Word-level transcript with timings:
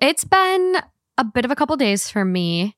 It's 0.00 0.24
been 0.24 0.76
a 1.18 1.24
bit 1.24 1.44
of 1.44 1.50
a 1.50 1.56
couple 1.56 1.76
days 1.76 2.10
for 2.10 2.24
me. 2.24 2.76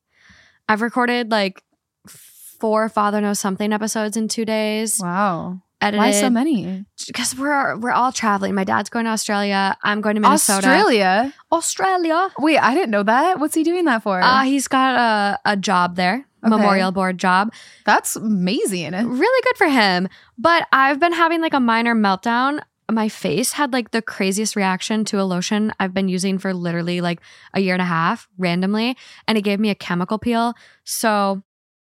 I've 0.69 0.83
recorded 0.83 1.31
like 1.31 1.63
four 2.07 2.89
Father 2.89 3.21
Knows 3.21 3.39
Something 3.41 3.73
episodes 3.73 4.17
in 4.17 4.29
two 4.29 4.45
days. 4.45 4.99
Wow. 5.01 5.63
Edited 5.81 5.99
Why 5.99 6.11
so 6.13 6.31
many? 6.31 6.87
Because 7.07 7.37
we're 7.37 7.77
we're 7.77 7.93
all 7.93 8.11
traveling. 8.11 8.55
My 8.55 8.65
dad's 8.65 8.89
going 8.89 9.05
to 9.05 9.11
Australia. 9.11 9.77
I'm 9.83 10.01
going 10.01 10.15
to 10.15 10.21
Minnesota. 10.23 10.67
Australia. 10.67 11.35
Australia. 11.53 12.31
Wait, 12.39 12.59
I 12.59 12.75
didn't 12.75 12.91
know 12.91 13.03
that. 13.03 13.39
What's 13.39 13.55
he 13.55 13.63
doing 13.63 13.85
that 13.85 14.03
for? 14.03 14.21
Uh, 14.21 14.43
he's 14.45 14.69
got 14.69 14.95
a, 14.97 15.39
a 15.53 15.57
job 15.57 15.97
there, 15.97 16.25
Okay. 16.43 16.49
memorial 16.49 16.93
board 16.93 17.19
job. 17.19 17.53
That's 17.85 18.17
amazing. 18.17 18.93
Really 18.93 19.43
good 19.45 19.57
for 19.59 19.69
him. 19.69 20.09
But 20.39 20.67
I've 20.73 20.99
been 20.99 21.13
having 21.13 21.43
like 21.43 21.53
a 21.55 21.61
minor 21.61 21.95
meltdown. 21.95 22.61
My 22.91 23.09
face 23.09 23.53
had 23.53 23.73
like 23.73 23.91
the 23.91 24.03
craziest 24.03 24.55
reaction 24.55 25.05
to 25.07 25.21
a 25.21 25.25
lotion 25.25 25.73
I've 25.81 25.93
been 25.93 26.09
using 26.09 26.39
for 26.39 26.55
literally 26.55 27.01
like 27.01 27.21
a 27.53 27.61
year 27.61 27.75
and 27.75 27.83
a 27.83 27.87
half 27.87 28.29
randomly. 28.39 28.97
And 29.27 29.37
it 29.37 29.43
gave 29.43 29.59
me 29.59 29.71
a 29.71 29.75
chemical 29.75 30.19
peel. 30.19 30.55
So 30.85 31.43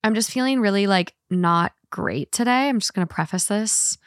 I'm 0.02 0.14
just 0.14 0.30
feeling 0.30 0.60
really 0.60 0.86
like 0.86 1.14
not 1.28 1.72
great 1.90 2.32
today. 2.32 2.68
I'm 2.68 2.78
just 2.78 2.94
going 2.94 3.06
to 3.06 3.14
preface 3.14 3.44
this. 3.46 3.98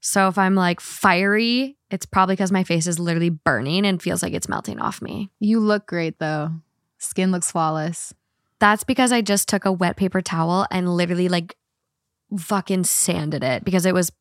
So 0.00 0.28
if 0.28 0.36
I'm 0.36 0.54
like 0.54 0.80
fiery, 0.80 1.78
it's 1.90 2.06
probably 2.06 2.34
because 2.34 2.52
my 2.52 2.64
face 2.64 2.86
is 2.86 2.98
literally 2.98 3.30
burning 3.30 3.86
and 3.86 4.02
feels 4.02 4.22
like 4.22 4.34
it's 4.34 4.48
melting 4.48 4.78
off 4.78 5.00
me. 5.00 5.30
You 5.40 5.58
look 5.58 5.86
great 5.86 6.18
though. 6.18 6.50
Skin 6.98 7.32
looks 7.32 7.50
flawless. 7.50 8.12
That's 8.58 8.84
because 8.84 9.12
I 9.12 9.20
just 9.20 9.48
took 9.48 9.64
a 9.64 9.72
wet 9.72 9.96
paper 9.96 10.20
towel 10.20 10.66
and 10.70 10.94
literally 10.94 11.28
like 11.28 11.56
fucking 12.38 12.84
sanded 12.84 13.42
it 13.42 13.64
because 13.64 13.86
it 13.86 13.94
was, 13.94 14.12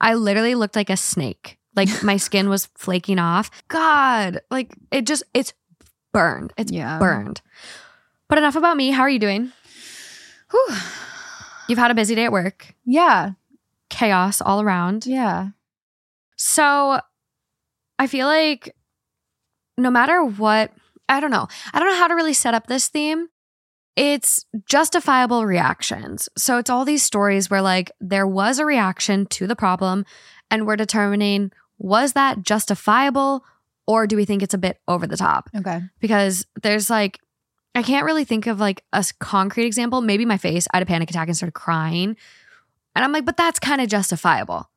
I 0.00 0.14
literally 0.14 0.54
looked 0.54 0.76
like 0.76 0.90
a 0.90 0.96
snake. 0.96 1.58
Like 1.76 1.88
my 2.02 2.16
skin 2.16 2.48
was 2.48 2.66
flaking 2.76 3.18
off. 3.18 3.50
God, 3.68 4.40
like 4.50 4.74
it 4.90 5.06
just, 5.06 5.22
it's 5.34 5.52
burned. 6.12 6.52
It's 6.56 6.70
Yeah. 6.72 6.98
burned. 6.98 7.40
But 8.28 8.38
enough 8.38 8.56
about 8.56 8.76
me. 8.76 8.90
How 8.90 9.02
are 9.02 9.10
you 9.10 9.18
doing? 9.18 9.52
Whew. 10.50 10.76
You've 11.68 11.78
had 11.78 11.90
a 11.90 11.94
busy 11.94 12.14
day 12.14 12.24
at 12.24 12.32
work, 12.32 12.74
Yeah. 12.84 13.32
chaos 13.90 14.40
all 14.40 14.60
around. 14.60 15.06
Yeah. 15.06 15.48
So 16.36 17.00
I 17.98 18.06
feel 18.06 18.26
like 18.26 18.74
no 19.78 19.90
matter 19.90 20.22
what, 20.24 20.72
I 21.08 21.20
don't 21.20 21.30
know. 21.30 21.48
I 21.72 21.78
don't 21.78 21.88
know 21.88 21.96
how 21.98 22.08
to 22.08 22.14
really 22.14 22.34
set 22.34 22.54
up 22.54 22.66
this 22.66 22.88
theme. 22.88 23.28
It's 23.96 24.44
justifiable 24.66 25.46
reactions. 25.46 26.28
So 26.36 26.58
it's 26.58 26.70
all 26.70 26.84
these 26.84 27.02
stories 27.02 27.48
where 27.48 27.62
like 27.62 27.92
there 28.00 28.26
was 28.26 28.58
a 28.58 28.66
reaction 28.66 29.26
to 29.26 29.46
the 29.46 29.56
problem 29.56 30.04
and 30.50 30.66
we're 30.66 30.76
determining 30.76 31.52
was 31.78 32.12
that 32.14 32.42
justifiable 32.42 33.44
or 33.86 34.06
do 34.06 34.16
we 34.16 34.24
think 34.24 34.42
it's 34.42 34.54
a 34.54 34.58
bit 34.58 34.78
over 34.88 35.06
the 35.06 35.16
top? 35.16 35.48
Okay. 35.54 35.82
Because 36.00 36.46
there's 36.62 36.90
like 36.90 37.20
I 37.74 37.82
can't 37.82 38.06
really 38.06 38.24
think 38.24 38.46
of 38.46 38.60
like 38.60 38.84
a 38.92 39.04
concrete 39.18 39.66
example. 39.66 40.00
Maybe 40.00 40.24
my 40.24 40.38
face, 40.38 40.68
I 40.72 40.76
had 40.76 40.82
a 40.84 40.86
panic 40.86 41.10
attack 41.10 41.26
and 41.26 41.36
started 41.36 41.54
crying. 41.54 42.16
And 42.94 43.04
I'm 43.04 43.12
like, 43.12 43.24
but 43.24 43.36
that's 43.36 43.58
kind 43.58 43.80
of 43.80 43.88
justifiable. 43.88 44.70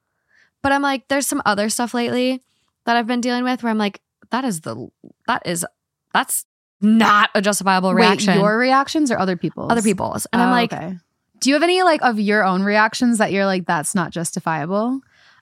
But 0.63 0.71
I'm 0.71 0.81
like, 0.81 1.07
there's 1.07 1.27
some 1.27 1.41
other 1.45 1.69
stuff 1.69 1.93
lately 1.93 2.43
that 2.85 2.97
I've 2.97 3.05
been 3.05 3.21
dealing 3.21 3.43
with 3.43 3.61
where 3.61 3.69
I'm 3.69 3.77
like, 3.77 4.01
that 4.31 4.43
is 4.43 4.61
the 4.61 4.89
that 5.27 5.43
is 5.45 5.65
that's 6.13 6.45
not 6.81 7.29
a 7.35 7.41
justifiable 7.41 7.93
reaction. 7.93 8.35
Wait, 8.35 8.39
your 8.41 8.57
reactions 8.57 9.11
or 9.11 9.17
other 9.19 9.35
people's? 9.37 9.71
other 9.71 9.81
people's. 9.81 10.25
And 10.33 10.41
I'm 10.41 10.49
Oh, 10.49 10.51
like, 10.51 10.73
okay. 10.73 10.95
Do 11.39 11.49
you 11.49 11.55
have 11.55 11.63
any 11.63 11.83
like 11.83 12.01
of 12.03 12.19
your 12.19 12.43
own 12.43 12.63
reactions 12.63 13.17
that 13.19 13.31
you're 13.31 13.45
like 13.45 13.65
that's 13.65 13.93
not 13.95 14.11
justifiable? 14.11 15.01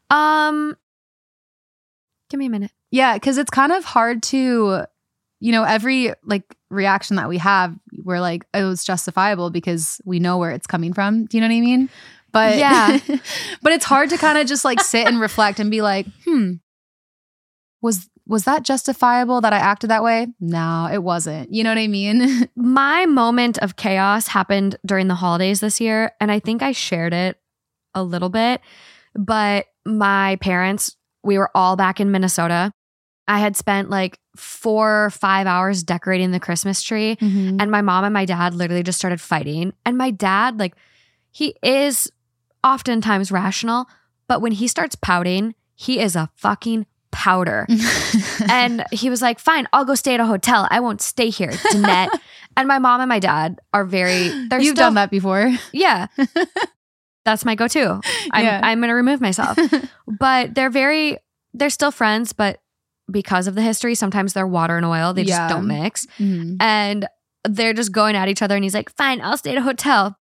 um, 0.10 0.76
give 2.30 2.38
me 2.40 2.46
a 2.48 2.50
minute. 2.50 2.72
Yeah, 2.92 3.14
because 3.16 3.38
it's 3.38 3.50
kind 3.50 3.72
of 3.72 3.84
hard 3.84 4.22
to, 4.24 4.84
you 5.40 5.52
know, 5.52 5.64
every 5.64 6.14
like 6.24 6.44
reaction 6.70 7.16
that 7.18 7.28
we 7.30 7.38
have, 7.40 7.76
we're 8.04 8.20
like, 8.20 8.46
oh, 8.54 8.72
it's 8.72 8.84
justifiable 8.86 9.50
because 9.50 10.00
we 10.06 10.20
know 10.20 10.38
where 10.38 10.52
it's 10.52 10.68
coming 10.68 10.94
from. 10.94 11.26
Do 11.26 11.38
you 11.38 11.42
know 11.42 11.48
what 11.48 11.56
I 11.58 11.62
mean? 11.62 11.90
But 12.32 12.58
Yeah. 12.58 12.98
but 13.62 13.74
it's 13.74 13.86
hard 13.86 14.10
to 14.10 14.18
kind 14.18 14.38
of 14.38 14.48
just 14.48 14.66
like 14.66 14.80
sit 14.82 15.08
and 15.08 15.20
reflect 15.20 15.60
and 15.60 15.72
be 15.72 15.82
like, 15.82 16.06
hmm, 16.26 16.54
was 17.82 18.10
was 18.28 18.46
that 18.46 18.64
justifiable 18.64 19.42
that 19.42 19.54
I 19.54 19.58
acted 19.58 19.90
that 19.92 20.04
way? 20.04 20.28
No, 20.40 20.90
it 20.92 21.04
wasn't. 21.04 21.54
You 21.54 21.64
know 21.64 21.70
what 21.72 21.78
I 21.78 21.88
mean? 21.88 22.50
My 22.56 23.06
moment 23.06 23.58
of 23.60 23.76
chaos 23.76 24.28
happened 24.28 24.78
during 24.86 25.08
the 25.08 25.16
holidays 25.16 25.60
this 25.60 25.80
year, 25.80 26.12
and 26.20 26.32
I 26.32 26.40
think 26.40 26.64
I 26.64 26.72
shared 26.72 27.14
it 27.14 27.40
a 27.94 28.04
little 28.04 28.30
bit. 28.30 28.62
But 29.14 29.68
my 29.86 30.38
parents, 30.42 30.96
we 31.24 31.38
were 31.38 31.50
all 31.56 31.76
back 31.76 32.00
in 32.00 32.12
Minnesota. 32.12 32.72
I 33.28 33.40
had 33.40 33.56
spent 33.56 33.90
like 33.90 34.20
four 34.36 35.06
or 35.06 35.10
five 35.10 35.48
hours 35.48 35.84
decorating 35.84 36.32
the 36.32 36.40
Christmas 36.40 36.82
tree, 36.82 37.16
Mm-hmm. 37.16 37.58
and 37.62 37.72
my 37.72 37.82
mom 37.82 38.04
and 38.04 38.14
my 38.14 38.26
dad 38.26 38.54
literally 38.54 38.84
just 38.84 38.98
started 38.98 39.22
fighting. 39.22 39.74
And 39.86 39.98
my 39.98 40.12
dad, 40.12 40.60
like, 40.60 40.76
he 41.32 41.56
is 41.64 42.12
oftentimes 42.64 43.32
rational, 43.32 43.86
but 44.28 44.42
when 44.42 44.52
he 44.52 44.68
starts 44.68 44.96
pouting, 44.96 45.54
he 45.76 46.00
is 46.00 46.16
a 46.16 46.30
fucking 46.36 46.86
powder. 47.16 47.66
and 48.52 48.84
he 48.92 49.10
was 49.10 49.22
like, 49.22 49.40
"Fine, 49.40 49.68
I'll 49.72 49.86
go 49.86 49.96
stay 49.96 50.14
at 50.14 50.20
a 50.20 50.26
hotel. 50.26 50.68
I 50.70 50.82
won't 50.82 51.02
stay 51.02 51.30
here, 51.30 51.52
Danette." 51.72 52.10
and 52.58 52.68
my 52.68 52.78
mom 52.78 53.00
and 53.02 53.08
my 53.10 53.20
dad 53.20 53.60
are 53.74 53.86
very. 53.86 54.28
They're 54.50 54.60
You've 54.60 54.76
still, 54.76 54.88
done 54.88 54.96
that 54.96 55.10
before. 55.10 55.52
Yeah, 55.72 56.08
that's 57.26 57.46
my 57.46 57.56
go-to. 57.56 58.02
I'm 58.32 58.44
Yeah. 58.46 58.60
I'm 58.62 58.82
gonna 58.82 58.94
remove 58.96 59.22
myself, 59.22 59.58
but 60.08 60.54
they're 60.54 60.70
very. 60.70 61.18
They're 61.54 61.70
still 61.70 61.92
friends, 61.92 62.34
but 62.34 62.60
because 63.10 63.48
of 63.48 63.56
the 63.56 63.62
history, 63.62 63.96
sometimes 63.96 64.34
they're 64.34 64.46
water 64.48 64.76
and 64.78 64.86
oil. 64.86 65.14
They 65.14 65.24
just 65.24 65.50
don't 65.50 65.68
mix, 65.68 66.06
Mhm. 66.20 66.58
and 66.60 67.08
they're 67.48 67.74
just 67.74 67.92
going 67.94 68.16
at 68.16 68.28
each 68.28 68.42
other. 68.42 68.56
And 68.56 68.64
he's 68.64 68.74
like, 68.74 68.90
"Fine, 68.98 69.22
I'll 69.22 69.38
stay 69.38 69.52
at 69.54 69.58
a 69.58 69.62
hotel." 69.62 70.18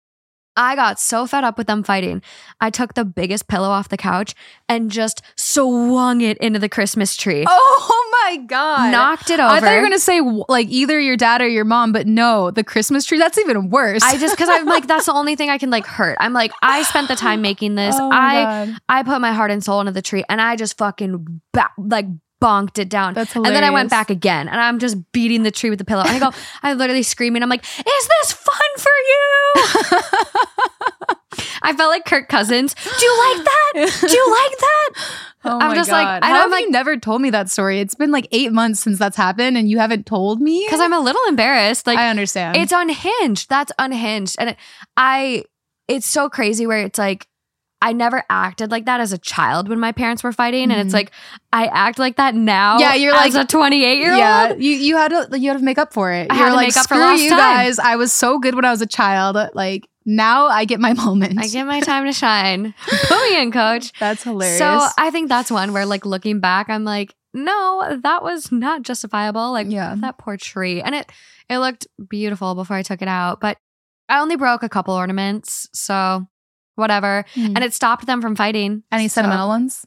I 0.56 0.76
got 0.76 1.00
so 1.00 1.26
fed 1.26 1.44
up 1.44 1.58
with 1.58 1.66
them 1.66 1.82
fighting. 1.82 2.22
I 2.60 2.70
took 2.70 2.94
the 2.94 3.04
biggest 3.04 3.48
pillow 3.48 3.68
off 3.68 3.88
the 3.88 3.96
couch 3.96 4.34
and 4.68 4.90
just 4.90 5.22
swung 5.36 6.20
it 6.20 6.38
into 6.38 6.58
the 6.58 6.68
Christmas 6.68 7.16
tree. 7.16 7.44
Oh 7.86 8.10
my 8.26 8.36
god! 8.38 8.90
knocked 8.90 9.28
it 9.28 9.38
over. 9.38 9.50
I 9.52 9.60
thought 9.60 9.72
you 9.72 9.76
were 9.78 9.84
gonna 9.84 9.98
say 9.98 10.20
like 10.48 10.68
either 10.68 10.98
your 10.98 11.16
dad 11.16 11.42
or 11.42 11.48
your 11.48 11.64
mom, 11.64 11.92
but 11.92 12.06
no, 12.06 12.50
the 12.50 12.64
Christmas 12.64 13.04
tree. 13.04 13.18
That's 13.18 13.36
even 13.36 13.68
worse. 13.68 14.02
I 14.02 14.16
just 14.16 14.34
because 14.34 14.48
I'm 14.48 14.64
like 14.64 14.86
that's 14.86 15.06
the 15.06 15.12
only 15.12 15.36
thing 15.36 15.50
I 15.50 15.58
can 15.58 15.68
like 15.68 15.84
hurt. 15.84 16.16
I'm 16.20 16.32
like 16.32 16.50
I 16.62 16.84
spent 16.84 17.08
the 17.08 17.16
time 17.16 17.42
making 17.42 17.74
this. 17.74 17.94
Oh 18.00 18.10
I 18.10 18.66
God. 18.66 18.76
I 18.88 19.02
put 19.02 19.20
my 19.20 19.32
heart 19.32 19.50
and 19.50 19.62
soul 19.62 19.80
into 19.80 19.92
the 19.92 20.00
tree, 20.00 20.24
and 20.28 20.40
I 20.40 20.56
just 20.56 20.78
fucking 20.78 21.42
ba- 21.52 21.70
like 21.76 22.06
bonked 22.44 22.78
it 22.78 22.88
down. 22.90 23.14
That's 23.14 23.34
and 23.34 23.46
then 23.46 23.64
I 23.64 23.70
went 23.70 23.88
back 23.90 24.10
again, 24.10 24.48
and 24.48 24.60
I'm 24.60 24.78
just 24.78 24.96
beating 25.12 25.42
the 25.44 25.50
tree 25.50 25.70
with 25.70 25.78
the 25.78 25.84
pillow. 25.84 26.02
And 26.02 26.10
I 26.10 26.18
go, 26.18 26.30
I'm 26.62 26.76
literally 26.76 27.02
screaming. 27.02 27.42
I'm 27.42 27.48
like, 27.48 27.64
"Is 27.64 28.08
this 28.20 28.32
fun 28.32 28.70
for 28.78 28.92
you?" 29.08 29.42
I 31.62 31.72
felt 31.72 31.88
like 31.90 32.04
Kirk 32.04 32.28
Cousins. 32.28 32.74
Do 32.74 33.04
you 33.06 33.18
like 33.18 33.44
that? 33.44 33.98
Do 34.06 34.12
you 34.14 34.30
like 34.30 34.58
that? 34.58 34.90
Oh 35.46 35.58
I'm 35.60 35.74
just 35.74 35.90
like- 35.90 36.06
God. 36.06 36.24
How 36.24 36.36
I'm 36.36 36.40
have 36.44 36.50
like- 36.52 36.64
you 36.64 36.70
never 36.70 36.96
told 36.96 37.20
me 37.20 37.28
that 37.28 37.50
story? 37.50 37.78
It's 37.80 37.94
been 37.94 38.10
like 38.10 38.26
eight 38.32 38.50
months 38.50 38.80
since 38.80 38.98
that's 38.98 39.14
happened, 39.14 39.58
and 39.58 39.68
you 39.68 39.78
haven't 39.78 40.06
told 40.06 40.40
me. 40.40 40.64
Because 40.66 40.80
I'm 40.80 40.94
a 40.94 41.00
little 41.00 41.20
embarrassed. 41.28 41.86
Like 41.86 41.98
I 41.98 42.08
understand. 42.08 42.56
it's 42.56 42.72
unhinged. 42.72 43.50
That's 43.50 43.70
unhinged. 43.78 44.36
And 44.38 44.48
it, 44.48 44.56
I, 44.96 45.44
it's 45.86 46.06
so 46.06 46.30
crazy 46.30 46.66
where 46.66 46.80
it's 46.80 46.98
like, 46.98 47.26
I 47.88 47.92
never 47.92 48.24
acted 48.30 48.70
like 48.70 48.86
that 48.86 49.00
as 49.00 49.12
a 49.12 49.18
child 49.18 49.68
when 49.68 49.78
my 49.78 49.92
parents 49.92 50.22
were 50.24 50.32
fighting, 50.32 50.70
and 50.70 50.80
it's 50.80 50.90
Mhm. 50.90 50.94
like 51.00 51.10
I 51.52 51.66
act 51.66 51.98
like 51.98 52.16
that 52.16 52.34
now. 52.34 52.78
Yeah, 52.78 52.94
you're 52.94 53.14
as 53.14 53.34
like- 53.34 53.44
a 53.44 53.46
28 53.46 53.98
year 53.98 54.14
yeah, 54.16 54.48
old. 54.50 54.62
you 54.62 54.70
you 54.72 54.96
had 54.96 55.08
to 55.10 55.38
you 55.38 55.50
had 55.50 55.58
to 55.58 55.64
make 55.64 55.78
up 55.78 55.92
for 55.92 56.10
it. 56.10 56.28
I 56.30 56.38
You're 56.38 56.50
like 56.52 56.68
make 56.68 56.76
up 56.76 56.88
for 56.88 56.94
screw 56.94 57.14
you 57.16 57.30
time." 57.30 57.38
guys. 57.38 57.78
I 57.78 57.96
was 57.96 58.12
so 58.12 58.38
good 58.38 58.54
when 58.54 58.64
I 58.64 58.70
was 58.70 58.80
a 58.82 58.86
child. 58.86 59.36
Like 59.54 59.86
now, 60.06 60.46
I 60.46 60.64
get 60.64 60.80
my 60.80 60.92
moment. 61.04 61.38
I 61.38 61.46
get 61.46 61.64
my 61.66 61.80
time 61.80 62.04
to 62.06 62.12
shine. 62.12 62.74
In, 63.38 63.50
coach. 63.52 63.92
That's 64.00 64.22
hilarious. 64.22 64.58
So 64.58 64.86
I 64.98 65.10
think 65.10 65.28
that's 65.28 65.50
one 65.50 65.72
where, 65.72 65.86
like, 65.86 66.04
looking 66.06 66.40
back, 66.40 66.68
I'm 66.68 66.84
like, 66.84 67.14
no, 67.32 67.98
that 68.02 68.22
was 68.22 68.52
not 68.52 68.82
justifiable. 68.82 69.50
Like, 69.52 69.66
Yeah. 69.70 69.94
that 69.98 70.18
poor 70.18 70.36
tree, 70.36 70.80
and 70.82 70.94
it 70.94 71.10
it 71.48 71.58
looked 71.58 71.86
beautiful 72.08 72.54
before 72.54 72.76
I 72.76 72.82
took 72.82 73.02
it 73.02 73.08
out, 73.08 73.40
but 73.40 73.56
I 74.08 74.20
only 74.20 74.36
broke 74.36 74.62
a 74.62 74.68
couple 74.68 74.94
ornaments, 74.94 75.68
so 75.72 76.26
whatever. 76.76 77.24
Hmm. 77.34 77.46
And 77.56 77.64
it 77.64 77.72
stopped 77.74 78.06
them 78.06 78.20
from 78.22 78.36
fighting. 78.36 78.82
any 78.92 79.08
So- 79.08 79.14
sentimental 79.14 79.48
ones? 79.48 79.86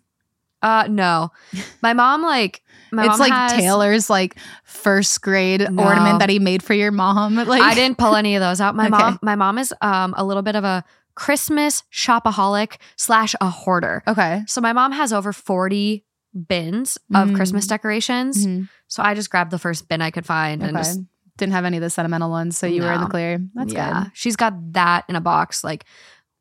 Uh, 0.62 0.88
no. 0.90 1.32
My 1.84 1.94
mom 1.94 2.24
like 2.24 2.62
my 2.92 3.04
it's 3.06 3.20
mom 3.20 3.20
like 3.20 3.32
has- 3.32 3.52
Taylor's 3.54 4.10
like 4.10 4.38
first 4.64 5.22
grade 5.22 5.60
No. 5.70 5.84
ornament 5.84 6.20
that 6.20 6.30
he 6.30 6.40
made 6.40 6.64
for 6.64 6.74
your 6.74 6.92
mom. 6.92 7.36
Like 7.46 7.62
I 7.62 7.76
didn't 7.76 7.98
pull 7.98 8.16
any 8.16 8.36
of 8.36 8.42
those 8.42 8.60
out. 8.62 8.76
My 8.76 8.88
Okay. 8.88 8.98
mom, 8.98 9.20
my 9.22 9.36
mom 9.36 9.58
is 9.58 9.74
um 9.82 10.16
a 10.18 10.24
little 10.26 10.42
bit 10.44 10.56
of 10.56 10.64
a 10.64 10.84
Christmas 11.16 11.84
shopaholic 11.94 12.78
slash 12.96 13.36
a 13.42 13.50
hoarder. 13.50 14.04
Okay. 14.08 14.44
So 14.48 14.62
my 14.62 14.72
mom 14.74 14.92
has 14.94 15.12
over 15.14 15.34
forty 15.34 16.06
bins 16.48 16.98
of 17.14 17.30
Mm. 17.30 17.36
Christmas 17.36 17.68
decorations. 17.68 18.46
Mhm. 18.48 18.70
So 18.88 19.04
I 19.04 19.14
just 19.16 19.30
grabbed 19.30 19.52
the 19.52 19.60
first 19.60 19.88
bin 19.90 20.02
I 20.02 20.12
could 20.12 20.26
find 20.26 20.64
and 20.64 20.78
just 20.78 21.00
Didn't 21.38 21.54
have 21.54 21.66
any 21.66 21.78
of 21.78 21.84
the 21.84 21.90
sentimental 21.92 22.32
ones, 22.32 22.58
so 22.58 22.66
you 22.66 22.82
were 22.82 22.92
in 22.92 23.00
the 23.02 23.06
clear. 23.08 23.38
That's 23.54 23.72
yeah. 23.72 24.04
good. 24.06 24.12
She's 24.16 24.36
got 24.36 24.54
that 24.74 25.06
in 25.08 25.16
a 25.16 25.22
box. 25.22 25.64
Like 25.64 25.86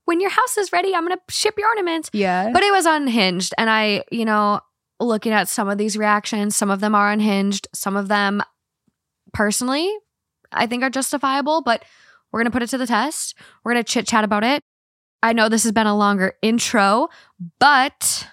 when 0.07 0.21
your 0.21 0.31
house 0.31 0.57
is 0.57 0.73
ready, 0.73 0.95
I'm 0.95 1.03
gonna 1.03 1.21
ship 1.29 1.55
your 1.59 1.69
ornaments. 1.69 2.11
Yeah. 2.13 2.51
But 2.53 2.63
it 2.63 2.73
was 2.73 2.87
unhinged. 2.87 3.53
And 3.59 3.69
I, 3.69 4.05
you 4.11 4.25
know, 4.25 4.61
looking 4.99 5.33
at 5.33 5.49
some 5.49 5.69
of 5.69 5.79
these 5.79 5.97
reactions, 5.97 6.57
some 6.57 6.71
of 6.71 6.81
them 6.81 6.95
are 6.95 7.13
unhinged. 7.13 7.69
Some 7.75 7.97
of 7.97 8.09
them, 8.09 8.43
personally, 9.33 9.93
I 10.53 10.67
think 10.67 10.83
are 10.83 10.91
justifiable, 10.91 11.61
but 11.63 11.85
we're 12.33 12.41
going 12.41 12.51
to 12.51 12.53
put 12.53 12.63
it 12.63 12.71
to 12.71 12.79
the 12.79 12.87
test. 12.87 13.35
We're 13.63 13.73
going 13.73 13.85
to 13.85 13.93
chit 13.93 14.07
chat 14.07 14.25
about 14.25 14.45
it. 14.45 14.63
I 15.23 15.33
know 15.33 15.49
this 15.49 15.65
has 15.65 15.73
been 15.73 15.87
a 15.87 15.97
longer 15.97 16.35
intro, 16.43 17.09
but 17.59 18.29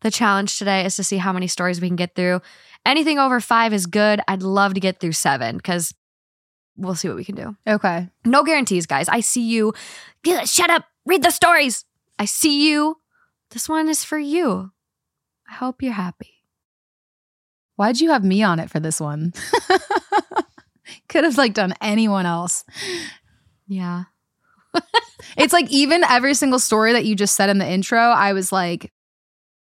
the 0.00 0.10
challenge 0.10 0.58
today 0.58 0.84
is 0.84 0.96
to 0.96 1.04
see 1.04 1.18
how 1.18 1.32
many 1.32 1.46
stories 1.46 1.80
we 1.80 1.88
can 1.88 1.96
get 1.96 2.14
through. 2.14 2.40
Anything 2.86 3.18
over 3.18 3.40
five 3.40 3.72
is 3.72 3.86
good. 3.86 4.20
I'd 4.28 4.42
love 4.42 4.74
to 4.74 4.80
get 4.80 5.00
through 5.00 5.12
seven 5.12 5.56
because 5.56 5.94
we'll 6.76 6.94
see 6.94 7.08
what 7.08 7.16
we 7.16 7.24
can 7.24 7.34
do. 7.34 7.56
okay. 7.66 8.08
No 8.24 8.42
guarantees, 8.42 8.86
guys. 8.86 9.08
I 9.08 9.20
see 9.20 9.42
you. 9.42 9.72
Shut 10.44 10.70
up. 10.70 10.84
Read 11.06 11.22
the 11.22 11.30
stories. 11.30 11.84
I 12.18 12.24
see 12.24 12.68
you. 12.68 12.98
This 13.50 13.68
one 13.68 13.88
is 13.88 14.04
for 14.04 14.18
you. 14.18 14.72
I 15.48 15.54
hope 15.54 15.82
you're 15.82 15.92
happy. 15.92 16.30
Why'd 17.76 18.00
you 18.00 18.10
have 18.10 18.24
me 18.24 18.42
on 18.42 18.58
it 18.60 18.70
for 18.70 18.80
this 18.80 19.00
one? 19.00 19.32
Could 21.08 21.24
have 21.24 21.36
like 21.38 21.54
done 21.54 21.74
anyone 21.80 22.26
else. 22.26 22.64
Yeah. 23.66 24.04
It's 25.36 25.52
like 25.52 25.68
even 25.70 26.04
every 26.04 26.34
single 26.34 26.58
story 26.60 26.92
that 26.92 27.06
you 27.06 27.16
just 27.16 27.34
said 27.34 27.48
in 27.48 27.58
the 27.58 27.66
intro, 27.66 27.98
I 27.98 28.34
was 28.34 28.52
like, 28.52 28.92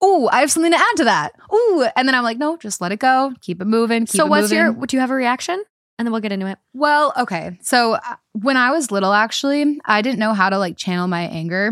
"Ooh, 0.04 0.28
I 0.32 0.40
have 0.40 0.50
something 0.50 0.72
to 0.72 0.78
add 0.78 0.96
to 0.98 1.04
that." 1.04 1.34
Ooh, 1.54 1.86
and 1.96 2.08
then 2.08 2.16
I'm 2.16 2.24
like, 2.24 2.40
"No, 2.40 2.58
just 2.58 2.82
let 2.82 2.92
it 2.92 3.00
go. 3.00 3.34
Keep 3.42 3.62
it 3.62 3.66
moving." 3.66 4.06
Keep 4.06 4.16
so, 4.18 4.26
it 4.26 4.30
what's 4.30 4.52
moving. 4.52 4.58
your? 4.58 4.86
Do 4.88 4.98
you 4.98 5.02
have 5.02 5.12
a 5.12 5.16
reaction? 5.16 5.64
And 6.00 6.06
then 6.06 6.14
we'll 6.14 6.22
get 6.22 6.32
into 6.32 6.48
it. 6.48 6.58
Well, 6.74 7.12
okay. 7.18 7.60
So 7.62 7.96
uh, 7.96 8.16
when 8.32 8.56
I 8.56 8.72
was 8.72 8.90
little, 8.90 9.12
actually, 9.12 9.80
I 9.84 10.02
didn't 10.02 10.20
know 10.20 10.34
how 10.34 10.50
to 10.50 10.58
like 10.58 10.78
channel 10.78 11.08
my 11.08 11.24
anger. 11.24 11.72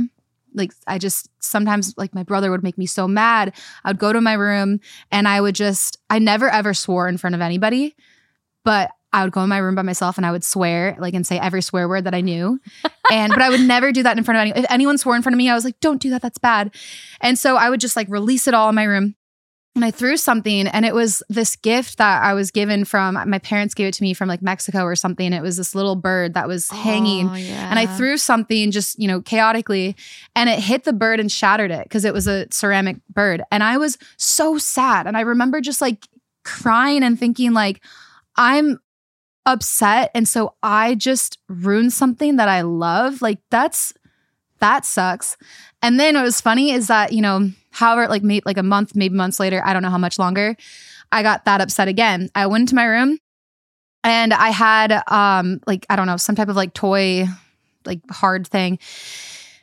Like 0.54 0.74
I 0.86 0.98
just 0.98 1.30
sometimes 1.40 1.94
like 1.96 2.14
my 2.14 2.24
brother 2.24 2.52
would 2.52 2.62
make 2.62 2.78
me 2.78 2.88
so 2.88 3.08
mad. 3.08 3.54
I 3.86 3.90
would 3.90 4.00
go 4.00 4.12
to 4.12 4.20
my 4.20 4.34
room 4.34 4.82
and 5.12 5.30
I 5.30 5.40
would 5.40 5.56
just 5.56 5.98
I 6.10 6.20
never 6.20 6.50
ever 6.50 6.74
swore 6.74 7.08
in 7.08 7.18
front 7.18 7.36
of 7.36 7.42
anybody, 7.42 7.96
but 8.66 8.92
I 9.14 9.24
would 9.24 9.32
go 9.32 9.44
in 9.44 9.50
my 9.50 9.60
room 9.60 9.76
by 9.76 9.82
myself 9.82 10.18
and 10.18 10.26
I 10.26 10.32
would 10.32 10.44
swear 10.44 10.98
like 11.00 11.14
and 11.14 11.26
say 11.26 11.40
every 11.40 11.62
swear 11.62 11.88
word 11.88 12.04
that 12.04 12.14
I 12.14 12.22
knew. 12.22 12.60
And 13.10 13.32
but 13.32 13.42
I 13.42 13.50
would 13.50 13.62
never 13.62 13.94
do 13.94 14.04
that 14.04 14.18
in 14.18 14.26
front 14.26 14.36
of 14.38 14.42
anyone. 14.42 14.60
If 14.60 14.70
anyone 14.70 14.98
swore 14.98 15.16
in 15.16 15.22
front 15.22 15.34
of 15.34 15.38
me, 15.38 15.50
I 15.50 15.54
was 15.54 15.64
like, 15.64 15.80
"Don't 15.80 16.02
do 16.02 16.10
that. 16.10 16.22
That's 16.22 16.38
bad." 16.38 16.76
And 17.22 17.40
so 17.40 17.56
I 17.56 17.70
would 17.70 17.80
just 17.80 17.96
like 17.96 18.10
release 18.10 18.50
it 18.50 18.54
all 18.54 18.68
in 18.68 18.76
my 18.76 18.84
room. 18.84 19.16
And 19.78 19.86
I 19.86 19.92
threw 19.92 20.18
something, 20.18 20.66
and 20.66 20.88
it 20.88 20.96
was 20.96 21.22
this 21.30 21.56
gift 21.56 22.00
that 22.00 22.24
I 22.24 22.34
was 22.34 22.50
given 22.50 22.84
from 22.84 23.14
my 23.30 23.38
parents 23.38 23.76
gave 23.76 23.90
it 23.90 23.94
to 23.94 24.02
me 24.02 24.16
from 24.16 24.28
like 24.28 24.42
Mexico 24.42 24.82
or 24.82 24.96
something. 24.96 25.32
It 25.34 25.44
was 25.44 25.56
this 25.56 25.76
little 25.76 25.96
bird 25.96 26.34
that 26.34 26.48
was 26.48 26.68
hanging. 26.72 27.30
Oh, 27.30 27.36
yeah. 27.36 27.70
And 27.70 27.78
I 27.78 27.86
threw 27.86 28.18
something 28.18 28.72
just, 28.72 28.98
you 28.98 29.08
know, 29.08 29.22
chaotically, 29.22 29.96
and 30.36 30.50
it 30.50 30.58
hit 30.58 30.84
the 30.84 30.94
bird 30.94 31.20
and 31.20 31.32
shattered 31.32 31.70
it 31.70 31.84
because 31.84 32.06
it 32.06 32.14
was 32.14 32.26
a 32.26 32.48
ceramic 32.52 32.98
bird. 33.14 33.44
And 33.52 33.62
I 33.62 33.78
was 33.78 34.00
so 34.18 34.58
sad. 34.58 35.06
And 35.06 35.16
I 35.16 35.22
remember 35.22 35.62
just 35.62 35.80
like 35.80 36.08
crying 36.44 37.04
and 37.04 37.20
thinking, 37.20 37.54
like, 37.54 37.80
I'm 38.36 38.80
upset. 39.46 40.10
And 40.16 40.28
so 40.28 40.56
I 40.64 40.96
just 40.96 41.38
ruined 41.48 41.94
something 41.94 42.38
that 42.38 42.50
I 42.50 42.62
love. 42.62 43.22
Like, 43.22 43.42
that's 43.52 43.94
that 44.58 44.86
sucks. 44.86 45.38
And 45.84 46.00
then 46.00 46.16
what 46.16 46.24
was 46.24 46.42
funny 46.42 46.72
is 46.72 46.88
that, 46.88 47.14
you 47.14 47.22
know, 47.22 47.52
however, 47.78 48.08
like 48.08 48.24
maybe 48.24 48.44
like 48.46 48.58
a 48.58 48.64
month, 48.64 48.96
maybe 48.96 49.16
months 49.16 49.40
later, 49.40 49.62
I 49.64 49.74
don't 49.74 49.82
know 49.82 49.90
how 49.90 49.98
much 49.98 50.20
longer, 50.20 50.56
I 51.12 51.24
got 51.24 51.46
that 51.46 51.62
upset 51.62 51.88
again. 51.88 52.30
I 52.36 52.48
went 52.48 52.64
into 52.64 52.76
my 52.76 52.86
room 52.86 53.20
and 54.04 54.34
I 54.34 54.50
had 54.50 55.04
um 55.08 55.62
like, 55.68 55.86
I 55.90 55.96
don't 55.96 56.08
know, 56.08 56.18
some 56.18 56.36
type 56.36 56.50
of 56.50 56.56
like 56.56 56.74
toy, 56.74 57.26
like 57.86 58.02
hard 58.10 58.48
thing. 58.48 58.80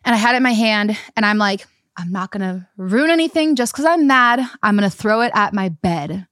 And 0.04 0.14
I 0.14 0.18
had 0.18 0.34
it 0.34 0.38
in 0.38 0.42
my 0.42 0.52
hand 0.52 0.96
and 1.16 1.26
I'm 1.26 1.38
like, 1.38 1.66
I'm 1.96 2.10
not 2.10 2.30
gonna 2.30 2.68
ruin 2.76 3.10
anything 3.10 3.56
just 3.56 3.72
because 3.72 3.84
I'm 3.84 4.06
mad. 4.06 4.40
I'm 4.62 4.76
gonna 4.76 4.90
throw 4.90 5.20
it 5.22 5.32
at 5.34 5.52
my 5.52 5.68
bed. 5.68 6.26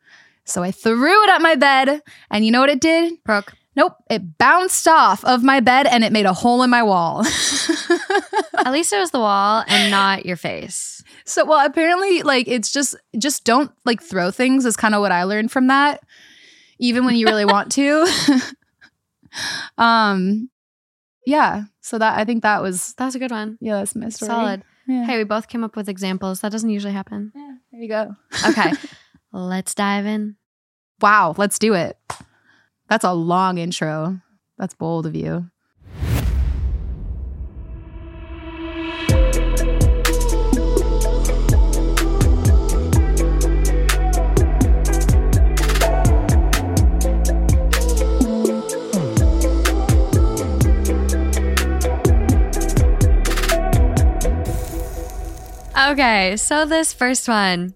So 0.45 0.63
I 0.63 0.73
threw 0.73 1.23
it 1.25 1.31
at 1.31 1.41
my 1.41 1.55
bed, 1.55 2.03
and 2.29 2.45
you 2.45 2.51
know 2.51 2.61
what 2.61 2.69
it 2.69 2.81
did? 2.81 3.23
Broke. 3.25 3.53
Nope, 3.75 3.95
it 4.11 4.37
bounced 4.37 4.87
off 4.87 5.25
of 5.25 5.43
my 5.43 5.61
bed 5.61 5.87
and 5.87 6.05
it 6.05 6.13
made 6.13 6.27
a 6.27 6.33
hole 6.35 6.63
in 6.63 6.69
my 6.71 6.83
wall. 6.83 7.25
At 8.59 8.71
least 8.71 8.93
it 8.93 8.99
was 8.99 9.13
the 9.13 9.19
wall 9.19 9.65
and 9.67 9.91
not 9.91 10.27
your 10.27 10.37
face. 10.37 11.03
So 11.25 11.45
well, 11.45 11.65
apparently, 11.65 12.23
like 12.23 12.49
it's 12.49 12.71
just 12.71 12.95
just 13.19 13.45
don't 13.45 13.71
like 13.85 14.03
throw 14.03 14.31
things 14.31 14.67
is 14.67 14.77
kind 14.77 14.95
of 14.95 15.01
what 15.01 15.11
I 15.13 15.25
learned 15.25 15.51
from 15.53 15.69
that. 15.69 16.03
Even 16.79 17.05
when 17.05 17.15
you 17.17 17.27
really 17.27 17.45
want 17.47 17.73
to. 17.73 18.07
um 19.79 20.51
yeah. 21.27 21.65
So 21.81 21.99
that 21.99 22.19
I 22.19 22.25
think 22.25 22.43
that 22.43 22.63
was 22.63 22.95
That 22.95 23.07
was 23.07 23.15
a 23.15 23.19
good 23.19 23.31
one. 23.31 23.59
yeah, 23.61 23.79
that's 23.79 23.95
my 23.95 24.09
story. 24.09 24.29
Solid. 24.29 24.63
Yeah. 24.87 25.05
Hey, 25.07 25.19
we 25.19 25.25
both 25.25 25.49
came 25.49 25.63
up 25.65 25.77
with 25.77 25.89
examples. 25.89 26.41
That 26.41 26.53
doesn't 26.53 26.69
usually 26.71 26.93
happen. 26.93 27.33
yeah, 27.35 27.55
there 27.71 27.81
you 27.81 27.89
go. 27.89 28.17
Okay. 28.49 28.73
Let's 29.33 29.75
dive 29.75 30.05
in. 30.07 30.37
Wow, 31.01 31.35
let's 31.39 31.59
do 31.59 31.73
it. 31.75 31.97
That's 32.93 33.05
a 33.05 33.15
long 33.15 33.57
intro. 33.57 34.21
That's 34.59 34.75
bold 34.75 35.07
of 35.07 35.17
you. 35.17 35.47
Okay, 55.79 56.37
so 56.37 56.67
this 56.67 56.93
first 56.93 57.27
one, 57.27 57.75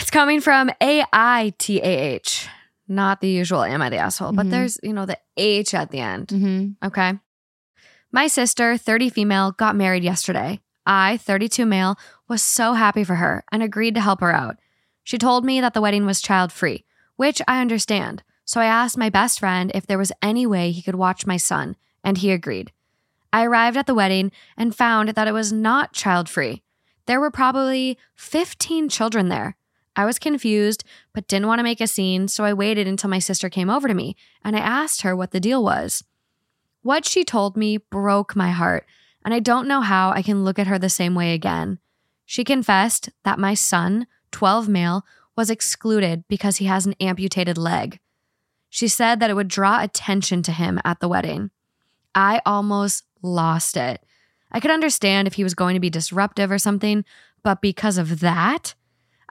it's 0.00 0.10
coming 0.10 0.40
from 0.40 0.70
A 0.80 1.04
I 1.12 1.52
T 1.58 1.82
A 1.82 2.14
H, 2.14 2.48
not 2.92 3.20
the 3.20 3.28
usual 3.28 3.62
"Am 3.64 3.82
I 3.82 3.88
the 3.90 3.96
asshole?" 3.96 4.32
But 4.32 4.46
Mhm. 4.46 4.50
there's 4.50 4.78
you 4.82 4.92
know 4.92 5.06
the 5.06 5.18
H 5.36 5.74
at 5.74 5.90
the 5.90 6.00
end. 6.00 6.28
Mm-hmm. 6.28 6.86
Okay. 6.86 7.18
My 8.12 8.26
sister, 8.26 8.76
30 8.76 9.08
female, 9.08 9.52
got 9.52 9.74
married 9.76 10.04
yesterday. 10.04 10.60
I, 10.84 11.16
32 11.16 11.64
male, 11.64 11.96
was 12.28 12.42
so 12.42 12.74
happy 12.74 13.04
for 13.04 13.14
her 13.16 13.44
and 13.50 13.62
agreed 13.62 13.94
to 13.94 14.00
help 14.00 14.20
her 14.20 14.32
out. 14.34 14.56
She 15.02 15.16
told 15.18 15.44
me 15.44 15.60
that 15.60 15.74
the 15.74 15.80
wedding 15.80 16.04
was 16.06 16.20
child 16.20 16.52
free, 16.52 16.84
which 17.16 17.40
I 17.48 17.60
understand. 17.60 18.22
So 18.44 18.60
I 18.60 18.66
asked 18.66 18.98
my 18.98 19.08
best 19.08 19.38
friend 19.40 19.70
if 19.74 19.86
there 19.86 19.98
was 19.98 20.12
any 20.20 20.46
way 20.46 20.72
he 20.72 20.82
could 20.82 20.96
watch 20.96 21.26
my 21.26 21.36
son, 21.38 21.76
and 22.04 22.18
he 22.18 22.30
agreed. 22.32 22.72
I 23.32 23.44
arrived 23.44 23.76
at 23.78 23.86
the 23.86 23.94
wedding 23.94 24.30
and 24.58 24.74
found 24.76 25.10
that 25.10 25.28
it 25.28 25.32
was 25.32 25.52
not 25.52 25.92
child 25.94 26.28
free. 26.28 26.62
There 27.06 27.20
were 27.20 27.30
probably 27.30 27.96
15 28.16 28.88
children 28.90 29.28
there. 29.28 29.56
I 29.94 30.04
was 30.04 30.18
confused, 30.18 30.84
but 31.12 31.28
didn't 31.28 31.48
want 31.48 31.58
to 31.58 31.64
make 31.64 31.80
a 31.80 31.86
scene, 31.86 32.28
so 32.28 32.44
I 32.44 32.52
waited 32.52 32.86
until 32.86 33.10
my 33.10 33.18
sister 33.18 33.48
came 33.48 33.68
over 33.68 33.88
to 33.88 33.94
me 33.94 34.16
and 34.42 34.56
I 34.56 34.60
asked 34.60 35.02
her 35.02 35.14
what 35.14 35.32
the 35.32 35.40
deal 35.40 35.62
was. 35.62 36.04
What 36.82 37.04
she 37.04 37.24
told 37.24 37.56
me 37.56 37.76
broke 37.76 38.34
my 38.34 38.50
heart, 38.50 38.86
and 39.24 39.32
I 39.32 39.38
don't 39.38 39.68
know 39.68 39.82
how 39.82 40.10
I 40.10 40.22
can 40.22 40.44
look 40.44 40.58
at 40.58 40.66
her 40.66 40.78
the 40.78 40.88
same 40.88 41.14
way 41.14 41.32
again. 41.34 41.78
She 42.24 42.44
confessed 42.44 43.10
that 43.24 43.38
my 43.38 43.54
son, 43.54 44.06
12 44.32 44.68
male, 44.68 45.04
was 45.36 45.50
excluded 45.50 46.24
because 46.28 46.56
he 46.56 46.64
has 46.64 46.86
an 46.86 46.94
amputated 47.00 47.56
leg. 47.56 48.00
She 48.68 48.88
said 48.88 49.20
that 49.20 49.30
it 49.30 49.34
would 49.34 49.48
draw 49.48 49.82
attention 49.82 50.42
to 50.44 50.52
him 50.52 50.80
at 50.84 51.00
the 51.00 51.08
wedding. 51.08 51.50
I 52.14 52.40
almost 52.46 53.04
lost 53.22 53.76
it. 53.76 54.02
I 54.50 54.60
could 54.60 54.70
understand 54.70 55.28
if 55.28 55.34
he 55.34 55.44
was 55.44 55.54
going 55.54 55.74
to 55.74 55.80
be 55.80 55.90
disruptive 55.90 56.50
or 56.50 56.58
something, 56.58 57.04
but 57.42 57.60
because 57.60 57.98
of 57.98 58.20
that, 58.20 58.74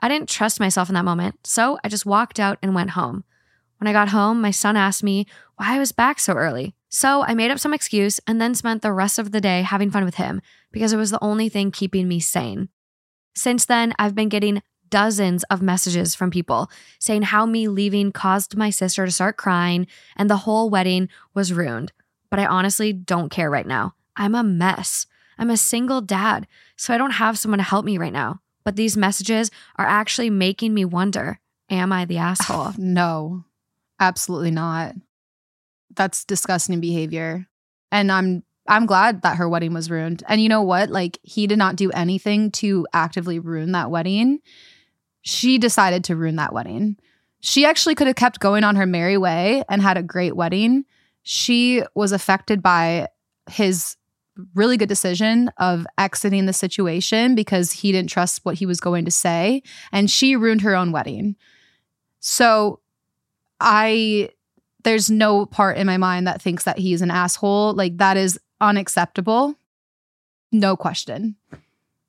I 0.02 0.08
didn't 0.08 0.28
trust 0.28 0.60
myself 0.60 0.88
in 0.90 0.94
that 0.96 1.04
moment, 1.04 1.46
so 1.46 1.78
I 1.84 1.88
just 1.88 2.04
walked 2.04 2.40
out 2.40 2.58
and 2.60 2.74
went 2.74 2.90
home. 2.90 3.24
When 3.78 3.86
I 3.88 3.92
got 3.92 4.08
home, 4.08 4.40
my 4.40 4.50
son 4.50 4.76
asked 4.76 5.02
me 5.02 5.26
why 5.56 5.76
I 5.76 5.78
was 5.78 5.92
back 5.92 6.18
so 6.18 6.34
early. 6.34 6.74
So 6.88 7.24
I 7.24 7.34
made 7.34 7.50
up 7.50 7.58
some 7.58 7.72
excuse 7.72 8.20
and 8.26 8.40
then 8.40 8.54
spent 8.54 8.82
the 8.82 8.92
rest 8.92 9.18
of 9.18 9.32
the 9.32 9.40
day 9.40 9.62
having 9.62 9.90
fun 9.90 10.04
with 10.04 10.16
him 10.16 10.42
because 10.72 10.92
it 10.92 10.98
was 10.98 11.10
the 11.10 11.22
only 11.22 11.48
thing 11.48 11.70
keeping 11.70 12.06
me 12.06 12.20
sane. 12.20 12.68
Since 13.34 13.64
then, 13.64 13.94
I've 13.98 14.14
been 14.14 14.28
getting 14.28 14.60
dozens 14.90 15.42
of 15.44 15.62
messages 15.62 16.14
from 16.14 16.30
people 16.30 16.70
saying 16.98 17.22
how 17.22 17.46
me 17.46 17.66
leaving 17.66 18.12
caused 18.12 18.56
my 18.56 18.70
sister 18.70 19.06
to 19.06 19.10
start 19.10 19.38
crying 19.38 19.86
and 20.16 20.28
the 20.28 20.38
whole 20.38 20.68
wedding 20.68 21.08
was 21.32 21.52
ruined. 21.52 21.92
But 22.28 22.38
I 22.40 22.46
honestly 22.46 22.92
don't 22.92 23.30
care 23.30 23.50
right 23.50 23.66
now. 23.66 23.94
I'm 24.16 24.34
a 24.34 24.42
mess. 24.42 25.06
I'm 25.38 25.50
a 25.50 25.56
single 25.56 26.02
dad, 26.02 26.46
so 26.76 26.92
I 26.92 26.98
don't 26.98 27.12
have 27.12 27.38
someone 27.38 27.58
to 27.58 27.64
help 27.64 27.84
me 27.84 27.98
right 27.98 28.12
now. 28.12 28.42
But 28.64 28.76
these 28.76 28.96
messages 28.96 29.50
are 29.76 29.86
actually 29.86 30.30
making 30.30 30.74
me 30.74 30.84
wonder 30.84 31.38
am 31.70 31.92
I 31.92 32.04
the 32.04 32.18
asshole? 32.28 32.72
No, 32.76 33.44
absolutely 34.00 34.50
not. 34.50 34.94
That's 35.94 36.24
disgusting 36.24 36.80
behavior. 36.80 37.46
And 37.90 38.10
I'm 38.10 38.42
I'm 38.68 38.86
glad 38.86 39.22
that 39.22 39.36
her 39.36 39.48
wedding 39.48 39.74
was 39.74 39.90
ruined. 39.90 40.22
And 40.28 40.40
you 40.40 40.48
know 40.48 40.62
what? 40.62 40.88
Like 40.90 41.18
he 41.22 41.46
did 41.46 41.58
not 41.58 41.76
do 41.76 41.90
anything 41.90 42.50
to 42.52 42.86
actively 42.92 43.38
ruin 43.38 43.72
that 43.72 43.90
wedding. 43.90 44.40
She 45.22 45.58
decided 45.58 46.04
to 46.04 46.16
ruin 46.16 46.36
that 46.36 46.52
wedding. 46.52 46.96
She 47.40 47.66
actually 47.66 47.96
could 47.96 48.06
have 48.06 48.16
kept 48.16 48.38
going 48.38 48.62
on 48.62 48.76
her 48.76 48.86
merry 48.86 49.18
way 49.18 49.64
and 49.68 49.82
had 49.82 49.96
a 49.96 50.02
great 50.02 50.36
wedding. 50.36 50.84
She 51.24 51.82
was 51.94 52.12
affected 52.12 52.62
by 52.62 53.08
his 53.50 53.96
really 54.54 54.76
good 54.76 54.88
decision 54.88 55.50
of 55.58 55.86
exiting 55.98 56.46
the 56.46 56.52
situation 56.52 57.34
because 57.34 57.72
he 57.72 57.92
didn't 57.92 58.10
trust 58.10 58.40
what 58.44 58.56
he 58.56 58.66
was 58.66 58.80
going 58.80 59.04
to 59.04 59.10
say 59.10 59.62
and 59.92 60.10
she 60.10 60.36
ruined 60.36 60.62
her 60.62 60.74
own 60.74 60.92
wedding. 60.92 61.36
So 62.20 62.80
I 63.60 64.30
there's 64.84 65.10
no 65.10 65.46
part 65.46 65.76
in 65.76 65.86
my 65.86 65.96
mind 65.96 66.26
that 66.26 66.42
thinks 66.42 66.64
that 66.64 66.78
he's 66.78 67.02
an 67.02 67.10
asshole. 67.10 67.74
Like 67.74 67.98
that 67.98 68.16
is 68.16 68.38
unacceptable. 68.60 69.54
No 70.50 70.76
question. 70.76 71.36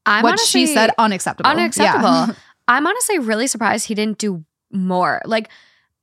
I'm 0.06 0.24
what 0.24 0.40
she 0.40 0.66
said 0.66 0.92
unacceptable. 0.98 1.50
unacceptable. 1.50 2.10
Yeah. 2.10 2.34
I'm 2.68 2.88
honestly 2.88 3.20
really 3.20 3.48
surprised 3.48 3.88
he 3.88 3.96
didn't 3.96 4.18
do 4.18 4.44
more. 4.72 5.22
Like, 5.26 5.50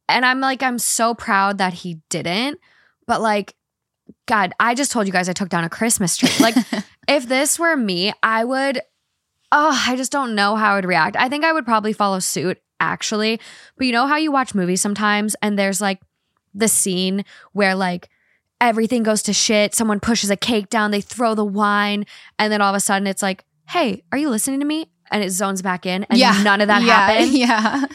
and 0.09 0.25
I'm 0.25 0.41
like, 0.41 0.63
I'm 0.63 0.79
so 0.79 1.15
proud 1.15 1.59
that 1.59 1.73
he 1.73 2.01
didn't. 2.09 2.59
But 3.07 3.21
like, 3.21 3.55
God, 4.27 4.53
I 4.61 4.75
just 4.75 4.93
told 4.93 5.07
you 5.07 5.13
guys 5.13 5.29
I 5.29 5.33
took 5.33 5.49
down 5.49 5.65
a 5.65 5.71
Christmas 5.71 6.17
tree. 6.17 6.31
Like, 6.41 6.55
if 7.09 7.29
this 7.29 7.59
were 7.59 7.77
me, 7.77 8.13
I 8.23 8.45
would, 8.45 8.81
oh, 9.53 9.85
I 9.87 9.97
just 9.97 10.13
don't 10.13 10.35
know 10.35 10.57
how 10.57 10.73
I 10.73 10.75
would 10.77 10.85
react. 10.85 11.17
I 11.17 11.29
think 11.29 11.45
I 11.45 11.53
would 11.53 11.65
probably 11.65 11.93
follow 11.93 12.19
suit, 12.19 12.59
actually. 12.79 13.41
But 13.77 13.87
you 13.87 13.93
know 13.93 14.07
how 14.07 14.17
you 14.17 14.33
watch 14.33 14.55
movies 14.55 14.81
sometimes 14.81 15.37
and 15.43 15.59
there's 15.59 15.81
like 15.81 16.01
the 16.55 16.69
scene 16.69 17.25
where 17.53 17.75
like, 17.75 18.09
Everything 18.61 19.03
goes 19.03 19.23
to 19.23 19.33
shit. 19.33 19.75
Someone 19.75 20.01
pushes 20.01 20.29
a 20.29 20.37
cake 20.37 20.69
down, 20.69 20.91
they 20.91 21.01
throw 21.01 21.35
the 21.35 21.45
wine, 21.45 22.05
and 22.39 22.53
then 22.53 22.61
all 22.61 22.69
of 22.69 22.77
a 22.77 22.81
sudden 22.81 23.07
it's 23.07 23.23
like, 23.23 23.45
hey, 23.69 24.03
are 24.13 24.19
you 24.19 24.29
listening 24.29 24.61
to 24.61 24.67
me? 24.67 24.91
And 25.11 25.25
it 25.25 25.31
zones 25.31 25.63
back 25.63 25.87
in, 25.87 26.05
and 26.05 26.19
yeah. 26.19 26.41
none 26.43 26.61
of 26.61 26.69
that 26.69 26.83
yeah. 26.83 27.07
happened. 27.07 27.33
Yeah. 27.33 27.87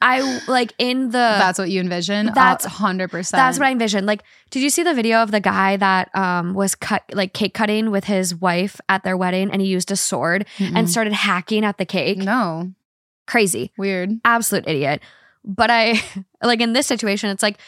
I 0.00 0.40
like 0.46 0.74
in 0.78 1.06
the 1.06 1.10
That's 1.18 1.58
what 1.58 1.70
you 1.70 1.80
envision. 1.80 2.26
that's- 2.26 2.64
hundred 2.64 3.10
percent. 3.10 3.38
that's 3.38 3.58
what 3.58 3.66
I 3.66 3.72
envisioned. 3.72 4.06
Like, 4.06 4.22
did 4.50 4.62
you 4.62 4.70
see 4.70 4.82
the 4.84 4.94
video 4.94 5.22
of 5.22 5.30
the 5.32 5.40
guy 5.40 5.76
that 5.76 6.14
um 6.16 6.54
was 6.54 6.74
cut 6.74 7.02
like 7.12 7.32
cake 7.34 7.52
cutting 7.54 7.90
with 7.90 8.04
his 8.04 8.34
wife 8.34 8.80
at 8.88 9.02
their 9.02 9.16
wedding 9.16 9.50
and 9.50 9.60
he 9.60 9.68
used 9.68 9.90
a 9.90 9.96
sword 9.96 10.46
and 10.60 10.88
started 10.88 11.12
hacking 11.12 11.64
at 11.64 11.78
the 11.78 11.84
cake? 11.84 12.18
no 12.18 12.72
Crazy. 13.26 13.72
weird. 13.76 14.10
Absolute 14.24 14.66
idiot. 14.68 15.02
But 15.44 15.70
I 15.70 16.00
like 16.42 16.60
in 16.60 16.72
this 16.74 16.86
situation, 16.86 17.30
it's 17.30 17.42
like, 17.42 17.58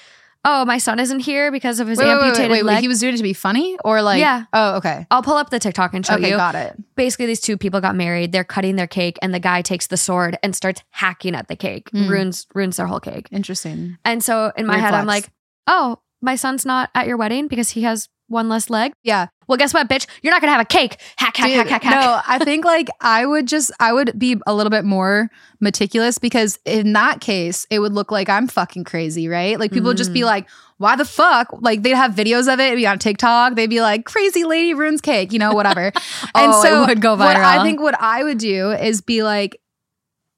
oh, 0.45 0.65
my 0.65 0.79
son 0.79 0.99
isn't 0.99 1.21
here 1.21 1.51
because 1.53 1.81
of 1.81 1.89
his 1.89 1.99
Wait, 1.99 2.09
amputated 2.09 2.51
wait, 2.51 2.59
wait, 2.59 2.65
leg. 2.65 2.81
He 2.81 2.89
was 2.89 3.01
doing 3.01 3.15
it 3.15 3.17
to 3.19 3.23
be 3.23 3.33
funny, 3.33 3.77
or 3.85 4.03
like, 4.03 4.21
Yeah. 4.21 4.45
Oh, 4.53 4.77
okay. 4.77 5.07
I'll 5.11 5.23
pull 5.23 5.37
up 5.37 5.51
the 5.51 5.59
TikTok 5.59 5.95
and 5.95 6.05
show 6.05 6.15
okay, 6.15 6.31
you. 6.31 6.37
got 6.37 6.55
it. 6.55 6.77
Basically, 6.97 7.27
these 7.27 7.41
two 7.41 7.57
people 7.59 7.81
got 7.81 7.95
married. 7.97 8.33
They're 8.33 8.45
cutting 8.45 8.77
their 8.77 8.87
cake, 8.87 9.19
and 9.23 9.35
the 9.35 9.41
guy 9.41 9.63
takes 9.63 9.87
the 9.87 9.97
sword 9.97 10.39
and 10.43 10.55
starts 10.57 10.83
hacking 10.91 11.35
at 11.35 11.49
the 11.49 11.57
cake, 11.57 11.91
Mm. 11.91 12.09
ruins 12.09 12.47
ruins 12.55 12.77
their 12.77 12.87
whole 12.87 13.01
cake. 13.01 13.29
Interesting. 13.31 13.99
And 14.05 14.23
so 14.25 14.53
in 14.57 14.67
my 14.67 14.79
head, 14.79 14.95
I'm 14.95 15.07
like, 15.07 15.29
oh, 15.67 15.99
my 16.23 16.37
son's 16.37 16.65
not 16.67 16.91
at 16.95 17.07
your 17.07 17.17
wedding 17.17 17.49
because 17.49 17.71
he 17.71 17.83
has 17.83 18.09
one 18.29 18.49
less 18.49 18.71
leg. 18.71 18.93
Yeah. 19.03 19.27
Well, 19.51 19.57
guess 19.57 19.75
what, 19.75 19.89
bitch? 19.89 20.07
You're 20.23 20.33
not 20.33 20.41
gonna 20.41 20.53
have 20.53 20.61
a 20.61 20.65
cake. 20.65 21.01
Hack, 21.17 21.37
hack, 21.37 21.49
Dude, 21.49 21.57
hack, 21.57 21.67
hack, 21.67 21.83
hack. 21.83 22.01
No, 22.05 22.21
I 22.25 22.39
think 22.39 22.65
like 22.65 22.89
I 23.01 23.27
would 23.27 23.49
just 23.49 23.73
I 23.81 23.93
would 23.93 24.17
be 24.17 24.41
a 24.47 24.55
little 24.55 24.71
bit 24.71 24.85
more 24.85 25.29
meticulous 25.59 26.19
because 26.19 26.61
in 26.65 26.93
that 26.93 27.21
case 27.21 27.67
it 27.69 27.81
would 27.81 27.93
look 27.93 28.13
like 28.13 28.29
I'm 28.29 28.47
fucking 28.47 28.85
crazy, 28.85 29.27
right? 29.27 29.59
Like 29.59 29.73
people 29.73 29.89
would 29.89 29.97
just 29.97 30.13
be 30.13 30.21
Mm. 30.21 30.27
like, 30.27 30.49
"Why 30.79 30.95
the 30.95 31.05
fuck?" 31.05 31.49
Like 31.61 31.83
they'd 31.83 31.97
have 31.97 32.13
videos 32.15 32.43
of 32.53 32.61
it, 32.61 32.67
it'd 32.67 32.77
be 32.77 32.87
on 32.87 33.01
TikTok. 33.01 33.57
They'd 33.57 33.69
be 33.69 33.81
like, 33.81 34.05
"Crazy 34.05 34.45
lady 34.45 34.73
ruins 34.73 35.01
cake," 35.01 35.33
you 35.33 35.41
know, 35.41 35.53
whatever. 35.53 35.91
Oh, 36.37 36.45
and 36.45 36.55
so 36.55 36.85
it 36.85 36.87
would 36.87 37.01
go 37.01 37.17
What 37.17 37.37
I 37.37 37.61
think 37.65 37.81
what 37.81 38.01
I 38.01 38.23
would 38.23 38.39
do 38.39 38.71
is 38.71 39.01
be 39.01 39.25
like, 39.25 39.61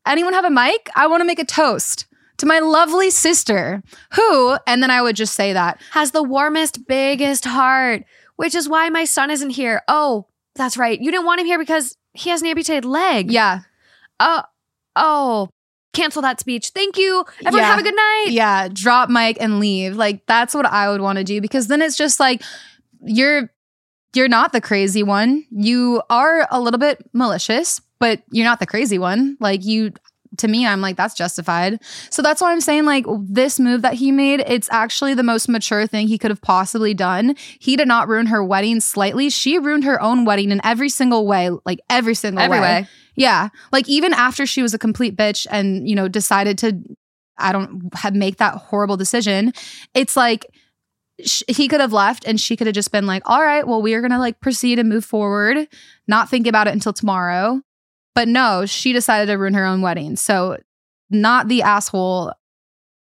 "Anyone 0.07 0.33
have 0.33 0.47
a 0.47 0.51
mic? 0.51 0.89
I 0.97 1.07
want 1.07 1.21
to 1.21 1.27
make 1.27 1.39
a 1.39 1.45
toast." 1.45 2.07
To 2.39 2.47
my 2.47 2.59
lovely 2.59 3.11
sister, 3.11 3.85
who, 4.15 4.57
and 4.67 4.83
then 4.83 4.91
I 4.91 5.01
would 5.01 5.15
just 5.15 5.35
say 5.35 5.53
that. 5.53 5.81
Has 5.93 6.11
the 6.11 6.25
warmest, 6.25 6.89
biggest 6.89 7.45
heart, 7.45 8.03
which 8.37 8.55
is 8.55 8.69
why 8.69 8.89
my 8.89 9.05
son 9.05 9.31
isn't 9.31 9.51
here. 9.51 9.83
Oh, 9.89 10.27
that's 10.55 10.77
right. 10.77 11.01
You 11.01 11.11
didn't 11.11 11.27
want 11.27 11.41
him 11.41 11.47
here 11.47 11.59
because 11.59 11.97
he 12.15 12.31
has 12.31 12.43
an 12.43 12.49
amputated 12.49 12.85
leg. 12.85 13.31
Yeah, 13.31 13.61
Oh, 14.21 14.43
oh. 14.97 15.49
Cancel 15.95 16.23
that 16.23 16.41
speech. 16.41 16.71
Thank 16.71 16.97
you. 16.97 17.25
Everyone 17.45 17.61
Yeah. 17.61 17.67
have 17.71 17.79
a 17.79 17.83
good 17.83 17.95
night. 17.97 18.27
yeah, 18.31 18.69
drop 18.73 19.11
mic 19.11 19.37
and 19.41 19.61
leave. 19.61 19.95
Like 19.95 20.25
that's 20.27 20.55
what 20.55 20.65
I 20.65 20.89
would 20.91 21.03
want 21.03 21.19
to 21.19 21.25
do 21.25 21.41
because 21.43 21.67
then 21.67 21.83
it's 21.83 21.97
just 21.99 22.19
like 22.19 22.43
you're 23.05 23.51
you're 24.15 24.29
not 24.29 24.53
the 24.53 24.61
crazy 24.61 25.03
one. 25.03 25.45
You 25.51 26.03
are 26.09 26.47
a 26.51 26.61
little 26.61 26.79
bit 26.79 27.03
malicious, 27.13 27.81
but 27.99 28.23
you're 28.31 28.47
not 28.47 28.59
the 28.61 28.67
crazy 28.67 28.99
one. 28.99 29.37
Like 29.41 29.65
you 29.65 29.93
to 30.39 30.49
me 30.49 30.67
I'm 30.67 30.81
like 30.81 30.97
that's 30.97 31.15
justified. 31.15 31.79
So 32.11 32.23
that's 32.23 32.41
why 32.41 32.53
I'm 32.53 32.61
saying 32.61 32.85
like 32.85 33.05
this 33.21 33.61
move 33.61 33.83
that 33.83 33.95
he 33.95 34.13
made, 34.13 34.41
it's 34.47 34.69
actually 34.71 35.15
the 35.15 35.23
most 35.23 35.49
mature 35.49 35.87
thing 35.87 36.09
he 36.09 36.19
could 36.19 36.31
have 36.31 36.43
possibly 36.43 36.95
done. 36.95 37.35
He 37.59 37.77
did 37.77 37.89
not 37.89 38.09
ruin 38.09 38.27
her 38.27 38.43
wedding 38.45 38.81
slightly. 38.81 39.31
She 39.31 39.59
ruined 39.59 39.85
her 39.85 40.01
own 40.01 40.25
wedding 40.25 40.51
in 40.51 40.61
every 40.65 40.89
single 40.89 41.27
way, 41.27 41.51
like 41.65 41.81
every 41.91 42.15
single 42.15 42.43
Every 42.43 42.61
way. 42.61 42.83
way. 42.83 42.89
Yeah. 43.15 43.49
Like 43.73 43.89
even 43.89 44.15
after 44.15 44.47
she 44.47 44.63
was 44.63 44.73
a 44.73 44.79
complete 44.79 45.17
bitch 45.17 45.47
and, 45.51 45.89
you 45.89 45.95
know, 45.95 46.09
decided 46.09 46.57
to, 46.59 46.79
I 47.39 47.53
don't 47.53 47.95
have, 47.95 48.15
make 48.15 48.39
that 48.39 48.55
horrible 48.55 48.97
decision, 48.97 49.53
it's 49.95 50.17
like 50.17 50.47
sh- 51.25 51.43
he 51.49 51.69
could 51.69 51.81
have 51.81 51.93
left 51.93 52.27
and 52.27 52.41
she 52.41 52.57
could 52.57 52.67
have 52.67 52.75
just 52.75 52.93
been 52.93 53.07
like, 53.07 53.23
all 53.27 53.43
right, 53.43 53.67
well, 53.67 53.83
we 53.83 53.95
are 53.95 54.01
going 54.01 54.13
to 54.13 54.19
like 54.19 54.41
proceed 54.41 54.79
and 54.79 54.89
move 54.89 55.05
forward, 55.05 55.69
not 56.09 56.31
think 56.31 56.47
about 56.47 56.69
it 56.69 56.73
until 56.73 56.93
tomorrow. 56.93 57.61
But 58.15 58.29
no, 58.29 58.67
she 58.67 58.93
decided 58.93 59.27
to 59.27 59.39
ruin 59.39 59.55
her 59.55 59.65
own 59.65 59.83
wedding. 59.83 60.17
So 60.17 60.59
not 61.11 61.49
the 61.49 61.63
asshole 61.63 62.33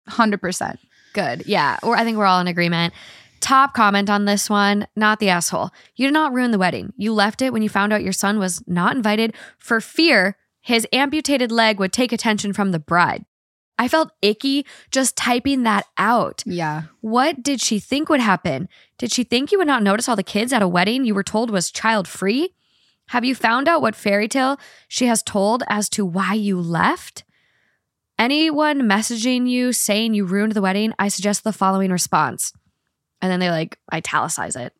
100%. 0.09 0.77
Good. 1.13 1.43
Yeah. 1.45 1.77
Or 1.83 1.95
I 1.95 2.03
think 2.03 2.17
we're 2.17 2.25
all 2.25 2.41
in 2.41 2.47
agreement. 2.47 2.93
Top 3.39 3.73
comment 3.73 4.09
on 4.09 4.25
this 4.25 4.49
one, 4.49 4.85
not 4.95 5.19
the 5.19 5.29
asshole. 5.29 5.71
You 5.95 6.07
did 6.07 6.13
not 6.13 6.33
ruin 6.33 6.51
the 6.51 6.59
wedding. 6.59 6.93
You 6.97 7.13
left 7.13 7.41
it 7.41 7.53
when 7.53 7.61
you 7.61 7.69
found 7.69 7.93
out 7.93 8.03
your 8.03 8.13
son 8.13 8.37
was 8.37 8.61
not 8.67 8.95
invited 8.95 9.33
for 9.57 9.79
fear 9.79 10.35
his 10.61 10.87
amputated 10.91 11.51
leg 11.51 11.79
would 11.79 11.93
take 11.93 12.11
attention 12.11 12.53
from 12.53 12.71
the 12.71 12.79
bride. 12.79 13.25
I 13.77 13.87
felt 13.87 14.11
icky 14.21 14.65
just 14.91 15.15
typing 15.15 15.63
that 15.63 15.85
out. 15.97 16.43
Yeah. 16.45 16.83
What 16.99 17.41
did 17.41 17.61
she 17.61 17.79
think 17.79 18.09
would 18.09 18.19
happen? 18.19 18.67
Did 18.97 19.11
she 19.11 19.23
think 19.23 19.51
you 19.51 19.57
would 19.57 19.67
not 19.67 19.83
notice 19.83 20.09
all 20.09 20.17
the 20.17 20.23
kids 20.23 20.51
at 20.51 20.61
a 20.61 20.67
wedding 20.67 21.05
you 21.05 21.15
were 21.15 21.23
told 21.23 21.49
was 21.49 21.71
child 21.71 22.07
free? 22.07 22.53
Have 23.09 23.25
you 23.25 23.33
found 23.33 23.67
out 23.67 23.81
what 23.81 23.95
fairy 23.95 24.27
tale 24.27 24.59
she 24.87 25.07
has 25.07 25.23
told 25.23 25.63
as 25.67 25.89
to 25.89 26.05
why 26.05 26.35
you 26.35 26.61
left? 26.61 27.23
Anyone 28.19 28.81
messaging 28.81 29.49
you 29.49 29.73
saying 29.73 30.13
you 30.13 30.25
ruined 30.25 30.51
the 30.51 30.61
wedding, 30.61 30.93
I 30.99 31.07
suggest 31.07 31.43
the 31.43 31.51
following 31.51 31.91
response. 31.91 32.53
And 33.19 33.31
then 33.31 33.39
they 33.39 33.49
like 33.49 33.79
italicize 33.91 34.55
it. 34.55 34.73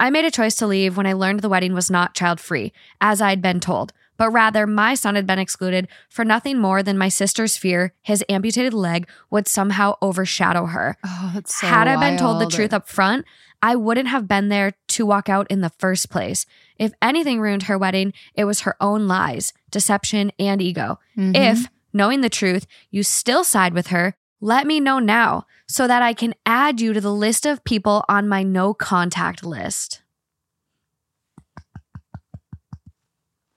I 0.00 0.08
made 0.08 0.24
a 0.24 0.30
choice 0.30 0.54
to 0.56 0.66
leave 0.66 0.96
when 0.96 1.06
I 1.06 1.12
learned 1.12 1.40
the 1.40 1.50
wedding 1.50 1.74
was 1.74 1.90
not 1.90 2.14
child 2.14 2.40
free, 2.40 2.72
as 3.02 3.20
I'd 3.20 3.42
been 3.42 3.60
told, 3.60 3.92
but 4.16 4.30
rather 4.30 4.66
my 4.66 4.94
son 4.94 5.14
had 5.14 5.26
been 5.26 5.38
excluded 5.38 5.88
for 6.08 6.24
nothing 6.24 6.58
more 6.58 6.82
than 6.82 6.96
my 6.96 7.08
sister's 7.10 7.58
fear 7.58 7.92
his 8.00 8.24
amputated 8.30 8.72
leg 8.72 9.08
would 9.28 9.46
somehow 9.46 9.96
overshadow 10.00 10.66
her. 10.66 10.96
Oh, 11.04 11.40
so 11.44 11.66
Had 11.66 11.86
I 11.86 12.00
been 12.00 12.16
told 12.16 12.40
the 12.40 12.46
truth 12.46 12.72
up 12.72 12.88
front, 12.88 13.26
I 13.62 13.74
wouldn't 13.76 14.08
have 14.08 14.28
been 14.28 14.48
there 14.48 14.74
to 14.88 15.06
walk 15.06 15.28
out 15.28 15.46
in 15.50 15.60
the 15.60 15.70
first 15.78 16.10
place. 16.10 16.46
If 16.78 16.92
anything 17.02 17.40
ruined 17.40 17.64
her 17.64 17.76
wedding, 17.76 18.12
it 18.34 18.44
was 18.44 18.60
her 18.60 18.76
own 18.80 19.08
lies, 19.08 19.52
deception, 19.70 20.30
and 20.38 20.62
ego. 20.62 20.98
Mhm. 21.16 21.34
If, 21.36 21.66
knowing 21.92 22.20
the 22.20 22.30
truth, 22.30 22.66
you 22.90 23.02
still 23.02 23.42
side 23.44 23.74
with 23.74 23.88
her, 23.88 24.14
let 24.40 24.66
me 24.66 24.78
know 24.78 25.00
now 25.00 25.46
so 25.66 25.88
that 25.88 26.02
I 26.02 26.12
can 26.14 26.34
add 26.46 26.80
you 26.80 26.92
to 26.92 27.00
the 27.00 27.12
list 27.12 27.44
of 27.46 27.64
people 27.64 28.04
on 28.08 28.28
my 28.28 28.44
no 28.44 28.72
contact 28.74 29.44
list. 29.44 30.02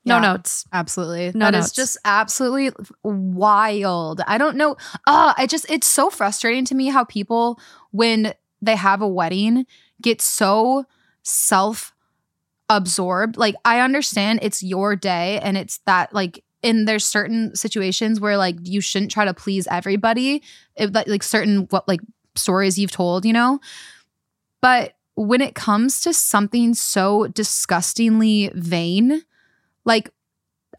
No 0.03 0.15
Yeah. 0.15 0.21
notes. 0.33 0.65
Absolutely. 0.73 1.31
No 1.35 1.45
that 1.51 1.55
is 1.55 1.65
notes. 1.65 1.71
just 1.73 1.97
absolutely 2.03 2.71
wild. 3.03 4.21
I 4.25 4.39
don't 4.39 4.55
know. 4.57 4.75
Uh, 5.05 5.33
I 5.37 5.45
just, 5.45 5.69
it's 5.69 5.85
so 5.85 6.09
frustrating 6.09 6.65
to 6.65 6.75
me 6.75 6.87
how 6.87 7.03
people, 7.03 7.59
when 7.91 8.33
they 8.63 8.75
have 8.75 9.01
a 9.03 9.07
wedding, 9.07 9.67
get 10.01 10.21
so 10.21 10.85
self 11.23 11.93
absorbed. 12.69 13.37
Like, 13.37 13.55
I 13.65 13.79
understand 13.79 14.39
it's 14.41 14.63
your 14.63 14.95
day 14.95 15.39
and 15.41 15.57
it's 15.57 15.79
that, 15.85 16.13
like, 16.13 16.43
and 16.63 16.87
there's 16.87 17.05
certain 17.05 17.55
situations 17.55 18.19
where, 18.19 18.37
like, 18.37 18.55
you 18.63 18.81
shouldn't 18.81 19.11
try 19.11 19.25
to 19.25 19.33
please 19.33 19.67
everybody. 19.67 20.43
That, 20.77 21.07
like, 21.07 21.23
certain, 21.23 21.67
what, 21.69 21.87
like, 21.87 22.01
stories 22.35 22.77
you've 22.77 22.91
told, 22.91 23.25
you 23.25 23.33
know? 23.33 23.59
But 24.61 24.93
when 25.15 25.41
it 25.41 25.55
comes 25.55 26.01
to 26.01 26.13
something 26.13 26.73
so 26.73 27.27
disgustingly 27.27 28.51
vain, 28.53 29.23
like 29.85 30.09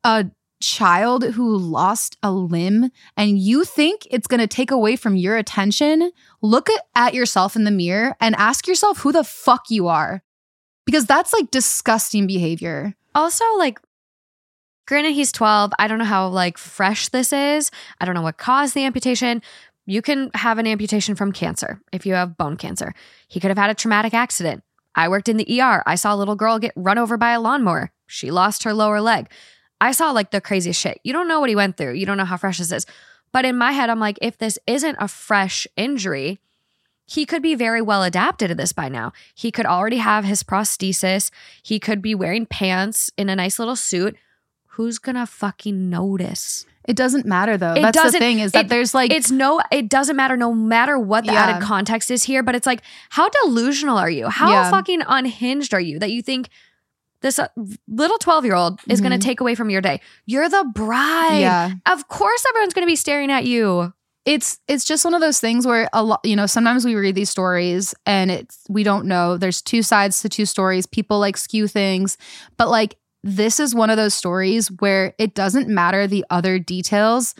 a 0.04 0.26
child 0.62 1.24
who 1.24 1.56
lost 1.56 2.16
a 2.22 2.32
limb 2.32 2.90
and 3.16 3.38
you 3.38 3.64
think 3.64 4.06
it's 4.10 4.26
going 4.26 4.40
to 4.40 4.46
take 4.46 4.70
away 4.70 4.96
from 4.96 5.16
your 5.16 5.36
attention, 5.36 6.10
look 6.40 6.68
at, 6.94 7.12
yourself 7.12 7.56
in 7.56 7.64
the 7.64 7.70
mirror 7.70 8.16
and 8.20 8.34
ask 8.36 8.66
yourself 8.66 8.98
who 8.98 9.12
the 9.12 9.24
fuck 9.24 9.64
you 9.68 9.88
are. 9.88 10.22
Because 10.86 11.04
that's 11.04 11.32
like 11.32 11.50
disgusting 11.50 12.26
behavior. 12.26 12.94
Also, 13.14 13.44
like, 13.58 13.78
granted, 14.86 15.12
he's 15.12 15.32
12. 15.32 15.72
I 15.78 15.86
don't 15.88 15.98
know 15.98 16.04
how 16.04 16.28
like 16.28 16.56
fresh 16.56 17.08
this 17.08 17.32
is. 17.32 17.70
I 18.00 18.04
don't 18.04 18.14
know 18.14 18.22
what 18.22 18.38
caused 18.38 18.74
the 18.74 18.84
amputation. 18.84 19.42
You 19.84 20.00
can 20.00 20.30
have 20.34 20.58
an 20.58 20.66
amputation 20.66 21.14
from 21.14 21.32
cancer 21.32 21.80
if 21.92 22.06
you 22.06 22.14
have 22.14 22.36
bone 22.36 22.56
cancer. 22.56 22.94
He 23.28 23.40
could 23.40 23.50
have 23.50 23.58
had 23.58 23.70
a 23.70 23.74
traumatic 23.74 24.14
accident. 24.14 24.62
I 24.94 25.08
worked 25.08 25.28
in 25.28 25.36
the 25.36 25.60
ER. 25.60 25.82
I 25.86 25.94
saw 25.96 26.14
a 26.14 26.16
little 26.16 26.36
girl 26.36 26.58
get 26.58 26.72
run 26.76 26.98
over 26.98 27.16
by 27.16 27.32
a 27.32 27.40
lawnmower. 27.40 27.90
She 28.06 28.30
lost 28.30 28.64
her 28.64 28.74
lower 28.74 29.00
leg. 29.00 29.28
I 29.82 29.92
saw 29.92 30.10
like 30.12 30.30
the 30.30 30.40
craziest 30.40 30.80
shit. 30.80 31.00
You 31.02 31.12
don't 31.12 31.28
know 31.28 31.40
what 31.40 31.48
he 31.50 31.56
went 31.56 31.76
through. 31.76 31.94
You 31.94 32.06
don't 32.06 32.16
know 32.16 32.24
how 32.24 32.36
fresh 32.36 32.58
this 32.58 32.70
is. 32.72 32.86
But 33.32 33.44
in 33.44 33.56
my 33.58 33.72
head, 33.72 33.90
I'm 33.90 33.98
like, 34.00 34.18
if 34.22 34.38
this 34.38 34.58
isn't 34.66 34.96
a 35.00 35.08
fresh 35.08 35.66
injury, 35.76 36.38
he 37.06 37.26
could 37.26 37.42
be 37.42 37.54
very 37.54 37.82
well 37.82 38.02
adapted 38.04 38.48
to 38.50 38.54
this 38.54 38.72
by 38.72 38.88
now. 38.88 39.12
He 39.34 39.50
could 39.50 39.66
already 39.66 39.96
have 39.98 40.24
his 40.24 40.42
prosthesis. 40.42 41.30
He 41.62 41.80
could 41.80 42.00
be 42.00 42.14
wearing 42.14 42.46
pants 42.46 43.10
in 43.18 43.28
a 43.28 43.34
nice 43.36 43.58
little 43.58 43.74
suit. 43.76 44.16
Who's 44.76 44.98
gonna 44.98 45.26
fucking 45.26 45.90
notice? 45.90 46.64
It 46.84 46.96
doesn't 46.96 47.26
matter 47.26 47.56
though. 47.56 47.74
It 47.74 47.82
That's 47.82 48.12
the 48.12 48.18
thing 48.18 48.38
is 48.40 48.52
that 48.52 48.66
it- 48.66 48.68
there's 48.68 48.94
like 48.94 49.10
It's 49.12 49.30
no, 49.30 49.60
it 49.70 49.88
doesn't 49.88 50.16
matter 50.16 50.36
no 50.36 50.52
matter 50.54 50.98
what 50.98 51.24
the 51.26 51.32
Yeah. 51.32 51.44
added 51.44 51.62
context 51.62 52.10
is 52.10 52.22
here, 52.24 52.42
but 52.42 52.54
it's 52.54 52.66
like, 52.66 52.82
how 53.10 53.28
delusional 53.28 53.98
are 53.98 54.10
you? 54.10 54.28
How 54.28 54.50
Yeah. 54.50 54.70
fucking 54.70 55.02
unhinged 55.06 55.74
are 55.74 55.80
you 55.80 55.98
that 55.98 56.10
you 56.12 56.22
think 56.22 56.48
this 57.22 57.38
uh, 57.38 57.48
little 57.88 58.18
12 58.18 58.44
year 58.44 58.54
old 58.54 58.80
is 58.88 59.00
gonna 59.00 59.16
Mhm. 59.18 59.22
take 59.22 59.40
away 59.40 59.54
from 59.54 59.70
your 59.70 59.80
day? 59.80 60.00
You're 60.26 60.48
the 60.48 60.64
bride. 60.74 61.38
yeah. 61.40 61.70
Of 61.86 62.08
course, 62.08 62.44
everyone's 62.50 62.74
gonna 62.74 62.86
be 62.86 62.96
staring 62.96 63.30
at 63.30 63.44
you. 63.46 63.92
it's 64.24 64.60
it's 64.68 64.84
just 64.84 65.04
one 65.04 65.14
of 65.14 65.20
those 65.20 65.40
things 65.40 65.66
where 65.66 65.88
a 65.92 66.00
lot 66.04 66.20
you 66.22 66.36
know 66.36 66.46
sometimes 66.46 66.84
we 66.84 66.94
read 66.94 67.16
these 67.16 67.28
stories 67.28 67.92
and 68.06 68.30
it's 68.30 68.58
we 68.68 68.84
don't 68.84 69.04
know 69.04 69.36
there's 69.36 69.60
two 69.60 69.82
sides 69.82 70.22
to 70.22 70.28
two 70.28 70.46
stories 70.46 70.86
people 70.86 71.18
like 71.18 71.36
skew 71.36 71.66
things 71.66 72.16
but 72.56 72.68
like 72.68 72.94
this 73.24 73.58
is 73.58 73.74
one 73.74 73.90
of 73.90 73.96
those 73.96 74.14
stories 74.14 74.68
where 74.78 75.12
it 75.18 75.34
doesn't 75.34 75.66
matter 75.68 76.06
the 76.06 76.24
other 76.30 76.60
details 76.60 77.34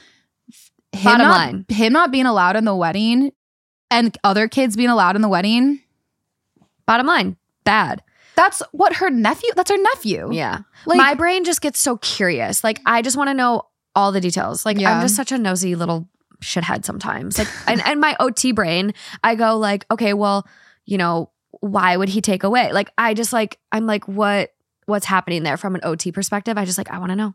him 0.92 1.04
Bottom 1.04 1.28
not, 1.28 1.36
line. 1.38 1.64
him 1.68 1.92
not 1.92 2.10
being 2.10 2.26
allowed 2.26 2.56
in 2.56 2.64
the 2.64 2.74
wedding 2.74 3.30
and 3.88 4.18
other 4.24 4.48
kids 4.48 4.74
being 4.76 4.88
allowed 4.90 5.14
in 5.14 5.22
the 5.22 5.28
wedding 5.28 5.78
Bottom 6.84 7.06
line, 7.06 7.36
bad. 7.62 8.02
That's 8.36 8.62
what 8.72 8.94
her 8.96 9.10
nephew 9.10 9.50
that's 9.56 9.70
her 9.70 9.78
nephew 9.78 10.30
Yeah. 10.32 10.60
like 10.86 10.98
My 10.98 11.14
brain 11.14 11.44
just 11.44 11.60
gets 11.60 11.78
so 11.78 11.96
curious. 11.98 12.62
Like, 12.64 12.80
I 12.86 13.02
just 13.02 13.16
wanna 13.16 13.34
know 13.34 13.62
all 13.94 14.12
the 14.12 14.20
details. 14.20 14.64
Like, 14.64 14.78
Yeah. 14.78 14.94
I'm 14.94 15.02
just 15.02 15.16
such 15.16 15.32
a 15.32 15.38
nosy 15.38 15.74
little 15.74 16.08
shithead 16.42 16.84
sometimes. 16.84 17.38
Like, 17.38 17.48
and, 17.66 17.80
and 17.86 18.00
my 18.00 18.16
OT 18.18 18.52
brain, 18.52 18.94
I 19.22 19.34
go, 19.34 19.56
like, 19.58 19.86
okay, 19.90 20.12
well, 20.14 20.46
you 20.86 20.98
know, 20.98 21.30
why 21.60 21.96
would 21.96 22.08
he 22.08 22.20
take 22.20 22.42
away? 22.42 22.72
Like, 22.72 22.90
I 22.98 23.14
just 23.14 23.32
like, 23.32 23.58
I'm 23.70 23.86
like, 23.86 24.08
what, 24.08 24.50
what's 24.86 25.06
happening 25.06 25.42
there 25.44 25.56
from 25.56 25.74
an 25.74 25.80
OT 25.84 26.10
perspective? 26.10 26.58
I 26.58 26.64
just 26.64 26.78
like, 26.78 26.90
I 26.90 26.98
wanna 26.98 27.16
know. 27.16 27.34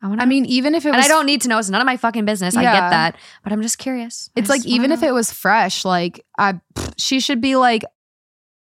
I 0.00 0.06
wanna 0.06 0.22
i 0.22 0.26
mean 0.26 0.44
even 0.46 0.76
if 0.76 0.86
it 0.86 0.90
and 0.90 0.96
was 0.96 1.04
I 1.06 1.08
don't 1.08 1.26
need 1.26 1.40
to 1.42 1.48
know. 1.48 1.58
It's 1.58 1.68
none 1.68 1.80
of 1.80 1.86
my 1.86 1.96
fucking 1.96 2.24
business. 2.24 2.56
I 2.56 2.62
get 2.62 2.90
that. 2.90 3.16
But 3.42 3.52
I'm 3.52 3.62
just 3.62 3.78
curious. 3.78 4.30
It's 4.36 4.48
like 4.48 4.60
just 4.60 4.68
wanna 4.68 4.76
even 4.76 4.92
if 4.92 5.02
it 5.02 5.12
was 5.12 5.32
fresh, 5.32 5.84
like 5.84 6.24
I, 6.38 6.60
pff, 6.74 6.94
she 6.96 7.18
should 7.18 7.40
be 7.40 7.56
like, 7.56 7.82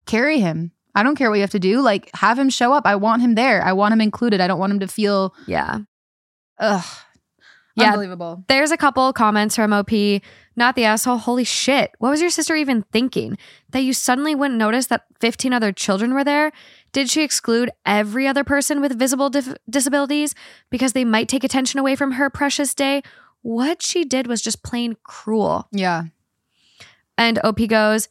carry 0.06 0.40
him. 0.40 0.72
I 0.96 1.04
don't 1.04 1.16
care 1.16 1.30
what 1.30 1.36
you 1.36 1.42
have 1.42 1.50
to 1.52 1.60
do. 1.60 1.82
Like 1.82 2.10
have 2.16 2.38
him 2.40 2.50
show 2.50 2.74
up. 2.74 2.86
I 2.86 2.96
want 2.96 3.22
him 3.22 3.36
there. 3.36 3.64
I 3.64 3.74
want 3.74 3.94
him 3.94 4.02
included. 4.02 4.42
I 4.42 4.48
don't 4.48 4.60
want 4.60 4.72
him 4.74 4.80
to 4.80 4.88
feel, 4.88 5.34
Yeah. 5.48 5.80
ugh, 6.60 6.86
Yeah. 7.76 7.90
unbelievable. 7.92 8.44
There's 8.48 8.72
a 8.72 8.78
couple 8.78 9.12
comments 9.14 9.56
from 9.56 9.72
OP. 9.72 10.22
Not 10.56 10.76
the 10.76 10.84
asshole. 10.86 11.18
Holy 11.20 11.44
shit. 11.46 11.92
What 12.00 12.10
was 12.10 12.20
your 12.22 12.30
sister 12.32 12.56
even 12.56 12.82
thinking? 12.92 13.38
That 13.70 13.82
you 13.84 13.94
suddenly 13.94 14.36
wouldn't 14.36 14.58
notice 14.60 14.88
that 14.88 15.06
15 15.22 15.54
other 15.54 15.72
children 15.72 16.14
were 16.14 16.24
there? 16.26 16.52
Did 16.92 17.10
she 17.10 17.22
exclude 17.24 17.70
every 17.86 18.28
other 18.28 18.44
person 18.44 18.82
with 18.82 18.98
visible 19.00 19.30
dif- 19.30 19.56
disabilities 19.70 20.34
because 20.70 20.94
they 20.94 21.06
might 21.06 21.30
take 21.30 21.44
attention 21.46 21.80
away 21.80 21.96
from 21.96 22.14
her 22.14 22.30
precious 22.30 22.74
day? 22.74 23.04
What 23.42 23.82
she 23.82 24.04
did 24.04 24.28
was 24.28 24.42
just 24.42 24.64
plain 24.64 24.98
cruel. 25.04 25.68
Yeah, 25.72 26.06
And 27.18 27.40
OP 27.44 27.68
goes, 27.68 28.10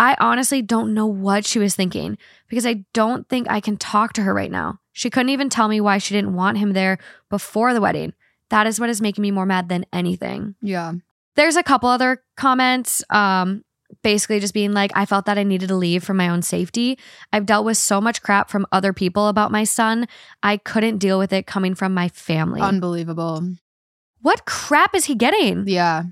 I 0.00 0.16
honestly 0.18 0.62
don't 0.62 0.94
know 0.94 1.06
what 1.06 1.44
she 1.44 1.58
was 1.58 1.74
thinking 1.76 2.16
because 2.48 2.64
I 2.66 2.84
don't 2.94 3.28
think 3.28 3.50
I 3.50 3.60
can 3.60 3.76
talk 3.76 4.14
to 4.14 4.22
her 4.22 4.32
right 4.32 4.50
now. 4.50 4.80
She 4.92 5.10
couldn't 5.10 5.28
even 5.28 5.50
tell 5.50 5.68
me 5.68 5.78
why 5.78 5.98
she 5.98 6.14
didn't 6.14 6.34
want 6.34 6.56
him 6.56 6.72
there 6.72 6.96
before 7.28 7.74
the 7.74 7.82
wedding. 7.82 8.14
That 8.48 8.66
is 8.66 8.80
what 8.80 8.88
is 8.88 9.02
making 9.02 9.20
me 9.20 9.30
more 9.30 9.44
mad 9.44 9.68
than 9.68 9.84
anything. 9.92 10.54
yeah, 10.62 10.92
There's 11.36 11.56
a 11.56 11.62
couple 11.62 11.90
other 11.90 12.22
comments, 12.36 13.04
um, 13.10 13.62
basically 14.02 14.40
just 14.40 14.54
being 14.54 14.72
like, 14.72 14.90
I 14.94 15.04
felt 15.04 15.26
that 15.26 15.36
I 15.36 15.42
needed 15.42 15.68
to 15.68 15.76
leave 15.76 16.02
for 16.02 16.14
my 16.14 16.30
own 16.30 16.40
safety. 16.42 16.98
I've 17.32 17.44
dealt 17.44 17.66
with 17.66 17.76
so 17.76 18.00
much 18.00 18.22
crap 18.22 18.48
from 18.48 18.66
other 18.72 18.94
people 18.94 19.28
about 19.28 19.52
my 19.52 19.64
son. 19.64 20.08
I 20.42 20.56
couldn't 20.56 20.96
deal 20.96 21.18
with 21.18 21.32
it 21.32 21.46
coming 21.46 21.74
from 21.74 21.92
my 21.92 22.08
family. 22.08 22.62
unbelievable. 22.62 23.42
what 24.22 24.46
crap 24.46 24.94
is 24.94 25.04
he 25.04 25.14
getting? 25.14 25.68
Yeah, 25.68 26.04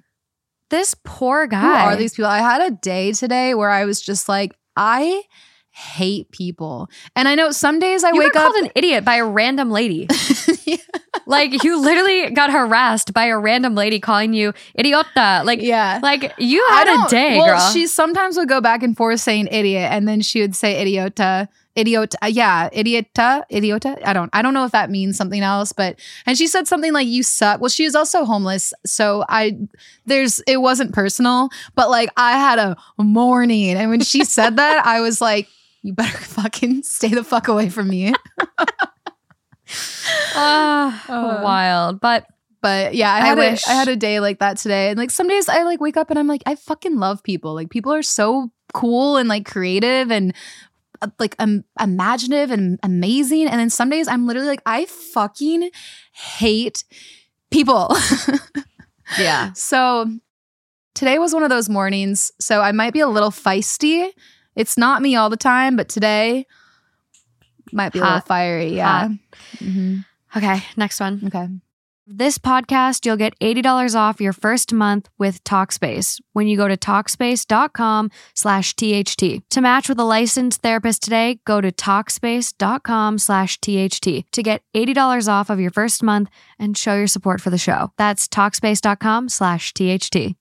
This 0.70 0.94
poor 1.04 1.46
guy. 1.46 1.60
who 1.60 1.88
are 1.88 1.96
these 1.96 2.14
people? 2.14 2.30
I 2.30 2.38
had 2.38 2.60
a 2.60 2.70
day 2.74 3.12
today 3.12 3.54
where 3.54 3.70
I 3.70 3.84
was 3.84 4.00
just 4.00 4.28
like, 4.28 4.54
I 4.76 5.22
hate 5.70 6.30
people, 6.32 6.88
and 7.14 7.28
I 7.28 7.34
know 7.36 7.50
some 7.52 7.78
days 7.78 8.02
I 8.02 8.10
You 8.10 8.18
wake 8.18 8.34
up. 8.34 8.52
called 8.52 8.64
an 8.64 8.70
idiot 8.74 9.04
by 9.04 9.16
a 9.16 9.24
random 9.24 9.70
lady. 9.70 10.08
Yeah. 10.64 10.76
like 11.26 11.64
you 11.64 11.80
literally 11.80 12.28
got 12.30 12.50
harassed 12.52 13.14
by 13.14 13.24
a 13.26 13.38
random 13.38 13.74
lady 13.74 14.00
calling 14.00 14.34
you 14.34 14.52
idiota. 14.78 15.42
Like, 15.46 15.62
yeah. 15.62 15.98
like 16.02 16.34
you 16.36 16.62
had 16.68 16.88
a 17.06 17.08
day, 17.08 17.38
well, 17.38 17.56
girl. 17.56 17.70
she 17.72 17.86
sometimes 17.86 18.36
would 18.36 18.50
go 18.50 18.60
back 18.60 18.82
and 18.82 18.94
forth 18.94 19.20
saying 19.20 19.48
idiot, 19.50 19.88
and 19.90 20.06
then 20.06 20.20
she 20.20 20.42
would 20.42 20.54
say 20.54 20.84
idiota, 20.84 21.48
idiota, 21.78 22.14
uh, 22.22 22.26
yeah, 22.26 22.68
idiota, 22.70 23.42
idiota. 23.52 23.98
I 24.04 24.12
don't, 24.12 24.28
I 24.32 24.42
don't 24.42 24.52
know 24.54 24.64
if 24.64 24.72
that 24.72 24.90
means 24.90 25.16
something 25.16 25.42
else, 25.42 25.72
but 25.72 25.98
and 26.26 26.36
she 26.36 26.46
said 26.48 26.66
something 26.66 26.92
like 26.92 27.06
"you 27.06 27.22
suck." 27.22 27.60
Well, 27.60 27.68
she 27.70 27.84
was 27.84 27.94
also 27.94 28.24
homeless, 28.24 28.72
so 28.84 29.24
I 29.28 29.56
there's 30.06 30.40
it 30.46 30.58
wasn't 30.60 30.92
personal, 30.92 31.48
but 31.74 31.88
like 31.90 32.10
I 32.16 32.32
had 32.32 32.58
a 32.58 32.76
morning, 32.98 33.76
and 33.76 33.90
when 33.90 34.00
she 34.00 34.24
said 34.24 34.56
that, 34.56 34.84
I 34.84 35.00
was 35.00 35.20
like, 35.20 35.48
"You 35.82 35.92
better 35.92 36.18
fucking 36.36 36.82
stay 36.82 37.08
the 37.08 37.24
fuck 37.24 37.48
away 37.48 37.68
from 37.70 37.88
me." 37.88 38.12
Uh. 40.34 40.90
wild. 41.08 42.00
But 42.00 42.26
But 42.60 42.94
yeah, 42.94 43.12
I 43.12 43.18
I 43.18 43.26
had 43.26 43.38
wish- 43.38 43.66
a, 43.66 43.70
I 43.70 43.74
had 43.74 43.88
a 43.88 43.96
day 43.96 44.20
like 44.20 44.38
that 44.40 44.56
today, 44.56 44.90
and 44.90 44.98
like 44.98 45.10
some 45.10 45.28
days 45.28 45.48
I 45.48 45.62
like 45.64 45.80
wake 45.80 45.96
up 45.96 46.10
and 46.10 46.18
I'm 46.18 46.26
like, 46.26 46.42
I 46.46 46.54
fucking 46.54 46.96
love 46.98 47.22
people. 47.22 47.54
Like 47.54 47.70
people 47.70 47.92
are 47.92 48.02
so 48.02 48.50
cool 48.74 49.16
and 49.16 49.28
like 49.28 49.46
creative 49.46 50.10
and 50.10 50.34
like 51.18 51.34
um, 51.38 51.64
imaginative 51.80 52.50
and 52.50 52.78
amazing. 52.82 53.46
And 53.48 53.58
then 53.60 53.70
some 53.70 53.90
days 53.90 54.08
I'm 54.08 54.26
literally 54.26 54.48
like, 54.48 54.62
I 54.66 54.86
fucking 54.86 55.70
hate 56.12 56.84
people. 57.50 57.94
yeah. 59.18 59.52
so 59.52 60.06
today 60.94 61.18
was 61.18 61.32
one 61.34 61.42
of 61.42 61.50
those 61.50 61.68
mornings. 61.68 62.32
So 62.40 62.60
I 62.60 62.72
might 62.72 62.92
be 62.92 63.00
a 63.00 63.08
little 63.08 63.30
feisty. 63.30 64.10
It's 64.56 64.76
not 64.76 65.02
me 65.02 65.14
all 65.16 65.30
the 65.30 65.36
time, 65.36 65.76
but 65.76 65.88
today 65.88 66.46
might 67.72 67.92
be 67.92 67.98
a 68.00 68.02
little 68.02 68.20
fiery. 68.20 68.74
Yeah. 68.74 69.08
Hot. 69.08 69.10
Mhm. 69.58 70.04
Okay, 70.36 70.62
next 70.76 71.00
one. 71.00 71.22
Okay. 71.26 71.48
This 72.10 72.38
podcast, 72.38 73.04
you'll 73.04 73.18
get 73.18 73.38
$80 73.38 73.94
off 73.94 74.18
your 74.18 74.32
first 74.32 74.72
month 74.72 75.10
with 75.18 75.44
Talkspace 75.44 76.18
when 76.32 76.46
you 76.46 76.56
go 76.56 76.66
to 76.66 76.74
Talkspace.com 76.74 78.08
slash 78.34 78.74
THT. 78.74 79.42
To 79.50 79.60
match 79.60 79.90
with 79.90 80.00
a 80.00 80.04
licensed 80.04 80.62
therapist 80.62 81.02
today, 81.02 81.40
go 81.44 81.60
to 81.60 81.70
Talkspace.com 81.70 83.18
slash 83.18 83.58
THT 83.60 84.24
to 84.32 84.42
get 84.42 84.62
$80 84.74 85.28
off 85.30 85.50
of 85.50 85.60
your 85.60 85.70
first 85.70 86.02
month 86.02 86.30
and 86.58 86.78
show 86.78 86.94
your 86.94 87.08
support 87.08 87.42
for 87.42 87.50
the 87.50 87.58
show. 87.58 87.92
That's 87.98 88.26
Talkspace.com 88.26 89.28
slash 89.28 89.74
THT. 89.74 90.34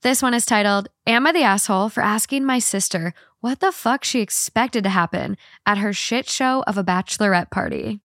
This 0.00 0.22
one 0.22 0.32
is 0.32 0.46
titled, 0.46 0.88
Am 1.06 1.26
I 1.26 1.32
the 1.32 1.42
Asshole 1.42 1.90
for 1.90 2.02
Asking 2.02 2.46
My 2.46 2.58
Sister 2.58 3.12
what 3.40 3.60
the 3.60 3.70
fuck 3.70 4.02
she 4.02 4.20
expected 4.20 4.82
to 4.84 4.90
happen 4.90 5.36
at 5.66 5.76
her 5.76 5.92
shit 5.92 6.26
show 6.26 6.64
of 6.66 6.78
a 6.78 6.84
bachelorette 6.84 7.50
party? 7.50 8.00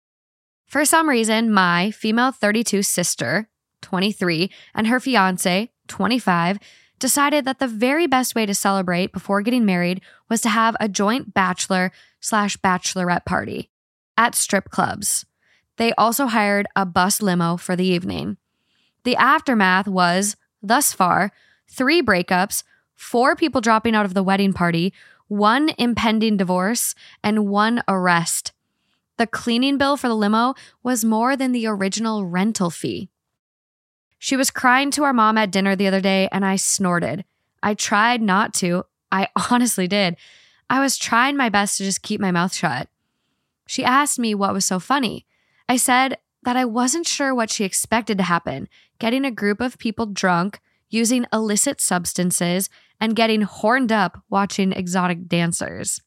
For 0.66 0.84
some 0.84 1.08
reason, 1.08 1.52
my 1.52 1.92
female 1.92 2.32
32 2.32 2.82
sister, 2.82 3.48
23, 3.82 4.50
and 4.74 4.88
her 4.88 4.98
fiance, 4.98 5.70
25, 5.86 6.58
decided 6.98 7.44
that 7.44 7.58
the 7.58 7.68
very 7.68 8.06
best 8.06 8.34
way 8.34 8.46
to 8.46 8.54
celebrate 8.54 9.12
before 9.12 9.42
getting 9.42 9.64
married 9.64 10.00
was 10.28 10.40
to 10.40 10.48
have 10.48 10.76
a 10.80 10.88
joint 10.88 11.32
bachelor 11.32 11.92
slash 12.20 12.56
bachelorette 12.56 13.24
party 13.24 13.70
at 14.16 14.34
strip 14.34 14.70
clubs. 14.70 15.24
They 15.76 15.92
also 15.92 16.26
hired 16.26 16.66
a 16.74 16.86
bus 16.86 17.22
limo 17.22 17.56
for 17.56 17.76
the 17.76 17.84
evening. 17.84 18.38
The 19.04 19.16
aftermath 19.16 19.86
was, 19.86 20.36
thus 20.62 20.92
far, 20.92 21.30
three 21.68 22.02
breakups, 22.02 22.64
four 22.94 23.36
people 23.36 23.60
dropping 23.60 23.94
out 23.94 24.06
of 24.06 24.14
the 24.14 24.22
wedding 24.22 24.52
party, 24.52 24.92
one 25.28 25.70
impending 25.78 26.36
divorce, 26.36 26.94
and 27.22 27.46
one 27.46 27.82
arrest. 27.86 28.52
The 29.18 29.26
cleaning 29.26 29.78
bill 29.78 29.96
for 29.96 30.08
the 30.08 30.16
limo 30.16 30.54
was 30.82 31.04
more 31.04 31.36
than 31.36 31.52
the 31.52 31.66
original 31.66 32.26
rental 32.26 32.70
fee. 32.70 33.08
She 34.18 34.36
was 34.36 34.50
crying 34.50 34.90
to 34.92 35.04
our 35.04 35.12
mom 35.12 35.38
at 35.38 35.50
dinner 35.50 35.76
the 35.76 35.86
other 35.86 36.00
day, 36.00 36.28
and 36.32 36.44
I 36.44 36.56
snorted. 36.56 37.24
I 37.62 37.74
tried 37.74 38.20
not 38.22 38.54
to. 38.54 38.84
I 39.10 39.28
honestly 39.50 39.88
did. 39.88 40.16
I 40.68 40.80
was 40.80 40.98
trying 40.98 41.36
my 41.36 41.48
best 41.48 41.78
to 41.78 41.84
just 41.84 42.02
keep 42.02 42.20
my 42.20 42.30
mouth 42.30 42.54
shut. 42.54 42.88
She 43.66 43.84
asked 43.84 44.18
me 44.18 44.34
what 44.34 44.52
was 44.52 44.64
so 44.64 44.78
funny. 44.78 45.26
I 45.68 45.76
said 45.76 46.18
that 46.42 46.56
I 46.56 46.64
wasn't 46.64 47.06
sure 47.06 47.34
what 47.34 47.50
she 47.50 47.64
expected 47.64 48.18
to 48.18 48.24
happen 48.24 48.68
getting 48.98 49.26
a 49.26 49.30
group 49.30 49.60
of 49.60 49.76
people 49.76 50.06
drunk, 50.06 50.58
using 50.88 51.26
illicit 51.30 51.82
substances, 51.82 52.70
and 52.98 53.14
getting 53.14 53.42
horned 53.42 53.92
up 53.92 54.22
watching 54.30 54.72
exotic 54.72 55.28
dancers. 55.28 56.00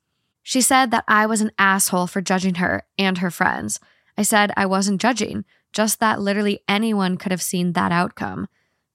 She 0.43 0.61
said 0.61 0.91
that 0.91 1.03
I 1.07 1.25
was 1.25 1.41
an 1.41 1.51
asshole 1.59 2.07
for 2.07 2.21
judging 2.21 2.55
her 2.55 2.83
and 2.97 3.19
her 3.19 3.31
friends. 3.31 3.79
I 4.17 4.23
said 4.23 4.51
I 4.57 4.65
wasn't 4.65 5.01
judging, 5.01 5.45
just 5.71 5.99
that 5.99 6.21
literally 6.21 6.59
anyone 6.67 7.17
could 7.17 7.31
have 7.31 7.41
seen 7.41 7.73
that 7.73 7.91
outcome. 7.91 8.47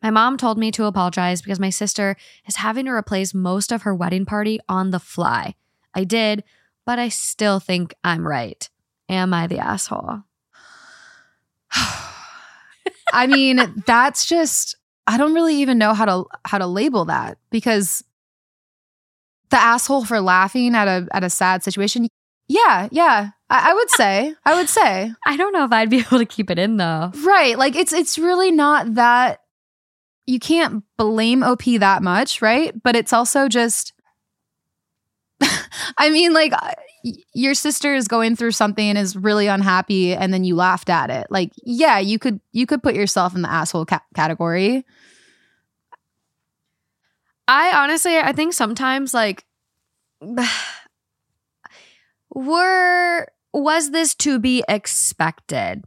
My 0.02 0.11
mom 0.11 0.37
told 0.37 0.59
me 0.59 0.70
to 0.72 0.85
apologize 0.85 1.40
because 1.40 1.61
my 1.61 1.70
sister 1.70 2.16
is 2.46 2.57
having 2.57 2.85
to 2.87 2.90
replace 2.90 3.33
most 3.33 3.72
of 3.72 3.83
her 3.83 3.94
wedding 3.94 4.26
party 4.26 4.61
on 4.68 4.90
the 4.90 4.98
fly. 4.98 5.54
I 5.94 6.04
did, 6.04 6.44
but 6.85 6.98
I 6.98 7.09
still 7.09 7.61
think 7.61 7.94
I'm 8.04 8.26
right. 8.26 8.68
Am 9.09 9.33
I 9.33 9.46
the 9.46 9.59
asshole? 9.59 10.24
I 13.12 13.26
mean, 13.26 13.83
that's 13.87 14.26
just 14.26 14.76
I 15.07 15.16
don't 15.16 15.35
really 15.35 15.57
even 15.57 15.78
know 15.78 15.94
how 15.94 16.04
to 16.04 16.24
how 16.44 16.59
to 16.59 16.66
label 16.66 17.07
that 17.07 17.38
because 17.50 18.04
the 19.50 19.57
asshole 19.57 20.04
for 20.04 20.20
laughing 20.20 20.74
at 20.74 20.88
a 20.88 21.09
at 21.12 21.24
a 21.24 21.30
sad 21.30 21.62
situation. 21.62 22.09
Yeah, 22.48 22.88
yeah. 22.90 23.30
I, 23.48 23.70
I 23.70 23.74
would 23.74 23.90
say. 23.90 24.35
I 24.44 24.54
would 24.54 24.68
say. 24.68 25.12
I 25.26 25.37
don't 25.37 25.52
know 25.52 25.64
if 25.64 25.72
I'd 25.72 25.90
be 25.90 25.98
able 26.07 26.18
to 26.18 26.26
keep 26.26 26.50
it 26.50 26.59
in 26.59 26.76
though. 26.76 27.12
Right. 27.24 27.59
Like 27.59 27.76
it's 27.76 27.92
it's 27.92 28.18
really 28.18 28.50
not 28.50 28.94
that 28.94 29.40
you 30.26 30.38
can't 30.38 30.83
blame 30.96 31.42
OP 31.42 31.64
that 31.64 32.02
much, 32.02 32.40
right? 32.40 32.74
But 32.83 32.96
it's 32.96 33.12
also 33.12 33.48
just 33.48 33.92
I 35.98 36.11
mean, 36.11 36.33
like 36.33 36.52
uh, 36.52 36.72
your 37.35 37.54
sister 37.54 37.94
is 37.94 38.09
going 38.09 38.37
through 38.37 38.52
something 38.52 38.88
and 38.88 38.98
is 38.98 39.16
really 39.16 39.46
unhappy, 39.46 40.14
and 40.14 40.33
then 40.33 40.44
you 40.44 40.57
laughed 40.57 40.88
at 40.88 41.11
it. 41.11 41.26
Like, 41.30 41.52
yeah, 41.64 41.98
you 41.98 42.18
could 42.18 42.40
you 42.52 42.66
could 42.66 42.83
put 42.83 42.94
yourself 42.94 43.35
in 43.35 43.42
the 43.42 43.50
asshole 43.50 43.87
ca- 43.87 44.02
category. 44.14 44.85
I 47.46 47.72
honestly, 47.76 48.16
I 48.16 48.33
think 48.33 48.52
sometimes 48.52 49.12
like, 49.14 49.44
were 52.35 53.26
was 53.52 53.90
this 53.90 54.14
to 54.16 54.38
be 54.38 54.64
expected? 54.68 55.85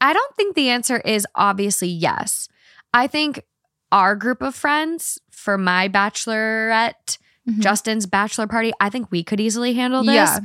I 0.00 0.12
don't 0.12 0.36
think 0.36 0.54
the 0.54 0.70
answer 0.70 0.98
is 0.98 1.26
obviously 1.34 1.88
yes. 1.88 2.48
I 2.94 3.06
think 3.06 3.44
our 3.92 4.16
group 4.16 4.40
of 4.40 4.54
friends 4.54 5.18
for 5.30 5.58
my 5.58 5.88
bachelorette 5.88 7.18
mm-hmm. 7.48 7.60
Justin's 7.60 8.06
bachelor 8.06 8.46
party, 8.46 8.72
I 8.80 8.88
think 8.88 9.10
we 9.10 9.22
could 9.22 9.40
easily 9.40 9.74
handle 9.74 10.02
this. 10.02 10.14
Yeah. 10.14 10.38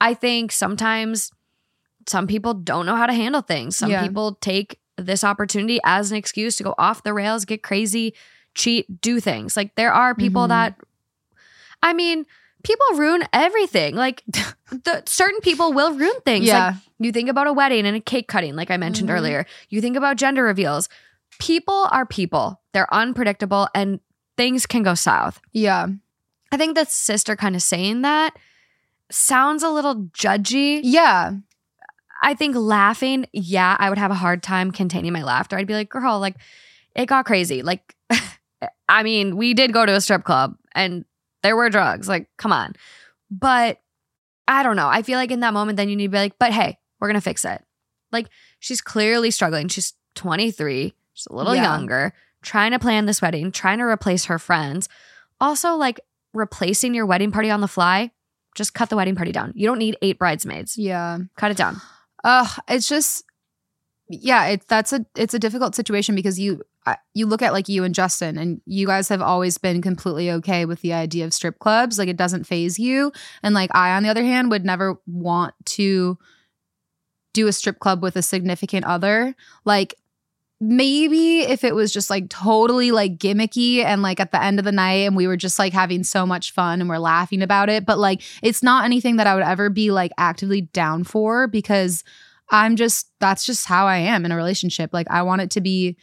I 0.00 0.14
think 0.14 0.52
sometimes 0.52 1.30
some 2.06 2.26
people 2.26 2.54
don't 2.54 2.86
know 2.86 2.96
how 2.96 3.06
to 3.06 3.12
handle 3.12 3.42
things. 3.42 3.76
Some 3.76 3.90
yeah. 3.90 4.02
people 4.02 4.34
take 4.40 4.78
this 4.96 5.24
opportunity 5.24 5.78
as 5.84 6.10
an 6.10 6.16
excuse 6.16 6.56
to 6.56 6.64
go 6.64 6.74
off 6.78 7.02
the 7.02 7.14
rails, 7.14 7.44
get 7.44 7.62
crazy, 7.62 8.14
cheat, 8.54 9.00
do 9.00 9.20
things. 9.20 9.56
Like 9.56 9.74
there 9.74 9.92
are 9.92 10.14
people 10.14 10.42
mm-hmm. 10.42 10.50
that 10.50 10.76
I 11.82 11.92
mean, 11.92 12.26
people 12.62 12.86
ruin 12.94 13.22
everything. 13.32 13.94
Like 13.94 14.22
the 14.70 15.02
certain 15.06 15.40
people 15.40 15.72
will 15.72 15.94
ruin 15.94 16.20
things. 16.24 16.46
Yeah. 16.46 16.66
Like 16.66 16.76
you 16.98 17.12
think 17.12 17.28
about 17.28 17.46
a 17.46 17.52
wedding 17.52 17.86
and 17.86 17.96
a 17.96 18.00
cake 18.00 18.28
cutting, 18.28 18.56
like 18.56 18.70
I 18.70 18.76
mentioned 18.76 19.08
mm-hmm. 19.08 19.18
earlier. 19.18 19.46
You 19.68 19.80
think 19.80 19.96
about 19.96 20.16
gender 20.16 20.44
reveals. 20.44 20.88
People 21.38 21.88
are 21.90 22.04
people. 22.04 22.60
They're 22.72 22.92
unpredictable 22.92 23.68
and 23.74 24.00
things 24.36 24.66
can 24.66 24.82
go 24.82 24.94
south. 24.94 25.40
Yeah. 25.52 25.86
I 26.52 26.56
think 26.56 26.76
the 26.76 26.84
sister 26.86 27.36
kind 27.36 27.54
of 27.54 27.62
saying 27.62 28.02
that 28.02 28.36
sounds 29.10 29.62
a 29.62 29.70
little 29.70 29.96
judgy. 30.12 30.80
Yeah. 30.82 31.32
I 32.22 32.34
think 32.34 32.54
laughing, 32.54 33.26
yeah, 33.32 33.76
I 33.78 33.88
would 33.88 33.98
have 33.98 34.10
a 34.10 34.14
hard 34.14 34.42
time 34.42 34.72
containing 34.72 35.12
my 35.12 35.22
laughter. 35.22 35.56
I'd 35.56 35.66
be 35.66 35.74
like, 35.74 35.88
girl, 35.88 36.20
like, 36.20 36.36
it 36.94 37.06
got 37.06 37.24
crazy. 37.24 37.62
Like, 37.62 37.94
I 38.90 39.04
mean, 39.04 39.36
we 39.36 39.54
did 39.54 39.72
go 39.72 39.86
to 39.86 39.94
a 39.94 40.00
strip 40.00 40.24
club 40.24 40.56
and 40.74 41.04
there 41.42 41.56
were 41.56 41.70
drugs. 41.70 42.08
Like, 42.08 42.28
come 42.36 42.52
on. 42.52 42.74
But 43.30 43.80
I 44.48 44.64
don't 44.64 44.74
know. 44.74 44.88
I 44.88 45.02
feel 45.02 45.16
like 45.16 45.30
in 45.30 45.40
that 45.40 45.54
moment, 45.54 45.76
then 45.76 45.88
you 45.88 45.96
need 45.96 46.06
to 46.06 46.10
be 46.10 46.18
like, 46.18 46.38
but 46.40 46.52
hey, 46.52 46.76
we're 46.98 47.06
going 47.06 47.14
to 47.14 47.20
fix 47.20 47.44
it. 47.44 47.64
Like, 48.10 48.28
she's 48.58 48.80
clearly 48.80 49.30
struggling. 49.30 49.68
She's 49.68 49.94
23, 50.16 50.92
she's 51.14 51.26
a 51.26 51.32
little 51.32 51.54
yeah. 51.54 51.62
younger, 51.62 52.12
trying 52.42 52.72
to 52.72 52.80
plan 52.80 53.06
this 53.06 53.22
wedding, 53.22 53.52
trying 53.52 53.78
to 53.78 53.84
replace 53.84 54.24
her 54.24 54.40
friends. 54.40 54.88
Also, 55.40 55.76
like, 55.76 56.00
replacing 56.34 56.92
your 56.92 57.06
wedding 57.06 57.30
party 57.30 57.48
on 57.48 57.60
the 57.60 57.68
fly, 57.68 58.10
just 58.56 58.74
cut 58.74 58.90
the 58.90 58.96
wedding 58.96 59.14
party 59.14 59.30
down. 59.30 59.52
You 59.54 59.68
don't 59.68 59.78
need 59.78 59.96
eight 60.02 60.18
bridesmaids. 60.18 60.76
Yeah. 60.76 61.18
Cut 61.36 61.52
it 61.52 61.56
down. 61.56 61.80
Uh, 62.24 62.48
it's 62.68 62.88
just 62.88 63.24
yeah, 64.12 64.46
it's 64.46 64.66
that's 64.66 64.92
a 64.92 65.06
it's 65.14 65.34
a 65.34 65.38
difficult 65.38 65.76
situation 65.76 66.16
because 66.16 66.38
you 66.38 66.62
you 67.14 67.26
look 67.26 67.42
at 67.42 67.52
like 67.52 67.68
you 67.68 67.84
and 67.84 67.94
Justin 67.94 68.36
and 68.36 68.60
you 68.66 68.86
guys 68.86 69.08
have 69.08 69.22
always 69.22 69.56
been 69.56 69.80
completely 69.80 70.30
okay 70.32 70.64
with 70.64 70.80
the 70.80 70.92
idea 70.92 71.24
of 71.24 71.32
strip 71.32 71.60
clubs, 71.60 71.96
like 71.96 72.08
it 72.08 72.16
doesn't 72.16 72.44
faze 72.44 72.76
you. 72.76 73.12
And 73.44 73.54
like 73.54 73.70
I 73.72 73.92
on 73.92 74.02
the 74.02 74.08
other 74.08 74.24
hand 74.24 74.50
would 74.50 74.64
never 74.64 74.96
want 75.06 75.54
to 75.66 76.18
do 77.32 77.46
a 77.46 77.52
strip 77.52 77.78
club 77.78 78.02
with 78.02 78.16
a 78.16 78.22
significant 78.22 78.84
other. 78.84 79.36
Like 79.64 79.94
maybe 80.60 81.42
if 81.42 81.62
it 81.62 81.76
was 81.76 81.92
just 81.92 82.10
like 82.10 82.28
totally 82.28 82.90
like 82.90 83.16
gimmicky 83.16 83.84
and 83.84 84.02
like 84.02 84.18
at 84.18 84.32
the 84.32 84.42
end 84.42 84.58
of 84.58 84.64
the 84.64 84.72
night 84.72 85.06
and 85.06 85.14
we 85.14 85.28
were 85.28 85.36
just 85.36 85.58
like 85.58 85.72
having 85.72 86.02
so 86.02 86.26
much 86.26 86.52
fun 86.52 86.80
and 86.80 86.90
we're 86.90 86.98
laughing 86.98 87.40
about 87.40 87.70
it 87.70 87.86
but 87.86 87.98
like 87.98 88.20
it's 88.42 88.62
not 88.62 88.84
anything 88.84 89.16
that 89.16 89.26
I 89.26 89.34
would 89.34 89.42
ever 89.42 89.70
be 89.70 89.90
like 89.90 90.12
actively 90.18 90.60
down 90.60 91.02
for 91.02 91.46
because 91.46 92.04
I'm 92.50 92.76
just 92.76 93.10
that's 93.20 93.46
just 93.46 93.66
how 93.66 93.86
I 93.86 93.98
am 93.98 94.24
in 94.24 94.32
a 94.32 94.36
relationship 94.36 94.90
like 94.92 95.06
I 95.10 95.22
want 95.22 95.42
it 95.42 95.50
to 95.52 95.60
be 95.60 95.96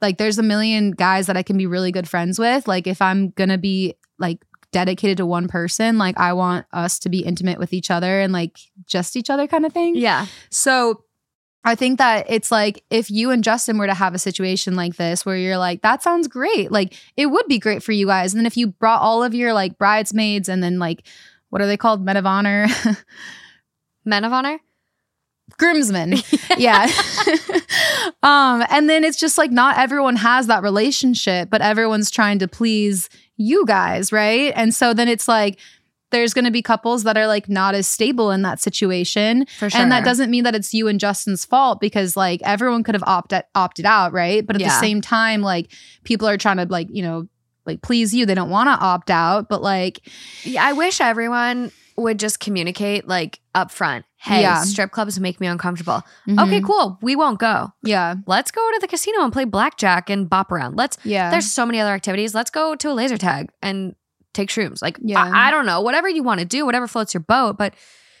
like 0.00 0.18
there's 0.18 0.38
a 0.38 0.42
million 0.42 0.92
guys 0.92 1.26
that 1.26 1.36
I 1.36 1.42
can 1.42 1.58
be 1.58 1.66
really 1.66 1.92
good 1.92 2.08
friends 2.08 2.38
with 2.38 2.66
like 2.68 2.86
if 2.86 3.02
I'm 3.02 3.30
going 3.30 3.50
to 3.50 3.58
be 3.58 3.94
like 4.18 4.44
dedicated 4.72 5.16
to 5.18 5.26
one 5.26 5.48
person 5.48 5.98
like 5.98 6.18
I 6.18 6.32
want 6.32 6.66
us 6.72 6.98
to 7.00 7.08
be 7.08 7.20
intimate 7.20 7.58
with 7.58 7.72
each 7.72 7.90
other 7.90 8.20
and 8.20 8.32
like 8.32 8.58
just 8.86 9.16
each 9.16 9.28
other 9.28 9.46
kind 9.46 9.66
of 9.66 9.72
thing 9.72 9.96
yeah 9.96 10.26
so 10.48 11.04
I 11.62 11.74
think 11.74 11.98
that 11.98 12.26
it's 12.28 12.50
like 12.50 12.84
if 12.88 13.10
you 13.10 13.30
and 13.30 13.44
Justin 13.44 13.76
were 13.76 13.86
to 13.86 13.94
have 13.94 14.14
a 14.14 14.18
situation 14.18 14.76
like 14.76 14.96
this 14.96 15.26
where 15.26 15.36
you're 15.36 15.58
like, 15.58 15.82
that 15.82 16.02
sounds 16.02 16.26
great. 16.26 16.72
Like 16.72 16.94
it 17.16 17.26
would 17.26 17.46
be 17.48 17.58
great 17.58 17.82
for 17.82 17.92
you 17.92 18.06
guys. 18.06 18.32
And 18.32 18.40
then 18.40 18.46
if 18.46 18.56
you 18.56 18.68
brought 18.68 19.02
all 19.02 19.22
of 19.22 19.34
your 19.34 19.52
like 19.52 19.76
bridesmaids 19.76 20.48
and 20.48 20.62
then 20.62 20.78
like, 20.78 21.06
what 21.50 21.60
are 21.60 21.66
they 21.66 21.76
called? 21.76 22.02
Men 22.02 22.16
of 22.16 22.24
honor. 22.24 22.66
Men 24.06 24.24
of 24.24 24.32
honor? 24.32 24.58
Groomsmen. 25.60 26.14
yeah. 26.58 26.90
um, 28.22 28.64
and 28.70 28.88
then 28.88 29.04
it's 29.04 29.18
just 29.18 29.36
like 29.36 29.50
not 29.50 29.78
everyone 29.78 30.16
has 30.16 30.46
that 30.46 30.62
relationship, 30.62 31.50
but 31.50 31.60
everyone's 31.60 32.10
trying 32.10 32.38
to 32.38 32.48
please 32.48 33.10
you 33.36 33.64
guys, 33.66 34.10
right? 34.10 34.52
And 34.56 34.74
so 34.74 34.94
then 34.94 35.06
it's 35.06 35.28
like 35.28 35.58
there's 36.10 36.34
going 36.34 36.46
to 36.46 36.50
be 36.50 36.62
couples 36.62 37.04
that 37.04 37.16
are 37.16 37.26
like 37.26 37.48
not 37.48 37.74
as 37.74 37.86
stable 37.86 38.30
in 38.30 38.42
that 38.42 38.58
situation. 38.58 39.44
For 39.58 39.68
sure. 39.68 39.80
And 39.80 39.92
that 39.92 40.02
doesn't 40.02 40.30
mean 40.30 40.44
that 40.44 40.54
it's 40.54 40.72
you 40.72 40.88
and 40.88 40.98
Justin's 40.98 41.44
fault 41.44 41.78
because 41.78 42.16
like 42.16 42.40
everyone 42.42 42.82
could 42.82 42.94
have 42.94 43.04
opted 43.06 43.42
opted 43.54 43.84
out, 43.84 44.14
right? 44.14 44.44
But 44.44 44.56
at 44.56 44.62
yeah. 44.62 44.68
the 44.68 44.80
same 44.80 45.02
time, 45.02 45.42
like 45.42 45.70
people 46.04 46.26
are 46.26 46.38
trying 46.38 46.56
to 46.56 46.64
like, 46.64 46.88
you 46.90 47.02
know, 47.02 47.28
like 47.66 47.82
please 47.82 48.14
you. 48.14 48.24
They 48.24 48.34
don't 48.34 48.50
want 48.50 48.68
to 48.68 48.84
opt 48.84 49.10
out, 49.10 49.50
but 49.50 49.62
like 49.62 50.00
yeah, 50.42 50.64
I 50.64 50.72
wish 50.72 51.02
everyone 51.02 51.70
would 51.96 52.18
just 52.18 52.40
communicate 52.40 53.06
like 53.06 53.40
upfront. 53.54 54.04
Hey, 54.22 54.42
yeah. 54.42 54.62
strip 54.64 54.90
clubs 54.90 55.18
make 55.18 55.40
me 55.40 55.46
uncomfortable. 55.46 56.02
Mm-hmm. 56.28 56.38
Okay, 56.40 56.60
cool. 56.60 56.98
We 57.00 57.16
won't 57.16 57.38
go. 57.38 57.72
Yeah. 57.82 58.16
Let's 58.26 58.50
go 58.50 58.60
to 58.74 58.78
the 58.78 58.86
casino 58.86 59.22
and 59.22 59.32
play 59.32 59.46
blackjack 59.46 60.10
and 60.10 60.28
bop 60.28 60.52
around. 60.52 60.76
Let's 60.76 60.98
yeah. 61.04 61.30
There's 61.30 61.50
so 61.50 61.64
many 61.64 61.80
other 61.80 61.92
activities. 61.92 62.34
Let's 62.34 62.50
go 62.50 62.74
to 62.74 62.90
a 62.90 62.92
laser 62.92 63.16
tag 63.16 63.48
and 63.62 63.94
take 64.34 64.50
shrooms. 64.50 64.82
Like, 64.82 64.98
yeah. 65.02 65.24
I, 65.24 65.48
I 65.48 65.50
don't 65.50 65.64
know, 65.64 65.80
whatever 65.80 66.06
you 66.06 66.22
want 66.22 66.40
to 66.40 66.46
do, 66.46 66.66
whatever 66.66 66.86
floats 66.86 67.14
your 67.14 67.22
boat, 67.22 67.56
but 67.56 67.74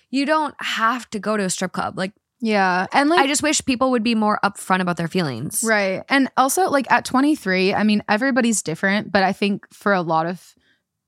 you 0.08 0.24
don't 0.24 0.54
have 0.58 1.08
to 1.10 1.18
go 1.18 1.36
to 1.36 1.44
a 1.44 1.50
strip 1.50 1.72
club. 1.72 1.98
Like, 1.98 2.12
yeah. 2.40 2.86
And 2.94 3.10
like, 3.10 3.20
I 3.20 3.26
just 3.26 3.42
wish 3.42 3.62
people 3.64 3.90
would 3.90 4.02
be 4.02 4.14
more 4.14 4.40
upfront 4.42 4.80
about 4.80 4.96
their 4.96 5.06
feelings. 5.06 5.62
Right. 5.62 6.02
And 6.08 6.30
also, 6.38 6.70
like, 6.70 6.90
at 6.90 7.04
23, 7.04 7.74
I 7.74 7.82
mean, 7.82 8.02
everybody's 8.08 8.62
different, 8.62 9.12
but 9.12 9.22
I 9.22 9.34
think 9.34 9.66
for 9.72 9.92
a 9.92 10.00
lot 10.00 10.24
of 10.24 10.54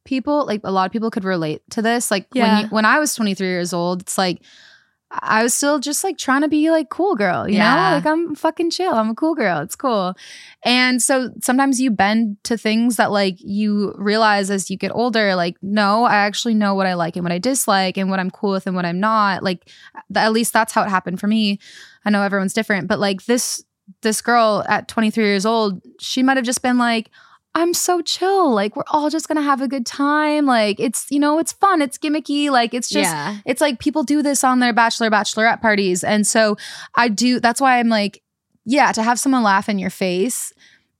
people, 0.04 0.44
like, 0.44 0.60
a 0.64 0.70
lot 0.70 0.84
of 0.84 0.92
people 0.92 1.10
could 1.10 1.24
relate 1.24 1.62
to 1.70 1.80
this. 1.80 2.10
Like, 2.10 2.26
yeah. 2.34 2.56
when, 2.56 2.64
you, 2.64 2.68
when 2.68 2.84
I 2.84 2.98
was 2.98 3.14
23 3.14 3.46
years 3.46 3.72
old, 3.72 4.02
it's 4.02 4.18
like, 4.18 4.42
I 5.20 5.42
was 5.42 5.52
still 5.52 5.78
just 5.78 6.02
like 6.04 6.16
trying 6.16 6.40
to 6.40 6.48
be 6.48 6.70
like 6.70 6.88
cool 6.88 7.14
girl, 7.16 7.46
you 7.48 7.56
Yeah. 7.56 7.74
know? 7.74 7.96
Like 7.96 8.06
I'm 8.06 8.34
fucking 8.34 8.70
chill. 8.70 8.94
I'm 8.94 9.10
a 9.10 9.14
cool 9.14 9.34
girl. 9.34 9.60
It's 9.60 9.76
cool. 9.76 10.14
And 10.64 11.02
so 11.02 11.30
sometimes 11.42 11.80
you 11.80 11.90
bend 11.90 12.38
to 12.44 12.56
things 12.56 12.96
that 12.96 13.10
like 13.12 13.36
you 13.38 13.94
realize 13.98 14.50
as 14.50 14.70
you 14.70 14.76
get 14.78 14.90
older, 14.94 15.34
like, 15.34 15.56
no, 15.60 16.04
I 16.04 16.14
actually 16.14 16.54
know 16.54 16.74
what 16.74 16.86
I 16.86 16.94
like 16.94 17.16
and 17.16 17.24
what 17.24 17.32
I 17.32 17.38
dislike 17.38 17.98
and 17.98 18.08
what 18.10 18.20
I'm 18.20 18.30
cool 18.30 18.52
with 18.52 18.66
and 18.66 18.74
what 18.74 18.86
I'm 18.86 19.00
not. 19.00 19.42
Like 19.42 19.64
th- 19.66 20.24
at 20.24 20.32
least 20.32 20.52
that's 20.54 20.72
how 20.72 20.82
it 20.82 20.88
happened 20.88 21.20
for 21.20 21.26
me. 21.26 21.58
I 22.04 22.10
know 22.10 22.22
everyone's 22.22 22.54
different, 22.54 22.88
but 22.88 22.98
like 22.98 23.26
this 23.26 23.62
this 24.00 24.22
girl 24.22 24.64
at 24.68 24.88
23 24.88 25.24
years 25.24 25.44
old, 25.44 25.82
she 26.00 26.22
might 26.22 26.36
have 26.38 26.46
just 26.46 26.62
been 26.62 26.78
like, 26.78 27.10
I'm 27.54 27.74
so 27.74 28.00
chill. 28.00 28.52
Like 28.54 28.76
we're 28.76 28.82
all 28.90 29.10
just 29.10 29.28
gonna 29.28 29.42
have 29.42 29.60
a 29.60 29.68
good 29.68 29.84
time. 29.84 30.46
Like 30.46 30.80
it's, 30.80 31.06
you 31.10 31.18
know, 31.20 31.38
it's 31.38 31.52
fun, 31.52 31.82
it's 31.82 31.98
gimmicky. 31.98 32.50
Like 32.50 32.72
it's 32.74 32.88
just 32.88 33.10
yeah. 33.10 33.38
it's 33.44 33.60
like 33.60 33.78
people 33.78 34.02
do 34.04 34.22
this 34.22 34.42
on 34.42 34.60
their 34.60 34.72
bachelor 34.72 35.10
bachelorette 35.10 35.60
parties 35.60 36.02
and 36.04 36.26
so 36.26 36.56
i 36.94 37.08
do 37.08 37.40
that's 37.40 37.60
why 37.60 37.78
i'm 37.78 37.88
like 37.88 38.22
yeah 38.64 38.92
to 38.92 39.02
have 39.02 39.18
someone 39.18 39.42
laugh 39.42 39.68
in 39.68 39.78
your 39.78 39.90
face 39.90 40.52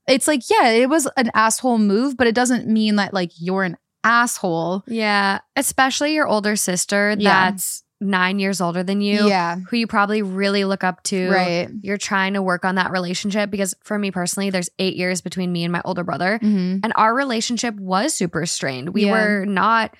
it's 0.09 0.27
like 0.27 0.43
yeah 0.51 0.69
it 0.71 0.89
was 0.89 1.09
an 1.17 1.31
asshole 1.35 1.79
move 1.79 2.17
but 2.17 2.27
it 2.27 2.35
doesn't 2.35 2.67
mean 2.67 2.97
that 2.97 3.15
like 3.15 3.31
you're 3.39 3.63
an 3.63 3.77
asshole 4.05 4.83
Yeah. 4.87 5.39
Especially 5.57 6.15
your 6.15 6.27
older 6.27 6.57
sister 6.57 7.15
Yeah. 7.19 7.51
that's 7.51 7.83
nine 8.03 8.39
years 8.39 8.61
older 8.61 8.83
than 8.83 9.01
you, 9.01 9.29
yeah 9.29 9.57
who 9.71 9.77
you 9.77 9.87
probably 9.87 10.21
really 10.23 10.65
look 10.65 10.83
up 10.85 11.03
to. 11.05 11.31
right 11.31 11.69
You're 11.83 11.97
trying 11.99 12.35
to 12.35 12.43
work 12.43 12.65
on 12.65 12.75
that 12.75 12.91
relationship 12.91 13.51
because 13.51 13.75
for 13.85 13.99
me 13.99 14.11
personally, 14.11 14.51
there's 14.51 14.69
eight 14.79 14.97
years 14.97 15.21
between 15.21 15.51
me 15.53 15.65
and 15.65 15.73
my 15.73 15.81
older 15.85 16.05
brother. 16.05 16.39
Mhm. 16.43 16.81
And 16.83 16.93
our 16.97 17.15
relationship 17.15 17.75
was 17.77 18.13
super 18.15 18.45
strained. 18.47 18.91
We 18.91 19.07
Yeah. 19.07 19.13
were 19.13 19.47
not 19.47 19.95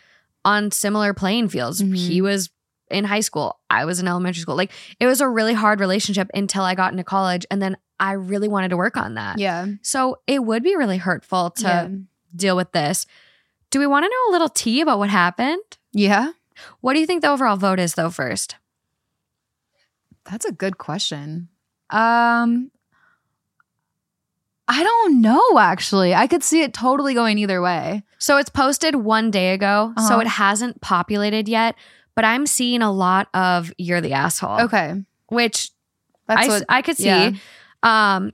on 0.45 0.71
similar 0.73 1.15
playing 1.15 1.49
fields. 1.49 1.81
Mhm. 1.83 1.97
He 1.97 2.21
was 2.21 2.51
in 2.91 3.05
high 3.05 3.21
school, 3.21 3.59
I 3.71 3.85
was 3.87 4.01
in 4.01 4.09
elementary 4.09 4.41
school. 4.43 4.57
Like 4.57 4.73
it 5.01 5.07
was 5.07 5.21
a 5.23 5.29
really 5.29 5.55
hard 5.55 5.81
relationship 5.81 6.29
until 6.35 6.63
I 6.65 6.75
got 6.75 6.93
into 6.93 7.05
college. 7.05 7.47
And 7.51 7.63
then 7.63 7.77
I 7.99 8.13
really 8.13 8.49
wanted 8.49 8.69
to 8.71 8.77
work 8.77 8.97
on 8.97 9.15
that. 9.15 9.39
yeah 9.39 9.67
So 9.83 10.19
it 10.27 10.45
would 10.45 10.63
be 10.63 10.77
really 10.77 10.99
hurtful 10.99 11.51
to 11.51 11.63
yeah 11.63 11.89
deal 12.35 12.57
with 12.57 12.73
this. 12.73 13.07
Do 13.71 13.79
we 13.79 13.87
want 13.87 14.05
to 14.05 14.09
know 14.09 14.31
a 14.31 14.33
little 14.33 14.49
tea 14.49 14.81
about 14.81 14.99
what 14.99 15.09
happened? 15.11 15.63
yeah 15.93 16.33
What 16.81 16.95
do 16.95 17.01
you 17.01 17.07
think 17.07 17.23
the 17.23 17.31
overall 17.31 17.57
vote 17.57 17.79
is, 17.81 17.95
though, 17.95 18.11
first? 18.11 18.57
that's 20.25 20.45
a 20.45 20.53
good 20.53 20.79
question 20.79 21.49
um 21.91 22.71
i 24.69 24.83
don't 24.83 25.21
know 25.21 25.43
actually 25.59 26.15
i 26.15 26.27
could 26.29 26.43
see 26.45 26.63
it 26.63 26.73
totally 26.73 27.13
going 27.15 27.39
either 27.39 27.61
way 27.61 28.03
So 28.19 28.37
it's 28.37 28.49
posted 28.51 28.95
one 28.95 29.33
day 29.33 29.53
ago, 29.53 29.93
so 29.97 30.15
Uh-huh. 30.15 30.21
it 30.21 30.27
hasn't 30.29 30.81
populated 30.81 31.49
yet, 31.49 31.75
but 32.15 32.25
I'm 32.25 32.47
seeing 32.47 32.83
a 32.83 32.93
lot 32.93 33.27
of 33.35 33.73
you're 33.79 34.01
the 34.01 34.13
asshole. 34.13 34.61
okay 34.61 35.03
Which 35.27 35.71
that's 36.29 36.47
I, 36.47 36.49
what 36.49 36.65
I 36.69 36.83
could 36.83 36.97
see. 36.97 37.07
yeah. 37.07 37.33
Um, 37.83 38.31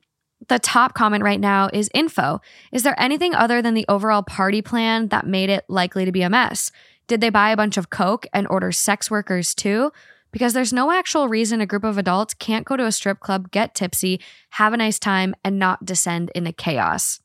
the 0.48 0.58
top 0.58 0.92
comment 0.92 1.24
right 1.24 1.40
now 1.40 1.70
is 1.72 1.88
info. 1.94 2.40
Is 2.70 2.82
there 2.82 2.94
anything 3.00 3.34
other 3.34 3.62
than 3.62 3.72
the 3.72 3.86
overall 3.88 4.22
party 4.22 4.60
plan 4.60 5.08
that 5.08 5.26
made 5.26 5.48
it 5.48 5.64
likely 5.68 6.04
to 6.04 6.12
be 6.12 6.20
a 6.22 6.28
mess? 6.28 6.70
Did 7.08 7.20
they 7.20 7.30
buy 7.30 7.50
a 7.50 7.56
bunch 7.56 7.76
of 7.76 7.90
coke 7.90 8.26
and 8.32 8.46
order 8.48 8.70
sex 8.70 9.10
workers 9.10 9.54
too? 9.54 9.90
Because 10.30 10.52
there's 10.52 10.72
no 10.74 10.92
actual 10.92 11.26
reason 11.28 11.60
a 11.60 11.66
group 11.66 11.84
of 11.84 11.96
adults 11.98 12.34
can't 12.34 12.66
go 12.66 12.76
to 12.76 12.84
a 12.84 12.92
strip 12.92 13.18
club, 13.18 13.50
get 13.50 13.74
tipsy, 13.74 14.20
have 14.50 14.72
a 14.74 14.76
nice 14.76 14.98
time, 14.98 15.34
and 15.42 15.58
not 15.58 15.84
descend 15.86 16.30
into 16.34 16.52
chaos. 16.52 17.20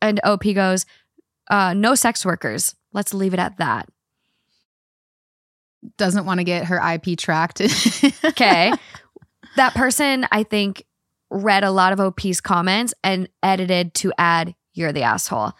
And 0.00 0.20
OP 0.24 0.42
goes, 0.54 0.84
uh, 1.48 1.72
no 1.72 1.94
sex 1.94 2.24
workers. 2.24 2.74
Let's 2.92 3.14
leave 3.14 3.32
it 3.32 3.40
at 3.40 3.58
that. 3.58 3.88
doesn't 5.96 6.26
want 6.26 6.38
to 6.38 6.44
get 6.44 6.64
her 6.66 6.80
ip 6.94 7.16
tracked 7.16 7.60
Okay. 8.24 8.72
that 9.56 9.74
person, 9.74 10.26
I 10.32 10.42
think, 10.42 10.84
read 11.30 11.64
a 11.64 11.70
lot 11.70 11.92
of 11.92 12.00
OP's 12.00 12.40
comments 12.40 12.92
and 13.04 13.28
edited 13.42 13.94
to 13.94 14.12
add, 14.18 14.54
you're 14.74 14.92
the 14.92 15.02
asshole. 15.02 15.52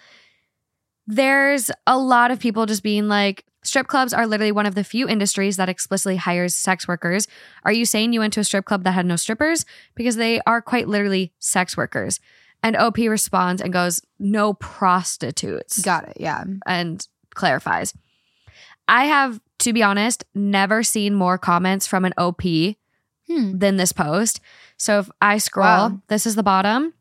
There's 1.07 1.70
a 1.87 1.98
lot 1.98 2.31
of 2.31 2.40
people 2.40 2.66
just 2.66 2.83
being 2.83 3.09
like, 3.09 3.44
strip 3.62 3.87
clubs 3.87 4.12
are 4.12 4.27
literally 4.27 4.53
one 4.53 4.66
of 4.66 4.75
the 4.75 4.85
few 4.85 5.09
industries 5.09 5.57
that 5.57 5.68
explicitly 5.68 6.16
hires 6.16 6.55
sex 6.55 6.87
workers. 6.88 7.29
Are 7.64 7.72
you 7.72 7.85
saying 7.85 8.12
you 8.12 8.20
went 8.20 8.33
to 8.35 8.40
a 8.40 8.44
strip 8.44 8.64
club 8.64 8.85
that 8.85 8.92
had 8.92 9.07
no 9.07 9.16
strippers? 9.16 9.64
Because 9.94 10.16
they 10.16 10.40
are 10.46 10.61
quite 10.62 10.88
literally 10.88 11.33
sex 11.38 11.77
workers. 11.77 12.20
And 12.62 12.77
OP 12.77 12.98
responds 12.98 13.61
and 13.62 13.72
goes, 13.72 14.01
no 14.20 14.55
prostitutes 14.55 15.81
got 15.83 16.09
it 16.09 16.16
yeah 16.20 16.44
and 16.66 17.07
clarifies. 17.35 17.92
I 18.88 19.07
have, 19.07 19.40
to 19.61 19.72
be 19.72 19.83
honest, 19.83 20.25
never 20.35 20.83
seen 20.83 21.14
more 21.14 21.38
comments 21.38 21.87
from 21.87 22.05
an 22.05 22.14
OP 22.18 22.42
Hmm. 23.29 23.57
than 23.59 23.77
this 23.77 23.92
post. 23.92 24.40
So 24.77 24.98
if 24.98 25.11
I 25.20 25.38
scroll, 25.38 25.64
Wow. 25.90 26.01
this 26.09 26.27
is 26.27 26.35
the 26.35 26.42
bottom. 26.42 26.92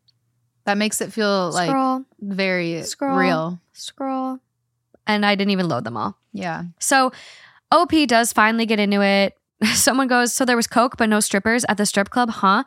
That 0.65 0.77
makes 0.77 1.01
it 1.01 1.11
feel 1.11 1.49
like 1.51 1.71
very 2.19 2.83
Scroll. 2.83 3.17
real. 3.17 3.59
scroll. 3.73 4.39
And 5.07 5.25
I 5.25 5.33
didn't 5.33 5.49
even 5.51 5.67
load 5.67 5.83
them 5.83 5.97
all. 5.97 6.15
Yeah. 6.33 6.63
So 6.79 7.11
OP 7.71 7.91
does 8.07 8.33
finally 8.33 8.65
get 8.65 8.79
into 8.79 9.01
it. 9.01 9.37
Someone 9.73 10.07
goes, 10.07 10.33
So 10.33 10.45
there 10.45 10.55
was 10.55 10.67
Coke, 10.67 10.97
but 10.97 11.09
no 11.09 11.19
strippers 11.19 11.65
at 11.69 11.77
the 11.77 11.85
strip 11.85 12.09
club, 12.09 12.29
huh? 12.29 12.63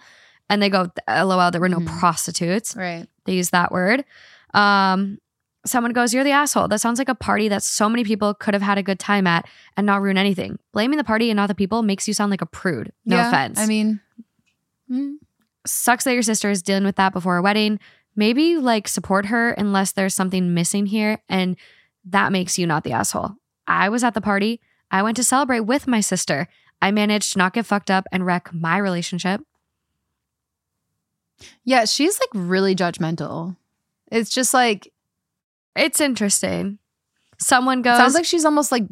And 0.51 0.63
they 0.63 0.69
go, 0.69 0.89
LOL, 1.09 1.51
there 1.51 1.61
were 1.61 1.69
no 1.69 1.79
Mhm. 1.79 1.99
prostitutes. 1.99 2.77
Right. 2.77 3.07
They 3.25 3.35
use 3.35 3.51
that 3.51 3.73
word. 3.73 4.05
Um, 4.53 5.19
someone 5.67 5.93
goes, 5.93 6.13
You're 6.13 6.25
the 6.25 6.31
asshole. 6.33 6.69
That 6.69 6.81
sounds 6.81 6.99
like 6.99 7.09
a 7.09 7.15
party 7.15 7.49
that 7.49 7.63
so 7.63 7.89
many 7.89 8.05
people 8.05 8.35
could 8.35 8.53
have 8.55 8.63
had 8.63 8.77
a 8.79 8.83
good 8.83 8.99
time 8.99 9.27
at 9.27 9.47
and 9.77 9.87
not 9.87 10.03
ruin 10.03 10.19
anything. 10.19 10.59
Blaming 10.73 10.99
the 10.99 11.05
party 11.05 11.31
and 11.31 11.37
not 11.37 11.47
the 11.49 11.55
people 11.55 11.83
makes 11.83 12.07
you 12.07 12.15
sound 12.15 12.31
like 12.31 12.43
a 12.43 12.47
prude. 12.47 12.93
No 13.07 13.17
Yeah, 13.17 13.29
offense. 13.29 13.59
I 13.59 13.67
mean, 13.67 14.01
mm, 14.91 15.15
sucks 15.67 16.05
that 16.05 16.13
your 16.13 16.23
sister 16.23 16.51
is 16.51 16.63
dealing 16.63 16.85
with 16.85 16.97
that 16.97 17.13
before 17.15 17.39
a 17.39 17.43
wedding. 17.43 17.81
Maybe 18.15 18.57
like 18.59 18.87
support 18.87 19.27
her 19.27 19.51
unless 19.53 19.93
there's 19.93 20.15
something 20.15 20.55
missing 20.55 20.87
here, 20.87 21.19
and 21.29 21.57
that 22.05 22.31
makes 22.33 22.59
you 22.59 22.67
not 22.67 22.85
the 22.85 22.93
asshole. 22.93 23.33
I 23.67 23.89
was 23.89 24.05
at 24.05 24.15
the 24.15 24.21
party. 24.21 24.61
I 24.91 25.03
went 25.03 25.17
to 25.17 25.25
celebrate 25.25 25.61
with 25.61 25.87
my 25.87 26.01
sister. 26.01 26.49
I 26.83 26.91
managed 26.91 27.33
to 27.33 27.39
not 27.39 27.55
get 27.55 27.67
fucked 27.67 27.91
up 27.91 28.07
and 28.13 28.27
wreck 28.27 28.53
my 28.53 28.79
relationship. 28.79 29.41
yeah, 31.65 31.85
she's 31.85 32.19
like 32.21 32.29
really 32.35 32.75
judgmental. 32.75 33.57
It's 34.11 34.31
just 34.31 34.55
like 34.55 34.93
It's 35.77 36.01
interesting. 36.01 36.79
Someone 37.39 37.83
goes, 37.83 37.97
sounds 37.97 38.15
like 38.15 38.25
she's 38.25 38.45
almost 38.45 38.71
like 38.71 38.85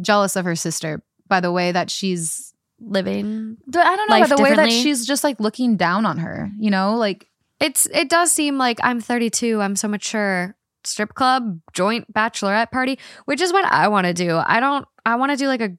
jealous 0.00 0.36
of 0.36 0.44
her 0.44 0.56
sister 0.56 1.02
by 1.28 1.40
the 1.40 1.52
way 1.52 1.72
that 1.72 1.90
she's 1.90 2.52
living. 2.80 3.56
I 3.74 3.96
don't 3.96 4.10
know 4.10 4.20
by 4.20 4.26
the 4.26 4.42
way 4.42 4.54
that 4.54 4.70
she's 4.70 5.06
just 5.06 5.24
like 5.24 5.40
looking 5.40 5.76
down 5.76 6.04
on 6.04 6.18
her, 6.18 6.50
you 6.58 6.70
know? 6.70 6.96
Like 6.96 7.28
It's 7.60 7.86
it 7.86 8.08
does 8.10 8.32
seem 8.32 8.58
like 8.58 8.78
I'm 8.82 9.00
32. 9.00 9.60
I'm 9.62 9.76
so 9.76 9.88
mature. 9.88 10.54
Strip 10.84 11.14
club, 11.14 11.60
joint 11.72 12.12
bachelorette 12.12 12.70
party, 12.70 12.98
which 13.26 13.40
is 13.40 13.52
what 13.52 13.64
I 13.64 13.88
want 13.88 14.06
to 14.06 14.12
do. 14.14 14.36
I 14.44 14.58
don't. 14.60 14.84
I 15.06 15.16
want 15.16 15.30
to 15.32 15.36
do 15.36 15.46
like 15.48 15.60
a 15.60 15.70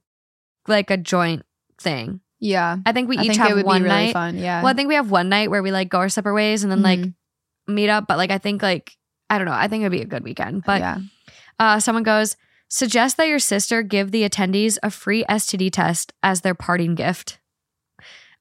like 0.67 0.89
a 0.91 0.97
joint 0.97 1.43
thing. 1.81 2.21
yeah. 2.39 2.77
I 2.85 2.91
think 2.93 3.09
we 3.09 3.17
I 3.17 3.21
each 3.23 3.27
think 3.29 3.39
have 3.39 3.51
it 3.51 3.55
would 3.55 3.65
one 3.65 3.83
be 3.83 3.89
really 3.89 4.05
night. 4.05 4.13
fun. 4.13 4.37
Yeah. 4.37 4.61
Well, 4.61 4.71
I 4.71 4.73
think 4.73 4.87
we 4.89 4.95
have 4.95 5.11
one 5.11 5.27
night 5.29 5.49
where 5.49 5.61
we 5.63 5.71
like 5.71 5.89
go 5.89 5.97
our 5.99 6.09
separate 6.09 6.33
ways 6.35 6.63
and 6.63 6.71
then 6.71 6.81
like 6.81 6.99
Mhm. 6.99 7.13
meet 7.67 7.89
up. 7.89 8.05
But 8.07 8.17
like 8.17 8.31
I 8.31 8.37
think 8.37 8.61
like 8.63 8.95
I 9.29 9.37
don't 9.37 9.45
know. 9.47 9.53
I 9.53 9.67
think 9.67 9.81
it'd 9.81 9.91
be 9.91 10.01
a 10.01 10.05
good 10.05 10.23
weekend. 10.23 10.63
But 10.65 10.79
yeah. 10.81 10.97
uh, 11.59 11.79
someone 11.79 12.03
goes 12.03 12.37
suggest 12.69 13.17
that 13.17 13.27
your 13.27 13.39
sister 13.39 13.81
give 13.83 14.11
the 14.11 14.27
attendees 14.27 14.77
a 14.83 14.89
free 14.89 15.23
STD 15.29 15.69
test 15.71 16.13
as 16.23 16.41
their 16.41 16.55
parting 16.55 16.95
gift. 16.95 17.39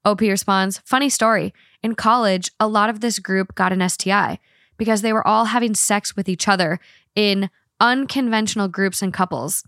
OP 0.04 0.20
responds, 0.20 0.80
funny 0.84 1.08
story. 1.08 1.52
In 1.82 1.94
college, 1.94 2.50
a 2.58 2.66
lot 2.66 2.88
of 2.90 3.00
this 3.00 3.18
group 3.18 3.54
got 3.54 3.72
an 3.72 3.80
STI 3.88 4.38
because 4.82 5.00
they 5.02 5.12
were 5.12 5.24
all 5.26 5.44
having 5.44 5.76
sex 5.76 6.16
with 6.16 6.28
each 6.28 6.48
other 6.48 6.80
in 7.14 7.48
unconventional 7.78 8.66
groups 8.66 9.00
and 9.00 9.12
couples. 9.14 9.62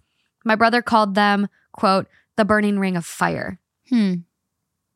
My 0.45 0.57
brother 0.57 0.83
called 0.83 1.15
them, 1.15 1.47
quote, 1.73 2.09
the 2.37 2.45
burning 2.45 2.81
ring 2.81 2.97
of 2.97 3.05
fire 3.07 3.61
Hmm. 3.89 4.15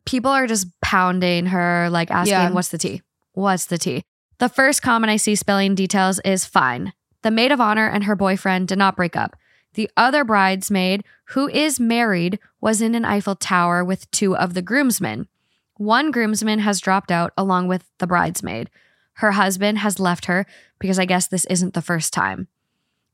people 0.05 0.31
are 0.33 0.47
just 0.49 0.67
pounding 0.81 1.47
her, 1.47 1.89
like 1.91 2.11
asking, 2.11 2.33
Yeah. 2.33 2.51
What's 2.51 2.71
the 2.71 2.79
tea? 2.79 3.03
What's 3.35 3.67
the 3.67 3.79
tea? 3.79 4.03
The 4.39 4.49
first 4.49 4.83
comment 4.83 5.11
I 5.11 5.19
see 5.19 5.37
spelling 5.37 5.75
details 5.77 6.19
is 6.25 6.45
fine. 6.45 6.93
The 7.23 7.31
maid 7.31 7.53
of 7.53 7.61
honor 7.61 7.87
and 7.87 8.05
her 8.05 8.17
boyfriend 8.17 8.67
did 8.69 8.79
not 8.79 8.97
break 8.97 9.15
up. 9.15 9.37
The 9.75 9.89
other 9.97 10.25
bridesmaid, 10.25 11.05
who 11.27 11.49
is 11.49 11.79
married, 11.79 12.39
was 12.61 12.81
in 12.81 12.95
an 12.97 13.05
Eiffel 13.05 13.37
Tower 13.37 13.85
with 13.85 14.11
two 14.11 14.35
of 14.37 14.55
the 14.55 14.63
groomsmen. 14.63 15.29
One 15.77 16.11
groomsman 16.11 16.61
has 16.61 16.81
dropped 16.81 17.13
out 17.13 17.33
along 17.37 17.69
with 17.69 17.85
the 17.99 18.07
bridesmaid. 18.07 18.71
Her 19.19 19.33
husband 19.33 19.79
has 19.79 19.99
left 19.99 20.27
her 20.27 20.47
because 20.79 20.99
I 20.99 21.05
guess 21.05 21.27
this 21.27 21.45
isn't 21.47 21.75
the 21.75 21.83
first 21.83 22.13
time. 22.13 22.47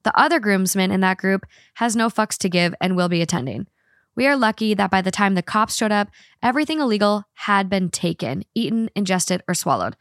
The 0.02 0.18
other 0.18 0.38
groomsman 0.38 0.90
in 0.90 1.00
that 1.00 1.16
group 1.16 1.46
has 1.74 1.96
no 1.96 2.10
fucks 2.10 2.36
to 2.38 2.50
give 2.50 2.74
and 2.78 2.94
will 2.94 3.08
be 3.08 3.22
attending. 3.22 3.68
We 4.14 4.26
are 4.26 4.36
lucky 4.36 4.74
that 4.74 4.90
by 4.90 5.00
the 5.00 5.10
time 5.10 5.34
the 5.34 5.42
cops 5.42 5.74
showed 5.76 5.92
up, 5.92 6.08
everything 6.42 6.78
illegal 6.78 7.24
had 7.32 7.70
been 7.70 7.88
taken, 7.88 8.44
eaten, 8.54 8.90
ingested, 8.94 9.42
or 9.48 9.54
swallowed. 9.54 9.96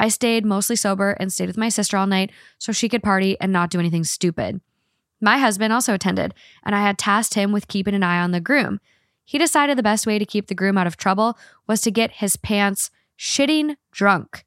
I 0.00 0.08
stayed 0.08 0.46
mostly 0.46 0.76
sober 0.76 1.10
and 1.20 1.30
stayed 1.30 1.48
with 1.48 1.58
my 1.58 1.68
sister 1.68 1.98
all 1.98 2.06
night 2.06 2.32
so 2.58 2.72
she 2.72 2.88
could 2.88 3.02
party 3.02 3.38
and 3.38 3.52
not 3.52 3.68
do 3.68 3.78
anything 3.78 4.04
stupid. 4.04 4.62
My 5.20 5.36
husband 5.36 5.74
also 5.74 5.92
attended, 5.92 6.32
and 6.64 6.74
I 6.74 6.80
had 6.80 6.96
tasked 6.96 7.34
him 7.34 7.52
with 7.52 7.68
keeping 7.68 7.94
an 7.94 8.02
eye 8.02 8.20
on 8.20 8.30
the 8.30 8.40
groom. 8.40 8.80
he 9.26 9.36
decided 9.38 9.76
the 9.76 9.82
best 9.82 10.06
way 10.06 10.18
to 10.18 10.24
keep 10.24 10.46
the 10.46 10.54
groom 10.54 10.78
out 10.78 10.86
of 10.86 10.96
trouble 10.96 11.38
was 11.66 11.82
to 11.82 11.90
get 11.90 12.12
his 12.12 12.36
pants 12.36 12.90
shitting 13.18 13.76
drunk, 13.92 14.44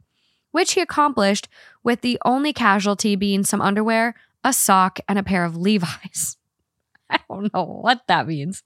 which 0.57 0.73
he 0.73 0.81
accomplished 0.81 1.47
with 1.83 2.01
the 2.01 2.17
only 2.25 2.51
casualty 2.51 3.15
being 3.15 3.43
some 3.43 3.61
underwear, 3.61 4.15
a 4.43 4.51
sock, 4.51 4.99
and 5.07 5.19
a 5.19 5.23
pair 5.23 5.45
of 5.45 5.55
Levi's. 5.55 6.35
I 7.11 7.19
don't 7.29 7.53
know 7.53 7.63
what 7.63 8.01
that 8.07 8.27
means. 8.27 8.63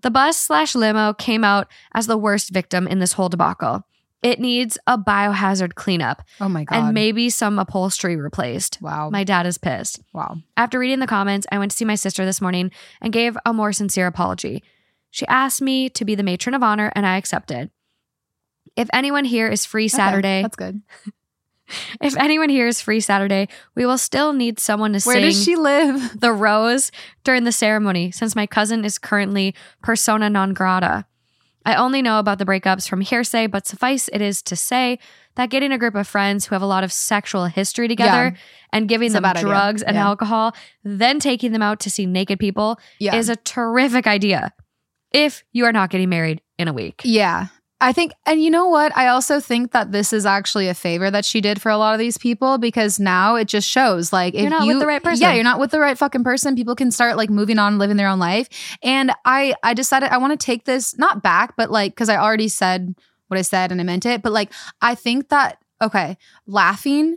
The 0.00 0.10
bus 0.10 0.38
slash 0.40 0.74
limo 0.74 1.12
came 1.12 1.44
out 1.44 1.68
as 1.94 2.06
the 2.06 2.16
worst 2.16 2.48
victim 2.50 2.88
in 2.88 2.98
this 2.98 3.12
whole 3.12 3.28
debacle. 3.28 3.84
It 4.22 4.40
needs 4.40 4.78
a 4.86 4.96
biohazard 4.98 5.74
cleanup 5.74 6.22
Oh 6.40 6.48
my 6.48 6.64
god. 6.64 6.76
and 6.76 6.94
maybe 6.94 7.28
some 7.30 7.58
upholstery 7.58 8.16
replaced. 8.16 8.78
wow. 8.80 9.10
My 9.10 9.24
dad 9.24 9.46
is 9.46 9.58
pissed. 9.58 10.00
wow. 10.14 10.38
After 10.56 10.78
reading 10.78 11.00
the 11.00 11.06
comments, 11.06 11.46
I 11.52 11.58
went 11.58 11.70
to 11.72 11.76
see 11.76 11.84
my 11.84 11.94
sister 11.94 12.24
this 12.24 12.40
morning 12.40 12.70
and 13.02 13.12
gave 13.12 13.36
a 13.46 13.52
more 13.52 13.72
sincere 13.74 14.06
apology. 14.06 14.62
She 15.10 15.26
asked 15.26 15.60
me 15.62 15.88
to 15.90 16.04
be 16.04 16.14
the 16.14 16.22
matron 16.22 16.54
of 16.54 16.62
honor, 16.62 16.90
and 16.94 17.04
I 17.06 17.16
accepted. 17.18 17.70
If 18.80 18.88
anyone 18.92 19.24
here 19.24 19.48
is 19.48 19.64
free 19.64 19.84
Okay, 19.84 19.88
Saturday, 19.96 20.42
That's 20.42 20.56
good. 20.56 20.80
if 22.00 22.16
anyone 22.16 22.48
here 22.48 22.66
is 22.66 22.80
free 22.80 23.00
Saturday, 23.00 23.48
we 23.74 23.86
will 23.86 23.98
still 23.98 24.32
need 24.32 24.58
someone 24.58 24.92
to 24.94 25.00
Where 25.02 25.16
sing 25.16 25.22
does 25.24 25.44
she 25.44 25.54
live? 25.56 26.18
the 26.20 26.32
rose 26.32 26.90
during 27.24 27.44
the 27.44 27.52
ceremony 27.52 28.10
since 28.10 28.34
my 28.34 28.46
cousin 28.46 28.84
is 28.84 28.98
currently 28.98 29.54
persona 29.82 30.28
non 30.30 30.54
grata. 30.54 31.06
I 31.64 31.74
only 31.74 32.00
know 32.00 32.18
about 32.18 32.38
the 32.38 32.46
breakups 32.46 32.88
from 32.88 33.02
hearsay, 33.02 33.46
but 33.46 33.66
suffice 33.66 34.08
it 34.14 34.22
is 34.22 34.40
to 34.44 34.56
say 34.56 34.98
that 35.36 35.50
getting 35.50 35.72
a 35.72 35.78
group 35.78 35.94
of 35.94 36.08
friends 36.08 36.46
who 36.46 36.54
have 36.54 36.62
a 36.62 36.66
lot 36.66 36.84
of 36.84 36.90
sexual 36.92 37.44
history 37.44 37.86
together 37.86 38.34
and 38.72 38.88
giving 38.88 39.06
It's 39.06 39.12
them 39.14 39.24
bad 39.24 39.36
idea. 39.36 39.48
drugs 39.50 39.82
and 39.82 39.94
Yeah. 39.94 40.06
alcohol, 40.06 40.56
then 40.84 41.20
taking 41.20 41.52
them 41.52 41.60
out 41.62 41.78
to 41.80 41.90
see 41.90 42.06
naked 42.06 42.38
people 42.38 42.80
Yeah. 42.98 43.14
is 43.14 43.28
a 43.28 43.36
terrific 43.36 44.06
idea 44.06 44.52
if 45.12 45.44
you 45.52 45.66
are 45.66 45.72
not 45.72 45.90
getting 45.90 46.08
married 46.08 46.40
in 46.58 46.66
a 46.66 46.72
week. 46.72 47.02
Yeah. 47.04 47.48
I 47.82 47.92
think, 47.92 48.12
and 48.26 48.42
you 48.42 48.50
know 48.50 48.68
what? 48.68 48.94
I 48.94 49.06
also 49.06 49.40
think 49.40 49.72
that 49.72 49.90
this 49.90 50.12
is 50.12 50.26
actually 50.26 50.68
a 50.68 50.74
favor 50.74 51.10
that 51.10 51.24
she 51.24 51.40
did 51.40 51.62
for 51.62 51.70
a 51.70 51.78
lot 51.78 51.94
of 51.94 51.98
these 51.98 52.18
people 52.18 52.58
because 52.58 53.00
now 53.00 53.36
it 53.36 53.48
just 53.48 53.66
shows 53.66 54.12
like 54.12 54.34
if 54.34 54.42
You're 54.42 54.50
not 54.50 54.62
you, 54.62 54.74
with 54.74 54.80
the 54.80 54.86
right 54.86 55.02
person. 55.02 55.22
Yeah, 55.22 55.32
you're 55.32 55.44
not 55.44 55.58
with 55.58 55.70
the 55.70 55.80
right 55.80 55.96
fucking 55.96 56.22
person. 56.22 56.54
People 56.54 56.74
can 56.74 56.90
start 56.90 57.16
like 57.16 57.30
moving 57.30 57.58
on, 57.58 57.72
and 57.72 57.78
living 57.78 57.96
their 57.96 58.08
own 58.08 58.18
life. 58.18 58.48
And 58.82 59.12
I, 59.24 59.54
I 59.62 59.72
decided 59.72 60.10
I 60.10 60.18
want 60.18 60.38
to 60.38 60.44
take 60.44 60.64
this 60.64 60.98
not 60.98 61.22
back, 61.22 61.56
but 61.56 61.70
like 61.70 61.92
because 61.92 62.10
I 62.10 62.16
already 62.16 62.48
said 62.48 62.94
what 63.28 63.38
I 63.38 63.42
said 63.42 63.72
and 63.72 63.80
I 63.80 63.84
meant 63.84 64.04
it. 64.04 64.20
But 64.22 64.32
like 64.32 64.52
I 64.82 64.94
think 64.94 65.30
that 65.30 65.58
okay, 65.80 66.18
laughing. 66.46 67.16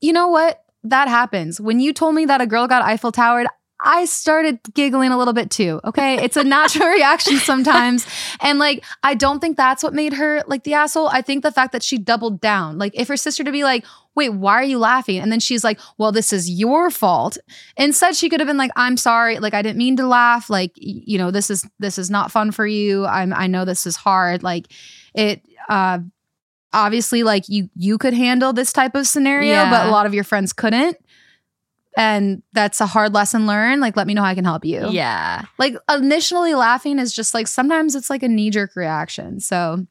You 0.00 0.12
know 0.12 0.28
what? 0.28 0.64
That 0.82 1.08
happens. 1.08 1.60
When 1.60 1.80
you 1.80 1.92
told 1.92 2.14
me 2.14 2.26
that 2.26 2.40
a 2.40 2.46
girl 2.46 2.66
got 2.66 2.82
Eiffel 2.82 3.12
Towered, 3.12 3.46
I 3.84 4.06
started 4.06 4.58
giggling 4.72 5.10
a 5.12 5.18
little 5.18 5.34
bit 5.34 5.50
too. 5.50 5.80
Okay. 5.84 6.16
It's 6.24 6.36
a 6.38 6.42
natural 6.42 6.88
reaction 6.98 7.36
sometimes. 7.36 8.06
And 8.40 8.58
like, 8.58 8.82
I 9.02 9.14
don't 9.14 9.40
think 9.40 9.56
that's 9.58 9.82
what 9.82 9.92
made 9.92 10.14
her 10.14 10.42
like 10.46 10.64
the 10.64 10.72
asshole. 10.74 11.08
I 11.08 11.20
think 11.20 11.42
the 11.42 11.52
fact 11.52 11.72
that 11.72 11.82
she 11.82 11.98
doubled 11.98 12.40
down. 12.40 12.78
Like, 12.78 12.92
if 12.98 13.08
her 13.08 13.16
sister 13.16 13.44
to 13.44 13.52
be 13.52 13.62
like, 13.62 13.84
wait, 14.16 14.30
why 14.30 14.54
are 14.54 14.64
you 14.64 14.78
laughing? 14.78 15.18
And 15.18 15.30
then 15.30 15.40
she's 15.40 15.62
like, 15.62 15.78
well, 15.98 16.12
this 16.12 16.32
is 16.32 16.48
your 16.48 16.90
fault. 16.90 17.36
Instead, 17.76 18.16
she 18.16 18.28
could 18.30 18.40
have 18.40 18.46
been 18.46 18.56
like, 18.56 18.70
I'm 18.76 18.96
sorry. 18.96 19.38
Like, 19.38 19.54
I 19.54 19.60
didn't 19.60 19.76
mean 19.78 19.96
to 19.96 20.06
laugh. 20.06 20.48
Like, 20.48 20.72
you 20.76 21.18
know, 21.18 21.30
this 21.30 21.50
is, 21.50 21.68
this 21.78 21.98
is 21.98 22.10
not 22.10 22.30
fun 22.32 22.52
for 22.52 22.66
you. 22.66 23.04
I'm, 23.06 23.34
I 23.34 23.48
know 23.48 23.64
this 23.64 23.86
is 23.86 23.96
hard. 23.96 24.42
Like, 24.42 24.66
it, 25.14 25.42
uh, 25.68 25.98
obviously 26.72 27.22
like 27.22 27.44
you 27.48 27.70
you 27.76 27.96
could 27.98 28.12
handle 28.12 28.52
this 28.52 28.72
type 28.72 28.96
of 28.96 29.06
scenario 29.06 29.52
Yeah. 29.52 29.70
but 29.70 29.86
a 29.86 29.90
lot 29.92 30.06
of 30.06 30.12
your 30.12 30.24
friends 30.24 30.52
couldn't 30.52 30.96
and 31.96 32.42
that's 32.52 32.80
a 32.80 32.86
hard 32.86 33.14
lesson 33.14 33.46
learned 33.46 33.80
like 33.80 33.96
let 33.96 34.06
me 34.06 34.14
know 34.14 34.22
how 34.22 34.28
i 34.30 34.34
can 34.34 34.44
help 34.44 34.64
you. 34.64 34.88
Yeah. 34.90 35.42
like 35.58 35.74
initially 35.88 36.54
laughing 36.54 36.98
is 36.98 37.12
just 37.12 37.34
like 37.34 37.46
sometimes 37.46 37.94
it's 37.94 38.10
like 38.10 38.22
a 38.22 38.28
knee-jerk 38.28 38.74
reaction. 38.76 39.40
So 39.40 39.86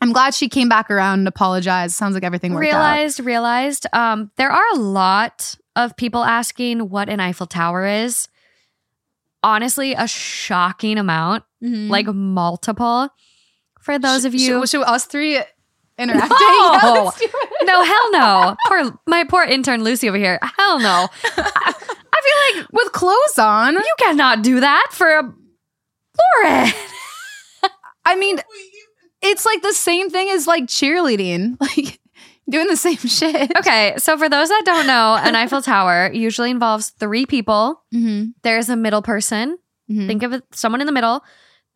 i'm 0.00 0.12
glad 0.12 0.34
she 0.34 0.48
came 0.48 0.68
back 0.68 0.90
around 0.90 1.20
and 1.20 1.28
apologized. 1.28 1.94
Sounds 1.96 2.14
like 2.14 2.24
everything 2.24 2.54
worked 2.54 2.66
out. 2.68 2.70
Realized 2.72 3.20
realized. 3.20 3.86
Um 3.92 4.30
there 4.36 4.50
are 4.50 4.64
a 4.74 4.78
lot 4.78 5.54
of 5.76 5.96
people 5.96 6.22
asking 6.22 6.88
what 6.90 7.08
an 7.08 7.18
eiffel 7.20 7.46
tower 7.46 7.86
is. 7.86 8.28
Honestly 9.42 9.94
a 9.94 10.06
shocking 10.06 10.98
amount 10.98 11.44
Mhm. 11.62 11.88
like 11.88 12.06
multiple. 12.06 13.08
For 13.80 13.98
those 13.98 14.24
of 14.24 14.34
you 14.34 14.64
sh- 14.66 14.70
should 14.70 14.82
us 14.84 15.04
three 15.06 15.40
interacting. 15.98 16.30
No. 16.40 16.72
Yeah, 16.94 17.02
let's 17.04 17.18
do 17.18 17.24
it. 17.26 17.66
no 17.66 17.84
hell 17.84 18.12
no. 18.12 18.56
poor 18.66 18.98
my 19.06 19.24
poor 19.24 19.42
intern 19.44 19.82
lucy 19.84 20.08
over 20.08 20.18
here. 20.18 20.38
Hell 20.58 20.78
no. 20.78 21.08
I, 21.36 21.74
I 22.14 22.52
feel 22.54 22.60
like 22.60 22.66
with 22.72 22.92
clothes 22.92 23.38
on. 23.38 23.74
You 23.74 23.94
cannot 23.98 24.42
do 24.42 24.60
that 24.60 24.88
for 24.92 25.08
a 25.08 25.22
lauren. 25.22 26.72
I 28.04 28.16
mean 28.16 28.38
it's 29.22 29.44
like 29.46 29.62
the 29.62 29.72
same 29.72 30.10
thing 30.10 30.28
as 30.30 30.46
like 30.46 30.64
cheerleading. 30.66 31.56
Like 31.76 31.98
doing 32.50 32.66
the 32.66 32.76
same 32.76 32.96
shit. 32.96 33.50
Okay 33.58 33.94
so 33.98 34.18
for 34.18 34.28
those 34.28 34.48
that 34.48 34.62
don't 34.64 34.86
know 34.86 35.16
an 35.20 35.34
eiffel 35.36 35.62
tower 35.62 36.10
usually 36.12 36.50
involves 36.50 36.90
three 36.90 37.24
people. 37.26 37.82
Mm-hmm. 37.94 38.30
there's 38.42 38.68
a 38.68 38.76
middle 38.76 39.02
person. 39.02 39.58
Mhm. 39.90 40.06
Think 40.06 40.22
of 40.22 40.32
it, 40.32 40.44
someone 40.52 40.80
in 40.80 40.86
the 40.86 40.92
middle. 40.92 41.22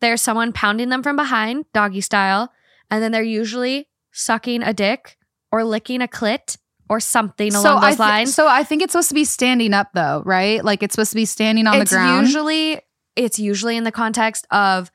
There's 0.01 0.21
someone 0.21 0.53
pounding 0.53 0.89
them 0.89 1.01
from 1.03 1.15
behind, 1.15 1.65
doggy 1.73 2.01
style, 2.01 2.51
and 2.91 3.01
then 3.01 3.11
they're 3.11 3.23
usually 3.23 3.87
sucking 4.17 4.63
a 4.63 4.73
dick 4.73 5.17
or 5.51 5.63
licking 5.63 6.01
a 6.01 6.07
clit 6.07 6.57
or 6.89 6.99
something 6.99 7.53
along 7.53 7.77
I 7.83 7.89
those 7.89 7.97
thi- 7.97 8.01
lines. 8.03 8.33
so 8.35 8.47
I 8.47 8.63
think 8.63 8.81
it's 8.81 8.93
supposed 8.93 9.09
to 9.09 9.15
be 9.15 9.25
standing 9.25 9.73
up 9.73 9.89
though, 9.93 10.21
right? 10.25 10.63
Like 10.63 10.83
it's 10.83 10.93
supposed 10.93 11.11
to 11.11 11.15
be 11.15 11.25
standing 11.25 11.67
on 11.67 11.81
it's 11.81 11.91
the 11.91 11.97
ground. 11.97 12.25
usually 12.27 12.81
it's 13.15 13.39
usually 13.39 13.75
in 13.77 13.83
the 13.83 13.91
context 13.91 14.47
of 14.51 14.91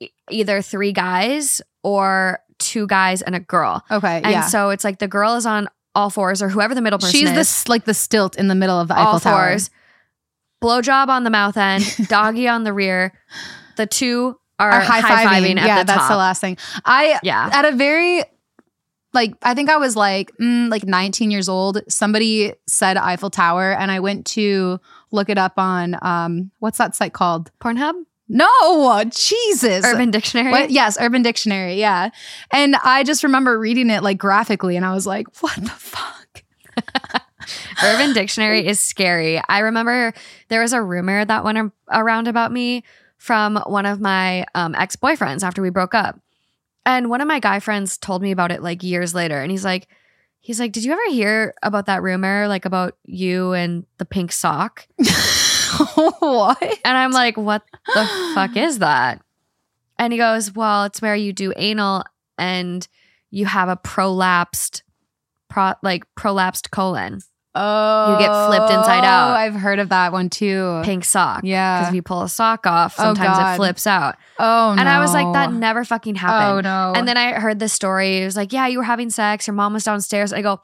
e- 0.00 0.08
either 0.30 0.62
three 0.62 0.92
guys 0.92 1.60
or 1.82 2.40
two 2.58 2.86
guys 2.86 3.22
and 3.22 3.34
a 3.34 3.40
girl. 3.40 3.82
okay, 3.90 4.16
And 4.22 4.30
yeah. 4.32 4.46
so 4.46 4.70
it's 4.70 4.84
like 4.84 4.98
the 4.98 5.08
girl 5.08 5.34
is 5.36 5.46
on 5.46 5.68
all 5.94 6.10
fours 6.10 6.42
or 6.42 6.48
whoever 6.48 6.74
the 6.74 6.80
middle 6.82 6.98
person 6.98 7.12
She's 7.18 7.28
is. 7.30 7.34
this 7.34 7.68
like 7.68 7.84
the 7.84 7.94
stilt 7.94 8.36
in 8.36 8.48
the 8.48 8.54
middle 8.54 8.78
of 8.78 8.88
the 8.88 8.94
Eiffel 8.94 9.06
all 9.14 9.20
Tower. 9.20 9.48
fours. 9.50 9.70
Blowjob 10.62 11.08
on 11.08 11.24
the 11.24 11.30
mouth 11.30 11.56
end, 11.56 11.84
doggy 12.08 12.46
on 12.46 12.64
the 12.64 12.72
rear. 12.72 13.12
The 13.76 13.86
two 13.86 14.38
are, 14.60 14.78
Or 14.78 14.80
high 14.80 15.00
fiving 15.24 15.56
yeah, 15.56 15.80
the 15.80 15.86
that's 15.86 16.00
top. 16.00 16.10
the 16.10 16.16
last 16.16 16.40
thing. 16.40 16.56
I 16.84 17.18
yeah. 17.22 17.50
at 17.52 17.64
a 17.64 17.72
very 17.72 18.22
like 19.12 19.34
I 19.42 19.54
think 19.54 19.70
I 19.70 19.76
was 19.76 19.96
like 19.96 20.30
mm, 20.40 20.70
like 20.70 20.84
19 20.84 21.30
years 21.30 21.48
old. 21.48 21.80
Somebody 21.88 22.54
said 22.66 22.96
Eiffel 22.96 23.30
Tower, 23.30 23.72
and 23.72 23.90
I 23.90 24.00
went 24.00 24.26
to 24.28 24.80
look 25.10 25.28
it 25.28 25.38
up 25.38 25.54
on 25.58 25.96
um 26.02 26.50
what's 26.58 26.78
that 26.78 26.94
site 26.94 27.12
called? 27.12 27.50
Pornhub? 27.60 27.94
No, 28.32 29.04
Jesus. 29.10 29.84
Urban 29.84 30.12
Dictionary. 30.12 30.52
What? 30.52 30.70
Yes, 30.70 30.96
Urban 31.00 31.22
Dictionary. 31.22 31.74
Yeah. 31.74 32.10
And 32.52 32.76
I 32.76 33.02
just 33.02 33.24
remember 33.24 33.58
reading 33.58 33.90
it 33.90 34.04
like 34.04 34.18
graphically, 34.18 34.76
and 34.76 34.86
I 34.86 34.94
was 34.94 35.04
like, 35.06 35.26
what 35.42 35.56
the 35.56 35.68
fuck? 35.70 36.44
Urban 37.82 38.12
Dictionary 38.12 38.66
is 38.66 38.78
scary. 38.78 39.42
I 39.48 39.60
remember 39.60 40.12
there 40.48 40.60
was 40.60 40.72
a 40.72 40.80
rumor 40.80 41.24
that 41.24 41.42
went 41.42 41.72
around 41.90 42.28
about 42.28 42.52
me 42.52 42.84
from 43.20 43.56
one 43.66 43.84
of 43.84 44.00
my 44.00 44.46
um, 44.54 44.74
ex 44.74 44.96
boyfriends 44.96 45.42
after 45.42 45.60
we 45.60 45.68
broke 45.68 45.94
up. 45.94 46.18
And 46.86 47.10
one 47.10 47.20
of 47.20 47.28
my 47.28 47.38
guy 47.38 47.60
friends 47.60 47.98
told 47.98 48.22
me 48.22 48.30
about 48.30 48.50
it 48.50 48.62
like 48.62 48.82
years 48.82 49.14
later. 49.14 49.42
And 49.42 49.50
he's 49.50 49.64
like, 49.64 49.88
he's 50.40 50.58
like, 50.58 50.72
did 50.72 50.84
you 50.84 50.92
ever 50.92 51.10
hear 51.10 51.52
about 51.62 51.84
that 51.84 52.02
rumor, 52.02 52.48
like 52.48 52.64
about 52.64 52.96
you 53.04 53.52
and 53.52 53.84
the 53.98 54.06
pink 54.06 54.32
sock? 54.32 54.88
what? 55.94 56.62
And 56.82 56.96
I'm 56.96 57.12
like, 57.12 57.36
what 57.36 57.62
the 57.94 58.32
fuck 58.34 58.56
is 58.56 58.78
that? 58.78 59.20
And 59.98 60.14
he 60.14 60.18
goes, 60.18 60.54
well, 60.54 60.84
it's 60.84 61.02
where 61.02 61.14
you 61.14 61.34
do 61.34 61.52
anal 61.56 62.04
and 62.38 62.88
you 63.30 63.44
have 63.44 63.68
a 63.68 63.76
prolapsed, 63.76 64.80
pro, 65.50 65.74
like 65.82 66.04
prolapsed 66.14 66.70
colon, 66.70 67.20
Oh, 67.52 68.12
you 68.12 68.18
get 68.20 68.46
flipped 68.46 68.70
inside 68.70 69.02
oh, 69.02 69.06
out. 69.08 69.36
I've 69.36 69.54
heard 69.54 69.80
of 69.80 69.88
that 69.88 70.12
one 70.12 70.30
too. 70.30 70.82
pink 70.84 71.04
sock. 71.04 71.40
Yeah, 71.42 71.80
because 71.80 71.88
if 71.88 71.94
you 71.96 72.02
pull 72.02 72.22
a 72.22 72.28
sock 72.28 72.64
off, 72.66 72.94
Oh, 72.98 73.02
sometimes 73.02 73.38
it 73.38 73.56
flips 73.56 73.86
out. 73.88 74.16
Oh, 74.38 74.74
no. 74.74 74.80
And 74.80 74.88
I 74.88 75.00
was 75.00 75.12
like, 75.12 75.32
that 75.34 75.52
never 75.52 75.84
fucking 75.84 76.14
happened. 76.14 76.66
Oh 76.66 76.92
no. 76.92 76.92
And 76.96 77.08
then 77.08 77.16
I 77.16 77.32
heard 77.32 77.58
this 77.58 77.72
story. 77.72 78.18
It 78.18 78.24
was 78.24 78.36
like, 78.36 78.52
yeah, 78.52 78.68
you 78.68 78.78
were 78.78 78.84
having 78.84 79.10
sex. 79.10 79.46
Your 79.48 79.54
mom 79.54 79.72
was 79.72 79.82
downstairs. 79.84 80.32
I 80.32 80.42
go, 80.42 80.60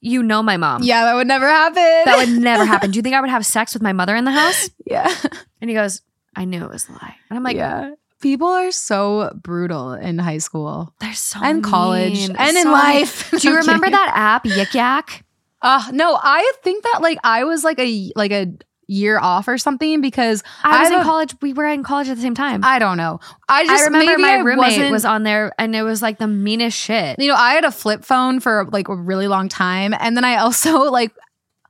you 0.00 0.22
know 0.22 0.42
my 0.42 0.56
mom. 0.56 0.82
yeah, 0.82 1.04
that 1.04 1.14
would 1.14 1.26
never 1.28 1.48
happen. 1.48 1.74
That 2.04 2.16
would 2.18 2.28
never 2.42 2.64
happen. 2.64 2.90
Do 2.92 2.98
you 2.98 3.02
think 3.02 3.14
I 3.14 3.20
would 3.20 3.30
have 3.30 3.46
sex 3.46 3.72
with 3.72 3.82
my 3.82 3.92
mother 3.92 4.14
in 4.16 4.24
the 4.24 4.32
house? 4.32 4.68
yeah. 4.84 5.12
And 5.60 5.70
he 5.70 5.74
goes, 5.74 6.02
I 6.34 6.44
knew 6.44 6.62
it 6.64 6.70
was 6.70 6.88
a 6.88 6.92
lie. 6.92 7.14
And 7.30 7.36
I'm 7.38 7.44
like, 7.44 7.56
yeah. 7.56 7.94
People 8.20 8.48
are 8.48 8.70
so 8.72 9.30
brutal 9.42 9.94
in 9.94 10.18
high 10.18 10.38
school 10.38 10.94
they're 11.00 11.12
so 11.12 11.40
and 11.42 11.62
college 11.64 12.28
mean. 12.28 12.36
and 12.38 12.56
in 12.56 12.62
So 12.64 12.70
life. 12.72 13.30
Do 13.38 13.48
you 13.48 13.56
remember 13.56 13.88
that 13.90 14.12
app, 14.14 14.44
Yik 14.44 14.74
Yak? 14.74 15.24
Uh, 15.62 15.82
no, 15.92 16.18
I 16.20 16.52
think 16.62 16.84
that 16.84 16.98
like 17.02 17.18
I 17.24 17.44
was 17.44 17.62
like 17.64 17.78
a 17.78 18.12
like 18.16 18.32
a 18.32 18.46
year 18.88 19.18
off 19.18 19.48
or 19.48 19.56
something 19.56 20.00
because 20.00 20.42
I 20.62 20.80
was 20.80 20.88
have 20.88 20.92
in 20.96 21.00
a- 21.00 21.04
college. 21.04 21.34
We 21.40 21.52
were 21.52 21.66
in 21.66 21.82
college 21.84 22.08
at 22.08 22.16
the 22.16 22.22
same 22.22 22.34
time. 22.34 22.62
I 22.64 22.78
don't 22.78 22.96
know. 22.96 23.20
I 23.48 23.64
just 23.64 23.82
I 23.82 23.84
remember 23.86 24.10
maybe 24.10 24.22
my 24.22 24.32
I 24.34 24.38
roommate 24.38 24.90
wasn't- 24.90 25.10
on 25.12 25.22
there 25.22 25.52
and 25.58 25.74
it 25.74 25.82
was 25.82 26.02
like 26.02 26.18
the 26.18 26.26
meanest 26.26 26.76
shit. 26.76 27.18
You 27.18 27.28
know, 27.28 27.36
I 27.36 27.54
had 27.54 27.64
a 27.64 27.70
flip 27.72 28.04
phone 28.04 28.40
for 28.40 28.68
like 28.72 28.88
a 28.88 28.94
really 28.96 29.28
long 29.28 29.48
time, 29.48 29.94
and 29.98 30.16
then 30.16 30.24
I 30.24 30.36
also 30.36 30.82
like 30.90 31.12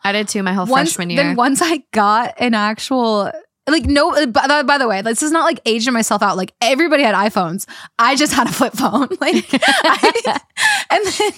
I 0.03 0.13
did 0.13 0.27
too 0.29 0.43
my 0.43 0.53
whole 0.55 0.67
once 0.67 0.95
freshman 0.95 1.11
year. 1.11 1.23
then 1.23 1.37
once 1.37 1.61
I 1.63 1.85
got 1.93 2.35
an 2.41 2.55
actual 2.55 3.31
like 3.69 3.85
no 3.85 4.13
uh, 4.15 4.27
by, 4.27 4.63
by 4.65 4.77
the 4.79 4.89
way 4.89 5.03
this 5.03 5.23
is 5.23 5.31
not 5.31 5.45
like 5.45 5.61
aging 5.65 5.93
myself 5.93 6.21
out 6.21 6.37
like 6.37 6.53
everybody 6.61 7.05
had 7.05 7.15
iphones 7.15 7.65
i 7.97 8.17
just 8.17 8.33
had 8.33 8.49
a 8.49 8.53
flip 8.53 8.73
phone 8.73 9.07
like 9.21 9.37
I, 9.53 10.41
and 10.91 11.07
then 11.07 11.33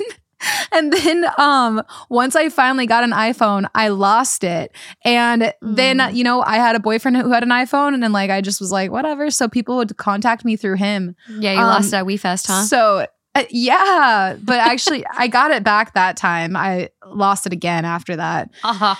and 0.72 0.92
then 0.92 1.24
um 1.38 1.82
once 2.08 2.34
i 2.36 2.48
finally 2.48 2.86
got 2.86 3.04
an 3.04 3.12
iphone 3.12 3.66
i 3.74 3.88
lost 3.88 4.44
it 4.44 4.72
and 5.04 5.52
then 5.62 5.98
Mm. 5.98 6.14
you 6.14 6.24
know 6.24 6.42
i 6.42 6.56
had 6.56 6.74
a 6.76 6.80
boyfriend 6.80 7.16
who 7.16 7.30
had 7.30 7.42
an 7.42 7.50
iphone 7.50 7.94
and 7.94 8.02
then 8.02 8.12
like 8.12 8.30
i 8.30 8.40
just 8.40 8.60
was 8.60 8.72
like 8.72 8.90
whatever 8.90 9.30
so 9.30 9.48
people 9.48 9.76
would 9.76 9.96
contact 9.96 10.44
me 10.44 10.56
through 10.56 10.76
him 10.76 11.14
Yeah, 11.28 11.52
you 11.52 11.58
Um, 11.60 11.66
lost 11.66 11.92
it 11.92 11.96
at 11.96 12.04
WeFest, 12.04 12.46
huh? 12.48 12.62
so 12.64 13.06
uh, 13.34 13.44
yeah 13.50 14.36
but 14.42 14.58
actually 14.58 15.04
i 15.16 15.28
got 15.28 15.50
it 15.50 15.62
back 15.64 15.94
that 15.94 16.16
time 16.16 16.56
i 16.56 16.88
lost 17.06 17.46
it 17.46 17.52
again 17.52 17.84
after 17.84 18.16
that 18.16 18.50
uh-huh. 18.62 18.94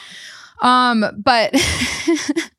um, 0.66 1.05
but 1.22 1.53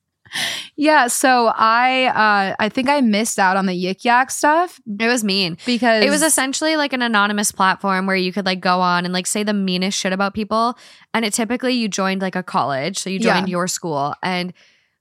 yeah, 0.76 1.08
so 1.08 1.48
I 1.56 2.06
uh 2.08 2.56
I 2.60 2.70
think 2.70 2.90
I 2.90 3.02
missed 3.02 3.40
out 3.40 3.58
on 3.58 3.66
the 3.66 3.74
Yik 3.74 4.04
Yak 4.04 4.32
stuff 4.32 4.80
It 5.00 5.08
was 5.08 5.24
mean. 5.24 5.58
because 5.66 6.04
It 6.04 6.10
was 6.10 6.22
essentially 6.22 6.76
like 6.78 6.94
an 6.94 7.02
anonymous 7.02 7.52
platform 7.52 8.06
where 8.08 8.16
you 8.16 8.32
could 8.34 8.46
like 8.46 8.60
go 8.60 8.82
on 8.82 9.06
and 9.06 9.14
like 9.14 9.28
say 9.28 9.44
the 9.44 9.54
meanest 9.54 9.98
shit 9.98 10.14
about 10.14 10.34
people. 10.34 10.78
And 11.14 11.24
it 11.26 11.34
typically 11.34 11.74
you 11.74 11.88
joined 11.88 12.22
like 12.22 12.36
a 12.36 12.44
college. 12.44 12.98
So 13.00 13.10
you 13.10 13.20
Yeah. 13.20 13.36
joined 13.36 13.50
your 13.50 13.68
school 13.68 14.14
and 14.24 14.54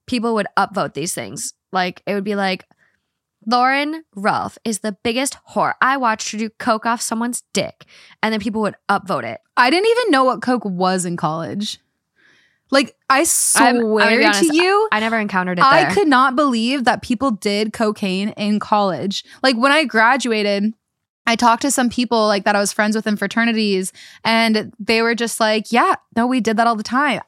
people 0.07 0.35
would 0.35 0.47
upvote 0.57 0.95
these 0.95 1.15
things. 1.15 1.55
Like 1.73 2.03
it 2.07 2.15
would 2.15 2.25
be 2.25 2.35
like, 2.37 2.65
Lauren 3.47 4.05
Ralph 4.17 4.57
is 4.65 4.79
the 4.79 4.97
biggest 5.05 5.37
whore. 5.51 5.75
I 5.83 5.97
watched 5.99 6.33
her 6.33 6.39
do 6.39 6.49
coke 6.59 6.87
off 6.87 7.03
someone's 7.03 7.43
dick. 7.53 7.85
And 8.23 8.33
then 8.33 8.41
people 8.41 8.63
would 8.63 8.77
upvote 8.89 9.25
it. 9.25 9.41
I 9.57 9.69
didn't 9.71 9.91
even 9.91 10.11
know 10.11 10.25
what 10.25 10.41
Coke 10.43 10.65
was 10.65 11.05
in 11.05 11.17
college. 11.17 11.79
Like 12.71 12.97
I 13.09 13.25
swear 13.25 13.73
be 14.11 14.23
to 14.25 14.29
honest, 14.29 14.53
you, 14.53 14.89
I 14.91 15.01
never 15.01 15.19
encountered 15.19 15.59
it 15.59 15.65
I 15.65 15.85
there. 15.85 15.95
could 15.95 16.09
not 16.09 16.35
believe 16.35 16.85
that 16.85 17.03
people 17.03 17.31
did 17.31 17.73
cocaine 17.73 18.31
in 18.31 18.59
college. 18.59 19.25
Like 19.43 19.57
when 19.57 19.71
I 19.71 19.85
graduated, 19.85 20.73
I 21.27 21.37
talked 21.37 21.63
to 21.63 21.71
some 21.71 21.89
people 21.89 22.27
like 22.27 22.45
that 22.45 22.57
I 22.57 22.61
was 22.61 22.73
friends 22.73 22.97
with 22.97 23.07
in 23.07 23.17
fraternities, 23.17 23.93
and 24.25 24.73
they 24.79 25.03
were 25.03 25.15
just 25.15 25.41
like, 25.41 25.71
"Yeah, 25.71 25.95
no, 26.17 26.27
we 26.27 26.41
did 26.41 26.57
that 26.57 26.67
all 26.67 26.77
the 26.77 26.83
time." 26.83 27.21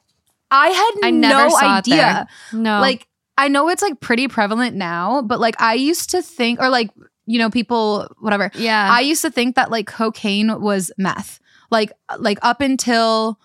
I 0.51 0.69
had 0.69 0.91
I 1.07 1.11
no 1.11 1.57
idea. 1.61 2.27
no. 2.53 2.79
Like 2.81 3.07
I 3.37 3.47
know 3.47 3.69
it's 3.69 3.81
like 3.81 3.99
pretty 3.99 4.27
prevalent 4.27 4.75
now, 4.75 5.21
but 5.21 5.39
like 5.39 5.61
I 5.61 5.75
used 5.75 6.09
to 6.11 6.21
think, 6.21 6.59
or 6.59 6.69
like 6.69 6.89
you 7.25 7.37
know, 7.39 7.49
people, 7.49 8.07
whatever. 8.19 8.49
yeah. 8.55 8.87
I 8.91 9.01
used 9.01 9.21
to 9.23 9.29
think 9.29 9.55
that 9.55 9.69
like 9.69 9.85
cocaine 9.85 10.61
was 10.61 10.91
meth. 10.97 11.39
Like 11.69 11.91
like 12.19 12.39
up 12.41 12.61
until 12.61 13.39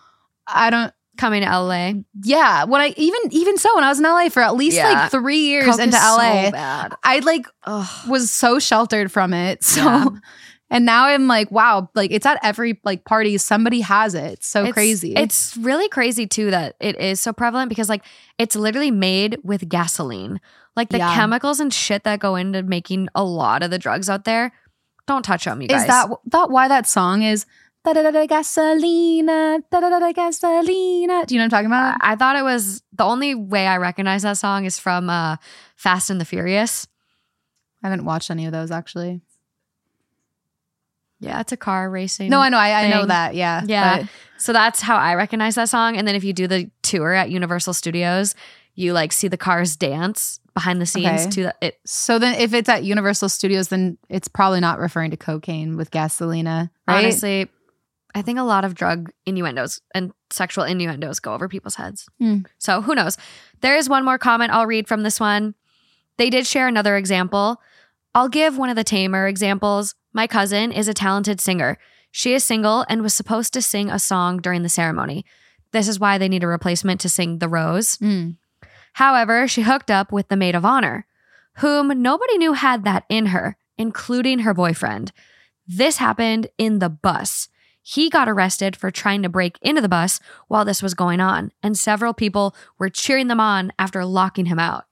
I 0.46 0.70
don't 0.70 0.92
coming 1.18 1.42
to 1.42 1.48
LA. 1.48 1.92
yeah, 2.22 2.64
when 2.64 2.80
I 2.80 2.94
even 2.96 3.20
even 3.30 3.58
so 3.58 3.74
when 3.74 3.84
I 3.84 3.88
was 3.88 3.98
in 3.98 4.04
LA 4.04 4.28
for 4.28 4.42
at 4.42 4.54
least 4.56 4.76
Yeah. 4.76 4.90
like 5.02 5.10
3 5.10 5.36
years 5.38 5.64
Coke 5.66 5.80
into 5.80 5.96
LA, 5.96 6.50
So. 6.50 6.96
I 7.04 7.20
like 7.24 7.46
Ugh. 7.64 8.08
was 8.08 8.30
so 8.30 8.58
sheltered 8.58 9.10
from 9.12 9.32
it. 9.34 9.62
So 9.72 9.82
Yeah. 9.82 10.06
and 10.70 10.86
now 10.86 11.04
I'm 11.04 11.28
like, 11.28 11.50
wow, 11.50 11.90
like 11.94 12.10
it's 12.12 12.24
at 12.24 12.38
every 12.42 12.80
like 12.82 13.04
party 13.04 13.36
somebody 13.38 13.82
has 13.82 14.14
it. 14.14 14.32
It's 14.34 14.46
so 14.48 14.60
It's- 14.60 14.72
crazy. 14.74 15.14
It's 15.14 15.56
really 15.58 15.88
crazy 15.88 16.26
too 16.26 16.50
that 16.50 16.76
it 16.80 16.98
is 16.98 17.20
so 17.20 17.32
prevalent 17.32 17.68
because 17.68 17.88
like 17.90 18.04
it's 18.38 18.56
literally 18.56 18.90
made 18.90 19.38
with 19.44 19.68
gasoline. 19.68 20.40
Like 20.74 20.88
the 20.88 20.98
Yeah. 20.98 21.14
chemicals 21.14 21.60
and 21.60 21.72
shit 21.72 22.04
that 22.04 22.20
go 22.20 22.36
into 22.36 22.62
making 22.62 23.08
a 23.14 23.22
lot 23.22 23.62
of 23.62 23.70
the 23.70 23.78
drugs 23.78 24.08
out 24.08 24.24
there. 24.24 24.52
Don't 25.06 25.22
touch 25.24 25.44
them, 25.44 25.60
you 25.60 25.68
guys. 25.68 25.82
Is 25.82 25.86
that 25.88 26.08
that 26.26 26.50
why 26.50 26.68
that 26.68 26.86
song 26.86 27.22
is 27.22 27.44
da 27.84 27.92
da 27.92 28.02
da 28.02 28.10
da 28.12 28.26
gasolina 28.26 29.60
da 29.70 29.80
da 29.80 29.90
da 29.90 29.98
da 29.98 30.12
gasolina? 30.12 31.26
Do 31.26 31.34
you 31.34 31.40
know 31.40 31.44
what 31.44 31.44
I'm 31.44 31.50
talking 31.50 31.66
about? 31.66 31.96
I 32.00 32.16
thought 32.16 32.36
it 32.36 32.42
was 32.42 32.82
the 32.92 33.04
only 33.04 33.34
way 33.34 33.66
I 33.66 33.76
recognize 33.78 34.22
that 34.22 34.38
song 34.38 34.64
is 34.64 34.78
from 34.78 35.10
uh, 35.10 35.36
Fast 35.76 36.10
and 36.10 36.20
the 36.20 36.24
Furious. 36.24 36.86
I 37.82 37.88
haven't 37.88 38.04
watched 38.04 38.30
any 38.30 38.46
of 38.46 38.52
those 38.52 38.70
actually. 38.70 39.20
Yeah, 41.20 41.40
it's 41.40 41.52
a 41.52 41.56
car 41.56 41.88
racing. 41.88 42.30
No, 42.30 42.40
I 42.40 42.48
know, 42.48 42.58
I, 42.58 42.84
I 42.84 42.88
know 42.90 43.06
that. 43.06 43.34
Yeah, 43.36 43.62
Yeah. 43.64 43.98
but- 44.02 44.08
So 44.38 44.52
that's 44.52 44.80
how 44.80 44.96
I 44.96 45.14
recognize 45.14 45.54
that 45.54 45.68
song. 45.68 45.96
And 45.96 46.06
then 46.06 46.16
if 46.16 46.24
you 46.24 46.32
do 46.32 46.48
the 46.48 46.68
tour 46.82 47.12
at 47.12 47.30
Universal 47.30 47.74
Studios, 47.74 48.34
you 48.74 48.92
like 48.92 49.12
see 49.12 49.28
the 49.28 49.36
cars 49.36 49.76
dance 49.76 50.40
behind 50.54 50.80
the 50.80 50.86
scenes 50.86 51.22
Okay. 51.22 51.30
to 51.30 51.42
the, 51.44 51.54
it. 51.60 51.80
so 51.86 52.18
then, 52.18 52.34
if 52.40 52.52
it's 52.54 52.68
at 52.68 52.82
Universal 52.82 53.28
Studios, 53.28 53.68
then 53.68 53.98
it's 54.08 54.26
probably 54.26 54.58
not 54.60 54.80
referring 54.80 55.12
to 55.12 55.16
cocaine 55.16 55.76
with 55.76 55.90
gasolina, 55.92 56.70
right? 56.88 57.04
Honestly, 57.04 57.48
I 58.14 58.22
think 58.22 58.38
a 58.38 58.44
lot 58.44 58.64
of 58.64 58.74
drug 58.74 59.10
innuendos 59.24 59.80
and 59.94 60.12
sexual 60.30 60.64
innuendos 60.64 61.20
go 61.20 61.34
over 61.34 61.48
people's 61.48 61.76
heads. 61.76 62.06
Hmm. 62.18 62.40
So 62.58 62.82
who 62.82 62.94
knows? 62.94 63.16
There 63.60 63.76
is 63.76 63.88
one 63.88 64.04
more 64.04 64.18
comment 64.18 64.52
I'll 64.52 64.66
read 64.66 64.86
from 64.86 65.02
this 65.02 65.18
one. 65.18 65.54
They 66.18 66.28
did 66.28 66.46
share 66.46 66.68
another 66.68 66.96
example. 66.96 67.60
I'll 68.14 68.28
give 68.28 68.58
one 68.58 68.68
of 68.68 68.76
the 68.76 68.84
tamer 68.84 69.26
examples. 69.26 69.94
My 70.12 70.26
cousin 70.26 70.72
is 70.72 70.88
a 70.88 70.94
talented 70.94 71.40
singer. 71.40 71.78
She 72.10 72.34
is 72.34 72.44
single 72.44 72.84
and 72.88 73.02
was 73.02 73.14
supposed 73.14 73.54
to 73.54 73.62
sing 73.62 73.90
a 73.90 73.98
song 73.98 74.38
during 74.38 74.62
the 74.62 74.68
ceremony. 74.68 75.24
This 75.72 75.88
is 75.88 75.98
why 75.98 76.18
they 76.18 76.28
need 76.28 76.44
a 76.44 76.48
replacement 76.48 77.00
to 77.00 77.08
sing 77.08 77.38
The 77.38 77.48
Rose. 77.48 77.96
Mm. 77.96 78.36
However, 78.94 79.48
she 79.48 79.62
hooked 79.62 79.90
up 79.90 80.12
with 80.12 80.28
the 80.28 80.36
maid 80.36 80.54
of 80.54 80.66
honor, 80.66 81.06
whom 81.56 82.02
nobody 82.02 82.36
knew 82.36 82.52
had 82.52 82.84
that 82.84 83.04
in 83.08 83.26
her, 83.26 83.56
including 83.78 84.40
her 84.40 84.52
boyfriend. 84.52 85.12
This 85.66 85.96
happened 85.96 86.48
in 86.58 86.78
the 86.78 86.90
bus. 86.90 87.48
He 87.82 88.08
got 88.08 88.28
arrested 88.28 88.76
for 88.76 88.90
trying 88.90 89.22
to 89.22 89.28
break 89.28 89.58
into 89.60 89.80
the 89.80 89.88
bus 89.88 90.20
while 90.48 90.64
this 90.64 90.82
was 90.82 90.94
going 90.94 91.20
on, 91.20 91.50
and 91.62 91.76
several 91.76 92.14
people 92.14 92.54
were 92.78 92.88
cheering 92.88 93.26
them 93.28 93.40
on 93.40 93.72
after 93.78 94.04
locking 94.04 94.46
him 94.46 94.58
out. 94.58 94.84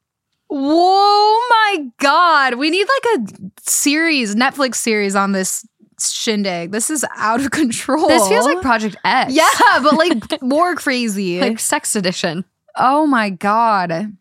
Whoa, 0.48 1.38
my 1.48 1.86
God. 1.98 2.54
We 2.56 2.70
need 2.70 2.86
like 2.88 3.20
a 3.20 3.60
series, 3.60 4.34
Netflix 4.34 4.74
series 4.76 5.14
on 5.14 5.30
this 5.32 5.64
shindig. 6.00 6.72
This 6.72 6.90
is 6.90 7.04
out 7.16 7.40
of 7.40 7.50
control. 7.52 8.08
This 8.08 8.26
feels 8.28 8.46
like 8.46 8.60
Project 8.60 8.96
X. 9.04 9.32
Yeah, 9.32 9.48
but 9.82 9.94
like 9.94 10.42
more 10.42 10.74
crazy. 10.74 11.38
Like 11.40 11.60
sex 11.60 11.94
edition. 11.94 12.44
oh 12.76 13.06
my 13.06 13.30
God. 13.30 14.16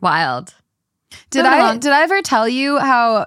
Wild. 0.00 0.54
Did 1.30 1.46
I 1.46 1.76
did 1.76 1.92
I 1.92 2.02
ever 2.02 2.22
tell 2.22 2.48
you 2.48 2.78
how 2.78 3.26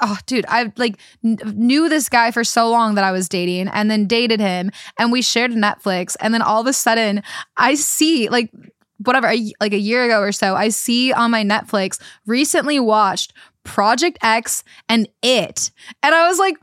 oh 0.00 0.18
dude 0.26 0.44
I 0.48 0.72
like 0.76 0.98
kn- 1.22 1.38
knew 1.54 1.88
this 1.88 2.08
guy 2.08 2.30
for 2.30 2.44
so 2.44 2.70
long 2.70 2.94
that 2.94 3.04
I 3.04 3.12
was 3.12 3.28
dating 3.28 3.68
and 3.68 3.90
then 3.90 4.06
dated 4.06 4.40
him 4.40 4.70
and 4.98 5.12
we 5.12 5.22
shared 5.22 5.52
Netflix 5.52 6.16
and 6.20 6.34
then 6.34 6.42
all 6.42 6.60
of 6.60 6.66
a 6.66 6.72
sudden 6.72 7.22
I 7.56 7.74
see 7.74 8.28
like 8.28 8.50
whatever 8.98 9.28
a, 9.28 9.52
like 9.60 9.72
a 9.72 9.78
year 9.78 10.04
ago 10.04 10.20
or 10.20 10.32
so 10.32 10.54
I 10.54 10.68
see 10.68 11.12
on 11.12 11.30
my 11.30 11.44
Netflix 11.44 12.00
recently 12.26 12.78
watched 12.78 13.32
Project 13.64 14.18
X 14.22 14.64
and 14.88 15.08
It. 15.22 15.70
And 16.02 16.14
I 16.14 16.28
was 16.28 16.38
like 16.38 16.56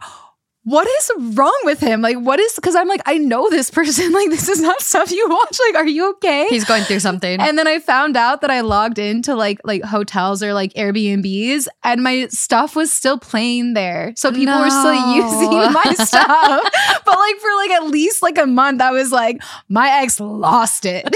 what 0.68 0.86
is 0.86 1.12
wrong 1.38 1.58
with 1.64 1.80
him 1.80 2.02
like 2.02 2.18
what 2.18 2.42
is 2.42 2.54
because 2.56 2.76
I'm 2.76 2.90
like 2.90 3.02
I 3.06 3.18
know 3.18 3.50
this 3.50 3.72
person 3.78 4.12
like 4.12 4.30
this 4.30 4.50
is 4.50 4.60
not 4.60 4.82
stuff 4.82 5.14
you 5.14 5.26
watch 5.30 5.58
like 5.68 5.76
are 5.76 5.88
you 5.88 6.10
okay 6.16 6.48
He's 6.50 6.66
going 6.66 6.84
through 6.84 7.00
something. 7.00 7.40
and 7.40 7.58
then 7.58 7.68
I 7.68 7.80
found 7.80 8.18
out 8.18 8.42
that 8.42 8.52
I 8.52 8.60
logged 8.60 9.00
into 9.00 9.34
like 9.34 9.62
like 9.64 9.82
hotels 9.84 10.44
or 10.44 10.54
like 10.54 10.74
Airbnbs 10.74 11.68
and 11.86 12.04
my 12.04 12.28
stuff 12.28 12.76
was 12.76 12.92
still 12.92 13.18
playing 13.18 13.76
there. 13.76 14.12
So 14.18 14.30
people 14.30 14.60
were 14.60 14.70
still 14.70 15.16
using 15.16 15.52
my 15.72 15.94
stuff. 16.04 16.62
but 17.06 17.18
like 17.18 17.38
for 17.38 17.56
like 17.56 17.72
at 17.72 17.86
least 17.86 18.22
like 18.22 18.38
a 18.38 18.46
month 18.46 18.82
I 18.82 18.92
was 18.92 19.10
like 19.10 19.42
my 19.70 19.90
ex 20.02 20.20
lost 20.20 20.86
it. 20.86 21.08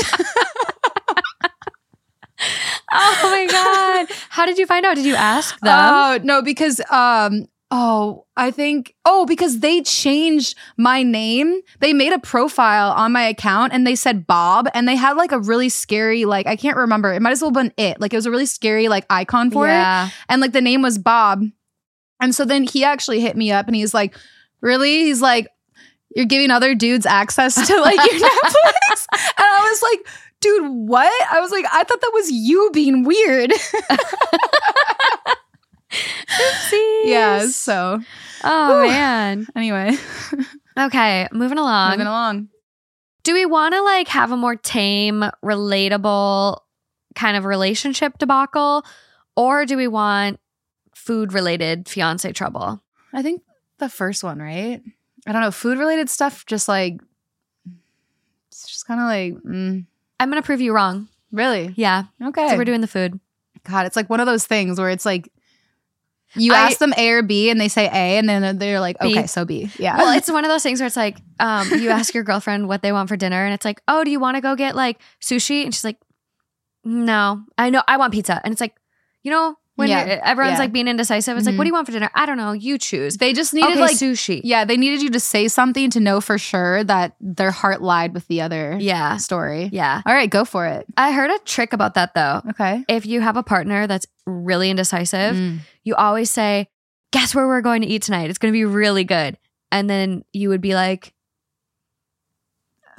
oh 2.94 3.20
my 3.24 3.48
God. 3.52 4.16
How 4.30 4.46
did 4.46 4.58
you 4.58 4.66
find 4.66 4.86
out? 4.86 4.96
Did 4.96 5.06
you 5.06 5.16
ask 5.16 5.60
them? 5.60 5.74
Oh, 5.78 6.20
no 6.24 6.42
because 6.42 6.80
um 6.90 7.48
oh, 7.72 8.26
I 8.36 8.52
think 8.52 8.94
oh 9.06 9.26
because 9.26 9.60
they 9.60 9.82
changed 9.82 10.58
my 10.78 11.04
name. 11.04 11.62
They 11.80 11.94
made 11.94 12.12
a 12.14 12.20
profile 12.20 12.92
on 12.92 13.14
my 13.14 13.24
account 13.24 13.74
and 13.74 13.88
they 13.88 13.96
said 13.96 14.28
Bob 14.28 14.68
and 14.74 14.88
they 14.88 14.96
had 14.96 15.16
like 15.16 15.32
a 15.32 15.40
really 15.40 15.70
scary 15.70 16.26
like 16.26 16.48
I 16.48 16.56
can't 16.58 16.78
remember. 16.78 17.12
It 17.14 17.22
might 17.22 17.32
as 17.32 17.42
well 17.42 17.50
have 17.50 17.56
been 17.56 17.74
it. 17.78 18.00
Like 18.02 18.14
it 18.14 18.18
was 18.18 18.26
a 18.26 18.32
really 18.32 18.46
scary 18.46 18.90
like 18.90 19.06
icon 19.10 19.50
for 19.52 19.68
it. 19.68 19.72
yeah. 19.72 20.10
and 20.30 20.42
like 20.42 20.52
the 20.52 20.62
name 20.62 20.82
was 20.82 20.98
Bob. 21.00 21.44
And 22.20 22.36
so 22.36 22.46
then 22.46 22.64
he 22.64 22.84
actually 22.84 23.20
hit 23.20 23.36
me 23.36 23.52
up 23.52 23.68
and 23.68 23.76
he's 23.76 23.94
like, 23.94 24.16
Really? 24.62 25.06
He's 25.06 25.22
like, 25.22 25.48
You're 26.16 26.26
giving 26.26 26.52
other 26.52 26.76
dudes 26.76 27.06
access 27.06 27.56
to 27.56 27.82
like 27.82 27.96
your 27.96 28.20
Netflix? 28.30 29.08
And 29.14 29.34
I 29.38 29.68
was 29.70 29.82
like, 29.82 30.08
Dude, 30.42 30.72
what? 30.72 31.12
I 31.32 31.40
was 31.40 31.52
like, 31.52 31.66
I 31.72 31.84
thought 31.84 32.02
that 32.02 32.12
was 32.14 32.32
you 32.32 32.70
being 32.74 33.04
weird. 33.04 33.52
yeah. 37.04 37.46
So 37.48 38.00
Oh 38.44 38.82
Whew. 38.82 38.90
man. 38.90 39.48
anyway, 39.56 39.96
Okay, 40.78 41.28
moving 41.32 41.58
along. 41.58 41.92
moving 41.92 42.08
along. 42.08 42.48
Do 43.24 43.34
we 43.34 43.46
want 43.46 43.74
to 43.76 43.82
like 43.82 44.08
have 44.08 44.32
a 44.32 44.38
more 44.38 44.56
tame, 44.56 45.24
relatable 45.44 46.60
kind 47.14 47.38
of 47.38 47.46
relationship 47.46 48.18
debacle, 48.18 48.84
or 49.36 49.66
do 49.66 49.78
we 49.78 49.88
want 49.88 50.40
food 50.96 51.34
related 51.34 51.88
fiance 51.88 52.32
trouble? 52.32 52.82
I 53.14 53.22
think 53.22 53.42
the 53.78 53.90
first 53.90 54.24
one, 54.24 54.40
right? 54.40 54.82
I 55.28 55.32
don't 55.32 55.42
know. 55.42 55.52
Food 55.52 55.78
related 55.78 56.10
stuff, 56.10 56.46
just 56.48 56.68
like, 56.68 57.00
it's 58.48 58.68
just 58.68 58.88
kind 58.88 59.00
of 59.00 59.06
like, 59.06 59.44
mm, 59.44 59.86
I'm 60.20 60.30
gonna 60.30 60.42
prove 60.42 60.62
you 60.62 60.74
wrong. 60.74 61.08
really? 61.32 61.74
Yeah, 61.76 62.06
Okay. 62.24 62.48
so 62.50 62.58
we're 62.58 62.66
doing 62.66 62.82
the 62.82 62.88
food. 62.88 63.20
God, 63.64 63.86
it's 63.86 63.96
like 63.96 64.10
one 64.10 64.20
of 64.20 64.26
those 64.26 64.46
things 64.46 64.80
where 64.80 64.90
it's 64.90 65.06
like 65.06 65.30
you 66.36 66.54
I- 66.54 66.58
ask 66.68 66.78
them 66.80 66.94
A 66.98 67.10
or 67.10 67.22
B 67.22 67.50
and 67.50 67.60
they 67.60 67.68
say 67.68 67.86
A 67.86 68.18
and 68.18 68.28
then 68.28 68.58
they're 68.58 68.80
like, 68.80 69.00
B. 69.00 69.12
okay, 69.18 69.28
so 69.28 69.46
B. 69.46 69.70
Yeah. 69.78 69.98
Well, 69.98 70.14
it's 70.18 70.32
one 70.32 70.46
of 70.46 70.50
those 70.50 70.64
things 70.64 70.80
where 70.80 70.88
it's 70.88 70.96
like, 70.96 71.18
um, 71.40 71.70
you 71.70 71.90
ask 71.90 72.14
your 72.14 72.24
girlfriend 72.24 72.68
what 72.68 72.82
they 72.82 72.92
want 72.92 73.10
for 73.10 73.18
dinner, 73.18 73.44
and 73.44 73.54
it's 73.54 73.66
like, 73.66 73.82
oh, 73.88 74.04
do 74.04 74.12
you 74.12 74.20
want 74.20 74.36
to 74.36 74.42
go 74.42 74.56
get 74.56 74.76
like 74.76 75.00
sushi? 75.22 75.64
And 75.66 75.74
she's 75.74 75.84
like, 75.84 75.98
no, 76.84 77.44
I 77.58 77.70
know, 77.70 77.84
I 77.88 77.98
want 77.98 78.14
pizza. 78.14 78.42
And 78.44 78.52
it's 78.52 78.62
like, 78.62 78.76
you 79.24 79.32
know, 79.32 79.56
when 79.76 79.88
Yeah. 79.88 80.20
everyone's 80.24 80.56
Yeah. 80.56 80.60
like 80.60 80.72
being 80.74 80.88
indecisive, 80.88 81.38
it's 81.38 81.46
like, 81.46 81.56
Mhm. 81.56 81.58
what 81.58 81.64
do 81.64 81.68
you 81.70 81.74
want 81.74 81.88
for 81.88 81.92
dinner? 81.94 82.10
I 82.14 82.26
don't 82.26 82.38
know, 82.38 82.52
you 82.52 82.78
choose. 82.78 83.18
they 83.18 83.34
just 83.34 83.54
needed 83.54 83.72
okay, 83.72 83.80
like 83.80 83.96
sushi. 83.96 84.42
Yeah, 84.44 84.66
they 84.66 84.78
needed 84.78 85.02
you 85.02 85.10
to 85.12 85.20
say 85.20 85.48
something 85.48 85.90
to 85.92 86.00
know 86.00 86.20
for 86.22 86.38
sure 86.38 86.84
that 86.84 87.16
their 87.22 87.52
heart 87.52 87.82
lied 87.82 88.14
with 88.14 88.28
the 88.28 88.42
other 88.42 88.78
Yeah. 88.80 89.18
story. 89.18 89.70
Yeah. 89.72 90.02
All 90.06 90.14
right, 90.14 90.30
go 90.30 90.46
for 90.46 90.66
it. 90.68 90.86
I 90.98 91.12
heard 91.14 91.32
a 91.32 91.40
trick 91.46 91.74
about 91.74 91.94
that 91.96 92.14
though. 92.14 92.42
Okay. 92.52 92.84
If 92.88 93.06
you 93.06 93.22
have 93.22 93.38
a 93.38 93.44
partner 93.44 93.88
that's 93.88 94.06
really 94.26 94.70
indecisive, 94.70 95.36
Mm. 95.36 95.60
you 95.84 95.96
always 95.96 96.30
say, 96.30 96.68
guess 97.12 97.34
where 97.34 97.48
we're 97.48 97.62
going 97.62 97.82
to 97.82 97.88
eat 97.88 98.02
tonight? 98.04 98.30
It's 98.30 98.38
going 98.40 98.52
to 98.54 98.58
be 98.58 98.66
really 98.66 99.04
good. 99.04 99.38
And 99.72 99.90
then 99.90 100.24
you 100.34 100.50
would 100.50 100.62
be 100.62 100.76
like, 100.76 101.14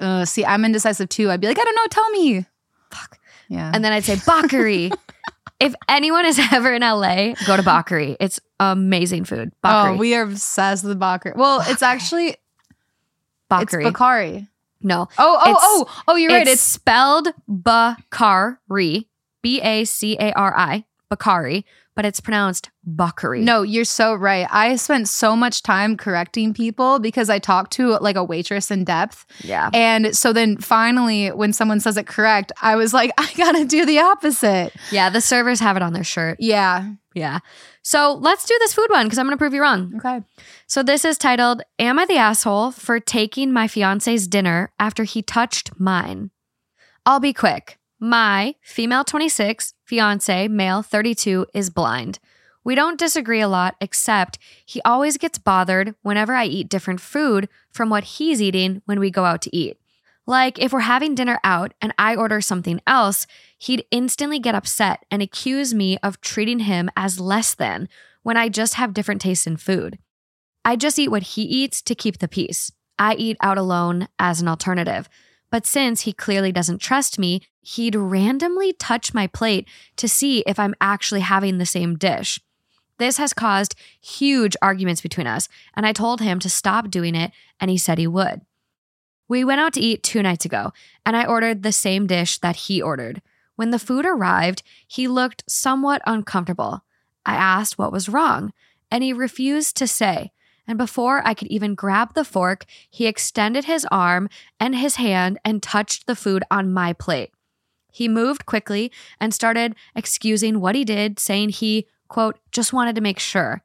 Uh, 0.00 0.24
see, 0.24 0.44
I'm 0.44 0.64
indecisive 0.64 1.08
too. 1.08 1.30
I'd 1.30 1.40
be 1.40 1.46
like, 1.46 1.58
I 1.60 1.64
don't 1.64 1.76
know, 1.76 1.86
tell 1.90 2.10
me. 2.10 2.44
fuck. 2.90 3.18
Yeah. 3.48 3.70
And 3.72 3.84
then 3.84 3.92
I'd 3.92 4.04
say 4.04 4.16
Bacari. 4.16 4.92
if 5.60 5.74
anyone 5.88 6.26
is 6.26 6.38
ever 6.52 6.72
in 6.72 6.82
LA, 6.82 7.34
go 7.46 7.56
to 7.56 7.62
Bacari. 7.62 8.16
It's 8.20 8.40
amazing 8.60 9.24
food. 9.24 9.52
Bacari. 9.64 9.94
oh, 9.94 9.96
we 9.96 10.14
are 10.14 10.22
obsessed 10.22 10.84
with 10.84 10.98
Bacari. 10.98 11.36
Well, 11.36 11.62
it's 11.66 11.82
actually 11.82 12.36
Bacari. 13.50 13.86
it's 13.86 13.98
Bacari. 13.98 14.48
no. 14.82 15.08
Oh, 15.18 15.40
oh, 15.44 15.56
oh, 15.60 16.02
oh, 16.08 16.16
you're 16.16 16.30
right. 16.30 16.42
It's 16.42 16.52
It's 16.52 16.62
spelled 16.62 17.28
Bacari. 17.50 19.06
B 19.42 19.60
A 19.60 19.84
C 19.84 20.16
A 20.18 20.32
R 20.32 20.56
I. 20.56 20.84
Bacari. 21.10 21.64
But 21.94 22.06
it's 22.06 22.20
pronounced 22.20 22.70
Bacari. 22.88 23.42
no, 23.42 23.60
you're 23.62 23.84
so 23.84 24.14
right. 24.14 24.46
I 24.50 24.76
spent 24.76 25.08
so 25.08 25.36
much 25.36 25.62
time 25.62 25.96
correcting 25.98 26.54
people 26.54 26.98
because 26.98 27.28
I 27.28 27.38
talked 27.38 27.72
to 27.74 27.98
like 27.98 28.16
a 28.16 28.24
waitress 28.24 28.70
in 28.70 28.84
depth. 28.84 29.26
Yeah. 29.44 29.68
And 29.74 30.16
so 30.16 30.32
then 30.32 30.56
finally, 30.56 31.28
when 31.32 31.52
someone 31.52 31.80
says 31.80 31.98
it 31.98 32.06
correct, 32.06 32.50
I 32.62 32.76
was 32.76 32.94
like, 32.94 33.10
I 33.18 33.30
gotta 33.36 33.66
do 33.66 33.84
the 33.84 33.98
opposite. 33.98 34.72
Yeah. 34.90 35.10
The 35.10 35.20
servers 35.20 35.60
have 35.60 35.76
it 35.76 35.82
on 35.82 35.92
their 35.92 36.04
shirt. 36.04 36.38
Yeah. 36.40 36.92
Yeah. 37.14 37.40
So 37.82 38.14
let's 38.14 38.46
do 38.46 38.56
this 38.60 38.72
food 38.72 38.88
one 38.88 39.04
because 39.06 39.18
I'm 39.18 39.26
going 39.26 39.36
to 39.36 39.38
prove 39.38 39.52
you 39.52 39.60
wrong. 39.60 39.92
Okay. 39.96 40.22
So 40.66 40.82
this 40.82 41.04
is 41.04 41.18
titled 41.18 41.62
Am 41.78 41.98
I 41.98 42.06
the 42.06 42.16
Asshole 42.16 42.70
for 42.70 43.00
Taking 43.00 43.52
My 43.52 43.68
Fiance's 43.68 44.26
Dinner 44.26 44.72
After 44.78 45.04
He 45.04 45.20
Touched 45.20 45.78
Mine? 45.78 46.30
I'll 47.04 47.20
be 47.20 47.32
quick. 47.34 47.78
My 48.00 48.54
female 48.62 49.04
26, 49.04 49.74
fiance, 49.92 50.48
male 50.48 50.80
32, 50.80 51.44
is 51.52 51.68
blind. 51.68 52.18
We 52.64 52.74
don't 52.74 52.98
disagree 52.98 53.42
a 53.42 53.48
lot, 53.48 53.76
except 53.78 54.38
he 54.64 54.80
always 54.86 55.18
gets 55.18 55.36
bothered 55.36 55.94
whenever 56.00 56.32
I 56.32 56.46
eat 56.46 56.70
different 56.70 56.98
food 56.98 57.46
from 57.70 57.90
what 57.90 58.04
he's 58.04 58.40
eating 58.40 58.80
when 58.86 58.98
we 58.98 59.10
go 59.10 59.26
out 59.26 59.42
to 59.42 59.54
eat. 59.54 59.76
Like 60.26 60.58
if 60.58 60.72
we're 60.72 60.80
having 60.80 61.14
dinner 61.14 61.38
out 61.44 61.74
and 61.82 61.92
I 61.98 62.16
order 62.16 62.40
something 62.40 62.80
else, 62.86 63.26
he'd 63.58 63.84
instantly 63.90 64.38
get 64.38 64.54
upset 64.54 65.04
and 65.10 65.20
accuse 65.20 65.74
me 65.74 65.98
of 66.02 66.22
treating 66.22 66.60
him 66.60 66.88
as 66.96 67.20
less 67.20 67.52
than 67.52 67.86
when 68.22 68.38
I 68.38 68.48
just 68.48 68.76
have 68.76 68.94
different 68.94 69.20
tastes 69.20 69.46
in 69.46 69.58
food. 69.58 69.98
I 70.64 70.74
just 70.74 70.98
eat 70.98 71.10
what 71.10 71.34
he 71.34 71.42
eats 71.42 71.82
to 71.82 71.94
keep 71.94 72.16
the 72.16 72.28
peace. 72.28 72.72
I 72.98 73.12
eat 73.16 73.36
out 73.42 73.58
alone 73.58 74.08
as 74.18 74.40
an 74.40 74.48
alternative. 74.48 75.10
But 75.52 75.66
since 75.66 76.00
he 76.00 76.14
clearly 76.14 76.50
doesn't 76.50 76.80
trust 76.80 77.18
me, 77.18 77.42
he'd 77.60 77.94
randomly 77.94 78.72
touch 78.72 79.12
my 79.12 79.26
plate 79.26 79.68
to 79.96 80.08
see 80.08 80.42
if 80.46 80.58
I'm 80.58 80.74
actually 80.80 81.20
having 81.20 81.58
the 81.58 81.66
same 81.66 81.96
dish. 81.96 82.40
This 82.96 83.18
has 83.18 83.34
caused 83.34 83.74
huge 84.00 84.56
arguments 84.62 85.02
between 85.02 85.26
us, 85.26 85.50
and 85.76 85.84
I 85.84 85.92
told 85.92 86.22
him 86.22 86.38
to 86.38 86.48
stop 86.48 86.90
doing 86.90 87.14
it, 87.14 87.32
and 87.60 87.70
he 87.70 87.76
said 87.76 87.98
he 87.98 88.06
would. 88.06 88.40
We 89.28 89.44
went 89.44 89.60
out 89.60 89.74
to 89.74 89.80
eat 89.80 90.02
two 90.02 90.22
nights 90.22 90.46
ago, 90.46 90.72
and 91.04 91.14
I 91.14 91.26
ordered 91.26 91.62
the 91.62 91.72
same 91.72 92.06
dish 92.06 92.38
that 92.38 92.56
he 92.56 92.80
ordered. 92.80 93.20
When 93.54 93.72
the 93.72 93.78
food 93.78 94.06
arrived, 94.06 94.62
he 94.88 95.06
looked 95.06 95.44
somewhat 95.46 96.00
uncomfortable. 96.06 96.82
I 97.26 97.34
asked 97.34 97.76
what 97.76 97.92
was 97.92 98.08
wrong, 98.08 98.54
and 98.90 99.04
he 99.04 99.12
refused 99.12 99.76
to 99.76 99.86
say. 99.86 100.32
And 100.66 100.78
before 100.78 101.26
I 101.26 101.34
could 101.34 101.48
even 101.48 101.74
grab 101.74 102.14
the 102.14 102.24
fork, 102.24 102.64
he 102.88 103.06
extended 103.06 103.64
his 103.64 103.86
arm 103.90 104.28
and 104.60 104.76
his 104.76 104.96
hand 104.96 105.38
and 105.44 105.62
touched 105.62 106.06
the 106.06 106.16
food 106.16 106.44
on 106.50 106.72
my 106.72 106.92
plate. 106.92 107.32
He 107.90 108.08
moved 108.08 108.46
quickly 108.46 108.90
and 109.20 109.34
started 109.34 109.74
excusing 109.94 110.60
what 110.60 110.74
he 110.74 110.84
did, 110.84 111.18
saying 111.18 111.50
he, 111.50 111.86
quote, 112.08 112.38
just 112.50 112.72
wanted 112.72 112.94
to 112.94 113.02
make 113.02 113.18
sure. 113.18 113.62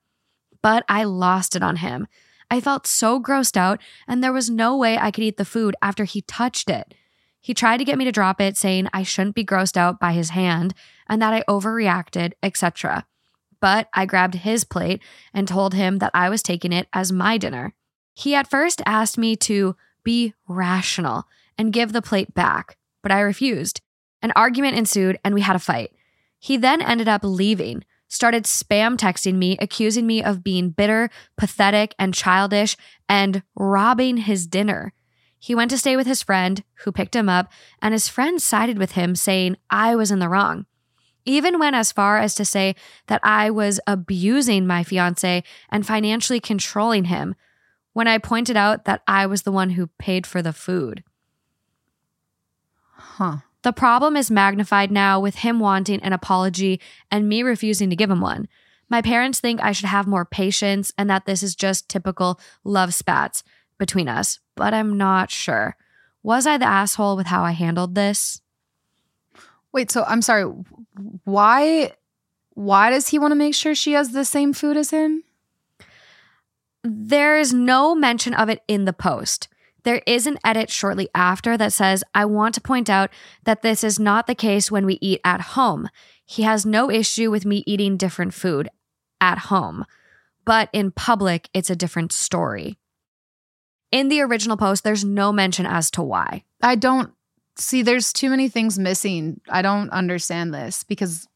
But 0.61 0.83
I 0.89 1.03
lost 1.05 1.55
it 1.55 1.63
on 1.63 1.77
him. 1.77 2.07
I 2.49 2.59
felt 2.59 2.87
so 2.87 3.21
grossed 3.21 3.57
out, 3.57 3.81
and 4.07 4.23
there 4.23 4.33
was 4.33 4.49
no 4.49 4.75
way 4.75 4.97
I 4.97 5.11
could 5.11 5.23
eat 5.23 5.37
the 5.37 5.45
food 5.45 5.75
after 5.81 6.03
he 6.03 6.21
touched 6.21 6.69
it. 6.69 6.93
He 7.39 7.53
tried 7.53 7.77
to 7.77 7.85
get 7.85 7.97
me 7.97 8.05
to 8.05 8.11
drop 8.11 8.41
it, 8.41 8.57
saying 8.57 8.89
I 8.93 9.03
shouldn't 9.03 9.35
be 9.35 9.45
grossed 9.45 9.77
out 9.77 9.99
by 9.99 10.13
his 10.13 10.31
hand 10.31 10.73
and 11.07 11.21
that 11.21 11.33
I 11.33 11.43
overreacted, 11.47 12.33
etc. 12.43 13.05
But 13.59 13.89
I 13.93 14.05
grabbed 14.05 14.35
his 14.35 14.63
plate 14.63 15.01
and 15.33 15.47
told 15.47 15.73
him 15.73 15.99
that 15.99 16.11
I 16.13 16.29
was 16.29 16.43
taking 16.43 16.73
it 16.73 16.87
as 16.93 17.11
my 17.11 17.37
dinner. 17.37 17.73
He 18.13 18.35
at 18.35 18.49
first 18.49 18.81
asked 18.85 19.17
me 19.17 19.35
to 19.37 19.75
be 20.03 20.33
rational 20.47 21.25
and 21.57 21.73
give 21.73 21.93
the 21.93 22.01
plate 22.01 22.33
back, 22.33 22.77
but 23.01 23.11
I 23.11 23.19
refused. 23.21 23.81
An 24.21 24.31
argument 24.35 24.77
ensued 24.77 25.19
and 25.23 25.33
we 25.33 25.41
had 25.41 25.55
a 25.55 25.59
fight. 25.59 25.91
He 26.39 26.57
then 26.57 26.81
ended 26.81 27.07
up 27.07 27.21
leaving, 27.23 27.83
started 28.07 28.45
spam 28.45 28.95
texting 28.97 29.35
me, 29.35 29.57
accusing 29.59 30.07
me 30.07 30.23
of 30.23 30.43
being 30.43 30.69
bitter, 30.69 31.09
pathetic, 31.35 31.93
and 31.99 32.13
childish, 32.13 32.77
and 33.09 33.43
robbing 33.55 34.17
his 34.17 34.47
dinner. 34.47 34.93
He 35.39 35.55
went 35.55 35.71
to 35.71 35.77
stay 35.77 35.95
with 35.95 36.07
his 36.07 36.23
friend, 36.23 36.63
who 36.83 36.91
picked 36.91 37.15
him 37.15 37.29
up, 37.29 37.51
and 37.81 37.93
his 37.93 38.07
friend 38.07 38.41
sided 38.41 38.77
with 38.77 38.93
him, 38.93 39.15
saying 39.15 39.57
I 39.69 39.95
was 39.95 40.09
in 40.09 40.19
the 40.19 40.29
wrong 40.29 40.65
even 41.27 41.59
went 41.59 41.75
as 41.75 41.91
far 41.91 42.17
as 42.17 42.33
to 42.35 42.45
say 42.45 42.75
that 43.07 43.21
I 43.23 43.49
was 43.49 43.79
abusing 43.85 44.65
my 44.65 44.83
fiance 44.83 45.43
and 45.69 45.85
financially 45.85 46.39
controlling 46.39 47.05
him 47.05 47.35
when 47.93 48.07
I 48.07 48.17
pointed 48.17 48.55
out 48.55 48.85
that 48.85 49.01
I 49.07 49.25
was 49.25 49.43
the 49.43 49.51
one 49.51 49.71
who 49.71 49.87
paid 49.99 50.25
for 50.25 50.41
the 50.41 50.53
food. 50.53 51.03
Huh. 52.91 53.37
The 53.63 53.73
problem 53.73 54.15
is 54.15 54.31
magnified 54.31 54.91
now 54.91 55.19
with 55.19 55.37
him 55.37 55.59
wanting 55.59 56.01
an 56.01 56.13
apology 56.13 56.79
and 57.11 57.27
me 57.27 57.43
refusing 57.43 57.89
to 57.89 57.95
give 57.95 58.09
him 58.09 58.21
one. 58.21 58.47
My 58.89 59.01
parents 59.01 59.39
think 59.39 59.61
I 59.61 59.71
should 59.73 59.87
have 59.87 60.07
more 60.07 60.25
patience 60.25 60.93
and 60.97 61.09
that 61.09 61.25
this 61.25 61.43
is 61.43 61.55
just 61.55 61.89
typical 61.89 62.39
love 62.63 62.93
spats 62.93 63.43
between 63.77 64.07
us, 64.07 64.39
but 64.55 64.73
I'm 64.73 64.97
not 64.97 65.29
sure. 65.29 65.75
Was 66.23 66.47
I 66.47 66.57
the 66.57 66.65
asshole 66.65 67.17
with 67.17 67.27
how 67.27 67.43
I 67.43 67.51
handled 67.51 67.95
this? 67.95 68.41
Wait, 69.73 69.91
so 69.91 70.03
I'm 70.03 70.21
sorry. 70.21 70.51
Why 71.23 71.91
why 72.53 72.89
does 72.89 73.09
he 73.09 73.19
want 73.19 73.31
to 73.31 73.35
make 73.35 73.53
sure 73.53 73.75
she 73.75 73.91
has 73.93 74.11
the 74.11 74.25
same 74.25 74.51
food 74.51 74.77
as 74.77 74.89
him? 74.89 75.23
There 76.83 77.37
is 77.37 77.53
no 77.53 77.93
mention 77.93 78.33
of 78.33 78.49
it 78.49 78.61
in 78.67 78.85
the 78.85 78.93
post. 78.93 79.47
There 79.83 80.01
is 80.07 80.25
an 80.25 80.39
edit 80.43 80.69
shortly 80.69 81.07
after 81.13 81.55
that 81.55 81.71
says, 81.71 82.03
I 82.15 82.25
want 82.25 82.55
to 82.55 82.61
point 82.61 82.89
out 82.89 83.11
that 83.43 83.61
this 83.61 83.83
is 83.83 83.99
not 83.99 84.25
the 84.25 84.35
case 84.35 84.71
when 84.71 84.85
we 84.85 84.97
eat 85.01 85.21
at 85.23 85.39
home. 85.39 85.89
He 86.25 86.43
has 86.43 86.65
no 86.65 86.89
issue 86.89 87.29
with 87.29 87.45
me 87.45 87.63
eating 87.67 87.95
different 87.95 88.33
food 88.33 88.69
at 89.21 89.37
home, 89.37 89.85
but 90.43 90.69
in 90.73 90.91
public, 90.91 91.49
it's 91.53 91.69
a 91.69 91.75
different 91.75 92.11
story. 92.11 92.77
In 93.91 94.09
the 94.09 94.21
original 94.21 94.57
post, 94.57 94.83
there's 94.83 95.05
no 95.05 95.31
mention 95.31 95.65
as 95.65 95.89
to 95.91 96.01
why. 96.01 96.43
I 96.61 96.75
don't 96.75 97.13
see 97.57 97.81
there's 97.81 98.13
too 98.13 98.29
many 98.29 98.49
things 98.49 98.77
missing. 98.79 99.41
I 99.49 99.61
don't 99.61 99.89
understand 99.89 100.53
this 100.53 100.83
because 100.83 101.27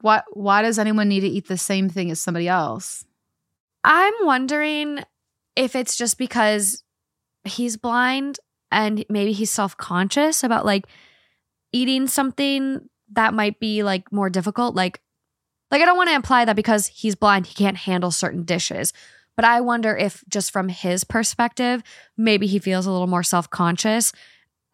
what 0.00 0.24
why 0.32 0.62
does 0.62 0.78
anyone 0.78 1.08
need 1.08 1.20
to 1.20 1.28
eat 1.28 1.48
the 1.48 1.56
same 1.56 1.88
thing 1.88 2.10
as 2.10 2.20
somebody 2.20 2.48
else? 2.48 3.04
I'm 3.84 4.14
wondering 4.22 5.00
if 5.56 5.76
it's 5.76 5.96
just 5.96 6.18
because 6.18 6.82
he's 7.44 7.76
blind 7.76 8.40
and 8.70 9.04
maybe 9.08 9.32
he's 9.32 9.50
self 9.50 9.76
conscious 9.76 10.42
about 10.42 10.66
like 10.66 10.86
eating 11.72 12.06
something 12.06 12.88
that 13.12 13.34
might 13.34 13.60
be 13.60 13.82
like 13.82 14.10
more 14.12 14.30
difficult. 14.30 14.74
Like, 14.74 15.00
like 15.70 15.82
I 15.82 15.84
don't 15.84 15.96
want 15.96 16.08
to 16.10 16.16
imply 16.16 16.44
that 16.44 16.56
because 16.56 16.86
he's 16.86 17.14
blind 17.14 17.46
he 17.46 17.54
can't 17.54 17.76
handle 17.76 18.10
certain 18.10 18.44
dishes, 18.44 18.92
but 19.36 19.44
I 19.44 19.60
wonder 19.60 19.96
if 19.96 20.24
just 20.28 20.50
from 20.50 20.68
his 20.68 21.04
perspective, 21.04 21.82
maybe 22.16 22.46
he 22.46 22.58
feels 22.58 22.86
a 22.86 22.92
little 22.92 23.06
more 23.06 23.22
self 23.22 23.50
conscious, 23.50 24.12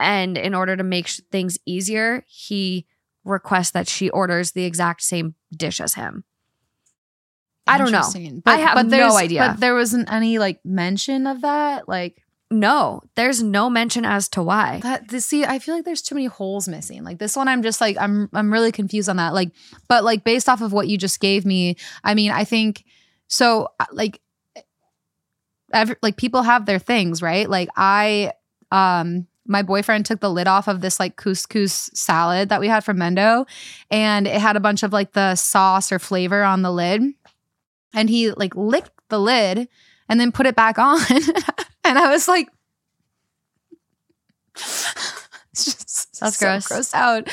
and 0.00 0.36
in 0.38 0.54
order 0.54 0.76
to 0.76 0.82
make 0.82 1.06
sh- 1.06 1.20
things 1.30 1.58
easier, 1.66 2.24
he 2.26 2.86
requests 3.24 3.70
that 3.72 3.86
she 3.88 4.08
orders 4.10 4.52
the 4.52 4.64
exact 4.64 5.02
same 5.02 5.34
dish 5.56 5.80
as 5.80 5.94
him. 5.94 6.24
I 7.66 7.78
don't 7.78 7.92
know. 7.92 7.98
Interesting. 7.98 8.42
I 8.46 8.56
have 8.56 8.86
no 8.86 9.16
idea. 9.16 9.48
But 9.52 9.60
there 9.60 9.74
wasn't 9.74 10.10
any 10.12 10.38
like 10.38 10.60
mention 10.64 11.26
of 11.26 11.42
that. 11.42 11.88
Like 11.88 12.24
no, 12.50 13.00
there's 13.14 13.42
no 13.44 13.70
mention 13.70 14.04
as 14.04 14.28
to 14.30 14.42
why. 14.42 14.80
That 14.82 15.06
this, 15.08 15.24
see, 15.26 15.44
I 15.44 15.60
feel 15.60 15.76
like 15.76 15.84
there's 15.84 16.02
too 16.02 16.16
many 16.16 16.26
holes 16.26 16.66
missing. 16.66 17.04
Like 17.04 17.18
this 17.18 17.36
one, 17.36 17.46
I'm 17.46 17.62
just 17.62 17.80
like 17.80 17.96
I'm 18.00 18.28
I'm 18.32 18.52
really 18.52 18.72
confused 18.72 19.08
on 19.08 19.16
that. 19.18 19.34
Like, 19.34 19.52
but 19.86 20.02
like 20.02 20.24
based 20.24 20.48
off 20.48 20.60
of 20.60 20.72
what 20.72 20.88
you 20.88 20.98
just 20.98 21.20
gave 21.20 21.44
me, 21.46 21.76
I 22.02 22.14
mean, 22.14 22.32
I 22.32 22.42
think 22.44 22.84
so. 23.28 23.68
uh, 23.78 23.84
Like, 23.92 24.20
every, 25.72 25.94
like 26.02 26.16
people 26.16 26.42
have 26.42 26.66
their 26.66 26.80
things, 26.80 27.22
right? 27.22 27.48
Like 27.48 27.68
I, 27.76 28.32
um, 28.72 29.28
my 29.50 29.62
boyfriend 29.62 30.06
took 30.06 30.20
the 30.20 30.30
lid 30.30 30.46
off 30.46 30.68
of 30.68 30.80
this 30.80 31.00
like 31.00 31.16
couscous 31.16 31.90
salad 31.92 32.48
that 32.48 32.60
we 32.60 32.68
had 32.68 32.84
from 32.84 32.98
Mendo, 32.98 33.46
and 33.90 34.26
it 34.26 34.40
had 34.40 34.56
a 34.56 34.60
bunch 34.60 34.82
of 34.82 34.92
like 34.92 35.12
the 35.12 35.34
sauce 35.34 35.92
or 35.92 35.98
flavor 35.98 36.42
on 36.42 36.62
the 36.62 36.72
lid, 36.72 37.02
and 37.92 38.08
he 38.08 38.30
like 38.32 38.54
licked 38.54 38.92
the 39.08 39.20
lid 39.20 39.68
and 40.08 40.18
then 40.20 40.32
put 40.32 40.46
it 40.46 40.56
back 40.56 40.78
on, 40.78 41.00
and 41.84 41.98
I 41.98 42.10
was 42.10 42.28
like. 42.28 42.48
It's 45.52 45.64
just 45.64 45.89
That's 46.20 46.36
so 46.36 46.46
gross. 46.46 46.68
grossed 46.68 46.94
out. 46.94 47.28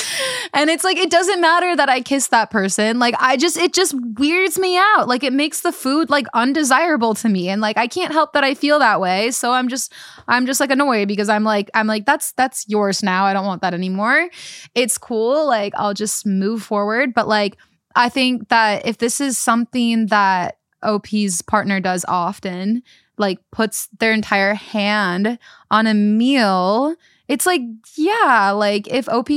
And 0.53 0.69
it's 0.69 0.83
like 0.83 0.97
it 0.97 1.09
doesn't 1.09 1.39
matter 1.39 1.75
that 1.75 1.89
I 1.89 2.01
kiss 2.01 2.27
that 2.27 2.49
person. 2.49 2.99
Like 2.99 3.15
I 3.19 3.37
just 3.37 3.57
it 3.57 3.73
just 3.73 3.93
weirds 4.17 4.57
me 4.57 4.77
out. 4.77 5.07
Like 5.07 5.23
it 5.23 5.33
makes 5.33 5.61
the 5.61 5.71
food 5.71 6.09
like 6.09 6.25
undesirable 6.33 7.13
to 7.15 7.29
me. 7.29 7.49
And 7.49 7.61
like 7.61 7.77
I 7.77 7.87
can't 7.87 8.11
help 8.11 8.33
that 8.33 8.43
I 8.43 8.53
feel 8.53 8.79
that 8.79 8.99
way. 8.99 9.31
So 9.31 9.51
I'm 9.51 9.67
just 9.67 9.93
I'm 10.27 10.45
just 10.45 10.59
like 10.59 10.71
annoyed 10.71 11.07
because 11.07 11.29
I'm 11.29 11.43
like 11.43 11.69
I'm 11.73 11.87
like 11.87 12.05
that's 12.05 12.31
that's 12.33 12.65
yours 12.67 13.03
now. 13.03 13.25
I 13.25 13.33
don't 13.33 13.45
want 13.45 13.61
that 13.61 13.73
anymore. 13.73 14.29
It's 14.73 14.97
cool. 14.97 15.45
Like 15.45 15.73
I'll 15.75 15.93
just 15.93 16.25
move 16.25 16.63
forward. 16.63 17.13
But 17.13 17.27
like 17.27 17.57
I 17.95 18.09
think 18.09 18.49
that 18.49 18.85
if 18.85 18.99
this 18.99 19.19
is 19.19 19.37
something 19.37 20.07
that 20.07 20.57
OP's 20.83 21.41
partner 21.41 21.79
does 21.79 22.05
often, 22.07 22.83
like 23.17 23.39
puts 23.51 23.87
their 23.99 24.13
entire 24.13 24.53
hand 24.53 25.39
on 25.71 25.87
a 25.87 25.93
meal, 25.93 26.95
it's 27.27 27.45
like, 27.45 27.61
yeah, 27.95 28.51
like 28.51 28.87
if 28.87 29.07
OP 29.09 29.29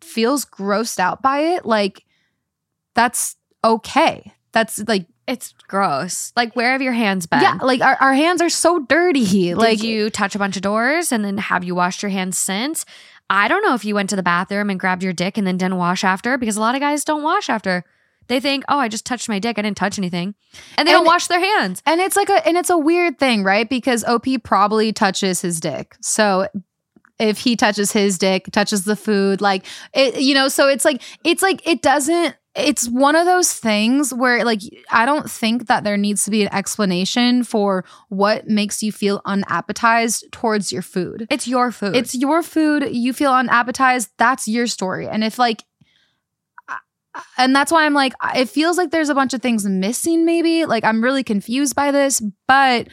feels 0.00 0.44
grossed 0.44 0.98
out 0.98 1.22
by 1.22 1.40
it, 1.40 1.64
like 1.66 2.04
that's 2.94 3.36
okay. 3.64 4.32
That's 4.52 4.78
like, 4.88 5.06
It's 5.26 5.54
gross. 5.68 6.32
Like, 6.36 6.56
where 6.56 6.72
have 6.72 6.82
your 6.82 6.92
hands 6.94 7.26
been? 7.26 7.40
yeah, 7.42 7.58
like 7.60 7.80
our, 7.80 7.96
our 8.00 8.14
hands 8.14 8.40
are 8.40 8.48
so 8.48 8.78
dirty. 8.80 9.24
Did 9.24 9.56
like, 9.58 9.82
you 9.82 10.10
touch 10.10 10.34
a 10.34 10.38
bunch 10.38 10.56
of 10.56 10.62
doors 10.62 11.12
and 11.12 11.24
then 11.24 11.38
have 11.38 11.64
you 11.64 11.74
washed 11.74 12.02
your 12.02 12.10
hands 12.10 12.38
since? 12.38 12.84
I 13.30 13.46
don't 13.46 13.62
know 13.62 13.74
if 13.74 13.84
you 13.84 13.94
went 13.94 14.08
to 14.10 14.16
the 14.16 14.22
bathroom 14.22 14.70
and 14.70 14.80
grabbed 14.80 15.02
your 15.02 15.12
dick 15.12 15.36
and 15.36 15.46
then 15.46 15.58
didn't 15.58 15.76
wash 15.76 16.02
after 16.02 16.38
because 16.38 16.56
a 16.56 16.60
lot 16.60 16.74
of 16.74 16.80
guys 16.80 17.04
don't 17.04 17.22
wash 17.22 17.50
after. 17.50 17.84
They 18.28 18.40
think, 18.40 18.64
oh, 18.68 18.78
I 18.78 18.88
just 18.88 19.04
touched 19.06 19.28
my 19.28 19.38
dick. 19.38 19.58
I 19.58 19.62
didn't 19.62 19.76
touch 19.76 19.98
anything. 19.98 20.34
And 20.78 20.86
they 20.88 20.92
And- 20.92 20.98
don't 21.00 21.06
wash 21.06 21.26
their 21.28 21.40
hands. 21.40 21.82
and 21.86 22.00
it's 22.00 22.16
like 22.16 22.30
a, 22.30 22.46
and 22.46 22.56
it's 22.56 22.70
a 22.70 22.76
weird 22.78 23.18
thing, 23.18 23.44
right? 23.44 23.68
Because 23.68 24.02
OP 24.04 24.26
probably 24.44 24.92
touches 24.94 25.40
his 25.42 25.60
dick. 25.60 25.94
So 26.00 26.48
if 27.18 27.38
he 27.38 27.56
touches 27.56 27.92
his 27.92 28.18
dick, 28.18 28.46
touches 28.52 28.84
the 28.84 28.96
food, 28.96 29.40
like 29.40 29.64
it, 29.92 30.20
you 30.20 30.34
know, 30.34 30.48
so 30.48 30.68
it's 30.68 30.84
like, 30.84 31.02
it's 31.24 31.42
like, 31.42 31.66
it 31.66 31.82
doesn't, 31.82 32.36
it's 32.58 32.88
one 32.88 33.14
of 33.14 33.24
those 33.24 33.52
things 33.52 34.12
where 34.12 34.44
like 34.44 34.60
I 34.90 35.06
don't 35.06 35.30
think 35.30 35.68
that 35.68 35.84
there 35.84 35.96
needs 35.96 36.24
to 36.24 36.30
be 36.30 36.42
an 36.42 36.52
explanation 36.52 37.44
for 37.44 37.84
what 38.08 38.48
makes 38.48 38.82
you 38.82 38.90
feel 38.90 39.22
unappetized 39.24 40.26
towards 40.32 40.72
your 40.72 40.82
food. 40.82 41.28
It's 41.30 41.46
your 41.46 41.70
food. 41.70 41.94
It's 41.94 42.14
your 42.14 42.42
food, 42.42 42.88
you 42.90 43.12
feel 43.12 43.32
unappetized, 43.32 44.10
that's 44.18 44.48
your 44.48 44.66
story. 44.66 45.06
And 45.08 45.22
if 45.22 45.38
like 45.38 45.62
and 47.36 47.54
that's 47.54 47.72
why 47.72 47.84
I'm 47.84 47.94
like 47.94 48.14
it 48.34 48.48
feels 48.48 48.76
like 48.76 48.90
there's 48.90 49.08
a 49.08 49.14
bunch 49.14 49.34
of 49.34 49.42
things 49.42 49.64
missing 49.64 50.24
maybe. 50.24 50.64
Like 50.66 50.84
I'm 50.84 51.02
really 51.02 51.22
confused 51.22 51.76
by 51.76 51.92
this, 51.92 52.20
but 52.48 52.88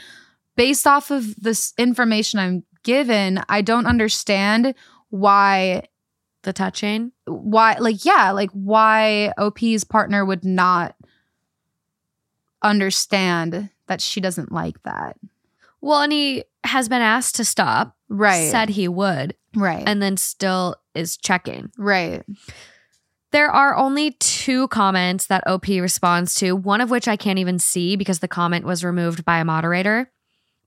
based 0.55 0.86
off 0.86 1.09
of 1.09 1.36
this 1.41 1.73
information 1.78 2.39
I'm 2.39 2.63
given, 2.86 3.41
I 3.49 3.61
don't 3.61 3.86
understand 3.86 4.73
why 5.09 5.83
the 6.43 6.53
touching. 6.53 7.11
why 7.25 7.75
like 7.79 8.05
yeah 8.05 8.29
like 8.31 8.51
why 8.51 9.33
op's 9.38 9.83
partner 9.83 10.23
would 10.23 10.45
not 10.45 10.95
understand 12.61 13.69
that 13.88 13.99
she 13.99 14.21
doesn't 14.21 14.51
like 14.51 14.81
that 14.83 15.17
Well, 15.81 16.01
and 16.01 16.13
he 16.13 16.43
has 16.63 16.88
been 16.89 17.01
asked 17.01 17.36
to 17.36 17.45
stop, 17.45 17.95
right 18.09 18.49
said 18.51 18.69
he 18.69 18.88
would, 18.88 19.36
right 19.55 19.83
and 19.86 20.01
then 20.01 20.17
still 20.17 20.75
is 20.93 21.17
checking. 21.17 21.71
right 21.77 22.23
There 23.31 23.49
are 23.49 23.75
only 23.75 24.11
two 24.11 24.67
comments 24.69 25.27
that 25.27 25.45
OP 25.47 25.67
responds 25.67 26.36
to, 26.36 26.55
one 26.55 26.79
of 26.81 26.89
which 26.89 27.07
I 27.07 27.17
can't 27.17 27.39
even 27.39 27.59
see 27.59 27.95
because 27.95 28.19
the 28.19 28.27
comment 28.27 28.65
was 28.65 28.83
removed 28.83 29.25
by 29.25 29.39
a 29.39 29.45
moderator. 29.45 30.11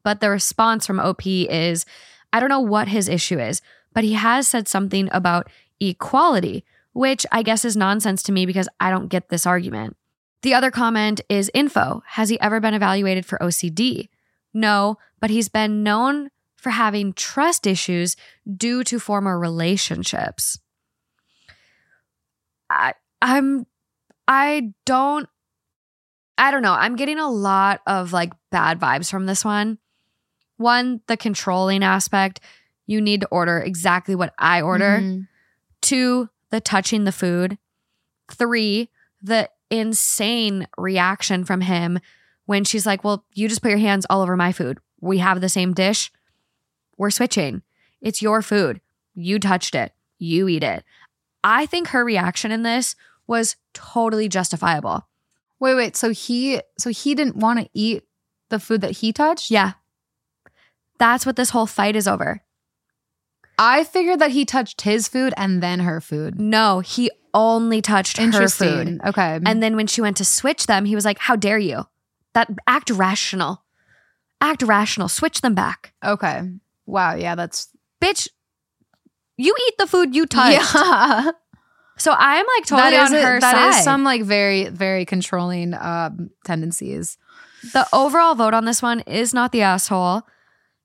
But 0.05 0.21
the 0.21 0.31
response 0.31 0.87
from 0.87 1.01
OP 1.01 1.27
is 1.27 1.85
I 2.33 2.41
don't 2.41 2.49
know 2.49 2.61
what 2.61 2.89
his 2.89 3.09
issue 3.09 3.39
is, 3.39 3.63
but 3.93 4.05
he 4.05 4.15
has 4.15 4.47
said 4.47 4.69
something 4.69 5.09
about 5.13 5.49
equality, 5.81 6.65
which 6.93 7.27
I 7.33 7.43
guess 7.43 7.65
is 7.65 7.77
nonsense 7.77 8.23
to 8.25 8.33
me 8.33 8.47
because 8.47 8.69
I 8.81 8.91
don't 8.91 9.09
get 9.09 9.29
this 9.29 9.47
argument. 9.47 9.97
The 10.43 10.55
other 10.55 10.71
comment 10.71 11.21
is 11.29 11.51
info. 11.53 12.03
Has 12.07 12.29
he 12.29 12.41
ever 12.41 12.61
been 12.61 12.75
evaluated 12.75 13.27
for 13.27 13.39
OCD? 13.39 14.09
No, 14.55 14.99
but 15.21 15.31
he's 15.31 15.49
been 15.49 15.83
known 15.83 16.31
for 16.57 16.71
having 16.71 17.13
trust 17.13 17.67
issues 17.67 18.17
due 18.57 18.85
to 18.85 18.99
former 18.99 19.39
relationships. 19.39 20.59
I 22.71 22.95
I'm 23.23 23.67
I 24.27 24.75
don't 24.85 25.29
I 26.37 26.51
don't 26.51 26.63
know. 26.63 26.73
I'm 26.73 26.97
getting 26.97 27.19
a 27.19 27.31
lot 27.31 27.81
of 27.87 28.13
like 28.13 28.33
bad 28.51 28.79
vibes 28.79 29.11
from 29.11 29.27
this 29.27 29.45
one. 29.45 29.79
One, 30.59 31.01
the 31.07 31.17
controlling 31.17 31.83
aspect. 31.83 32.41
You 32.87 33.01
need 33.01 33.23
to 33.23 33.29
order 33.29 33.59
exactly 33.59 34.15
what 34.15 34.35
I 34.39 34.61
order. 34.61 34.99
Mhm. 35.01 35.29
Two, 35.81 36.29
the 36.51 36.61
touching 36.61 37.05
the 37.05 37.13
food. 37.13 37.59
Three, 38.31 38.91
the 39.23 39.49
insane 39.71 40.67
reaction 40.77 41.45
from 41.45 41.63
him 41.63 41.99
when 42.47 42.65
she's 42.65 42.87
like, 42.87 43.05
Well, 43.05 43.25
you 43.35 43.49
just 43.49 43.63
put 43.63 43.71
your 43.71 43.79
hands 43.79 44.07
all 44.11 44.21
over 44.23 44.37
my 44.37 44.53
food. 44.53 44.79
We 45.01 45.19
have 45.19 45.41
the 45.41 45.49
same 45.49 45.73
dish. 45.75 46.11
We're 46.97 47.11
switching. 47.11 47.63
It's 48.01 48.23
your 48.23 48.43
food. 48.43 48.81
You 49.15 49.39
touched 49.39 49.75
it. 49.75 49.93
You 50.19 50.49
eat 50.49 50.63
it. 50.65 50.85
I 51.45 51.67
think 51.67 51.89
her 51.89 52.05
reaction 52.05 52.51
in 52.51 52.63
this 52.63 52.97
was 53.27 53.57
totally 53.75 54.29
justifiable. 54.29 55.07
Wait, 55.61 55.75
wait. 55.75 55.97
So 55.97 56.11
he 56.11 56.61
so 56.79 56.91
he 56.91 57.15
didn't 57.15 57.37
want 57.37 57.61
to 57.61 57.69
eat 57.75 58.05
the 58.49 58.59
food 58.59 58.81
that 58.81 58.93
he 58.99 59.13
touched? 59.13 59.51
Yeah. 59.51 59.73
That's 60.99 61.25
what 61.25 61.37
this 61.37 61.51
whole 61.51 61.67
fight 61.67 61.97
is 61.97 62.09
over. 62.09 62.43
I 63.59 63.85
figured 63.85 64.21
that 64.21 64.31
he 64.31 64.45
touched 64.45 64.83
his 64.83 65.09
food 65.09 65.35
and 65.37 65.63
then 65.63 65.81
her 65.81 66.01
food. 66.01 66.41
No, 66.41 66.81
he 66.81 67.11
only 67.35 67.83
touched 67.83 68.17
her 68.19 68.49
food. 68.49 69.01
Okay. 69.05 69.39
And 69.45 69.63
then 69.63 69.75
when 69.77 69.87
she 69.87 70.01
went 70.01 70.17
to 70.19 70.25
switch 70.25 70.67
them, 70.67 70.85
he 70.85 70.95
was 70.95 71.05
like, 71.05 71.19
How 71.19 71.35
dare 71.37 71.59
you? 71.59 71.85
That 72.35 72.49
act 72.67 72.91
rational. 72.91 73.65
Act 74.41 74.63
rational. 74.63 75.09
Switch 75.09 75.41
them 75.41 75.55
back. 75.55 75.93
okay. 76.05 76.43
Wow. 76.87 77.15
Yeah, 77.17 77.35
that's 77.35 77.69
Bitch, 78.01 78.29
you 79.37 79.55
eat 79.69 79.75
the 79.79 79.87
food 79.87 80.15
you 80.15 80.27
touched. 80.27 80.75
yeah. 80.75 81.31
So 82.01 82.15
I'm 82.17 82.47
like 82.57 82.65
totally 82.67 82.91
that 82.93 83.09
on 83.09 83.15
a- 83.17 83.23
her 83.23 83.41
that 83.41 83.53
side. 83.73 83.79
is 83.81 83.85
some 83.85 84.05
like 84.05 84.23
very 84.23 84.69
very 84.69 85.05
controlling 85.05 85.75
um 85.75 86.31
tendencies. 86.45 87.19
the 87.73 87.89
overall 87.93 88.37
vote 88.37 88.55
on 88.55 88.67
this 88.67 88.81
one 88.81 89.01
is 89.01 89.35
not 89.35 89.51
the 89.51 89.63
asshole. 89.63 90.23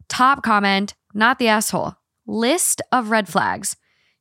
Top 0.08 0.44
comment, 0.44 0.94
not 1.14 1.40
the 1.40 1.48
asshole. 1.48 1.96
List 2.26 2.82
of 2.92 3.10
red 3.10 3.28
flags. 3.28 3.76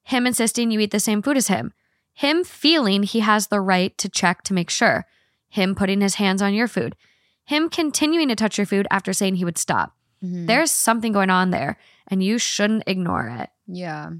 Him 0.04 0.26
insisting 0.26 0.70
you 0.70 0.80
eat 0.80 0.90
the 0.90 1.00
same 1.00 1.22
food 1.22 1.36
as 1.36 1.48
him. 1.48 1.72
Him 2.14 2.44
feeling 2.44 3.02
he 3.02 3.20
has 3.20 3.46
the 3.46 3.60
right 3.60 3.96
to 3.98 4.08
check 4.08 4.42
to 4.44 4.54
make 4.54 4.70
sure. 4.70 5.06
Him 5.48 5.74
putting 5.74 6.00
his 6.00 6.16
hands 6.16 6.42
on 6.42 6.54
your 6.54 6.68
food. 6.68 6.96
Him 7.44 7.68
continuing 7.68 8.28
to 8.28 8.36
touch 8.36 8.58
your 8.58 8.66
food 8.66 8.86
after 8.90 9.12
saying 9.12 9.36
he 9.36 9.44
would 9.44 9.58
stop. 9.58 9.96
Mm-hmm. 10.22 10.46
There's 10.46 10.70
something 10.70 11.12
going 11.12 11.30
on 11.30 11.50
there, 11.50 11.78
and 12.08 12.22
you 12.22 12.38
shouldn't 12.38 12.84
ignore 12.86 13.28
it. 13.28 13.50
yeah. 13.66 14.10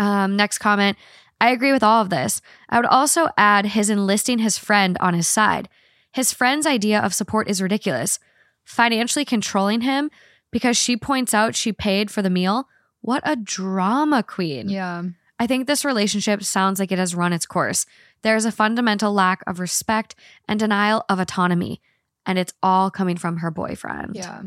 Um, 0.00 0.36
next 0.36 0.58
comment. 0.58 0.96
I 1.40 1.50
agree 1.50 1.72
with 1.72 1.82
all 1.82 2.02
of 2.02 2.10
this. 2.10 2.40
I 2.68 2.78
would 2.78 2.86
also 2.86 3.28
add 3.36 3.66
his 3.66 3.90
enlisting 3.90 4.38
his 4.38 4.58
friend 4.58 4.96
on 5.00 5.14
his 5.14 5.26
side. 5.26 5.68
His 6.12 6.32
friend's 6.32 6.66
idea 6.66 7.00
of 7.00 7.14
support 7.14 7.48
is 7.48 7.60
ridiculous. 7.60 8.20
Financially 8.64 9.24
controlling 9.24 9.80
him 9.80 10.10
because 10.50 10.76
she 10.76 10.96
points 10.96 11.34
out 11.34 11.54
she 11.54 11.72
paid 11.72 12.10
for 12.10 12.22
the 12.22 12.30
meal. 12.30 12.68
What 13.00 13.22
a 13.24 13.36
drama 13.36 14.22
queen. 14.22 14.68
Yeah. 14.68 15.04
I 15.38 15.46
think 15.46 15.66
this 15.66 15.84
relationship 15.84 16.42
sounds 16.42 16.80
like 16.80 16.90
it 16.90 16.98
has 16.98 17.14
run 17.14 17.32
its 17.32 17.46
course. 17.46 17.86
There 18.22 18.36
is 18.36 18.44
a 18.44 18.52
fundamental 18.52 19.12
lack 19.12 19.42
of 19.46 19.60
respect 19.60 20.16
and 20.48 20.58
denial 20.58 21.04
of 21.08 21.20
autonomy, 21.20 21.80
and 22.26 22.38
it's 22.38 22.52
all 22.62 22.90
coming 22.90 23.16
from 23.16 23.38
her 23.38 23.50
boyfriend. 23.50 24.16
Yeah. 24.16 24.42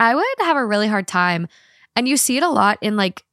I 0.00 0.14
would 0.14 0.24
have 0.40 0.56
a 0.56 0.64
really 0.64 0.88
hard 0.88 1.06
time. 1.06 1.48
And 1.94 2.08
you 2.08 2.16
see 2.16 2.36
it 2.36 2.42
a 2.42 2.48
lot 2.48 2.78
in 2.80 2.96
like 2.96 3.24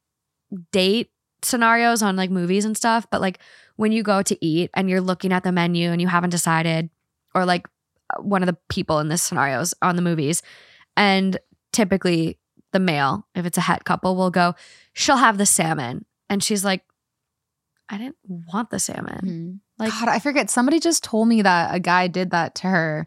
date 0.70 1.10
scenarios 1.42 2.02
on 2.02 2.16
like 2.16 2.30
movies 2.30 2.64
and 2.64 2.76
stuff. 2.76 3.06
But 3.10 3.20
like 3.20 3.38
when 3.76 3.92
you 3.92 4.02
go 4.02 4.22
to 4.22 4.44
eat 4.44 4.70
and 4.74 4.90
you're 4.90 5.00
looking 5.00 5.32
at 5.32 5.42
the 5.42 5.52
menu 5.52 5.90
and 5.90 6.00
you 6.00 6.06
haven't 6.06 6.30
decided, 6.30 6.90
or 7.34 7.44
like 7.44 7.66
uh, 8.14 8.22
one 8.22 8.42
of 8.42 8.46
the 8.46 8.58
people 8.68 8.98
in 8.98 9.08
this 9.08 9.22
scenarios 9.22 9.74
on 9.82 9.96
the 9.96 10.02
movies, 10.02 10.42
and 11.00 11.38
typically 11.72 12.38
the 12.72 12.78
male, 12.78 13.26
if 13.34 13.46
it's 13.46 13.56
a 13.56 13.62
het 13.62 13.84
couple, 13.84 14.16
will 14.16 14.30
go, 14.30 14.54
she'll 14.92 15.16
have 15.16 15.38
the 15.38 15.46
salmon. 15.46 16.04
And 16.28 16.44
she's 16.44 16.62
like, 16.62 16.84
I 17.88 17.96
didn't 17.96 18.18
want 18.28 18.68
the 18.68 18.78
salmon. 18.78 19.60
Hmm. 19.78 19.82
Like- 19.82 19.92
God, 19.92 20.08
I 20.08 20.18
forget. 20.18 20.50
Somebody 20.50 20.78
just 20.78 21.02
told 21.02 21.26
me 21.26 21.40
that 21.40 21.74
a 21.74 21.80
guy 21.80 22.06
did 22.06 22.32
that 22.32 22.54
to 22.56 22.66
her. 22.68 23.06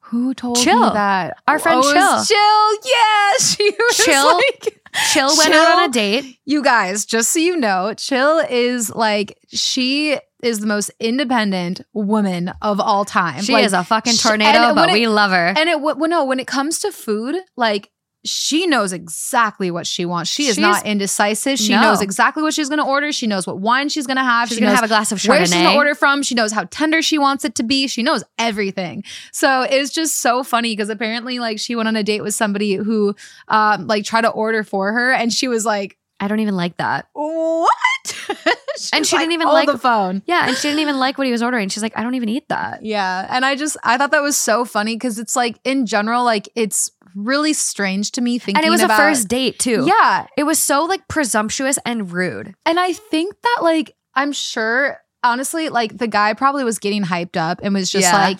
Who 0.00 0.32
told 0.32 0.56
Chill. 0.56 0.80
me 0.80 0.88
that? 0.94 1.36
Our 1.46 1.58
friend 1.58 1.82
oh, 1.84 1.94
was 1.94 2.28
Chill. 2.28 2.90
Yeah, 2.90 3.32
she 3.38 3.76
was 3.78 3.96
Chill 3.98 4.34
like, 4.34 4.80
Chill 5.12 5.36
went 5.36 5.52
out 5.52 5.76
on 5.76 5.90
a 5.90 5.92
date. 5.92 6.38
you 6.46 6.62
guys, 6.64 7.04
just 7.04 7.30
so 7.30 7.40
you 7.40 7.58
know, 7.58 7.92
Chill 7.92 8.38
is 8.48 8.88
like 8.88 9.38
she 9.48 10.18
is 10.42 10.60
the 10.60 10.66
most 10.66 10.90
independent 11.00 11.80
woman 11.92 12.52
of 12.62 12.80
all 12.80 13.04
time. 13.04 13.42
She 13.42 13.52
Like, 13.52 13.64
is 13.64 13.72
a 13.72 13.82
fucking 13.84 14.14
tornado, 14.14 14.58
and 14.68 14.74
but 14.76 14.90
it- 14.90 14.92
we 14.94 15.06
love 15.08 15.30
her. 15.32 15.54
And 15.56 15.68
it 15.68 15.80
well, 15.80 15.96
no, 16.08 16.24
when 16.24 16.38
it 16.40 16.46
comes 16.46 16.78
to 16.80 16.92
food, 16.92 17.36
like 17.56 17.90
she 18.24 18.66
knows 18.66 18.92
exactly 18.92 19.70
what 19.70 19.86
she 19.86 20.04
wants. 20.04 20.28
She 20.28 20.46
is 20.48 20.56
She's- 20.56 20.58
not 20.58 20.84
indecisive. 20.84 21.56
She 21.58 21.72
No. 21.72 21.82
knows 21.82 22.00
exactly 22.02 22.42
what 22.42 22.52
she's 22.52 22.68
going 22.68 22.80
to 22.80 22.84
order. 22.84 23.12
She 23.12 23.28
knows 23.28 23.46
what 23.46 23.58
wine 23.60 23.88
she's 23.88 24.08
going 24.08 24.16
to 24.16 24.24
have. 24.24 24.48
she's 24.48 24.56
she 24.58 24.60
gonna 24.60 24.74
have 24.74 24.84
a 24.84 24.88
glass 24.88 25.12
of 25.12 25.24
where 25.24 25.46
she's 25.46 25.54
going 25.54 25.64
to 25.64 25.74
order 25.76 25.94
from. 25.94 26.22
She 26.24 26.34
knows 26.34 26.50
how 26.50 26.64
tender 26.64 27.00
she 27.00 27.16
wants 27.16 27.44
it 27.44 27.54
to 27.54 27.62
be. 27.62 27.86
She 27.86 28.02
knows 28.02 28.24
everything. 28.36 29.04
So 29.32 29.62
it's 29.62 29.90
just 29.92 30.16
so 30.20 30.42
funny 30.42 30.72
because 30.74 30.88
apparently, 30.90 31.38
like, 31.38 31.60
she 31.60 31.76
went 31.76 31.86
on 31.88 31.94
a 31.94 32.02
date 32.02 32.22
with 32.22 32.34
somebody 32.34 32.74
who, 32.74 33.14
um, 33.46 33.86
like, 33.86 34.04
tried 34.04 34.22
to 34.22 34.30
order 34.30 34.64
for 34.64 34.92
her, 34.92 35.12
and 35.12 35.32
she 35.32 35.46
was 35.46 35.64
like, 35.64 35.96
I 36.20 36.26
don't 36.26 36.40
even 36.40 36.56
like 36.56 36.76
that. 36.78 37.06
"What?" 37.12 37.70
And 38.92 39.04
she 39.04 39.18
didn't 39.18 39.32
even 39.32 39.48
"Hold 39.48 39.54
like- 39.56 39.66
the 39.66 39.76
phone. 39.78 40.22
Yeah, 40.26 40.46
and 40.46 40.56
she 40.56 40.68
didn't 40.68 40.78
even 40.80 40.98
like 40.98 41.18
what 41.18 41.26
he 41.26 41.32
was 41.32 41.42
ordering. 41.42 41.68
She's 41.68 41.82
like, 41.82 41.98
I 41.98 42.02
don't 42.04 42.14
even 42.14 42.28
eat 42.28 42.48
that. 42.48 42.84
Yeah. 42.84 43.26
And 43.28 43.44
I 43.44 43.56
just, 43.56 43.76
I 43.82 43.98
thought 43.98 44.12
that 44.12 44.22
was 44.22 44.36
so 44.36 44.64
funny 44.64 44.94
because 44.94 45.18
it's 45.18 45.34
like, 45.34 45.58
in 45.64 45.84
general, 45.84 46.22
like, 46.24 46.48
it's 46.54 46.90
really 47.16 47.52
strange 47.54 48.12
to 48.12 48.20
me 48.20 48.38
thinking 48.38 48.56
And 48.58 48.64
it 48.66 48.70
was 48.70 48.80
about, 48.82 49.00
a 49.00 49.02
first 49.02 49.26
date 49.26 49.58
too. 49.58 49.84
Yeah. 49.84 50.26
It 50.36 50.44
was 50.44 50.60
so 50.60 50.84
like 50.84 51.08
presumptuous 51.08 51.76
and 51.84 52.12
rude. 52.12 52.54
And 52.64 52.78
I 52.78 52.92
think 52.92 53.34
that, 53.42 53.58
like, 53.62 53.96
I'm 54.14 54.30
sure, 54.30 54.98
honestly, 55.24 55.68
like, 55.70 55.98
the 55.98 56.06
guy 56.06 56.34
probably 56.34 56.62
was 56.62 56.78
getting 56.78 57.02
hyped 57.02 57.36
up 57.36 57.58
and 57.64 57.74
was 57.74 57.90
just 57.90 58.04
Yeah. 58.06 58.16
like, 58.16 58.38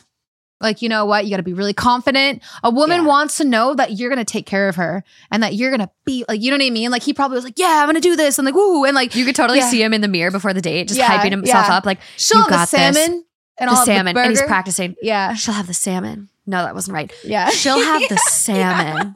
like, 0.61 0.83
you 0.83 0.89
know 0.89 1.05
what? 1.05 1.25
You 1.25 1.31
got 1.31 1.37
to 1.39 1.43
be 1.43 1.53
really 1.53 1.73
confident. 1.73 2.43
A 2.65 2.71
woman 2.71 3.03
Yeah. 3.03 3.07
wants 3.07 3.37
to 3.39 3.45
know 3.45 3.75
that 3.75 3.93
you're 3.99 4.11
going 4.11 4.25
to 4.25 4.31
take 4.31 4.47
care 4.47 4.69
of 4.69 4.77
her 4.77 5.05
and 5.31 5.43
that 5.43 5.55
you're 5.55 5.71
going 5.71 5.81
to 5.87 5.91
be 6.05 6.25
like, 6.29 6.41
you 6.43 6.51
know 6.51 6.57
what 6.57 6.67
I 6.67 6.71
mean? 6.71 6.91
Like, 6.91 7.03
he 7.03 7.13
probably 7.15 7.37
was 7.37 7.45
like, 7.45 7.59
yeah, 7.59 7.81
I'm 7.81 7.87
going 7.87 7.95
to 7.95 8.01
do 8.01 8.17
this. 8.17 8.39
And 8.39 8.45
like, 8.47 8.55
woo. 8.55 8.85
And 8.85 8.95
like, 8.95 9.15
You 9.15 9.25
could 9.25 9.37
totally 9.37 9.59
Yeah. 9.61 9.71
see 9.71 9.83
him 9.83 9.95
in 9.95 10.01
the 10.01 10.09
mirror 10.09 10.31
before 10.31 10.53
the 10.53 10.61
date, 10.61 10.89
just 10.89 10.99
Yeah, 10.99 11.09
hyping 11.09 11.31
himself 11.31 11.69
up 11.71 11.87
like 11.87 11.99
she'll 12.17 12.39
you 12.39 12.43
have 12.45 12.51
the 12.51 12.57
got 12.57 12.71
this. 12.71 12.97
salmon 12.97 13.25
and 13.59 13.71
the 13.71 13.85
salmon. 13.85 14.17
Have 14.17 14.27
and 14.27 14.37
the 14.37 14.41
he's 14.41 14.47
practicing. 14.49 14.97
Yeah. 15.03 15.35
She'll 15.35 15.55
have 15.55 15.67
the 15.67 15.75
salmon. 15.75 16.29
No, 16.47 16.63
that 16.65 16.75
wasn't 16.75 16.95
right. 16.95 17.13
Yeah. 17.25 17.51
She'll 17.51 17.79
have 17.83 18.03
the 18.09 18.17
salmon. 18.31 19.15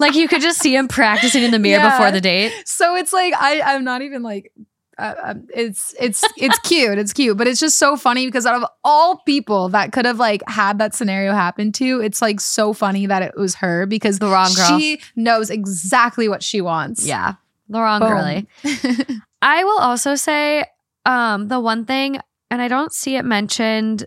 Like 0.00 0.14
you 0.14 0.28
could 0.28 0.42
just 0.42 0.60
see 0.60 0.76
him 0.76 0.86
practicing 0.86 1.42
in 1.42 1.50
the 1.50 1.58
mirror 1.58 1.82
before 1.90 2.10
the 2.10 2.20
date. 2.20 2.52
so 2.66 2.94
it's 2.94 3.12
like 3.12 3.32
I 3.38 3.62
I'm 3.62 3.84
not 3.84 4.02
even 4.02 4.22
like 4.22 4.52
uh, 4.98 5.14
um, 5.24 5.46
it's 5.54 5.94
it's 6.00 6.22
it's 6.36 6.58
cute 6.60 6.98
it's 6.98 7.12
cute 7.12 7.36
but 7.36 7.46
it's 7.48 7.58
just 7.60 7.78
so 7.78 7.96
funny 7.96 8.26
because 8.26 8.46
out 8.46 8.62
of 8.62 8.68
all 8.84 9.18
people 9.26 9.68
that 9.70 9.92
could 9.92 10.04
have 10.04 10.18
like 10.18 10.42
had 10.48 10.78
that 10.78 10.94
scenario 10.94 11.32
happen 11.32 11.72
to 11.72 12.00
it's 12.00 12.22
like 12.22 12.40
so 12.40 12.72
funny 12.72 13.06
that 13.06 13.22
it 13.22 13.36
was 13.36 13.56
her 13.56 13.86
because 13.86 14.18
The 14.20 14.28
wrong 14.28 14.52
girl. 14.54 14.78
she 14.78 15.00
knows 15.16 15.50
exactly 15.50 16.28
what 16.28 16.42
she 16.42 16.60
wants 16.60 17.04
Yeah. 17.06 17.34
The 17.68 17.80
wrong 17.80 18.00
Boom. 18.00 18.08
girly. 18.10 18.46
I 19.42 19.64
will 19.64 19.78
also 19.78 20.14
say 20.14 20.64
um 21.06 21.48
the 21.48 21.58
one 21.60 21.84
thing, 21.86 22.18
and 22.50 22.60
I 22.62 22.68
don't 22.68 22.92
see 22.92 23.16
it 23.16 23.24
mentioned 23.24 24.06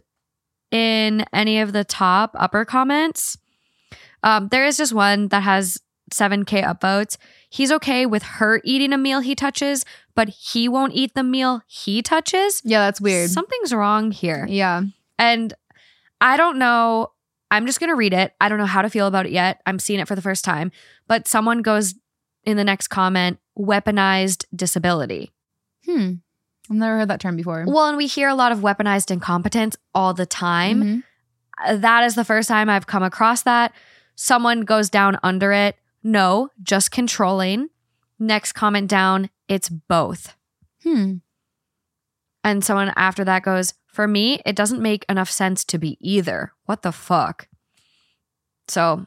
in 0.72 1.26
any 1.34 1.60
of 1.60 1.74
the 1.74 1.84
top 1.84 2.32
upper 2.36 2.66
comments. 2.66 3.38
Um, 4.24 4.48
there 4.50 4.66
is 4.66 4.78
just 4.78 4.94
one 4.94 5.28
that 5.30 5.42
has 5.44 5.80
7k 6.12 6.64
upvotes. 6.64 7.18
He's 7.50 7.72
okay 7.72 8.06
with 8.06 8.24
her 8.24 8.62
eating 8.64 8.94
a 8.94 8.98
meal 8.98 9.20
he 9.22 9.36
touches, 9.36 9.86
but 10.18 10.28
he 10.30 10.68
won't 10.68 10.94
eat 10.94 11.14
the 11.14 11.24
meal 11.24 11.62
he 11.68 12.02
touches. 12.02 12.62
yeah 12.66 12.80
that's 12.86 13.00
weird 13.00 13.30
Something's 13.30 13.72
wrong 13.74 14.12
here. 14.12 14.46
yeah 14.50 14.82
And 15.18 15.54
I 16.20 16.36
don't 16.36 16.58
know. 16.58 17.12
I'm 17.52 17.66
just 17.66 17.80
going 17.80 17.90
to 17.92 17.96
read 17.96 18.12
it. 18.14 18.34
I 18.42 18.50
don't 18.50 18.58
know 18.58 18.66
how 18.76 18.82
to 18.82 18.90
feel 18.90 19.08
about 19.08 19.26
it 19.28 19.32
yet. 19.32 19.62
I'm 19.66 19.80
seeing 19.80 20.00
it 20.02 20.08
for 20.08 20.16
the 20.16 20.22
first 20.22 20.44
time. 20.44 20.72
But 21.08 21.28
someone 21.28 21.62
goes 21.62 21.94
in 22.44 22.58
the 22.58 22.64
next 22.64 22.88
comment, 22.90 23.38
weaponized 23.58 24.46
disability. 24.56 25.32
hmm 25.86 26.14
I've 26.70 26.76
never 26.76 26.98
heard 26.98 27.08
that 27.10 27.22
term 27.22 27.36
before 27.38 27.64
Well, 27.68 27.88
and 27.88 27.96
we 27.98 28.08
hear 28.08 28.28
a 28.28 28.36
lot 28.36 28.52
of 28.52 28.60
weaponized 28.60 29.10
incompetence 29.12 29.78
all 29.96 30.14
the 30.14 30.26
time. 30.26 30.84
Mhm. 30.84 31.04
Uh, 31.66 31.76
That 31.78 32.04
is 32.04 32.16
the 32.16 32.26
first 32.26 32.50
time 32.50 32.70
I've 32.70 32.88
come 32.88 33.04
across 33.04 33.44
that. 33.44 33.72
Someone 34.16 34.62
goes 34.62 34.90
down 34.90 35.18
under 35.24 35.54
it. 35.54 35.78
No, 36.04 36.50
just 36.64 36.92
controlling. 36.92 37.70
Next 38.20 38.52
comment 38.54 38.90
down, 38.90 39.30
it's 39.48 39.70
both. 39.70 40.36
hmm 40.84 41.16
And 42.44 42.64
someone 42.64 42.94
after 42.96 43.24
that 43.26 43.44
goes, 43.44 43.74
For 43.88 44.08
me, 44.08 44.42
it 44.46 44.56
doesn't 44.56 44.82
make 44.82 45.06
enough 45.10 45.30
sense 45.30 45.64
to 45.66 45.78
be 45.78 45.98
either. 46.00 46.54
What 46.66 46.82
the 46.82 46.92
fuck? 46.92 47.48
So, 48.68 49.06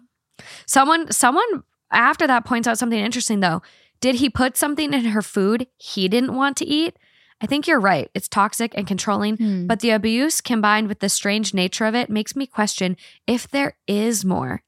someone, 0.67 1.11
someone 1.13 1.63
after 1.93 2.27
that 2.27 2.45
points 2.45 2.67
out 2.69 2.79
something 2.79 2.99
interesting 2.99 3.41
though. 3.41 3.63
Did 4.01 4.17
he 4.17 4.31
put 4.31 4.57
something 4.57 4.95
in 4.95 5.05
her 5.07 5.21
food 5.23 5.67
he 5.77 6.09
didn't 6.09 6.35
want 6.35 6.57
to 6.59 6.65
eat? 6.67 6.97
I 7.43 7.47
think 7.47 7.67
you're 7.67 7.81
right. 7.81 8.11
It's 8.15 8.29
toxic 8.29 8.73
and 8.75 8.87
controlling, 8.87 9.37
Hmm. 9.37 9.67
but 9.67 9.81
the 9.81 9.91
abuse 9.91 10.41
combined 10.41 10.89
with 10.89 11.01
the 11.01 11.09
strange 11.09 11.53
nature 11.55 11.85
of 11.87 11.95
it 11.95 12.11
makes 12.11 12.35
me 12.37 12.47
question 12.47 12.97
if 13.27 13.49
there 13.49 13.77
is 13.87 14.25
more. 14.25 14.63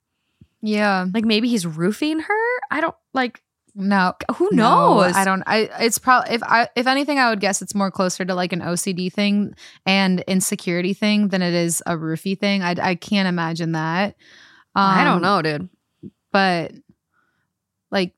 yeah 0.63 1.07
Like 1.13 1.25
maybe 1.25 1.49
he's 1.49 1.67
roofing 1.67 2.21
her? 2.21 2.45
I 2.71 2.81
don't 2.81 2.95
like 3.15 3.43
no 3.75 4.15
who 4.37 4.49
No, 4.53 5.01
knows? 5.01 5.17
I 5.17 5.25
don't. 5.25 5.43
I 5.47 5.69
it's 5.81 5.99
probably 5.99 6.35
if 6.35 6.43
I 6.43 6.69
if 6.77 6.87
anything, 6.87 7.19
I 7.19 7.31
would 7.31 7.41
guess 7.41 7.63
it's 7.63 7.75
more 7.75 7.91
closer 7.91 8.25
to 8.25 8.35
like 8.35 8.53
an 8.53 8.61
OCD 8.61 9.11
thing 9.13 9.55
and 9.87 10.21
insecurity 10.27 10.93
thing 10.95 11.29
than 11.29 11.41
it 11.43 11.55
is 11.55 11.83
a 11.87 11.93
roofie 11.97 12.39
thing. 12.39 12.63
I 12.63 12.75
I 12.81 12.95
can't 12.95 13.29
imagine 13.29 13.73
that. 13.73 14.15
I 14.75 15.05
don't 15.05 15.17
Um, 15.17 15.23
know, 15.23 15.43
dude. 15.43 15.69
but 16.33 16.73
like 17.91 18.15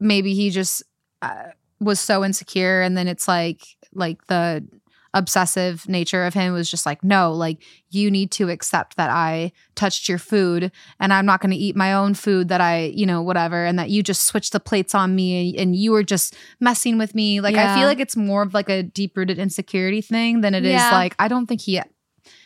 maybe 0.00 0.34
he 0.34 0.50
just 0.50 0.82
uh, 1.22 1.50
was 1.80 2.00
so 2.00 2.24
insecure, 2.24 2.82
and 2.82 2.96
then 2.96 3.08
it's 3.08 3.26
like 3.28 3.62
like 3.92 4.26
the 4.26 4.66
obsessive 5.14 5.88
nature 5.88 6.24
of 6.24 6.34
him 6.34 6.52
was 6.52 6.70
just 6.70 6.84
like 6.84 7.02
no 7.02 7.32
like 7.32 7.62
you 7.90 8.10
need 8.10 8.30
to 8.30 8.50
accept 8.50 8.96
that 8.96 9.08
i 9.08 9.50
touched 9.74 10.08
your 10.08 10.18
food 10.18 10.70
and 11.00 11.12
i'm 11.12 11.24
not 11.24 11.40
going 11.40 11.50
to 11.50 11.56
eat 11.56 11.74
my 11.76 11.94
own 11.94 12.12
food 12.12 12.48
that 12.48 12.60
i 12.60 12.92
you 12.94 13.06
know 13.06 13.22
whatever 13.22 13.64
and 13.64 13.78
that 13.78 13.88
you 13.88 14.02
just 14.02 14.26
switched 14.26 14.52
the 14.52 14.60
plates 14.60 14.94
on 14.94 15.14
me 15.14 15.56
and, 15.56 15.74
you 15.76 15.92
were 15.92 16.02
just 16.02 16.34
messing 16.60 16.98
with 16.98 17.14
me 17.14 17.40
like 17.40 17.54
i 17.56 17.74
feel 17.76 17.86
like 17.86 18.00
it's 18.00 18.16
more 18.16 18.42
of 18.42 18.52
like 18.52 18.68
a 18.68 18.82
deep 18.82 19.16
rooted 19.16 19.38
insecurity 19.38 20.00
thing 20.00 20.40
than 20.42 20.54
it 20.54 20.64
is 20.64 20.72
Yeah. 20.72 20.90
like 20.90 21.14
i 21.18 21.28
don't 21.28 21.46
think 21.46 21.62
he 21.62 21.80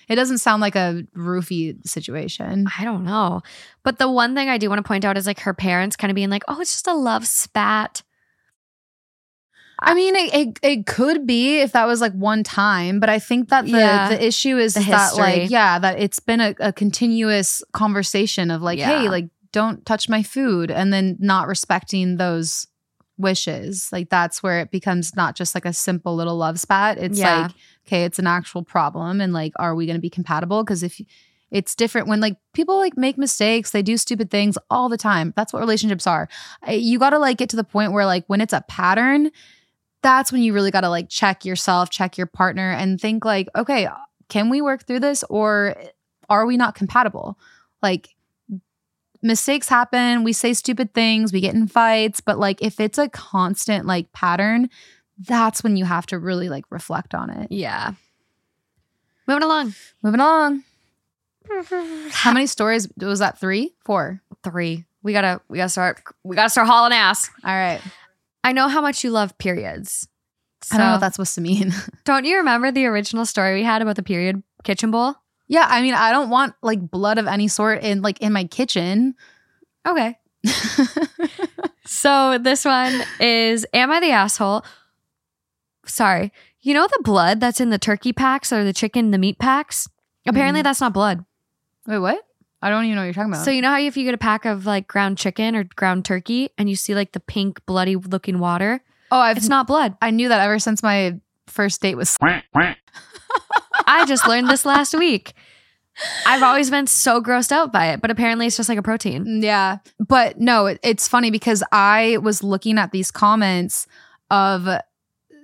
it 0.08 0.16
doesn't 0.16 0.38
sound 0.38 0.60
like 0.60 0.74
a 0.74 1.04
roofie 1.16 1.86
situation 1.86 2.66
I 2.78 2.84
don't 2.84 3.04
know. 3.04 3.42
But 3.82 3.98
the 3.98 4.10
one 4.10 4.34
thing 4.34 4.48
I 4.48 4.56
do 4.58 4.68
want 4.68 4.78
to 4.78 4.88
point 4.88 5.04
out 5.04 5.18
is 5.18 5.26
like 5.26 5.40
her 5.40 5.52
parents 5.54 5.96
kind 5.96 6.10
of 6.10 6.14
being 6.14 6.30
like, 6.30 6.44
oh, 6.48 6.60
it's 6.60 6.72
just 6.72 6.86
a 6.86 6.94
love 6.94 7.26
spat. 7.26 8.02
I 9.80 9.94
mean, 9.94 10.16
it, 10.16 10.34
it 10.34 10.58
it 10.62 10.86
could 10.86 11.26
be 11.26 11.60
if 11.60 11.72
that 11.72 11.86
was 11.86 12.00
like 12.00 12.12
one 12.12 12.42
time, 12.42 12.98
but 13.00 13.08
I 13.08 13.18
think 13.18 13.48
that 13.50 13.64
the 13.64 13.70
Yeah. 13.70 14.08
the 14.08 14.26
issue 14.26 14.56
is 14.58 14.74
The 14.74 14.80
that 14.80 15.16
like 15.16 15.50
yeah, 15.50 15.78
that 15.78 15.98
it's 16.00 16.18
been 16.20 16.40
a, 16.40 16.54
a 16.60 16.72
continuous 16.72 17.62
conversation 17.72 18.50
of 18.50 18.60
like, 18.62 18.78
Yeah. 18.78 18.86
hey, 18.98 19.08
like 19.08 19.28
don't 19.52 19.84
touch 19.86 20.08
my 20.08 20.22
food, 20.22 20.70
and 20.70 20.92
then 20.92 21.16
not 21.20 21.46
respecting 21.48 22.16
those 22.16 22.66
wishes. 23.16 23.88
Like 23.92 24.10
that's 24.10 24.42
where 24.42 24.60
it 24.60 24.70
becomes 24.70 25.14
not 25.16 25.34
just 25.36 25.54
like 25.54 25.64
a 25.64 25.72
simple 25.72 26.14
little 26.14 26.36
love 26.36 26.58
spat. 26.60 26.98
It's 26.98 27.18
Yeah. 27.18 27.42
like 27.42 27.50
okay, 27.86 28.04
it's 28.04 28.18
an 28.18 28.26
actual 28.26 28.62
problem, 28.62 29.20
and 29.20 29.32
like, 29.32 29.52
are 29.58 29.74
we 29.74 29.86
going 29.86 29.96
to 29.96 30.00
be 30.00 30.10
compatible? 30.10 30.62
Because 30.62 30.82
if 30.82 31.00
it's 31.50 31.74
different 31.74 32.06
when 32.08 32.20
like 32.20 32.36
people 32.52 32.76
like 32.76 32.96
make 32.98 33.16
mistakes, 33.16 33.70
they 33.70 33.80
do 33.82 33.96
stupid 33.96 34.30
things 34.30 34.58
all 34.70 34.88
the 34.90 34.98
time. 34.98 35.32
That's 35.36 35.52
what 35.52 35.60
relationships 35.60 36.06
are. 36.06 36.28
You 36.68 36.98
got 36.98 37.10
to 37.10 37.18
like 37.18 37.38
get 37.38 37.48
to 37.50 37.56
the 37.56 37.64
point 37.64 37.92
where 37.92 38.04
like 38.04 38.24
when 38.26 38.40
it's 38.42 38.52
a 38.52 38.62
pattern, 38.68 39.30
that's 40.02 40.32
when 40.32 40.42
you 40.42 40.52
really 40.52 40.70
got 40.70 40.82
to 40.82 40.88
like 40.88 41.08
check 41.08 41.44
yourself, 41.44 41.90
check 41.90 42.16
your 42.16 42.26
partner 42.26 42.70
and 42.70 43.00
think 43.00 43.24
like, 43.24 43.48
okay, 43.56 43.88
can 44.28 44.48
we 44.48 44.60
work 44.60 44.86
through 44.86 45.00
this 45.00 45.24
or 45.28 45.74
are 46.28 46.46
we 46.46 46.56
not 46.56 46.74
compatible? 46.74 47.38
Like 47.82 48.14
mistakes 49.22 49.68
happen, 49.68 50.24
we 50.24 50.32
say 50.32 50.52
stupid 50.52 50.94
things, 50.94 51.32
we 51.32 51.40
get 51.40 51.54
in 51.54 51.66
fights, 51.66 52.20
but 52.20 52.38
like 52.38 52.62
if 52.62 52.80
it's 52.80 52.98
a 52.98 53.08
constant 53.08 53.86
like 53.86 54.12
pattern, 54.12 54.68
that's 55.18 55.64
when 55.64 55.76
you 55.76 55.84
have 55.84 56.06
to 56.06 56.18
really 56.18 56.48
like 56.48 56.64
reflect 56.70 57.14
on 57.14 57.30
it. 57.30 57.50
Yeah. 57.50 57.94
Moving 59.26 59.42
along. 59.42 59.74
Moving 60.02 60.20
along. 60.20 60.62
How 62.10 62.32
many 62.32 62.46
stories 62.46 62.88
was 62.96 63.18
that? 63.18 63.40
3? 63.40 63.72
4. 63.84 64.22
Three. 64.44 64.84
We 65.02 65.12
gotta 65.12 65.40
we 65.48 65.58
gotta 65.58 65.68
start 65.68 66.02
we 66.24 66.36
gotta 66.36 66.50
start 66.50 66.68
hauling 66.68 66.92
ass. 66.92 67.30
All 67.44 67.54
right. 67.54 67.80
I 68.44 68.52
know 68.52 68.68
how 68.68 68.80
much 68.80 69.04
you 69.04 69.10
love 69.10 69.36
periods. 69.38 70.08
I 70.72 70.76
don't 70.78 70.86
know 70.86 70.92
what 70.92 71.00
that's 71.00 71.16
supposed 71.16 71.34
to 71.36 71.40
mean. 71.40 71.72
Don't 72.04 72.24
you 72.24 72.38
remember 72.38 72.70
the 72.72 72.86
original 72.86 73.24
story 73.24 73.54
we 73.54 73.62
had 73.62 73.80
about 73.82 73.96
the 73.96 74.02
period 74.02 74.42
kitchen 74.64 74.90
bowl? 74.90 75.14
yeah, 75.46 75.66
I 75.68 75.80
mean, 75.82 75.94
I 75.94 76.10
don't 76.12 76.28
want 76.30 76.54
like 76.62 76.90
blood 76.90 77.16
of 77.16 77.26
any 77.26 77.48
sort 77.48 77.82
in 77.82 78.02
like 78.02 78.20
in 78.20 78.32
my 78.32 78.44
kitchen. 78.44 79.14
Okay. 79.86 80.18
So 81.90 82.36
this 82.36 82.66
one 82.66 83.02
is 83.18 83.64
Am 83.72 83.90
I 83.90 83.98
the 84.00 84.10
asshole? 84.10 84.62
Sorry. 85.86 86.32
You 86.60 86.74
know 86.74 86.86
the 86.86 87.00
blood 87.02 87.40
that's 87.40 87.60
in 87.62 87.70
the 87.70 87.78
turkey 87.78 88.12
packs 88.12 88.52
or 88.52 88.62
the 88.62 88.74
chicken, 88.74 89.10
the 89.10 89.16
meat 89.18 89.38
packs? 89.38 89.88
Apparently 90.26 90.60
Mhm. 90.60 90.64
that's 90.64 90.82
not 90.82 90.92
blood. 90.92 91.24
Wait, 91.86 91.98
what? 91.98 92.22
I 92.60 92.70
don't 92.70 92.84
even 92.84 92.96
know 92.96 93.02
what 93.02 93.04
you're 93.06 93.14
talking 93.14 93.32
about. 93.32 93.44
So 93.44 93.50
you 93.50 93.62
know 93.62 93.70
how 93.70 93.78
if 93.78 93.96
you 93.96 94.04
get 94.04 94.14
a 94.14 94.18
pack 94.18 94.44
of 94.44 94.66
like 94.66 94.88
ground 94.88 95.18
chicken 95.18 95.54
or 95.54 95.64
ground 95.64 96.04
turkey 96.04 96.50
and 96.58 96.68
you 96.68 96.76
see 96.76 96.94
like 96.94 97.12
the 97.12 97.20
pink 97.20 97.64
bloody 97.66 97.96
looking 97.96 98.38
water, 98.38 98.80
oh, 99.12 99.18
I've, 99.20 99.36
it's 99.36 99.48
not 99.48 99.66
blood. 99.66 99.96
I 100.02 100.10
knew 100.10 100.28
that 100.28 100.40
ever 100.40 100.58
since 100.58 100.82
my 100.82 101.20
first 101.46 101.80
date 101.80 101.94
was. 101.94 102.16
I 103.86 104.04
just 104.06 104.26
learned 104.26 104.48
this 104.48 104.64
last 104.64 104.94
week. 104.94 105.34
I've 106.26 106.42
always 106.42 106.70
been 106.70 106.86
so 106.86 107.20
grossed 107.20 107.52
out 107.52 107.72
by 107.72 107.86
it, 107.86 108.00
but 108.00 108.10
apparently 108.10 108.46
it's 108.46 108.56
just 108.56 108.68
like 108.68 108.78
a 108.78 108.82
protein. 108.82 109.24
Mm, 109.24 109.42
yeah. 109.42 109.78
But 109.98 110.38
no, 110.38 110.66
it, 110.66 110.78
it's 110.82 111.08
funny 111.08 111.30
because 111.30 111.62
I 111.72 112.18
was 112.22 112.42
looking 112.42 112.78
at 112.78 112.92
these 112.92 113.10
comments 113.10 113.86
of 114.30 114.68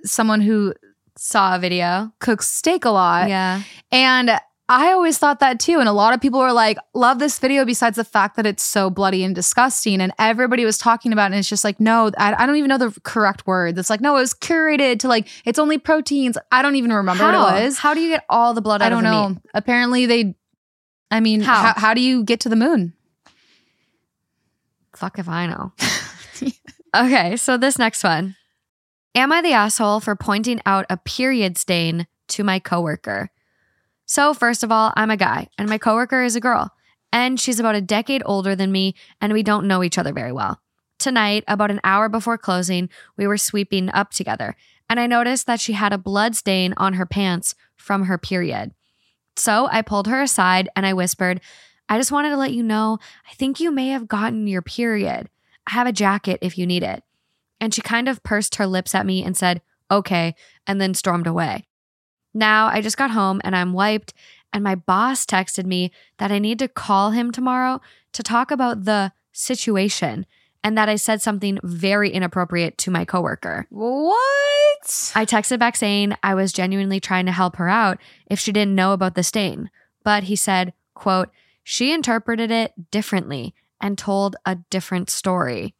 someone 0.03 0.41
who 0.41 0.73
Saw 1.17 1.55
a 1.55 1.59
video. 1.59 2.11
cooks 2.19 2.49
steak 2.49 2.83
a 2.83 2.89
lot. 2.89 3.29
Yeah. 3.29 3.61
And 3.91 4.37
I 4.67 4.91
always 4.93 5.19
thought 5.19 5.41
that 5.41 5.59
too. 5.59 5.79
And 5.79 5.87
a 5.87 5.91
lot 5.91 6.15
of 6.15 6.21
people 6.21 6.39
were 6.39 6.51
like, 6.51 6.77
love 6.95 7.19
this 7.19 7.37
video 7.37 7.65
besides 7.65 7.97
the 7.97 8.03
fact 8.03 8.35
that 8.35 8.47
it's 8.47 8.63
so 8.63 8.89
bloody 8.89 9.23
and 9.23 9.35
disgusting. 9.35 10.01
And 10.01 10.11
everybody 10.17 10.65
was 10.65 10.79
talking 10.79 11.13
about 11.13 11.25
it. 11.25 11.35
And 11.35 11.39
it's 11.39 11.49
just 11.49 11.63
like, 11.63 11.79
no, 11.79 12.09
I, 12.17 12.33
I 12.33 12.45
don't 12.47 12.55
even 12.55 12.69
know 12.69 12.79
the 12.79 12.99
correct 13.01 13.45
word. 13.45 13.77
It's 13.77 13.91
like, 13.91 14.01
no, 14.01 14.17
it 14.17 14.21
was 14.21 14.33
curated 14.33 14.99
to 15.01 15.07
like, 15.07 15.27
it's 15.45 15.59
only 15.59 15.77
proteins. 15.77 16.35
I 16.51 16.63
don't 16.63 16.75
even 16.77 16.91
remember 16.91 17.23
How? 17.23 17.43
what 17.43 17.61
it 17.61 17.63
was. 17.63 17.77
How 17.77 17.93
do 17.93 17.99
you 18.01 18.09
get 18.09 18.25
all 18.27 18.55
the 18.55 18.61
blood 18.61 18.81
out 18.81 18.87
I 18.87 18.89
don't 18.89 19.03
know. 19.03 19.29
meat? 19.29 19.37
Apparently, 19.53 20.07
they, 20.07 20.35
I 21.11 21.19
mean, 21.19 21.41
How? 21.41 21.61
how? 21.61 21.73
How, 21.75 21.93
do 21.93 22.01
you 22.01 22.23
get 22.23 22.39
to 22.41 22.49
the 22.49 22.55
moon? 22.55 22.93
Fuck 24.95 25.19
if 25.19 25.29
I 25.29 25.45
know. 25.45 25.73
okay, 26.95 27.35
so 27.35 27.57
this 27.57 27.77
next 27.77 28.03
one. 28.03 28.35
Am 29.13 29.31
I 29.31 29.43
the 29.43 29.53
asshole 29.53 29.99
for 29.99 30.15
pointing 30.15 30.59
out 30.65 30.87
a 30.89 30.97
period 30.97 31.57
stain 31.59 32.07
to 32.29 32.43
my 32.43 32.57
coworker? 32.59 33.29
So, 34.05 34.33
first 34.33 34.63
of 34.63 34.71
all, 34.71 34.93
I'm 34.95 35.11
a 35.11 35.17
guy 35.17 35.47
and 35.57 35.69
my 35.69 35.77
coworker 35.77 36.23
is 36.23 36.35
a 36.35 36.41
girl, 36.41 36.71
and 37.11 37.39
she's 37.39 37.59
about 37.59 37.75
a 37.75 37.81
decade 37.81 38.21
older 38.25 38.55
than 38.55 38.71
me, 38.71 38.95
and 39.19 39.33
we 39.33 39.43
don't 39.43 39.67
know 39.67 39.83
each 39.83 39.97
other 39.97 40.13
very 40.13 40.31
well. 40.31 40.61
Tonight, 40.99 41.43
about 41.47 41.71
an 41.71 41.81
hour 41.83 42.07
before 42.07 42.37
closing, 42.37 42.89
we 43.17 43.27
were 43.27 43.37
sweeping 43.37 43.89
up 43.89 44.11
together, 44.11 44.55
and 44.89 44.99
I 44.99 45.07
noticed 45.07 45.47
that 45.47 45.59
she 45.59 45.73
had 45.73 45.93
a 45.93 45.97
blood 45.97 46.35
stain 46.35 46.73
on 46.77 46.93
her 46.93 47.05
pants 47.05 47.55
from 47.75 48.05
her 48.05 48.17
period. 48.17 48.73
So 49.35 49.67
I 49.71 49.81
pulled 49.81 50.07
her 50.07 50.21
aside 50.21 50.69
and 50.75 50.85
I 50.85 50.93
whispered, 50.93 51.41
I 51.89 51.97
just 51.97 52.11
wanted 52.11 52.29
to 52.29 52.37
let 52.37 52.53
you 52.53 52.63
know, 52.63 52.99
I 53.29 53.33
think 53.33 53.59
you 53.59 53.71
may 53.71 53.89
have 53.89 54.07
gotten 54.07 54.47
your 54.47 54.61
period. 54.61 55.29
I 55.67 55.71
have 55.71 55.87
a 55.87 55.91
jacket 55.91 56.39
if 56.41 56.57
you 56.57 56.65
need 56.65 56.83
it. 56.83 57.03
And 57.59 57.73
she 57.73 57.81
kind 57.81 58.07
of 58.07 58.23
pursed 58.23 58.55
her 58.55 58.67
lips 58.67 58.95
at 58.95 59.05
me 59.05 59.23
and 59.23 59.35
said, 59.35 59.61
okay, 59.91 60.35
and 60.65 60.79
then 60.79 60.93
stormed 60.93 61.27
away. 61.27 61.67
Now 62.35 62.67
I 62.67 62.81
just 62.81 62.97
got 62.97 63.11
home 63.11 63.41
and 63.43 63.55
I'm 63.55 63.73
wiped, 63.73 64.13
and 64.53 64.63
my 64.63 64.75
boss 64.75 65.25
texted 65.25 65.65
me 65.65 65.91
that 66.17 66.31
I 66.31 66.37
need 66.37 66.59
to 66.59 66.67
call 66.67 67.11
him 67.11 67.31
tomorrow 67.31 67.81
to 68.11 68.21
talk 68.21 68.51
about 68.51 68.83
the 68.83 69.13
situation 69.31 70.25
and 70.63 70.77
that 70.77 70.89
I 70.89 70.95
said 70.95 71.21
something 71.21 71.59
very 71.63 72.09
inappropriate 72.09 72.77
to 72.79 72.91
my 72.91 73.05
coworker. 73.05 73.67
What? 73.69 75.11
I 75.15 75.25
texted 75.25 75.59
back 75.59 75.75
saying 75.75 76.15
I 76.23 76.33
was 76.33 76.51
genuinely 76.51 76.99
trying 76.99 77.25
to 77.27 77.31
help 77.31 77.55
her 77.55 77.69
out 77.69 77.99
if 78.27 78.39
she 78.39 78.51
didn't 78.51 78.75
know 78.75 78.91
about 78.91 79.15
the 79.15 79.23
stain. 79.23 79.69
But 80.03 80.23
he 80.23 80.35
said, 80.35 80.73
quote, 80.93 81.29
she 81.63 81.93
interpreted 81.93 82.51
it 82.51 82.91
differently 82.91 83.53
and 83.79 83.97
told 83.97 84.35
a 84.45 84.55
different 84.69 85.09
story. 85.09 85.75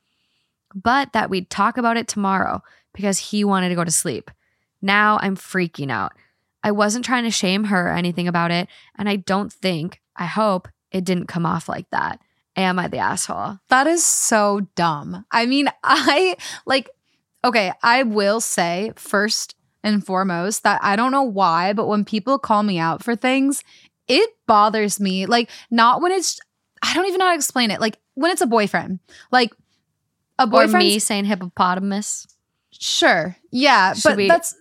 But 0.73 1.13
that 1.13 1.29
we'd 1.29 1.49
talk 1.49 1.77
about 1.77 1.97
it 1.97 2.07
tomorrow 2.07 2.61
because 2.93 3.17
he 3.17 3.43
wanted 3.43 3.69
to 3.69 3.75
go 3.75 3.83
to 3.83 3.91
sleep. 3.91 4.31
Now 4.81 5.17
I'm 5.21 5.35
freaking 5.35 5.89
out. 5.89 6.13
I 6.65 6.71
wasn't 6.71 7.05
trying 7.05 7.25
to 7.25 7.29
shame 7.31 7.65
her 7.65 7.89
or 7.89 7.93
anything 7.93 8.27
about 8.27 8.49
it, 8.49 8.67
and 8.97 9.07
I 9.07 9.17
don't 9.17 9.53
think, 9.53 10.01
I 10.15 10.25
hope, 10.25 10.67
it 10.91 11.03
didn't 11.03 11.27
come 11.27 11.45
off 11.45 11.69
like 11.69 11.87
that. 11.91 12.19
Am 12.55 12.79
I 12.79 12.87
the 12.87 12.97
asshole? 12.97 13.59
That 13.69 13.85
is 13.85 14.03
so 14.03 14.61
dumb. 14.73 15.25
I 15.29 15.45
mean, 15.45 15.69
I 15.83 16.37
like, 16.65 16.89
okay, 17.43 17.71
I 17.83 18.01
will 18.01 18.41
say 18.41 18.93
first 18.95 19.53
and 19.83 20.03
foremost 20.03 20.63
that 20.63 20.79
I 20.83 20.95
don't 20.95 21.11
know 21.11 21.21
why, 21.21 21.73
but 21.73 21.85
when 21.85 22.03
people 22.03 22.39
call 22.39 22.63
me 22.63 22.79
out 22.79 23.03
for 23.03 23.15
things, 23.15 23.63
it 24.07 24.27
bothers 24.47 24.99
me. 24.99 25.27
Like, 25.27 25.51
not 25.69 26.01
when 26.01 26.13
it's, 26.13 26.39
I 26.81 26.95
don't 26.95 27.05
even 27.05 27.19
know 27.19 27.25
how 27.25 27.31
to 27.33 27.37
explain 27.37 27.69
it. 27.69 27.79
Like, 27.79 27.99
when 28.15 28.31
it's 28.31 28.41
a 28.41 28.47
boyfriend, 28.47 29.01
like, 29.31 29.51
a 30.39 30.47
boyfriend. 30.47 30.83
me 30.83 30.97
saying 30.97 31.25
hippopotamus? 31.25 32.25
Sure. 32.71 33.35
Yeah. 33.51 33.93
Should 33.93 34.03
but 34.09 34.17
we- 34.17 34.27
that's, 34.27 34.55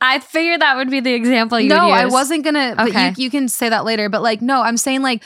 I 0.00 0.18
figured 0.18 0.60
that 0.60 0.76
would 0.76 0.90
be 0.90 1.00
the 1.00 1.14
example 1.14 1.58
you 1.60 1.68
no, 1.68 1.90
I 1.90 2.06
wasn't 2.06 2.44
gonna. 2.44 2.74
But 2.76 2.88
Okay. 2.88 3.08
you, 3.16 3.24
you 3.24 3.30
can 3.30 3.48
say 3.48 3.68
that 3.68 3.84
later. 3.84 4.08
But 4.08 4.22
like, 4.22 4.42
no, 4.42 4.62
I'm 4.62 4.76
saying 4.76 5.02
like, 5.02 5.22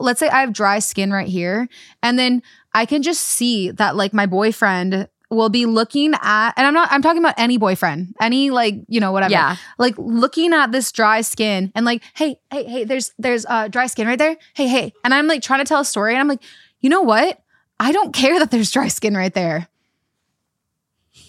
let's 0.00 0.20
say 0.20 0.28
I 0.28 0.40
have 0.40 0.52
dry 0.52 0.78
skin 0.78 1.12
right 1.12 1.28
here, 1.28 1.68
and 2.02 2.18
then 2.18 2.42
I 2.74 2.86
can 2.86 3.02
just 3.02 3.22
see 3.22 3.70
that 3.72 3.96
like 3.96 4.12
my 4.12 4.26
boyfriend 4.26 5.08
will 5.30 5.48
be 5.48 5.64
looking 5.64 6.12
at, 6.20 6.52
and 6.56 6.66
I'm 6.66 6.74
not. 6.74 6.88
I'm 6.90 7.02
talking 7.02 7.22
about 7.22 7.34
any 7.38 7.56
boyfriend, 7.56 8.14
any 8.20 8.50
like 8.50 8.74
you 8.88 9.00
know 9.00 9.12
whatever. 9.12 9.32
Yeah. 9.32 9.56
Like 9.78 9.94
looking 9.98 10.52
at 10.52 10.72
this 10.72 10.90
dry 10.92 11.20
skin 11.20 11.70
and 11.74 11.84
like, 11.86 12.02
hey, 12.14 12.40
hey, 12.52 12.64
hey, 12.64 12.84
there's 12.84 13.12
there's 13.18 13.46
uh 13.46 13.68
dry 13.68 13.86
skin 13.86 14.06
right 14.06 14.18
there. 14.18 14.36
Hey, 14.54 14.66
hey, 14.68 14.92
and 15.04 15.14
I'm 15.14 15.26
like 15.26 15.42
trying 15.42 15.60
to 15.60 15.64
tell 15.64 15.80
a 15.80 15.84
story, 15.84 16.12
and 16.12 16.20
I'm 16.20 16.28
like, 16.28 16.42
you 16.80 16.90
know 16.90 17.02
what? 17.02 17.40
I 17.78 17.92
don't 17.92 18.12
care 18.12 18.38
that 18.38 18.50
there's 18.50 18.70
dry 18.70 18.88
skin 18.88 19.16
right 19.16 19.32
there. 19.32 19.68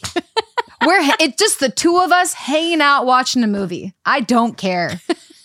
We're 0.86 1.02
it's 1.20 1.38
just 1.38 1.60
the 1.60 1.70
two 1.70 2.00
of 2.00 2.12
us 2.12 2.34
hanging 2.34 2.82
out 2.82 3.06
watching 3.06 3.44
a 3.44 3.48
movie. 3.48 3.94
I 4.06 4.22
don't 4.22 4.58
care. 4.58 5.00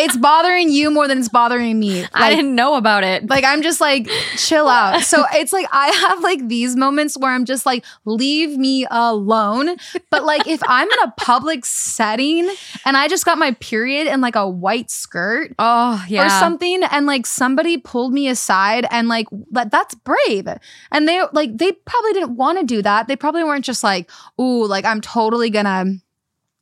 it's 0.00 0.16
bothering 0.16 0.70
you 0.70 0.90
more 0.90 1.06
than 1.06 1.18
it's 1.18 1.28
bothering 1.28 1.78
me. 1.78 2.06
I 2.14 2.30
didn't 2.30 2.54
know 2.54 2.76
about 2.76 3.04
it. 3.04 3.28
like 3.28 3.44
I'm 3.44 3.62
just 3.62 3.80
like 3.80 4.08
chill 4.36 4.66
out. 4.66 5.02
So 5.02 5.24
it's 5.32 5.52
like 5.52 5.66
I 5.70 5.88
have 5.88 6.22
like 6.22 6.48
these 6.48 6.74
moments 6.74 7.18
where 7.18 7.30
I'm 7.30 7.44
just 7.44 7.66
like 7.66 7.84
leave 8.04 8.56
me 8.56 8.86
alone. 8.90 9.76
But 10.10 10.24
like 10.24 10.46
if 10.46 10.60
I'm 10.66 10.90
in 10.90 10.98
a 11.00 11.12
public 11.18 11.66
setting 11.66 12.50
and 12.84 12.96
I 12.96 13.08
just 13.08 13.24
got 13.24 13.38
my 13.38 13.52
period 13.52 14.06
in 14.06 14.20
like 14.20 14.36
a 14.36 14.48
white 14.48 14.90
skirt 14.90 15.54
oh 15.58 16.04
yeah. 16.08 16.26
or 16.26 16.28
something 16.30 16.82
and 16.90 17.06
like 17.06 17.26
somebody 17.26 17.76
pulled 17.76 18.12
me 18.12 18.28
aside 18.28 18.86
and 18.90 19.08
like 19.08 19.26
that 19.50 19.70
that's 19.70 19.94
brave 19.94 20.48
and 20.92 21.08
they 21.08 21.22
like 21.32 21.56
they 21.56 21.72
probably 21.72 22.12
didn't 22.12 22.36
want 22.36 22.58
to 22.58 22.64
do 22.64 22.82
that 22.82 23.06
they 23.08 23.16
probably 23.16 23.44
weren't 23.44 23.64
just 23.64 23.82
like 23.82 24.10
ooh 24.40 24.66
like 24.66 24.84
i'm 24.84 25.00
totally 25.00 25.50
gonna 25.50 25.84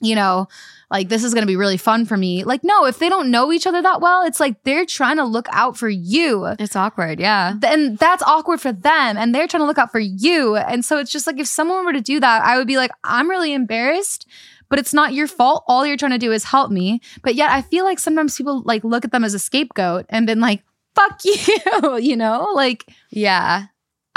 you 0.01 0.15
know 0.15 0.49
like 0.91 1.09
this 1.09 1.23
is 1.25 1.35
gonna 1.35 1.47
be 1.47 1.57
really 1.57 1.77
fun 1.77 2.05
for 2.07 2.17
me 2.17 2.45
like 2.45 2.63
no 2.65 2.87
if 2.87 2.99
they 2.99 3.09
don't 3.09 3.31
know 3.31 3.53
each 3.53 3.67
other 3.67 3.83
that 3.83 4.01
well 4.01 4.25
it's 4.25 4.41
like 4.41 4.63
they're 4.65 4.87
trying 4.87 5.17
to 5.17 5.25
look 5.25 5.47
out 5.53 5.77
for 5.77 5.89
you 5.89 6.47
It's 6.59 6.75
awkward. 6.77 7.21
Yeah. 7.21 7.55
And 7.63 7.99
that's 7.99 8.23
awkward 8.23 8.61
for 8.61 8.73
them 8.73 9.17
and 9.17 9.35
they're 9.35 9.47
trying 9.47 9.63
to 9.63 9.67
look 9.67 9.79
out 9.79 9.93
for 9.93 10.01
you 10.01 10.57
and 10.57 10.85
so 10.85 10.99
it's 10.99 11.13
just 11.13 11.27
like 11.27 11.39
if 11.39 11.47
someone 11.47 11.85
were 11.85 11.93
to 11.93 12.01
do 12.01 12.21
that 12.21 12.43
i 12.45 12.57
would 12.57 12.67
be 12.67 12.77
like 12.77 12.91
i'm 13.05 13.29
really 13.29 13.53
embarrassed 13.53 14.27
but 14.71 14.79
it's 14.79 14.93
not 14.95 15.15
your 15.15 15.27
fault 15.27 15.65
all 15.67 15.87
you're 15.87 15.97
trying 15.97 16.13
to 16.13 16.19
do 16.19 16.33
is 16.33 16.45
help 16.45 16.71
me 16.71 17.01
but 17.23 17.35
yet 17.35 17.51
i 17.51 17.63
feel 17.63 17.85
like 17.85 17.99
sometimes 17.99 18.37
people 18.37 18.63
like 18.65 18.85
look 18.85 19.05
at 19.05 19.13
them 19.13 19.25
as 19.25 19.35
a 19.35 19.39
scapegoat 19.39 20.07
and 20.09 20.27
been 20.27 20.41
like 20.41 20.63
fuck 20.95 21.21
you 21.25 21.99
you 21.99 22.17
know 22.17 22.51
like 22.55 22.85
Yeah. 23.11 23.67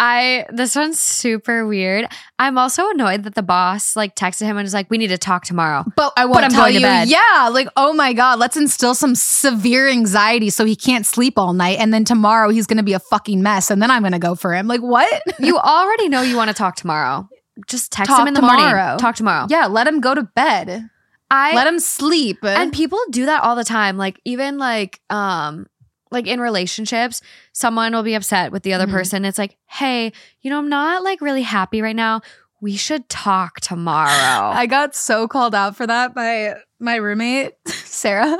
I 0.04 0.48
this 0.50 0.76
one's 0.76 1.00
super 1.00 1.68
weird. 1.68 2.08
I'm 2.40 2.58
also 2.58 2.90
annoyed 2.90 3.22
that 3.24 3.36
the 3.36 3.44
boss 3.44 3.96
like 3.96 4.16
texted 4.16 4.42
him 4.48 4.58
and 4.58 4.66
was 4.66 4.74
like, 4.74 4.90
"We 4.90 4.98
need 4.98 5.10
to 5.10 5.18
talk 5.20 5.46
tomorrow." 5.46 5.86
but 5.96 6.12
i 6.18 6.26
want 6.26 6.50
to 6.50 6.56
tell 6.56 6.70
you 6.70 6.80
yeah 6.80 7.50
like 7.52 7.68
oh 7.78 7.94
my 7.94 8.12
god 8.14 8.40
let's 8.40 8.58
instill 8.58 8.96
some 8.96 9.14
severe 9.14 9.88
anxiety 9.88 10.50
so 10.50 10.66
he 10.66 10.76
can't 10.76 11.06
sleep 11.06 11.38
all 11.38 11.54
night 11.54 11.78
and 11.80 11.94
then 11.94 12.04
tomorrow 12.04 12.50
he's 12.50 12.66
gonna 12.66 12.82
be 12.82 12.94
a 12.94 13.00
fucking 13.00 13.44
mess 13.44 13.70
and 13.70 13.82
then 13.82 13.92
i'm 13.92 14.02
gonna 14.02 14.18
go 14.18 14.34
for 14.34 14.54
him 14.56 14.68
like 14.68 14.82
what 14.82 15.22
You 15.40 15.58
already 15.58 16.10
know 16.10 16.22
you 16.22 16.36
want 16.36 16.50
to 16.50 16.54
talk 16.56 16.76
tomorrow. 16.76 17.30
Just 17.68 17.92
text 17.92 18.10
Talk 18.10 18.22
him 18.22 18.28
in 18.30 18.34
the 18.34 18.40
tomorrow. 18.42 18.82
morning. 18.82 18.98
Talk 18.98 19.16
tomorrow. 19.16 19.46
yeah 19.50 19.68
let 19.68 19.86
him 19.88 20.02
go 20.02 20.16
to 20.16 20.24
bed 20.24 20.90
I 21.30 21.54
let 21.56 21.68
him 21.68 21.80
sleep 21.80 22.40
and 22.44 22.74
people 22.74 23.00
do 23.12 23.28
that 23.28 23.44
all 23.44 23.56
the 23.56 23.64
time. 23.64 23.98
Like 23.98 24.20
even 24.26 24.58
like 24.58 25.00
um 25.10 25.68
like 26.12 26.28
in 26.28 26.40
relationships, 26.40 27.22
someone 27.54 27.94
will 27.94 28.04
be 28.04 28.14
upset 28.14 28.52
with 28.52 28.64
the 28.64 28.74
other 28.74 28.86
Mhm. 28.88 28.92
person. 28.92 29.26
It's 29.26 29.38
like, 29.38 29.58
hey, 29.68 30.12
you 30.42 30.50
know, 30.50 30.58
I'm 30.60 30.70
not 30.70 31.04
like 31.04 31.22
really 31.22 31.42
happy 31.44 31.82
right 31.82 31.96
now. 31.96 32.22
We 32.62 32.76
should 32.78 33.10
talk 33.10 33.60
tomorrow. 33.62 34.10
I 34.54 34.66
got 34.68 34.94
so 34.96 35.28
called 35.28 35.56
out 35.56 35.76
for 35.76 35.88
that 35.88 36.14
by 36.14 36.56
my 36.80 36.96
roommate, 36.98 37.54
Sarah. 37.68 38.38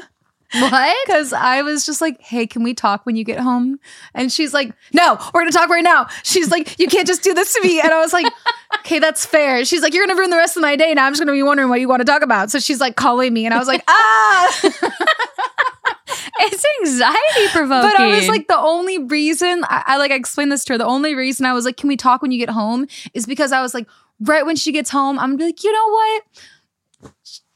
what? 0.54 0.98
Because 1.06 1.32
I 1.32 1.62
was 1.62 1.86
just 1.86 2.02
like, 2.02 2.20
hey, 2.22 2.46
can 2.46 2.62
we 2.62 2.74
talk 2.74 3.06
when 3.06 3.16
you 3.16 3.24
get 3.24 3.40
home? 3.40 3.80
And 4.14 4.30
she's 4.32 4.54
like, 4.54 4.74
no, 4.94 5.18
we're 5.34 5.42
gonna 5.42 5.52
talk 5.52 5.70
right 5.70 5.84
now. 5.84 6.08
She's 6.24 6.52
like, 6.52 6.78
you 6.78 6.88
can't 6.88 7.08
just 7.08 7.24
do 7.24 7.34
this 7.34 7.54
to 7.54 7.62
me. 7.64 7.80
And 7.80 7.94
I 7.94 8.02
was 8.02 8.12
like, 8.12 8.26
okay, 8.80 9.00
that's 9.00 9.26
fair. 9.26 9.64
She's 9.64 9.82
like, 9.82 9.94
you're 9.94 10.06
gonna 10.06 10.18
ruin 10.20 10.30
the 10.30 10.36
rest 10.36 10.58
of 10.58 10.62
my 10.62 10.76
day. 10.76 10.94
Now 10.94 11.06
I'm 11.06 11.14
just 11.14 11.22
gonna 11.22 11.32
be 11.32 11.42
wondering 11.42 11.70
what 11.70 11.80
you 11.80 11.88
want 11.88 12.02
to 12.02 12.06
talk 12.06 12.22
about. 12.22 12.52
So 12.52 12.60
she's 12.60 12.82
like 12.82 12.98
calling 12.98 13.34
me, 13.34 13.46
and 13.46 13.54
I 13.56 13.60
was 13.60 13.68
like, 13.70 13.82
ah. 13.88 14.72
It's 16.40 16.66
anxiety 16.82 17.48
provoking. 17.52 17.92
But 17.92 18.00
I 18.00 18.16
was 18.16 18.28
like, 18.28 18.48
the 18.48 18.60
only 18.60 18.98
reason 19.00 19.64
I, 19.66 19.84
I 19.88 19.98
like 19.98 20.12
I 20.12 20.16
explained 20.16 20.52
this 20.52 20.66
to 20.66 20.74
her. 20.74 20.78
The 20.78 20.86
only 20.86 21.16
reason 21.16 21.46
I 21.46 21.54
was 21.54 21.66
like, 21.66 21.78
"Can 21.78 21.88
we 21.88 21.98
talk 21.98 22.22
when 22.22 22.32
you 22.32 22.40
get 22.40 22.50
home?" 22.50 22.88
is 23.14 23.26
because 23.26 23.52
I 23.52 23.62
was 23.62 23.74
like, 23.74 23.88
right 24.22 24.46
when 24.46 24.56
she 24.56 24.72
gets 24.72 24.90
home, 24.90 25.20
I'm 25.20 25.32
gonna 25.32 25.38
be 25.38 25.46
like, 25.46 25.64
you 25.64 25.72
know 25.72 25.90
what? 25.90 26.24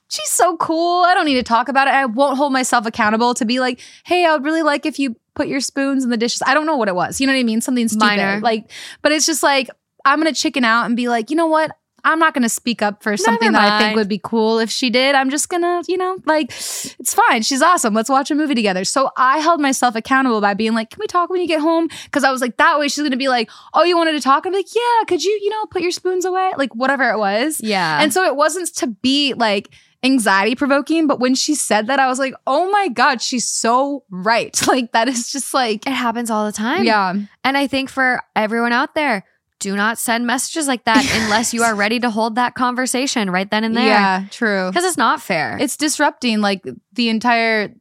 She's 0.10 0.32
so 0.32 0.56
cool. 0.58 1.04
I 1.04 1.14
don't 1.14 1.26
need 1.26 1.36
to 1.36 1.44
talk 1.44 1.68
about 1.68 1.88
it. 1.88 1.94
I 1.94 2.06
won't 2.06 2.38
hold 2.38 2.54
myself 2.54 2.86
accountable 2.86 3.34
to 3.36 3.46
be 3.46 3.60
like, 3.60 3.80
hey, 4.06 4.26
I 4.26 4.34
would 4.34 4.46
really 4.46 4.62
like 4.62 4.86
if 4.86 4.98
you 4.98 5.16
put 5.34 5.48
your 5.48 5.60
spoons 5.60 6.04
in 6.04 6.10
the 6.10 6.18
dishes. 6.18 6.42
I 6.46 6.54
don't 6.54 6.66
know 6.66 6.78
what 6.78 6.88
it 6.88 6.96
was. 6.96 7.20
You 7.20 7.28
know 7.28 7.34
what 7.34 7.40
I 7.40 7.44
mean? 7.44 7.62
Something 7.62 7.88
stupid. 7.88 8.06
Minor. 8.06 8.40
Like, 8.40 8.72
but 9.02 9.12
it's 9.12 9.26
just 9.26 9.44
like 9.44 9.70
I'm 10.06 10.20
gonna 10.20 10.34
chicken 10.34 10.64
out 10.64 10.86
and 10.86 10.96
be 10.96 11.08
like, 11.10 11.30
you 11.30 11.36
know 11.36 11.48
what? 11.48 11.72
I'm 12.06 12.20
not 12.20 12.34
gonna 12.34 12.48
speak 12.50 12.82
up 12.82 13.04
for 13.04 13.18
something 13.18 13.52
that 13.52 13.72
I 13.72 13.80
think 13.80 13.96
would 13.98 14.08
be 14.08 14.20
cool 14.24 14.60
if 14.60 14.70
she 14.70 14.90
did. 14.90 15.16
I'm 15.16 15.30
just 15.30 15.50
gonna, 15.50 15.82
you 15.88 15.98
know, 15.98 16.18
like 16.26 16.50
it's 16.52 17.14
fine. 17.14 17.42
She's 17.42 17.62
awesome. 17.62 17.94
Let's 17.94 18.10
watch 18.10 18.32
a 18.32 18.36
movie 18.36 18.56
together. 18.56 18.86
So 18.86 19.10
I 19.18 19.40
held 19.40 19.60
myself 19.60 19.96
accountable 19.96 20.40
by 20.40 20.54
being 20.54 20.74
like, 20.74 20.92
can 20.92 21.00
we 21.00 21.08
talk 21.08 21.30
when 21.30 21.42
you 21.42 21.48
get 21.48 21.60
home? 21.60 21.90
Because 22.06 22.24
I 22.24 22.32
was 22.32 22.40
like, 22.42 22.58
that 22.58 22.80
way 22.80 22.88
she's 22.88 23.04
gonna 23.04 23.18
be 23.18 23.28
like, 23.28 23.50
oh, 23.74 23.84
you 23.84 23.98
wanted 23.98 24.14
to 24.14 24.22
talk? 24.22 24.46
I'm 24.46 24.54
like, 24.54 24.74
yeah. 24.74 25.06
Could 25.08 25.24
you, 25.24 25.32
you 25.42 25.50
know, 25.50 25.66
put 25.66 25.82
your 25.82 25.92
spoons 25.92 26.26
away? 26.26 26.52
Like 26.58 26.74
whatever 26.76 27.10
it 27.10 27.18
was. 27.18 27.60
yeah. 27.62 28.02
And 28.02 28.14
so 28.14 28.24
it 28.24 28.36
wasn't 28.36 28.74
to 28.76 28.88
be 28.88 29.34
like 29.34 29.70
anxiety 30.04 30.54
provoking, 30.56 31.08
but 31.08 31.20
when 31.20 31.34
she 31.34 31.56
said 31.56 31.88
that, 31.88 32.00
I 32.00 32.08
was 32.08 32.20
like, 32.20 32.36
oh 32.46 32.70
my 32.70 32.90
God, 32.90 33.22
she's 33.22 33.48
so 33.50 34.04
right. 34.10 34.56
Like 34.68 34.92
that 34.92 35.08
is 35.08 35.32
just 35.32 35.54
like, 35.54 35.88
it 35.88 35.94
happens 35.94 36.30
all 36.30 36.46
the 36.46 36.52
time. 36.52 36.84
yeah. 36.84 37.14
And 37.44 37.58
I 37.58 37.66
think 37.68 37.90
for 37.90 38.22
everyone 38.36 38.72
out 38.72 38.94
there, 38.94 39.24
do 39.60 39.76
not 39.76 39.98
send 39.98 40.28
messages 40.28 40.68
like 40.68 40.84
that 40.86 41.06
unless 41.24 41.54
you 41.54 41.64
are 41.64 41.76
ready 41.76 42.00
to 42.00 42.10
hold 42.10 42.36
that 42.36 42.56
conversation 42.56 43.30
right 43.30 43.50
then 43.50 43.64
and 43.64 43.76
there. 43.76 43.86
Yeah, 43.86 44.26
true. 44.30 44.70
Because 44.70 44.86
it's 44.86 44.98
not 44.98 45.22
fair. 45.22 45.58
It's 45.60 45.78
disrupting 45.78 46.42
like 46.42 46.64
the 46.94 47.10
entire 47.10 47.74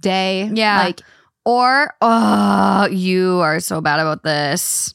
day. 0.00 0.50
Yeah. 0.52 0.84
Like, 0.84 1.00
or, 1.44 1.94
oh, 2.00 2.88
you 2.90 3.40
are 3.40 3.60
so 3.60 3.80
bad 3.80 4.00
about 4.00 4.22
this. 4.22 4.94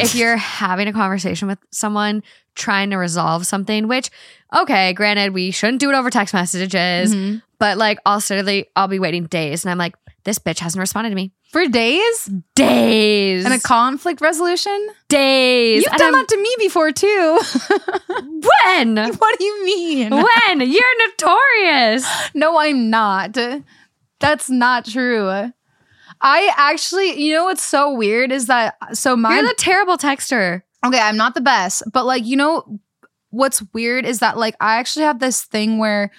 if 0.00 0.14
you're 0.16 0.36
having 0.36 0.88
a 0.88 0.92
conversation 0.92 1.46
with 1.46 1.58
someone 1.70 2.22
trying 2.54 2.90
to 2.90 2.96
resolve 2.96 3.46
something, 3.46 3.86
which, 3.86 4.10
okay, 4.56 4.92
granted, 4.92 5.32
we 5.32 5.50
shouldn't 5.50 5.80
do 5.80 5.90
it 5.90 5.94
over 5.94 6.10
text 6.10 6.34
messages, 6.34 7.14
mhm. 7.14 7.42
but 7.58 7.78
like 7.78 7.98
I'll 8.06 8.16
literally, 8.16 8.66
I'll 8.74 8.88
be 8.88 8.98
waiting 8.98 9.26
days 9.26 9.64
and 9.64 9.70
I'm 9.70 9.78
like, 9.78 9.94
this 10.24 10.38
bitch 10.38 10.58
hasn't 10.58 10.80
responded 10.80 11.10
to 11.10 11.16
me. 11.16 11.32
for 11.52 11.66
days 11.68 12.30
Days. 12.54 13.44
and 13.44 13.54
a 13.54 13.60
conflict 13.60 14.20
resolution. 14.20 14.88
days. 15.08 15.82
You've 15.84 15.92
And 15.92 15.98
done 15.98 16.14
I'm- 16.14 16.22
that 16.22 16.28
to 16.28 16.36
me 16.42 16.54
before 16.58 16.90
too. 16.92 17.40
When? 18.66 18.96
what 18.96 19.38
do 19.38 19.44
you 19.44 19.64
mean? 19.64 20.10
when? 20.10 20.60
You're 20.60 21.06
notorious. 21.06 22.06
No, 22.34 22.58
I'm 22.58 22.90
not. 22.90 23.36
That's 24.20 24.48
not 24.50 24.84
true. 24.86 25.52
I 26.20 26.52
actually, 26.56 27.20
you 27.20 27.34
know 27.34 27.44
what's 27.44 27.62
so 27.64 27.92
weird 27.94 28.32
is 28.32 28.46
that 28.46 28.76
so 28.96 29.16
my 29.16 29.34
You're 29.34 29.46
the 29.48 29.54
terrible 29.58 29.96
texter. 29.98 30.62
Okay, 30.84 30.98
I'm 30.98 31.16
not 31.16 31.34
the 31.34 31.40
best, 31.40 31.82
but 31.92 32.04
like, 32.06 32.24
you 32.26 32.36
know, 32.36 32.80
what's 33.30 33.62
weird 33.72 34.04
is 34.06 34.18
that 34.20 34.36
like 34.38 34.54
I 34.60 34.76
actually 34.76 35.04
have 35.04 35.18
this 35.18 35.42
thing 35.44 35.78
where 35.78 36.10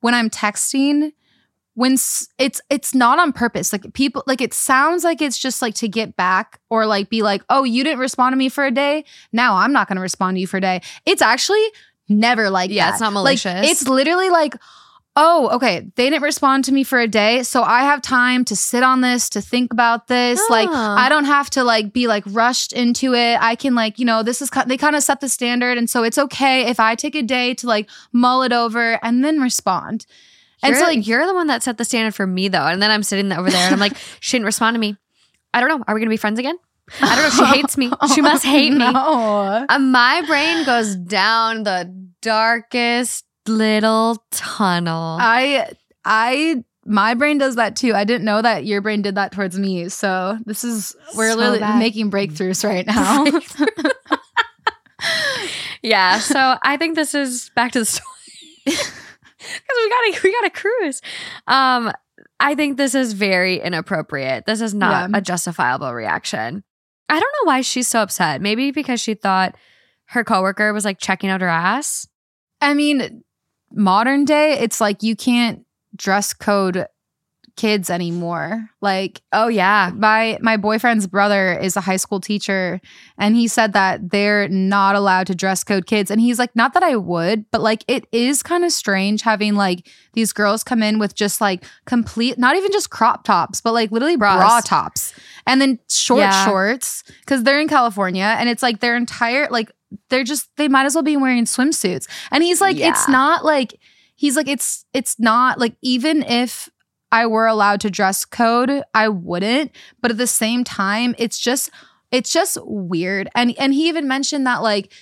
when 0.00 0.14
I'm 0.14 0.30
texting, 0.30 1.12
when 1.74 1.92
it's 1.94 2.60
it's 2.70 2.94
not 2.94 3.18
on 3.18 3.32
purpose. 3.32 3.72
Like 3.72 3.92
people 3.94 4.22
like 4.26 4.40
it 4.40 4.54
sounds 4.54 5.04
like 5.04 5.20
it's 5.20 5.38
just 5.38 5.60
like 5.62 5.74
to 5.76 5.88
get 5.88 6.16
back 6.16 6.60
or 6.70 6.86
like 6.86 7.08
be 7.10 7.22
like, 7.22 7.42
"Oh, 7.50 7.64
you 7.64 7.84
didn't 7.84 7.98
respond 8.00 8.32
to 8.32 8.36
me 8.36 8.48
for 8.48 8.64
a 8.64 8.70
day. 8.70 9.04
Now 9.32 9.56
I'm 9.56 9.72
not 9.72 9.88
going 9.88 9.96
to 9.96 10.02
respond 10.02 10.36
to 10.36 10.40
you 10.40 10.46
for 10.46 10.58
a 10.58 10.60
day." 10.60 10.80
It's 11.04 11.22
actually 11.22 11.64
never 12.08 12.50
like 12.50 12.70
Yeah, 12.70 12.86
that. 12.86 12.90
it's 12.94 13.00
not 13.00 13.12
Like, 13.12 13.20
malicious. 13.44 13.70
it's 13.70 13.88
literally 13.88 14.30
like 14.30 14.54
Oh, 15.16 15.48
okay. 15.50 15.86
They 15.94 16.10
didn't 16.10 16.24
respond 16.24 16.64
to 16.64 16.72
me 16.72 16.82
for 16.82 16.98
a 16.98 17.06
day, 17.06 17.44
so 17.44 17.62
I 17.62 17.82
have 17.84 18.02
time 18.02 18.44
to 18.46 18.56
sit 18.56 18.82
on 18.82 19.00
this, 19.00 19.28
to 19.30 19.40
think 19.40 19.72
about 19.72 20.08
this. 20.08 20.42
Like 20.50 20.68
Ah. 20.72 20.96
I 20.98 21.08
don't 21.08 21.26
have 21.26 21.48
to 21.50 21.62
like 21.62 21.92
be 21.92 22.08
like 22.08 22.24
rushed 22.26 22.72
into 22.72 23.14
it. 23.14 23.38
I 23.40 23.54
can 23.54 23.76
like, 23.76 24.00
you 24.00 24.04
know, 24.04 24.24
this 24.24 24.42
is 24.42 24.50
they 24.66 24.76
kind 24.76 24.96
of 24.96 25.04
set 25.04 25.20
the 25.20 25.28
standard 25.28 25.78
and 25.78 25.88
so 25.88 26.02
it's 26.02 26.18
okay 26.18 26.66
if 26.68 26.80
I 26.80 26.96
take 26.96 27.14
a 27.14 27.22
day 27.22 27.54
to 27.54 27.68
like 27.68 27.88
mull 28.12 28.42
it 28.42 28.52
over 28.52 28.98
and 29.04 29.24
then 29.24 29.40
respond. 29.40 30.04
And 30.64 30.72
you're, 30.72 30.80
so 30.80 30.86
like 30.86 31.06
you're 31.06 31.26
the 31.26 31.34
one 31.34 31.46
that 31.48 31.62
set 31.62 31.78
the 31.78 31.84
standard 31.84 32.14
for 32.14 32.26
me 32.26 32.48
though. 32.48 32.66
And 32.66 32.82
then 32.82 32.90
I'm 32.90 33.02
sitting 33.02 33.30
over 33.32 33.50
there 33.50 33.64
and 33.64 33.74
I'm 33.74 33.80
like, 33.80 33.96
she 34.20 34.36
didn't 34.36 34.46
respond 34.46 34.74
to 34.74 34.80
me. 34.80 34.96
I 35.52 35.60
don't 35.60 35.68
know. 35.68 35.84
Are 35.86 35.94
we 35.94 36.00
gonna 36.00 36.10
be 36.10 36.16
friends 36.16 36.38
again? 36.38 36.56
I 37.00 37.14
don't 37.16 37.24
know. 37.38 37.46
She 37.46 37.56
hates 37.56 37.76
me. 37.78 37.90
She 38.14 38.20
must 38.22 38.44
hate 38.44 38.70
me. 38.72 38.78
No. 38.78 39.64
Uh, 39.68 39.78
my 39.78 40.22
brain 40.26 40.64
goes 40.66 40.96
down 40.96 41.62
the 41.62 41.90
darkest 42.20 43.24
little 43.46 44.22
tunnel. 44.30 45.16
I 45.20 45.72
I 46.04 46.64
my 46.86 47.14
brain 47.14 47.38
does 47.38 47.56
that 47.56 47.76
too. 47.76 47.94
I 47.94 48.04
didn't 48.04 48.24
know 48.26 48.42
that 48.42 48.66
your 48.66 48.82
brain 48.82 49.00
did 49.00 49.14
that 49.14 49.32
towards 49.32 49.58
me. 49.58 49.88
So 49.88 50.36
this 50.44 50.64
is 50.64 50.94
we're 51.16 51.30
So 51.32 51.36
literally 51.38 51.60
bad. 51.60 51.78
making 51.78 52.10
breakthroughs 52.10 52.62
right 52.68 52.86
now. 52.86 53.24
yeah. 55.82 56.18
So 56.18 56.56
I 56.62 56.76
think 56.76 56.94
this 56.96 57.14
is 57.14 57.50
back 57.54 57.72
to 57.72 57.78
the 57.80 57.84
story 57.86 58.08
because 59.52 59.76
we 59.76 59.88
got 59.90 60.14
to 60.14 60.20
we 60.24 60.32
got 60.32 60.40
to 60.42 60.50
cruise. 60.60 61.00
Um, 61.46 61.92
I 62.40 62.54
think 62.54 62.76
this 62.76 62.94
is 62.94 63.12
very 63.12 63.60
inappropriate. 63.60 64.46
This 64.46 64.60
is 64.60 64.74
not 64.74 65.10
Yeah. 65.10 65.18
a 65.18 65.20
justifiable 65.20 65.92
reaction. 65.94 66.64
I 67.08 67.20
don't 67.20 67.32
know 67.42 67.46
why 67.50 67.60
she's 67.60 67.88
so 67.88 68.00
upset. 68.00 68.40
Maybe 68.40 68.70
because 68.70 69.00
she 69.00 69.14
thought 69.14 69.54
her 70.06 70.24
coworker 70.24 70.72
was 70.72 70.84
like 70.84 70.98
checking 70.98 71.30
out 71.30 71.40
her 71.40 71.48
ass. 71.48 72.08
I 72.60 72.74
mean, 72.74 73.22
modern 73.72 74.24
day, 74.24 74.52
it's 74.58 74.80
like 74.80 75.02
you 75.02 75.14
can't 75.16 75.64
dress 75.96 76.32
code 76.32 76.86
kids 77.56 77.88
anymore. 77.88 78.68
Like 78.80 79.22
Oh 79.32 79.46
yeah. 79.48 79.92
my 79.94 80.38
my 80.40 80.56
boyfriend's 80.56 81.06
brother 81.06 81.52
is 81.56 81.76
a 81.76 81.80
high 81.80 81.96
school 81.98 82.20
teacher 82.20 82.80
and 83.16 83.36
he 83.36 83.46
said 83.46 83.72
that 83.74 84.10
they're 84.10 84.48
not 84.48 84.96
allowed 84.96 85.28
to 85.28 85.34
dress 85.36 85.62
code 85.62 85.86
kids 85.86 86.10
and 86.10 86.20
he's 86.20 86.38
like 86.38 86.54
not 86.56 86.74
that 86.74 86.82
I 86.82 86.96
would 86.96 87.48
but 87.52 87.60
like 87.60 87.84
it 87.86 88.06
is 88.10 88.42
kind 88.42 88.64
of 88.64 88.72
strange 88.72 89.22
having 89.22 89.54
like 89.54 89.88
these 90.14 90.32
girls 90.32 90.64
come 90.64 90.82
in 90.82 90.98
with 90.98 91.14
just 91.14 91.40
like 91.40 91.64
complete 91.86 92.38
not 92.38 92.56
even 92.56 92.72
just 92.72 92.90
crop 92.90 93.22
tops 93.24 93.60
but 93.60 93.72
like 93.72 93.92
literally 93.92 94.16
Bras. 94.16 94.36
bra 94.36 94.60
tops 94.60 95.14
and 95.46 95.60
then 95.60 95.78
short 95.88 96.20
Yeah. 96.20 96.44
shorts 96.46 97.04
cuz 97.26 97.44
they're 97.44 97.60
in 97.60 97.68
California 97.68 98.34
and 98.38 98.48
it's 98.48 98.62
like 98.64 98.80
their 98.80 98.96
entire 98.96 99.46
like 99.50 99.70
they're 100.10 100.24
just 100.24 100.48
they 100.56 100.66
might 100.66 100.86
as 100.86 100.96
well 100.96 101.04
be 101.04 101.16
wearing 101.16 101.44
swimsuits 101.44 102.08
and 102.32 102.42
he's 102.42 102.60
like 102.60 102.78
it's 102.78 103.06
not 103.08 103.44
like 103.44 103.78
he's 104.16 104.36
like 104.36 104.48
it's 104.48 104.84
it's 104.92 105.20
not 105.20 105.60
like 105.60 105.76
even 105.82 106.24
if 106.24 106.68
I 107.14 107.26
were 107.26 107.46
allowed 107.46 107.80
to 107.82 107.90
dress 107.90 108.24
code, 108.24 108.82
I 108.92 109.08
wouldn't. 109.08 109.70
But 110.02 110.10
at 110.10 110.16
the 110.18 110.26
same 110.26 110.64
time, 110.64 111.14
it's 111.16 111.38
just 111.38 111.70
it's 112.14 112.32
just 112.32 112.58
weird. 112.62 113.28
And 113.34 113.54
and 113.58 113.74
he 113.74 113.88
even 113.88 114.06
mentioned 114.06 114.46
that 114.46 114.62
like 114.62 114.92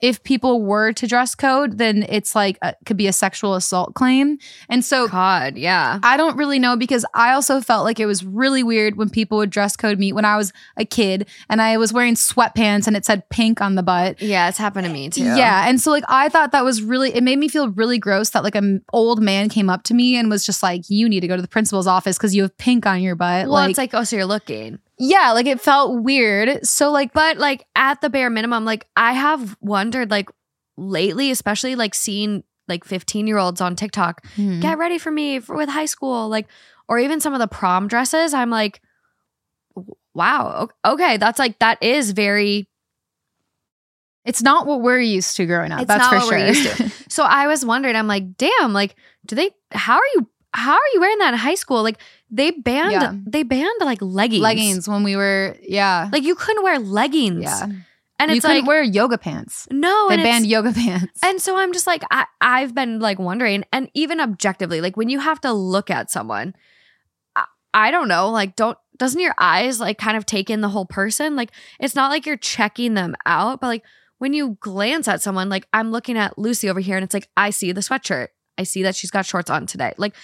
if 0.00 0.22
people 0.24 0.62
were 0.62 0.92
to 0.94 1.06
dress 1.06 1.34
code, 1.34 1.78
then 1.78 2.04
it's 2.08 2.34
like 2.34 2.58
a, 2.62 2.74
could 2.86 2.96
be 2.96 3.06
a 3.06 3.12
sexual 3.12 3.54
assault 3.54 3.94
claim. 3.94 4.38
And 4.68 4.84
so 4.84 5.06
God, 5.06 5.56
yeah. 5.56 6.00
I 6.02 6.16
don't 6.16 6.36
really 6.36 6.58
know 6.58 6.76
because 6.76 7.04
I 7.14 7.32
also 7.32 7.60
felt 7.60 7.84
like 7.84 8.00
it 8.00 8.06
was 8.06 8.24
really 8.24 8.64
weird 8.64 8.96
when 8.96 9.10
people 9.10 9.38
would 9.38 9.50
dress 9.50 9.76
code 9.76 9.98
me 9.98 10.12
when 10.12 10.24
I 10.24 10.36
was 10.36 10.52
a 10.76 10.84
kid 10.84 11.28
and 11.48 11.62
I 11.62 11.76
was 11.76 11.92
wearing 11.92 12.14
sweatpants 12.14 12.88
and 12.88 12.96
it 12.96 13.04
said 13.04 13.28
pink 13.28 13.60
on 13.60 13.76
the 13.76 13.82
butt. 13.82 14.20
Yeah, 14.20 14.48
it's 14.48 14.58
happened 14.58 14.86
to 14.86 14.92
me 14.92 15.08
too. 15.08 15.22
Yeah. 15.22 15.68
And 15.68 15.80
so 15.80 15.92
like 15.92 16.04
I 16.08 16.30
thought 16.30 16.50
that 16.50 16.64
was 16.64 16.82
really 16.82 17.14
it 17.14 17.22
made 17.22 17.38
me 17.38 17.48
feel 17.48 17.68
really 17.70 17.98
gross 17.98 18.30
that 18.30 18.42
like 18.42 18.56
an 18.56 18.82
old 18.92 19.22
man 19.22 19.48
came 19.48 19.70
up 19.70 19.84
to 19.84 19.94
me 19.94 20.16
and 20.16 20.28
was 20.28 20.44
just 20.44 20.64
like, 20.64 20.88
you 20.88 21.08
need 21.08 21.20
to 21.20 21.28
go 21.28 21.36
to 21.36 21.42
the 21.42 21.48
principal's 21.48 21.86
office 21.86 22.18
because 22.18 22.34
you 22.34 22.42
have 22.42 22.58
pink 22.58 22.86
on 22.86 23.02
your 23.02 23.14
butt. 23.14 23.44
Well, 23.44 23.52
like, 23.52 23.70
it's 23.70 23.78
like, 23.78 23.94
oh, 23.94 24.02
so 24.02 24.16
you're 24.16 24.24
looking. 24.24 24.80
Yeah, 24.98 25.32
like 25.32 25.46
it 25.46 25.60
felt 25.60 26.02
weird. 26.02 26.66
So 26.66 26.90
like 26.90 27.12
But 27.12 27.38
like 27.38 27.66
at 27.74 28.00
the 28.00 28.10
bare 28.10 28.30
minimum, 28.30 28.64
like 28.64 28.86
I 28.96 29.12
have 29.12 29.56
wondered, 29.60 30.10
like 30.10 30.30
lately, 30.76 31.30
especially 31.30 31.74
like 31.74 31.94
seeing 31.94 32.44
like 32.68 32.84
15 32.84 33.26
year 33.26 33.38
olds 33.38 33.60
on 33.60 33.76
TikTok 33.76 34.26
hmm. 34.34 34.60
get 34.60 34.78
ready 34.78 34.98
for 34.98 35.10
me 35.10 35.40
for, 35.40 35.56
with 35.56 35.68
high 35.68 35.86
school, 35.86 36.28
like, 36.28 36.48
or 36.88 36.98
even 36.98 37.20
some 37.20 37.32
of 37.32 37.38
the 37.40 37.48
prom 37.48 37.88
dresses. 37.88 38.32
I'm 38.32 38.50
like, 38.50 38.80
wow, 40.14 40.68
okay, 40.84 41.16
that's 41.18 41.38
like 41.38 41.58
that 41.58 41.82
is 41.82 42.12
very. 42.12 42.68
it's 44.24 44.42
not 44.42 44.66
what 44.66 44.80
we're 44.80 45.00
used 45.00 45.36
to 45.36 45.46
growing 45.46 45.72
up. 45.72 45.82
It's 45.82 45.88
that's 45.88 46.00
not 46.00 46.10
for 46.10 46.16
what 46.16 46.28
sure. 46.28 46.38
we're 46.38 46.46
used 46.48 46.76
to. 46.76 46.92
So 47.08 47.22
I 47.22 47.46
was 47.46 47.64
wondering, 47.64 47.96
I'm 47.96 48.08
like, 48.08 48.36
damn, 48.36 48.72
like, 48.72 48.94
do 49.24 49.36
they? 49.36 49.50
How 49.72 49.94
are 49.94 50.08
you? 50.14 50.28
How 50.52 50.72
are 50.74 50.90
you 50.94 51.00
wearing 51.00 51.18
that 51.18 51.34
in 51.34 51.38
high 51.38 51.54
school? 51.54 51.82
Like 51.82 51.98
they 52.30 52.50
banned, 52.50 52.92
Yeah. 52.92 53.14
they 53.26 53.42
banned 53.42 53.80
like 53.80 54.00
leggings, 54.02 54.42
Leggings 54.42 54.88
when 54.88 55.02
we 55.02 55.16
were 55.16 55.56
yeah. 55.62 56.08
Like 56.12 56.22
you 56.24 56.34
couldn't 56.34 56.62
wear 56.64 56.78
leggings, 56.78 57.42
yeah. 57.42 57.66
and 58.18 58.30
you 58.30 58.36
it's 58.38 58.44
couldn't 58.46 58.62
like 58.62 58.66
wear 58.68 58.82
yoga 58.82 59.18
pants. 59.18 59.68
no, 59.70 60.08
They 60.08 60.16
banned 60.16 60.46
yoga 60.46 60.72
pants. 60.72 61.20
And 61.22 61.40
so 61.40 61.56
I'm 61.56 61.72
just 61.72 61.86
like, 61.86 62.02
I, 62.10 62.24
I've 62.40 62.74
been 62.74 62.98
like 62.98 63.18
wondering, 63.18 63.64
and 63.72 63.90
even 63.94 64.20
objectively, 64.20 64.80
like 64.80 64.96
when 64.96 65.08
you 65.08 65.20
have 65.20 65.40
to 65.42 65.52
look 65.52 65.90
at 65.90 66.10
someone, 66.10 66.54
I, 67.36 67.44
I 67.74 67.90
don't 67.90 68.08
know, 68.08 68.30
like, 68.30 68.56
don't, 68.56 68.76
doesn't 68.98 69.20
your 69.20 69.34
eyes 69.38 69.78
like 69.80 69.98
kind 69.98 70.16
of 70.16 70.24
take 70.26 70.48
in 70.50 70.62
the 70.62 70.68
whole 70.70 70.86
person? 70.86 71.36
Like, 71.36 71.50
it's 71.78 71.94
not 71.94 72.10
like 72.10 72.26
you're 72.26 72.36
checking 72.38 72.94
them 72.94 73.14
out, 73.26 73.60
but 73.60 73.66
like 73.68 73.84
when 74.18 74.32
you 74.32 74.56
glance 74.60 75.06
at 75.06 75.20
someone, 75.22 75.48
like 75.50 75.66
I'm 75.72 75.92
looking 75.92 76.16
at 76.16 76.38
Lucy 76.38 76.70
over 76.70 76.80
here 76.80 76.96
and 76.96 77.04
it's 77.04 77.12
like, 77.14 77.28
I 77.36 77.50
see 77.50 77.72
the 77.72 77.82
sweatshirt. 77.82 78.28
I 78.58 78.62
see 78.64 78.82
that 78.84 78.94
she's 78.96 79.10
got 79.10 79.26
shorts 79.26 79.50
on 79.50 79.66
today. 79.66 79.92
Like 79.98 80.14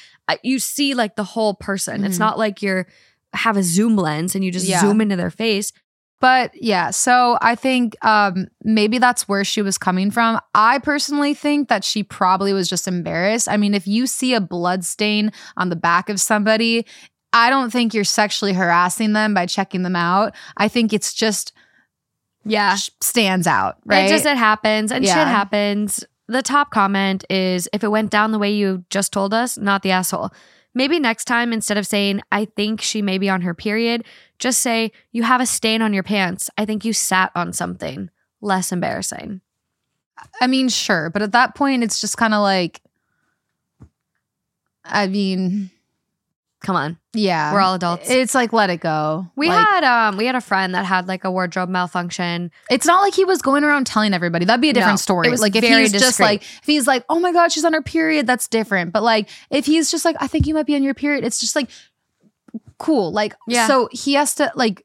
you 0.43 0.59
see 0.59 0.95
like 0.95 1.17
the 1.17 1.25
whole 1.25 1.55
person. 1.55 2.05
It's 2.05 2.17
Mhm. 2.17 2.21
not 2.21 2.39
like 2.39 2.63
you're 2.63 2.87
have 3.35 3.57
a 3.57 3.63
zoom 3.63 3.97
lens 3.97 4.35
and 4.35 4.45
you 4.45 4.51
just 4.51 4.67
Yeah. 4.67 4.81
zoom 4.81 5.01
into 5.01 5.17
their 5.17 5.31
face. 5.31 5.73
But 6.21 6.53
yeah, 6.55 6.91
so 6.91 7.37
I 7.43 7.55
think 7.57 7.97
um, 8.05 8.47
maybe 8.63 8.99
that's 8.99 9.27
where 9.27 9.43
she 9.43 9.61
was 9.63 9.77
coming 9.79 10.11
from. 10.11 10.39
I 10.55 10.79
personally 10.79 11.35
think 11.35 11.69
that 11.69 11.83
she 11.83 12.05
probably 12.05 12.53
was 12.53 12.69
just 12.69 12.87
embarrassed. 12.87 13.49
I 13.49 13.57
mean, 13.57 13.75
if 13.75 13.87
you 13.89 14.07
see 14.07 14.35
a 14.35 14.41
blood 14.41 14.85
stain 14.85 15.33
on 15.57 15.69
the 15.69 15.75
back 15.77 16.09
of 16.09 16.21
somebody, 16.21 16.87
I 17.33 17.51
don't 17.51 17.71
think 17.71 17.93
you're 17.95 18.05
sexually 18.05 18.53
harassing 18.53 19.15
them 19.15 19.35
by 19.35 19.47
checking 19.47 19.83
them 19.83 19.97
out. 19.97 20.35
I 20.57 20.69
think 20.69 20.93
it's 20.93 21.13
just 21.15 21.53
Yeah. 22.45 22.77
stands 23.01 23.47
out, 23.47 23.79
right? 23.85 24.05
It 24.07 24.09
just 24.11 24.27
it 24.27 24.37
happens 24.37 24.93
and 24.93 25.05
Yeah. 25.05 25.15
shit 25.15 25.27
happens. 25.27 26.05
The 26.33 26.43
top 26.43 26.71
comment 26.71 27.25
is 27.29 27.69
if 27.75 27.85
it 27.85 27.91
went 27.91 28.11
down 28.11 28.33
the 28.33 28.39
way 28.39 28.53
you 28.53 28.85
just 28.89 29.13
told 29.13 29.35
us, 29.35 29.59
not 29.59 29.83
the 29.83 29.91
asshole. 29.91 30.31
Maybe 30.75 30.99
next 30.99 31.27
time 31.27 31.53
instead 31.53 31.77
of 31.77 31.87
saying 31.87 32.23
I 32.33 32.47
think 32.47 32.81
she 32.81 33.03
may 33.03 33.19
be 33.19 33.29
on 33.29 33.43
her 33.43 33.53
period, 33.53 34.05
just 34.39 34.61
say 34.61 34.93
you 35.11 35.25
have 35.25 35.43
a 35.43 35.47
stain 35.47 35.83
on 35.83 35.93
your 35.93 36.03
pants. 36.03 36.49
I 36.57 36.65
think 36.65 36.87
you 36.87 36.95
sat 36.95 37.33
on 37.35 37.53
something. 37.53 38.09
Less 38.41 38.73
embarrassing. 38.73 39.43
I 40.41 40.47
mean, 40.47 40.71
sure, 40.71 41.11
but 41.11 41.21
at 41.21 41.33
that 41.33 41.55
point, 41.55 41.83
it's 41.83 42.01
just 42.01 42.17
kind 42.17 42.33
of 42.33 42.41
like, 42.41 42.81
I 44.85 45.09
mean, 45.09 45.71
Come 46.63 46.77
on. 46.77 46.99
Yeah, 47.15 47.53
We're 47.53 47.61
all 47.61 47.75
adults. 47.75 48.09
It's 48.09 48.35
like 48.35 48.53
let 48.55 48.71
it 48.71 48.81
go. 48.81 49.27
we 49.37 49.49
Like, 49.49 49.59
had 49.69 49.85
um 49.85 50.17
we 50.17 50.25
had 50.25 50.35
a 50.35 50.41
friend 50.41 50.75
that 50.75 50.85
had 50.87 51.09
like 51.09 51.25
a 51.25 51.31
wardrobe 51.31 51.69
malfunction. 51.69 52.51
It's 52.71 52.87
not 52.87 53.03
like 53.03 53.15
he 53.15 53.25
was 53.25 53.43
going 53.43 53.65
around 53.65 53.87
telling 53.87 54.15
everybody. 54.15 54.45
That'd 54.47 54.63
be 54.63 54.71
a 54.71 54.73
different 54.73 54.95
No, 54.95 54.97
story. 54.97 55.29
it 55.29 55.31
was 55.31 55.41
like 55.43 55.55
if 55.55 55.63
he's 55.63 55.93
just 55.93 56.19
like 56.21 56.43
if 56.43 56.65
he's 56.65 56.87
like, 56.87 57.05
oh 57.11 57.21
my 57.21 57.33
god, 57.33 57.53
she's 57.53 57.65
on 57.65 57.73
her 57.75 57.83
period, 57.83 58.27
that's 58.27 58.49
different. 58.49 58.93
But 58.93 59.03
like 59.03 59.29
if 59.51 59.67
he's 59.67 59.91
just 59.91 60.05
like, 60.05 60.17
I 60.21 60.27
think 60.27 60.47
you 60.47 60.55
might 60.55 60.67
be 60.67 60.75
on 60.75 60.83
your 60.83 60.95
period, 60.95 61.25
it's 61.25 61.39
just 61.39 61.55
like 61.55 61.69
cool. 62.79 63.13
Like 63.13 63.35
Yeah. 63.47 63.67
so 63.67 63.89
he 63.93 64.15
has 64.15 64.35
to 64.37 64.51
like 64.55 64.85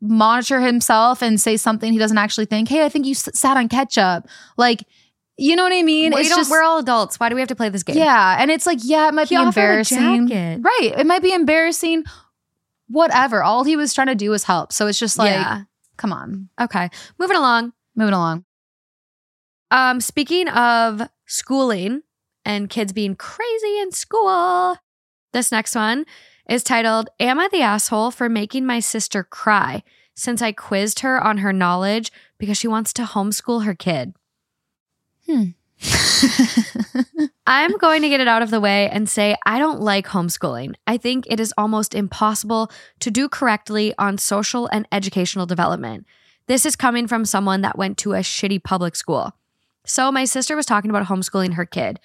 monitor 0.00 0.60
himself 0.60 1.22
and 1.22 1.40
say 1.40 1.56
something 1.56 1.92
he 1.92 1.98
doesn't 1.98 2.18
actually 2.18 2.46
think. 2.46 2.68
Hey, 2.68 2.84
I 2.84 2.88
think 2.88 3.06
you 3.06 3.12
s- 3.12 3.28
sat 3.38 3.56
on 3.56 3.68
ketchup. 3.68 4.26
Like 4.56 4.82
you 5.36 5.56
know 5.56 5.64
what 5.64 5.72
I 5.72 5.82
mean? 5.82 6.12
It's 6.12 6.28
just, 6.28 6.50
we're 6.50 6.62
all 6.62 6.78
adults. 6.78 7.18
Why 7.18 7.28
do 7.28 7.34
we 7.34 7.40
have 7.40 7.48
to 7.48 7.54
play 7.56 7.68
this 7.68 7.82
game? 7.82 7.96
yeah, 7.96 8.36
and 8.38 8.50
it's 8.50 8.66
like 8.66 8.78
yeah, 8.82 9.08
it 9.08 9.14
might 9.14 9.28
He 9.28 9.36
be 9.36 9.42
embarrassing. 9.42 10.28
Right, 10.28 10.94
it 10.96 11.06
might 11.06 11.22
be 11.22 11.32
embarrassing. 11.32 12.04
Whatever. 12.88 13.42
All 13.42 13.64
he 13.64 13.76
was 13.76 13.94
trying 13.94 14.08
to 14.08 14.14
do 14.14 14.30
was 14.30 14.44
help. 14.44 14.72
So 14.72 14.86
it's 14.86 14.98
just 14.98 15.16
like, 15.16 15.30
yeah. 15.30 15.62
come 15.96 16.12
on, 16.12 16.48
Okay. 16.60 16.90
Moving 17.18 17.36
along. 17.38 17.72
moving 17.96 18.12
along. 18.14 18.44
Um, 19.70 20.00
speaking 20.02 20.48
of 20.48 21.08
schooling 21.26 22.02
and 22.44 22.68
kids 22.68 22.92
being 22.92 23.16
crazy 23.16 23.78
in 23.80 23.92
school, 23.92 24.76
this 25.32 25.50
next 25.50 25.74
one 25.74 26.04
is 26.48 26.62
titled 26.62 27.08
Am 27.18 27.38
I 27.38 27.48
the 27.50 27.62
Asshole 27.62 28.10
for 28.10 28.28
Making 28.28 28.66
My 28.66 28.80
Sister 28.80 29.24
Cry 29.24 29.82
Since 30.14 30.42
I 30.42 30.52
Quizzed 30.52 31.00
Her 31.00 31.18
on 31.22 31.38
Her 31.38 31.54
Knowledge 31.54 32.12
because 32.36 32.58
she 32.58 32.68
wants 32.68 32.92
to 32.94 33.04
homeschool 33.04 33.64
her 33.64 33.74
kid? 33.74 34.14
Hmm. 35.26 35.50
I'm 37.46 37.76
going 37.78 38.02
to 38.02 38.08
get 38.08 38.20
it 38.20 38.28
out 38.28 38.42
of 38.42 38.50
the 38.50 38.60
way 38.60 38.88
and 38.90 39.08
say 39.08 39.36
I 39.44 39.58
don't 39.58 39.80
like 39.80 40.06
homeschooling. 40.06 40.74
I 40.86 40.96
think 40.96 41.26
it 41.28 41.40
is 41.40 41.52
almost 41.58 41.94
impossible 41.94 42.70
to 43.00 43.10
do 43.10 43.28
correctly 43.28 43.94
on 43.98 44.18
social 44.18 44.68
and 44.68 44.86
educational 44.92 45.46
development. 45.46 46.06
This 46.46 46.66
is 46.66 46.76
coming 46.76 47.06
from 47.08 47.24
someone 47.24 47.62
that 47.62 47.78
went 47.78 47.98
to 47.98 48.12
a 48.12 48.20
shitty 48.20 48.62
public 48.62 48.96
school. 48.96 49.32
So, 49.84 50.12
my 50.12 50.24
sister 50.24 50.54
was 50.54 50.66
talking 50.66 50.90
about 50.90 51.06
homeschooling 51.06 51.54
her 51.54 51.66
kid. 51.66 51.98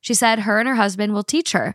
She 0.00 0.14
said 0.14 0.40
her 0.40 0.58
and 0.58 0.68
her 0.68 0.76
husband 0.76 1.12
will 1.12 1.24
teach 1.24 1.52
her. 1.52 1.74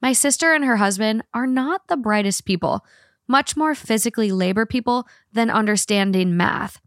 My 0.00 0.12
sister 0.12 0.52
and 0.52 0.64
her 0.64 0.76
husband 0.76 1.22
are 1.34 1.46
not 1.46 1.88
the 1.88 1.96
brightest 1.96 2.44
people, 2.44 2.84
much 3.26 3.56
more 3.56 3.74
physically 3.74 4.30
labor 4.30 4.66
people 4.66 5.06
than 5.32 5.50
understanding 5.50 6.36
math. 6.36 6.80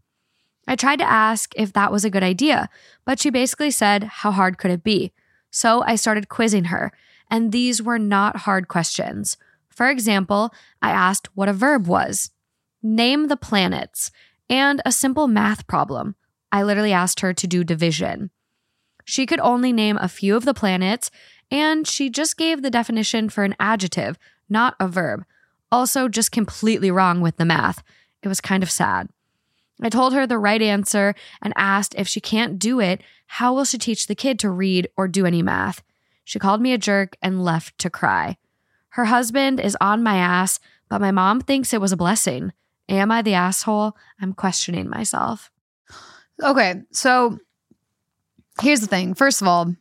I 0.68 0.76
tried 0.76 0.98
to 0.98 1.10
ask 1.10 1.54
if 1.56 1.72
that 1.72 1.90
was 1.90 2.04
a 2.04 2.10
good 2.10 2.22
idea, 2.22 2.68
but 3.06 3.18
she 3.18 3.30
basically 3.30 3.70
said, 3.70 4.04
How 4.04 4.30
hard 4.30 4.58
could 4.58 4.70
it 4.70 4.84
be? 4.84 5.12
So 5.50 5.82
I 5.82 5.96
started 5.96 6.28
quizzing 6.28 6.64
her, 6.64 6.92
and 7.30 7.52
these 7.52 7.82
were 7.82 7.98
not 7.98 8.40
hard 8.40 8.68
questions. 8.68 9.38
For 9.70 9.88
example, 9.88 10.52
I 10.82 10.90
asked 10.90 11.34
what 11.34 11.48
a 11.48 11.54
verb 11.54 11.86
was, 11.86 12.32
name 12.82 13.28
the 13.28 13.36
planets, 13.36 14.10
and 14.50 14.82
a 14.84 14.92
simple 14.92 15.26
math 15.26 15.66
problem. 15.66 16.16
I 16.52 16.62
literally 16.62 16.92
asked 16.92 17.20
her 17.20 17.32
to 17.32 17.46
do 17.46 17.64
division. 17.64 18.30
She 19.06 19.24
could 19.24 19.40
only 19.40 19.72
name 19.72 19.96
a 19.96 20.06
few 20.06 20.36
of 20.36 20.44
the 20.44 20.52
planets, 20.52 21.10
and 21.50 21.86
she 21.86 22.10
just 22.10 22.36
gave 22.36 22.60
the 22.60 22.70
definition 22.70 23.30
for 23.30 23.42
an 23.44 23.56
adjective, 23.58 24.18
not 24.50 24.74
a 24.78 24.86
verb. 24.86 25.24
Also, 25.72 26.08
just 26.08 26.30
completely 26.30 26.90
wrong 26.90 27.22
with 27.22 27.38
the 27.38 27.46
math. 27.46 27.82
It 28.22 28.28
was 28.28 28.42
kind 28.42 28.62
of 28.62 28.70
sad. 28.70 29.08
I 29.80 29.88
told 29.88 30.12
her 30.12 30.26
the 30.26 30.38
right 30.38 30.60
answer 30.60 31.14
and 31.40 31.52
asked 31.56 31.94
if 31.96 32.08
she 32.08 32.20
can't 32.20 32.58
do 32.58 32.80
it, 32.80 33.00
how 33.26 33.54
will 33.54 33.64
she 33.64 33.78
teach 33.78 34.06
the 34.06 34.14
kid 34.14 34.38
to 34.40 34.50
read 34.50 34.88
or 34.96 35.06
do 35.06 35.26
any 35.26 35.42
math? 35.42 35.82
She 36.24 36.38
called 36.38 36.60
me 36.60 36.72
a 36.72 36.78
jerk 36.78 37.16
and 37.22 37.44
left 37.44 37.78
to 37.78 37.90
cry. 37.90 38.36
Her 38.90 39.06
husband 39.06 39.60
is 39.60 39.76
on 39.80 40.02
my 40.02 40.16
ass, 40.16 40.58
but 40.88 41.00
my 41.00 41.10
mom 41.10 41.40
thinks 41.40 41.72
it 41.72 41.80
was 41.80 41.92
a 41.92 41.96
blessing. 41.96 42.52
Am 42.88 43.10
I 43.10 43.22
the 43.22 43.34
asshole? 43.34 43.96
I'm 44.20 44.32
questioning 44.32 44.88
myself. 44.88 45.50
Okay, 46.42 46.82
so 46.90 47.38
here's 48.60 48.80
the 48.80 48.86
thing. 48.86 49.14
First 49.14 49.42
of 49.42 49.48
all, 49.48 49.74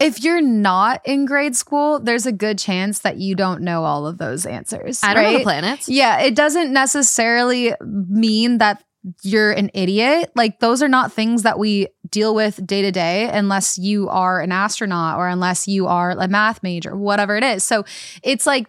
if 0.00 0.22
you're 0.24 0.42
not 0.42 1.00
in 1.04 1.24
grade 1.24 1.54
school, 1.54 2.00
there's 2.00 2.26
a 2.26 2.32
good 2.32 2.58
chance 2.58 2.98
that 3.00 3.16
you 3.16 3.34
don't 3.34 3.62
know 3.62 3.84
all 3.84 4.06
of 4.06 4.18
those 4.18 4.44
answers. 4.44 5.02
I 5.02 5.14
don't 5.14 5.22
know 5.24 5.38
the 5.38 5.44
planets. 5.44 5.88
Yeah, 5.88 6.20
it 6.20 6.34
doesn't 6.34 6.72
necessarily 6.72 7.74
mean 7.80 8.58
that 8.58 8.82
you're 9.22 9.52
an 9.52 9.70
idiot. 9.74 10.32
Like, 10.34 10.60
those 10.60 10.82
are 10.82 10.88
not 10.88 11.12
things 11.12 11.42
that 11.42 11.58
we 11.58 11.88
deal 12.08 12.34
with 12.34 12.66
day 12.66 12.82
to 12.82 12.90
day 12.90 13.28
unless 13.32 13.76
you 13.78 14.08
are 14.08 14.40
an 14.40 14.52
astronaut 14.52 15.18
or 15.18 15.28
unless 15.28 15.68
you 15.68 15.86
are 15.86 16.12
a 16.12 16.28
math 16.28 16.62
major, 16.62 16.96
whatever 16.96 17.36
it 17.36 17.44
is. 17.44 17.64
So 17.64 17.84
it's 18.22 18.46
like, 18.46 18.68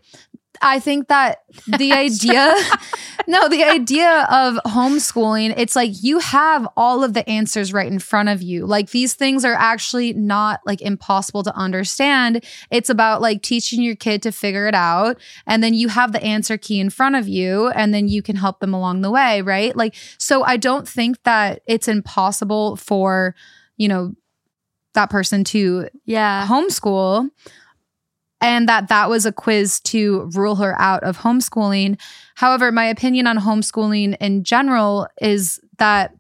I 0.65 0.79
think 0.79 1.07
that 1.09 1.43
the 1.77 1.93
idea, 2.05 2.53
no, 3.27 3.47
the 3.47 3.63
idea 3.63 4.27
of 4.31 4.55
homeschooling, 4.65 5.53
it's 5.57 5.75
like 5.75 5.91
you 6.01 6.19
have 6.19 6.67
all 6.75 7.03
of 7.03 7.13
the 7.13 7.27
answers 7.29 7.71
right 7.71 7.89
in 7.89 7.99
front 7.99 8.29
of 8.29 8.41
you. 8.41 8.65
Like 8.65 8.89
these 8.89 9.13
things 9.13 9.45
are 9.45 9.53
actually 9.53 10.13
not 10.13 10.59
like 10.65 10.81
impossible 10.81 11.43
to 11.43 11.55
understand. 11.55 12.43
It's 12.71 12.89
about 12.89 13.21
like 13.21 13.43
teaching 13.43 13.81
your 13.83 13.95
kid 13.95 14.23
to 14.23 14.31
figure 14.31 14.67
it 14.67 14.75
out. 14.75 15.17
And 15.45 15.63
then 15.63 15.75
you 15.75 15.87
have 15.89 16.11
the 16.11 16.23
answer 16.23 16.57
key 16.57 16.79
in 16.79 16.89
front 16.89 17.15
of 17.15 17.27
you 17.27 17.69
and 17.69 17.93
then 17.93 18.07
you 18.07 18.23
can 18.23 18.35
help 18.35 18.59
them 18.59 18.73
along 18.73 19.01
the 19.01 19.11
way. 19.11 19.43
Right. 19.43 19.75
Like, 19.75 19.95
so 20.17 20.43
I 20.43 20.57
don't 20.57 20.87
think 20.87 21.21
that 21.23 21.61
it's 21.67 21.87
impossible 21.87 22.75
for, 22.75 23.35
you 23.77 23.87
know, 23.87 24.13
that 24.95 25.09
person 25.11 25.43
to 25.43 25.89
Yeah. 26.05 26.47
homeschool 26.47 27.29
and 28.41 28.67
that 28.69 28.89
that 28.89 29.09
was 29.09 29.25
a 29.25 29.31
quiz 29.31 29.79
to 29.81 30.29
rule 30.33 30.55
her 30.55 30.79
out 30.79 31.03
of 31.03 31.17
homeschooling. 31.17 31.99
However, 32.35 32.71
my 32.71 32.85
opinion 32.85 33.27
on 33.27 33.37
homeschooling 33.37 34.17
in 34.19 34.43
general 34.43 35.07
is 35.21 35.59
that 35.77 36.15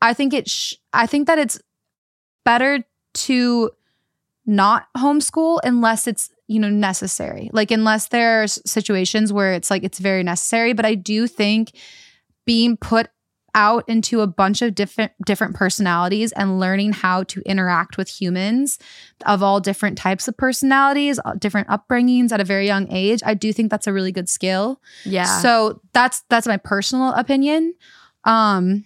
I 0.00 0.14
think 0.14 0.32
it 0.34 0.48
sh- 0.48 0.74
I 0.92 1.06
think 1.06 1.26
that 1.26 1.38
it's 1.38 1.60
better 2.44 2.84
to 3.14 3.70
not 4.46 4.86
homeschool 4.96 5.60
unless 5.62 6.06
it's 6.06 6.30
you 6.48 6.58
know 6.58 6.68
necessary 6.68 7.48
like 7.52 7.70
unless 7.70 8.08
there's 8.08 8.58
situations 8.66 9.32
where 9.32 9.52
it's 9.52 9.70
like 9.70 9.84
it's 9.84 10.00
very 10.00 10.24
necessary 10.24 10.72
but 10.72 10.84
i 10.84 10.94
do 10.94 11.28
think 11.28 11.70
being 12.44 12.76
put 12.76 13.08
out 13.54 13.86
into 13.88 14.20
a 14.20 14.26
bunch 14.26 14.62
of 14.62 14.74
different 14.74 15.12
different 15.24 15.54
personalities 15.54 16.32
and 16.32 16.58
learning 16.58 16.92
how 16.92 17.22
to 17.24 17.42
interact 17.42 17.96
with 17.96 18.08
humans 18.08 18.78
of 19.26 19.42
all 19.42 19.60
different 19.60 19.98
types 19.98 20.26
of 20.26 20.36
personalities, 20.36 21.20
uh, 21.24 21.34
different 21.34 21.68
upbringings 21.68 22.32
at 22.32 22.40
a 22.40 22.44
very 22.44 22.66
young 22.66 22.90
age. 22.90 23.20
I 23.24 23.34
do 23.34 23.52
think 23.52 23.70
that's 23.70 23.86
a 23.86 23.92
really 23.92 24.12
good 24.12 24.28
skill. 24.28 24.80
Yeah. 25.04 25.40
So 25.40 25.80
that's 25.92 26.22
that's 26.28 26.46
my 26.46 26.56
personal 26.56 27.12
opinion. 27.12 27.74
Um 28.24 28.84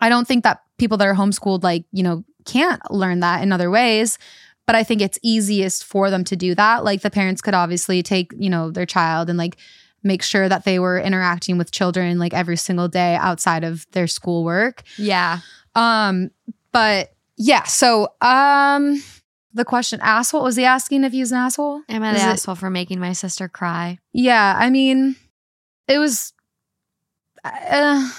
I 0.00 0.08
don't 0.08 0.26
think 0.26 0.44
that 0.44 0.62
people 0.78 0.96
that 0.98 1.06
are 1.06 1.14
homeschooled 1.14 1.62
like, 1.62 1.84
you 1.92 2.02
know, 2.02 2.24
can't 2.44 2.80
learn 2.90 3.20
that 3.20 3.42
in 3.42 3.52
other 3.52 3.70
ways, 3.70 4.18
but 4.66 4.74
I 4.74 4.84
think 4.84 5.00
it's 5.00 5.18
easiest 5.22 5.84
for 5.84 6.10
them 6.10 6.24
to 6.24 6.36
do 6.36 6.54
that. 6.54 6.82
Like 6.82 7.02
the 7.02 7.10
parents 7.10 7.42
could 7.42 7.54
obviously 7.54 8.02
take, 8.02 8.32
you 8.36 8.50
know, 8.50 8.70
their 8.70 8.86
child 8.86 9.28
and 9.28 9.38
like 9.38 9.56
make 10.02 10.22
sure 10.22 10.48
that 10.48 10.64
they 10.64 10.78
were 10.78 10.98
interacting 10.98 11.58
with 11.58 11.70
children 11.70 12.18
like 12.18 12.34
every 12.34 12.56
single 12.56 12.88
day 12.88 13.14
outside 13.16 13.64
of 13.64 13.86
their 13.92 14.06
schoolwork. 14.06 14.82
yeah. 14.98 15.38
Um, 15.74 16.30
but 16.72 17.14
yeah, 17.36 17.62
so 17.64 18.08
um 18.20 19.02
the 19.54 19.64
question 19.64 20.00
asshole 20.02 20.42
was 20.42 20.56
he 20.56 20.64
asking 20.64 21.04
if 21.04 21.12
he 21.12 21.20
was 21.20 21.32
an 21.32 21.38
asshole? 21.38 21.82
Am 21.88 22.02
I 22.02 22.12
the 22.12 22.18
Is 22.18 22.24
it- 22.24 22.28
asshole 22.28 22.54
for 22.56 22.70
making 22.70 22.98
my 23.00 23.12
sister 23.12 23.48
cry? 23.48 23.98
Yeah, 24.12 24.54
I 24.58 24.70
mean, 24.70 25.16
it 25.88 25.98
was 25.98 26.32
uh, 27.44 27.48
uh 27.48 28.10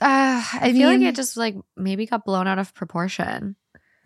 I, 0.00 0.58
I 0.60 0.66
mean 0.72 0.76
feel 0.76 0.88
like 0.88 1.00
it 1.00 1.14
just 1.16 1.36
like 1.36 1.54
maybe 1.76 2.06
got 2.06 2.24
blown 2.24 2.46
out 2.46 2.58
of 2.58 2.74
proportion. 2.74 3.56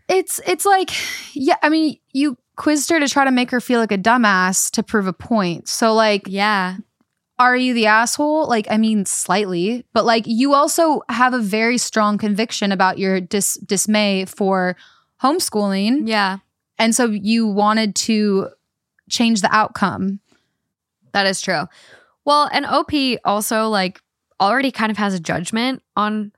it's 0.09 0.41
it's 0.47 0.65
like 0.65 0.91
yeah 1.35 1.57
i 1.63 1.69
mean 1.69 1.99
you 2.13 2.37
quizzed 2.57 2.91
her 2.91 2.99
to 3.01 3.09
try 3.09 3.25
to 3.25 3.31
make 3.31 3.51
her 3.51 3.61
feel 3.61 3.81
like 3.81 3.93
a 3.93 3.99
dumbass 3.99 4.71
to 4.73 4.83
prove 4.83 5.07
a 5.07 5.13
point 5.13 5.69
so 5.69 5.95
like 5.95 6.23
Yeah. 6.27 6.77
are 7.39 7.57
you 7.57 7.75
the 7.75 7.87
asshole 7.87 8.49
like 8.49 8.67
i 8.71 8.77
mean 8.79 9.05
slightly 9.07 9.85
but 9.93 10.05
like 10.05 10.25
you 10.27 10.55
also 10.55 11.03
have 11.11 11.35
a 11.35 11.39
very 11.39 11.77
strong 11.79 12.17
conviction 12.19 12.73
about 12.73 12.99
your 12.99 13.21
dis- 13.21 13.59
dismay 13.67 14.25
for 14.25 14.77
homeschooling 15.23 16.09
Yeah. 16.09 16.39
and 16.79 16.95
so 16.95 17.07
you 17.07 17.47
wanted 17.47 17.95
to 17.97 18.49
change 19.11 19.41
the 19.43 19.55
outcome 19.55 20.21
That 21.13 21.27
is 21.27 21.41
true. 21.41 21.65
Well, 22.27 22.49
and 22.53 22.67
OP 22.67 22.91
also 23.25 23.69
like 23.69 24.01
already 24.41 24.71
kind 24.71 24.91
of 24.91 24.99
has 24.99 25.15
a 25.15 25.21
judgment 25.21 25.83
on 25.97 26.33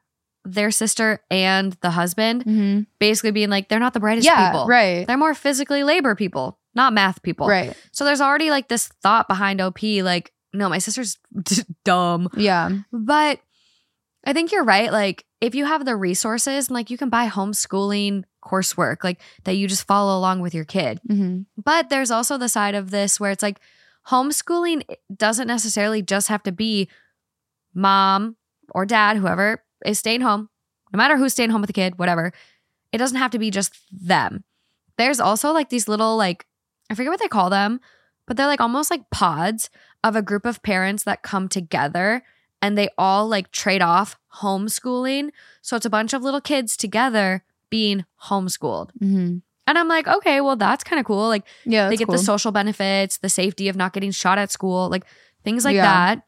their 0.54 0.70
sister 0.70 1.20
and 1.30 1.76
the 1.80 1.90
husband, 1.90 2.44
mm-hmm. 2.44 2.80
basically 2.98 3.30
being 3.30 3.50
like, 3.50 3.68
they're 3.68 3.78
not 3.78 3.94
the 3.94 4.00
brightest 4.00 4.26
yeah 4.26 4.50
people. 4.50 4.66
right 4.66 5.06
They're 5.06 5.16
more 5.16 5.34
physically 5.34 5.82
labor 5.84 6.14
people, 6.14 6.58
not 6.74 6.92
math 6.92 7.22
people. 7.22 7.46
right 7.46 7.76
So 7.92 8.04
there's 8.04 8.20
already 8.20 8.50
like 8.50 8.68
this 8.68 8.88
thought 9.02 9.28
behind 9.28 9.60
OP, 9.60 9.82
like, 9.82 10.32
no, 10.52 10.68
my 10.68 10.78
sister's 10.78 11.18
dumb. 11.84 12.28
yeah 12.36 12.70
But 12.92 13.40
I 14.24 14.32
think 14.32 14.52
you're 14.52 14.64
right. 14.64 14.90
Like, 14.92 15.24
if 15.40 15.54
you 15.54 15.64
have 15.64 15.84
the 15.84 15.96
resources, 15.96 16.70
like, 16.70 16.90
you 16.90 16.98
can 16.98 17.08
buy 17.08 17.28
homeschooling 17.28 18.24
coursework, 18.44 19.04
like, 19.04 19.20
that 19.44 19.54
you 19.54 19.68
just 19.68 19.86
follow 19.86 20.18
along 20.18 20.40
with 20.40 20.54
your 20.54 20.64
kid. 20.64 21.00
mm-hmm. 21.08 21.42
But 21.62 21.88
there's 21.88 22.10
also 22.10 22.36
the 22.36 22.48
side 22.48 22.74
of 22.74 22.90
this 22.90 23.20
where 23.20 23.30
it's 23.30 23.42
like 23.42 23.60
homeschooling 24.08 24.82
doesn't 25.14 25.46
necessarily 25.46 26.02
just 26.02 26.28
have 26.28 26.42
to 26.44 26.52
be 26.52 26.88
mom 27.74 28.36
or 28.70 28.84
dad, 28.84 29.16
whoever 29.16 29.62
is 29.84 29.98
staying 29.98 30.20
home, 30.22 30.48
no 30.92 30.96
matter 30.96 31.16
who's 31.16 31.32
staying 31.32 31.50
home 31.50 31.60
with 31.60 31.68
the 31.68 31.72
kid, 31.74 31.98
whatever. 31.98 32.32
It 32.92 32.98
doesn't 32.98 33.18
have 33.18 33.30
to 33.32 33.38
be 33.38 33.50
just 33.50 33.72
them. 33.92 34.44
There's 34.96 35.20
also 35.20 35.52
like 35.52 35.68
these 35.68 35.88
little, 35.88 36.16
like, 36.16 36.46
I 36.90 36.94
forget 36.94 37.10
what 37.10 37.20
they 37.20 37.28
call 37.28 37.50
them, 37.50 37.80
but 38.26 38.36
they're 38.36 38.46
like 38.46 38.60
almost 38.60 38.90
like 38.90 39.10
pods 39.10 39.70
of 40.02 40.16
a 40.16 40.22
group 40.22 40.44
of 40.46 40.62
parents 40.62 41.04
that 41.04 41.22
come 41.22 41.48
together 41.48 42.22
and 42.62 42.76
they 42.76 42.88
all 42.98 43.28
like 43.28 43.52
trade 43.52 43.82
off 43.82 44.16
homeschooling. 44.40 45.30
So 45.62 45.76
it's 45.76 45.86
a 45.86 45.90
bunch 45.90 46.12
of 46.12 46.22
little 46.22 46.40
kids 46.40 46.76
together 46.76 47.44
being 47.70 48.04
homeschooled. 48.24 48.90
Mm-hmm. 49.00 49.38
And 49.66 49.78
I'm 49.78 49.88
like, 49.88 50.08
okay, 50.08 50.40
well, 50.40 50.56
that's 50.56 50.82
kind 50.82 50.98
of 50.98 51.04
cool. 51.04 51.28
Like, 51.28 51.44
yeah 51.66 51.88
they 51.90 51.96
get 51.96 52.06
cool. 52.06 52.16
the 52.16 52.22
social 52.22 52.52
benefits, 52.52 53.18
the 53.18 53.28
safety 53.28 53.68
of 53.68 53.76
not 53.76 53.92
getting 53.92 54.10
shot 54.10 54.38
at 54.38 54.50
school, 54.50 54.88
like 54.88 55.04
things 55.44 55.64
like 55.64 55.74
Yeah. 55.76 55.82
that. 55.82 56.22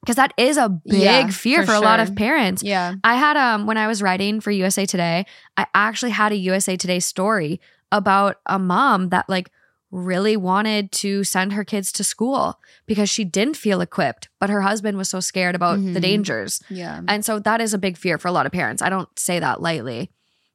Because 0.00 0.16
that 0.16 0.32
is 0.36 0.56
a 0.56 0.68
big 0.68 1.02
Yeah, 1.02 1.28
fear 1.28 1.62
for 1.62 1.66
for, 1.66 1.74
a 1.74 1.80
lot 1.80 2.00
of 2.00 2.14
parents. 2.16 2.62
yeah 2.62 2.94
I 3.04 3.14
had 3.16 3.36
um 3.36 3.66
when 3.66 3.76
I 3.76 3.86
was 3.86 4.02
writing 4.02 4.40
for 4.40 4.50
USA 4.50 4.86
Today, 4.86 5.26
I 5.56 5.66
actually 5.74 6.10
had 6.12 6.32
a 6.32 6.36
USA 6.36 6.76
Today 6.76 7.00
story 7.00 7.60
about 7.92 8.36
a 8.46 8.58
mom 8.58 9.08
that 9.10 9.28
like 9.28 9.50
really 9.90 10.36
wanted 10.36 10.92
to 10.92 11.24
send 11.24 11.52
her 11.52 11.64
kids 11.64 11.90
to 11.92 12.04
school 12.04 12.60
because 12.86 13.10
she 13.10 13.24
didn't 13.24 13.56
feel 13.56 13.80
equipped, 13.80 14.28
but 14.38 14.48
her 14.48 14.62
husband 14.62 14.96
was 14.96 15.08
so 15.08 15.18
scared 15.20 15.54
about 15.56 15.76
the 15.76 15.98
Mhm. 15.98 16.02
dangers. 16.02 16.62
yeah 16.70 17.00
And 17.08 17.24
so 17.24 17.40
that 17.40 17.60
is 17.60 17.74
a 17.74 17.78
big 17.78 17.96
fear 17.98 18.16
for 18.16 18.28
a 18.28 18.32
lot 18.32 18.46
of 18.46 18.52
parents. 18.52 18.82
I 18.82 18.88
don't 18.88 19.08
say 19.18 19.40
that 19.40 19.60
lightly. 19.60 20.10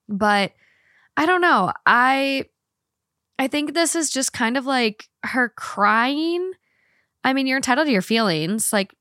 But 0.07 0.53
I 1.17 1.25
don't 1.25 1.41
know. 1.41 1.71
I 1.85 2.45
I 3.37 3.47
think 3.49 3.73
this 3.73 3.95
is 3.95 4.09
just 4.09 4.31
kind 4.31 4.55
of 4.57 4.65
like 4.65 5.09
her 5.23 5.49
crying. 5.49 6.53
I 7.25 7.33
mean, 7.33 7.47
you're 7.47 7.57
entitled 7.57 7.87
to 7.87 7.91
your 7.91 8.01
feelings. 8.01 8.71
Like 8.71 8.95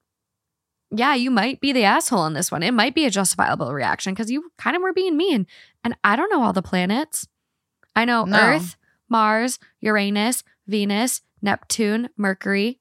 yeah, 0.94 1.14
you 1.14 1.30
might 1.30 1.60
be 1.60 1.72
the 1.72 1.84
asshole 1.84 2.26
in 2.26 2.34
this 2.34 2.52
one. 2.52 2.62
It 2.62 2.72
might 2.72 2.94
be 2.94 3.04
a 3.04 3.10
justifiable 3.10 3.72
reaction 3.72 4.14
because 4.14 4.30
you 4.30 4.50
kind 4.58 4.76
of 4.76 4.82
were 4.82 4.92
being 4.92 5.16
mean. 5.16 5.46
And 5.82 5.96
I 6.04 6.16
don't 6.16 6.30
know 6.30 6.42
all 6.42 6.52
the 6.52 6.62
planets. 6.62 7.26
I 7.96 8.04
know 8.04 8.24
No. 8.24 8.38
Earth, 8.38 8.76
Mars, 9.08 9.58
Uranus, 9.80 10.44
Venus, 10.66 11.20
Neptune, 11.42 12.08
Mercury. 12.16 12.80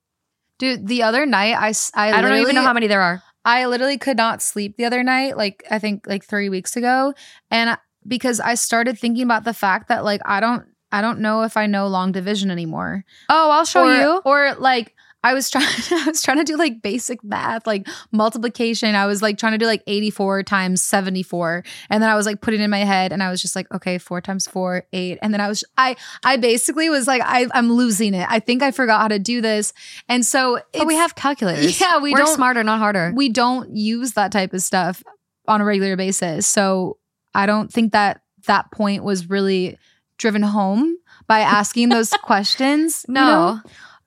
dude 0.57 0.87
the 0.87 1.03
other 1.03 1.25
night 1.25 1.55
I 1.55 1.73
I 1.93 2.21
don't 2.21 2.39
even 2.39 2.55
know 2.55 2.63
how 2.63 2.73
many 2.73 2.87
there 2.87 3.01
are. 3.01 3.21
I 3.45 3.65
literally 3.65 3.97
could 3.97 4.17
not 4.17 4.41
sleep 4.41 4.77
the 4.77 4.85
other 4.85 5.03
night, 5.03 5.35
like 5.35 5.63
I 5.69 5.79
think 5.79 6.07
like 6.07 6.23
3 6.23 6.47
weeks 6.49 6.77
ago, 6.77 7.13
and 7.51 7.77
because 8.07 8.39
I 8.39 8.55
started 8.55 8.97
thinking 8.97 9.23
about 9.23 9.43
the 9.43 9.53
fact 9.53 9.89
that 9.89 10.03
like 10.03 10.21
I 10.25 10.39
don't 10.39 10.65
I 10.91 11.01
don't 11.01 11.19
know 11.19 11.41
if 11.41 11.57
I 11.57 11.65
know 11.65 11.87
long 11.87 12.11
division 12.11 12.51
anymore. 12.51 13.03
Oh, 13.27 13.49
I'll 13.51 13.65
show 13.65 13.87
or, 13.87 13.95
you. 13.95 14.21
Or 14.23 14.55
like 14.55 14.95
I 15.23 15.33
was 15.33 15.49
trying 15.49 15.65
I 15.91 16.05
was 16.07 16.21
trying 16.21 16.37
to 16.37 16.43
do 16.43 16.57
like 16.57 16.81
basic 16.81 17.23
math, 17.23 17.65
like 17.65 17.87
multiplication. 18.11 18.95
I 18.95 19.05
was 19.05 19.21
like 19.21 19.37
trying 19.37 19.53
to 19.53 19.57
do 19.57 19.65
like 19.65 19.81
84 19.87 20.43
times 20.43 20.81
74. 20.81 21.63
And 21.89 22.03
then 22.03 22.09
I 22.09 22.15
was 22.15 22.25
like 22.25 22.41
putting 22.41 22.59
it 22.61 22.65
in 22.65 22.69
my 22.69 22.83
head 22.83 23.11
and 23.13 23.23
I 23.23 23.29
was 23.29 23.41
just 23.41 23.55
like, 23.55 23.71
okay, 23.73 23.97
4 23.97 24.21
times 24.21 24.47
4, 24.47 24.85
8. 24.91 25.19
And 25.21 25.33
then 25.33 25.41
I 25.41 25.47
was 25.47 25.63
I 25.77 25.95
I 26.23 26.37
basically 26.37 26.89
was 26.89 27.07
like 27.07 27.21
I 27.23 27.47
I'm 27.53 27.71
losing 27.71 28.13
it. 28.13 28.27
I 28.29 28.39
think 28.39 28.61
I 28.61 28.71
forgot 28.71 29.01
how 29.01 29.07
to 29.07 29.19
do 29.19 29.41
this. 29.41 29.73
And 30.09 30.25
so 30.25 30.59
But 30.73 30.87
we 30.87 30.95
have 30.95 31.15
calculators. 31.15 31.79
Yeah, 31.83 31.99
we 31.99 32.11
We're 32.11 32.19
don't 32.19 32.35
smarter, 32.35 32.63
not 32.63 32.79
harder. 32.79 33.11
we 33.15 33.29
don't 33.29 33.75
use 33.75 34.13
that 34.13 34.31
type 34.31 34.53
of 34.53 34.61
stuff 34.61 35.03
on 35.47 35.59
a 35.61 35.65
regular 35.65 35.95
basis. 35.95 36.47
So 36.47 36.97
I 37.33 37.45
don't 37.45 37.71
think 37.71 37.91
that 37.93 38.21
that 38.47 38.71
point 38.71 39.03
was 39.03 39.29
really 39.29 39.77
driven 40.17 40.41
home 40.43 40.97
by 41.27 41.39
asking 41.39 41.89
those 41.89 42.09
questions. 42.23 43.05
you 43.07 43.13
no. 43.15 43.25
know? 43.25 43.61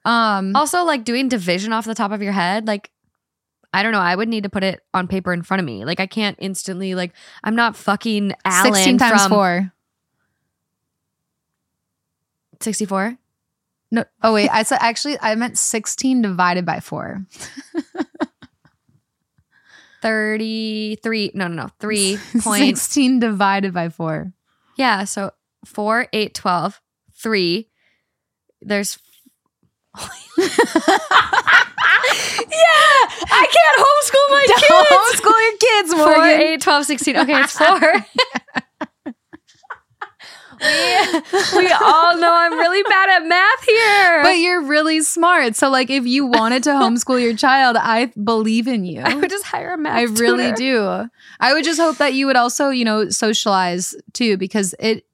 Um 0.06 0.56
Also, 0.56 0.84
like 0.84 1.04
doing 1.04 1.28
division 1.28 1.72
off 1.74 1.84
the 1.84 1.94
top 1.94 2.12
of 2.12 2.22
your 2.22 2.32
head, 2.32 2.66
like 2.66 2.90
I 3.74 3.82
don't 3.82 3.92
know. 3.92 3.98
I 4.00 4.14
would 4.16 4.28
need 4.28 4.44
to 4.44 4.48
put 4.48 4.62
it 4.64 4.80
on 4.94 5.06
paper 5.08 5.32
in 5.34 5.42
front 5.42 5.58
of 5.60 5.66
me. 5.66 5.84
Like 5.84 6.00
I 6.00 6.06
can't 6.06 6.36
instantly 6.40 6.94
like 6.94 7.12
I'm 7.44 7.56
not 7.56 7.76
fucking 7.76 8.32
Alan 8.44 8.72
16 8.72 8.96
times 8.98 9.22
from 9.22 9.30
4. 9.30 9.72
64. 12.60 13.18
No, 13.90 14.04
oh 14.22 14.32
wait, 14.34 14.48
I 14.50 14.62
said 14.62 14.78
actually 14.80 15.18
I 15.20 15.34
meant 15.34 15.58
16 15.58 16.22
divided 16.22 16.64
by 16.64 16.80
4. 16.80 17.26
33. 20.02 21.32
No, 21.34 21.48
no, 21.48 21.64
no. 21.64 21.68
3 21.80 22.18
point. 22.40 22.78
16 22.78 23.20
divided 23.20 23.72
by 23.74 23.88
4. 23.88 24.32
yeah. 24.76 25.04
So 25.04 25.32
4, 25.64 26.08
8, 26.12 26.34
12, 26.34 26.80
3. 27.14 27.68
There's. 28.62 28.98
yeah. 30.38 30.46
I 33.28 33.46
can't 33.54 33.76
homeschool 33.82 34.26
my 34.30 34.44
Don't 34.48 34.60
kids. 34.60 35.20
homeschool 35.20 35.38
your 35.42 35.56
kids, 35.58 35.94
4, 35.94 36.06
Morgan. 36.06 36.40
8, 36.48 36.60
12, 36.60 36.84
16. 36.84 37.16
Okay, 37.16 37.40
it's 37.40 37.56
4. 37.58 37.66
we, 40.60 41.66
we 41.66 41.72
all 41.72 42.16
know 42.18 42.34
I'm 42.34 42.52
really 42.54 42.82
bad 42.84 43.10
at 43.10 43.26
math 43.28 43.64
here. 43.64 44.22
But 44.22 44.38
you're 44.38 44.62
really 44.62 45.00
smart. 45.02 45.54
So 45.56 45.68
like 45.68 45.90
if 45.90 46.06
you 46.06 46.24
wanted 46.26 46.62
to 46.64 46.70
homeschool 46.70 47.20
your 47.20 47.36
child, 47.36 47.76
I 47.78 48.06
believe 48.22 48.66
in 48.66 48.84
you. 48.84 49.00
I 49.02 49.14
would 49.14 49.28
just 49.30 49.44
hire 49.44 49.74
a 49.74 49.78
math 49.78 49.96
I 49.98 50.02
really 50.04 50.52
tutor. 50.52 50.56
do. 50.56 51.10
I 51.40 51.52
would 51.52 51.64
just 51.64 51.78
hope 51.80 51.98
that 51.98 52.14
you 52.14 52.26
would 52.26 52.36
also, 52.36 52.70
you 52.70 52.84
know, 52.84 53.08
socialize 53.10 53.94
too, 54.12 54.36
because 54.36 54.74
it. 54.80 55.04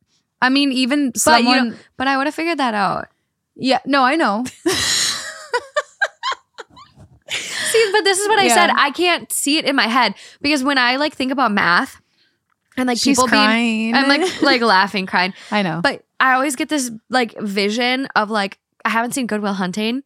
I 0.40 0.48
mean, 0.48 0.72
even 0.72 1.10
But 1.10 1.20
someone. 1.20 1.54
you 1.54 1.70
know, 1.70 1.76
but 1.96 2.08
I 2.08 2.16
would 2.16 2.26
have 2.26 2.34
figured 2.34 2.58
that 2.58 2.74
out. 2.74 3.06
Yeah, 3.54 3.80
no, 3.86 4.02
I 4.02 4.16
know. 4.16 4.44
See, 7.72 7.88
but 7.92 8.02
this 8.04 8.18
is 8.18 8.28
what 8.28 8.38
I 8.38 8.48
said. 8.48 8.70
I 8.70 8.90
can't 8.90 9.32
see 9.32 9.56
it 9.56 9.64
in 9.64 9.74
my 9.74 9.86
head 9.86 10.14
because 10.42 10.62
when 10.62 10.76
I 10.76 10.96
like 10.96 11.14
think 11.14 11.32
about 11.32 11.52
math 11.52 12.00
and 12.76 12.86
like 12.86 12.98
She's 12.98 13.16
people 13.16 13.28
crying. 13.28 13.92
being, 13.92 13.94
I'm 13.94 14.08
like 14.08 14.42
like 14.42 14.60
laughing, 14.60 15.06
crying. 15.06 15.32
I 15.50 15.62
know. 15.62 15.80
But 15.82 16.04
I 16.20 16.34
always 16.34 16.56
get 16.56 16.68
this 16.68 16.90
like 17.08 17.38
vision 17.40 18.08
of 18.14 18.30
like 18.30 18.58
I 18.84 18.90
haven't 18.90 19.12
seen 19.12 19.26
Good 19.26 19.40
Will 19.40 19.54
Hunting, 19.54 20.02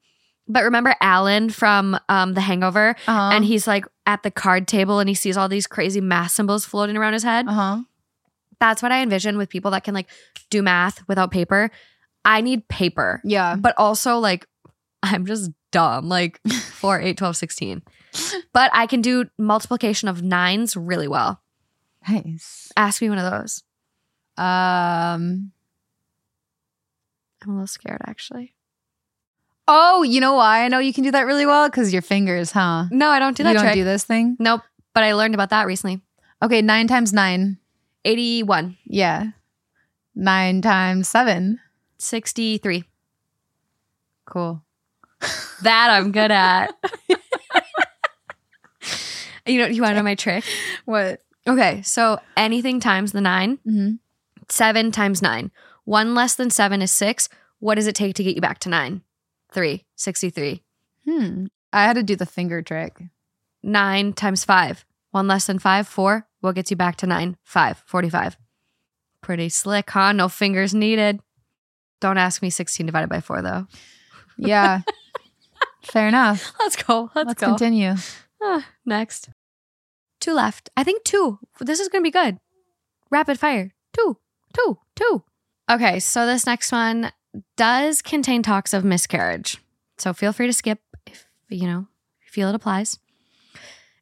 but 0.46 0.64
remember 0.64 0.94
Alan 1.00 1.50
from 1.50 1.98
um, 2.08 2.34
The 2.34 2.40
Hangover, 2.40 2.94
uh-huh. 3.06 3.30
and 3.32 3.44
he's 3.44 3.66
like 3.66 3.84
at 4.06 4.22
the 4.22 4.30
card 4.30 4.68
table 4.68 5.00
and 5.00 5.08
he 5.08 5.14
sees 5.14 5.36
all 5.36 5.48
these 5.48 5.66
crazy 5.66 6.00
math 6.00 6.30
symbols 6.30 6.64
floating 6.64 6.96
around 6.96 7.14
his 7.14 7.24
head. 7.24 7.48
uh 7.48 7.52
huh. 7.52 7.82
That's 8.58 8.82
what 8.82 8.90
I 8.90 9.02
envision 9.02 9.36
with 9.36 9.50
people 9.50 9.70
that 9.72 9.84
can 9.84 9.92
like 9.92 10.08
do 10.48 10.62
math 10.62 11.06
without 11.08 11.30
paper. 11.30 11.70
I 12.26 12.42
need 12.42 12.68
paper, 12.68 13.22
Yeah. 13.24 13.56
but 13.56 13.72
also 13.78 14.18
like 14.18 14.46
I'm 15.02 15.24
just 15.24 15.50
dumb, 15.70 16.08
like 16.08 16.40
4, 16.52 17.00
8, 17.00 17.16
12, 17.16 17.36
16. 17.36 17.82
But 18.52 18.70
I 18.74 18.86
can 18.86 19.00
do 19.00 19.26
multiplication 19.38 20.08
of 20.08 20.22
nines 20.22 20.76
really 20.76 21.06
well. 21.08 21.40
Nice. 22.08 22.72
Ask 22.76 23.00
me 23.00 23.08
one 23.08 23.18
of 23.18 23.30
those. 23.30 23.62
Um. 24.36 25.52
I'm 27.42 27.50
a 27.50 27.52
little 27.52 27.66
scared 27.66 28.00
actually. 28.06 28.54
Oh, 29.68 30.02
you 30.02 30.20
know 30.20 30.34
why 30.34 30.64
I 30.64 30.68
know 30.68 30.78
you 30.78 30.92
can 30.92 31.04
do 31.04 31.10
that 31.12 31.26
really 31.26 31.46
well? 31.46 31.68
Because 31.68 31.92
your 31.92 32.02
fingers, 32.02 32.50
huh? 32.52 32.86
No, 32.90 33.08
I 33.08 33.18
don't 33.18 33.36
do 33.36 33.42
that 33.42 33.50
you 33.50 33.54
don't 33.54 33.64
trick. 33.64 33.74
do 33.74 33.84
this 33.84 34.04
thing. 34.04 34.36
Nope. 34.40 34.62
But 34.94 35.02
I 35.04 35.12
learned 35.14 35.34
about 35.34 35.50
that 35.50 35.66
recently. 35.66 36.00
Okay, 36.42 36.62
nine 36.62 36.86
times 36.88 37.12
nine. 37.12 37.58
81, 38.04 38.76
Yeah. 38.86 39.30
Nine 40.14 40.62
times 40.62 41.08
seven. 41.08 41.60
63. 41.98 42.84
Cool. 44.24 44.62
That 45.62 45.88
I'm 45.90 46.12
good 46.12 46.30
at. 46.30 46.74
you 49.46 49.58
know, 49.58 49.66
you 49.66 49.82
want 49.82 49.92
to 49.92 49.96
know 49.96 50.02
my 50.02 50.14
trick? 50.14 50.44
What? 50.84 51.22
Okay, 51.48 51.82
so 51.82 52.20
anything 52.36 52.78
times 52.80 53.12
the 53.12 53.20
nine, 53.20 53.58
Mm-hmm. 53.66 53.94
Seven 54.48 54.92
times 54.92 55.20
nine. 55.22 55.50
One 55.84 56.14
less 56.14 56.36
than 56.36 56.50
seven 56.50 56.80
is 56.80 56.92
six. 56.92 57.28
What 57.58 57.74
does 57.74 57.88
it 57.88 57.96
take 57.96 58.14
to 58.16 58.22
get 58.22 58.36
you 58.36 58.40
back 58.40 58.60
to 58.60 58.68
nine? 58.68 59.02
Three. 59.50 59.84
63. 59.96 60.62
Hmm. 61.04 61.46
I 61.72 61.82
had 61.82 61.94
to 61.96 62.04
do 62.04 62.14
the 62.14 62.26
finger 62.26 62.62
trick. 62.62 63.02
Nine 63.64 64.12
times 64.12 64.44
five. 64.44 64.84
One 65.10 65.26
less 65.26 65.46
than 65.46 65.58
five, 65.58 65.88
four. 65.88 66.28
What 66.40 66.54
gets 66.54 66.70
you 66.70 66.76
back 66.76 66.94
to 66.98 67.06
nine? 67.08 67.36
Five. 67.42 67.82
45. 67.86 68.36
Pretty 69.20 69.48
slick, 69.48 69.90
huh? 69.90 70.12
No 70.12 70.28
fingers 70.28 70.72
needed. 70.74 71.20
Don't 72.00 72.18
ask 72.18 72.42
me 72.42 72.50
16 72.50 72.86
divided 72.86 73.08
by 73.08 73.20
four, 73.20 73.42
though. 73.42 73.66
Yeah. 74.36 74.82
Fair 75.82 76.08
enough. 76.08 76.52
Let's 76.60 76.76
go. 76.76 77.10
Let's, 77.14 77.28
Let's 77.28 77.40
go. 77.40 77.46
continue. 77.48 77.94
Ah, 78.42 78.66
next. 78.84 79.30
Two 80.20 80.34
left. 80.34 80.68
I 80.76 80.84
think 80.84 81.04
two. 81.04 81.38
This 81.60 81.80
is 81.80 81.88
going 81.88 82.02
to 82.02 82.06
be 82.06 82.10
good. 82.10 82.38
Rapid 83.10 83.38
fire. 83.38 83.72
Two, 83.94 84.18
two, 84.52 84.78
two. 84.94 85.22
Okay, 85.70 86.00
so 86.00 86.26
this 86.26 86.46
next 86.46 86.70
one 86.72 87.12
does 87.56 88.02
contain 88.02 88.42
talks 88.42 88.72
of 88.74 88.84
miscarriage. 88.84 89.58
So 89.98 90.12
feel 90.12 90.32
free 90.32 90.46
to 90.46 90.52
skip 90.52 90.80
if, 91.06 91.26
you 91.48 91.66
know, 91.66 91.86
you 92.20 92.28
feel 92.28 92.48
it 92.48 92.54
applies. 92.54 92.98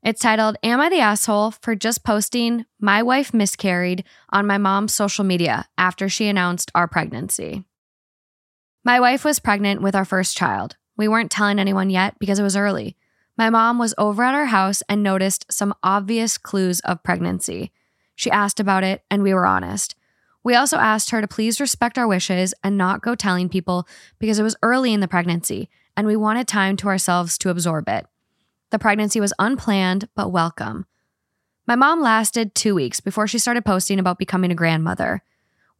It's 0.03 0.21
titled, 0.21 0.57
Am 0.63 0.81
I 0.81 0.91
the 0.91 1.01
Asshole 1.01 1.53
for 1.53 1.75
Just 1.75 2.05
Posting 2.05 2.67
My 2.79 3.03
Wife 3.03 3.33
Miscarried 3.33 4.05
on 4.31 4.47
my 4.47 4.59
mom's 4.59 4.93
social 4.93 5.25
media 5.25 5.67
after 5.79 6.09
she 6.09 6.29
announced 6.29 6.71
our 6.75 6.87
pregnancy? 6.87 7.65
My 8.87 9.01
wife 9.01 9.25
was 9.25 9.39
pregnant 9.39 9.81
with 9.81 9.95
our 9.95 10.05
first 10.05 10.37
child. 10.37 10.77
We 10.95 11.09
weren't 11.09 11.31
telling 11.31 11.59
anyone 11.59 11.89
yet 11.89 12.19
because 12.19 12.39
it 12.39 12.43
was 12.43 12.55
early. 12.55 12.99
My 13.35 13.49
mom 13.49 13.79
was 13.79 13.95
over 13.97 14.23
at 14.23 14.35
our 14.35 14.45
house 14.45 14.83
and 14.91 15.03
noticed 15.03 15.47
some 15.51 15.75
obvious 15.83 16.37
clues 16.37 16.81
of 16.81 17.03
pregnancy. 17.03 17.73
She 18.15 18.31
asked 18.31 18.61
about 18.61 18.85
it, 18.85 19.03
and 19.11 19.23
we 19.23 19.33
were 19.33 19.47
honest. 19.47 19.95
We 20.43 20.55
also 20.55 20.77
asked 20.77 21.11
her 21.11 21.23
to 21.23 21.27
please 21.27 21.63
respect 21.63 21.97
our 21.97 22.07
wishes 22.07 22.53
and 22.63 22.77
not 22.77 23.01
go 23.01 23.15
telling 23.15 23.49
people 23.49 23.89
because 24.19 24.39
it 24.39 24.43
was 24.43 24.57
early 24.63 24.93
in 24.93 25.01
the 25.01 25.09
pregnancy, 25.09 25.71
and 25.97 26.07
we 26.07 26.15
wanted 26.15 26.47
time 26.47 26.77
to 26.77 26.89
ourselves 26.89 27.39
to 27.39 27.49
absorb 27.49 27.89
it. 27.89 28.07
The 28.69 28.79
pregnancy 28.79 29.19
was 29.19 29.33
unplanned 29.39 30.11
but 30.15 30.31
welcome. 30.31 30.85
My 31.67 31.75
mom 31.75 32.03
lasted 32.03 32.55
two 32.55 32.75
weeks 32.75 33.01
before 33.01 33.27
she 33.27 33.39
started 33.39 33.65
posting 33.65 33.99
about 33.99 34.19
becoming 34.19 34.53
a 34.53 34.55
grandmother. 34.55 35.23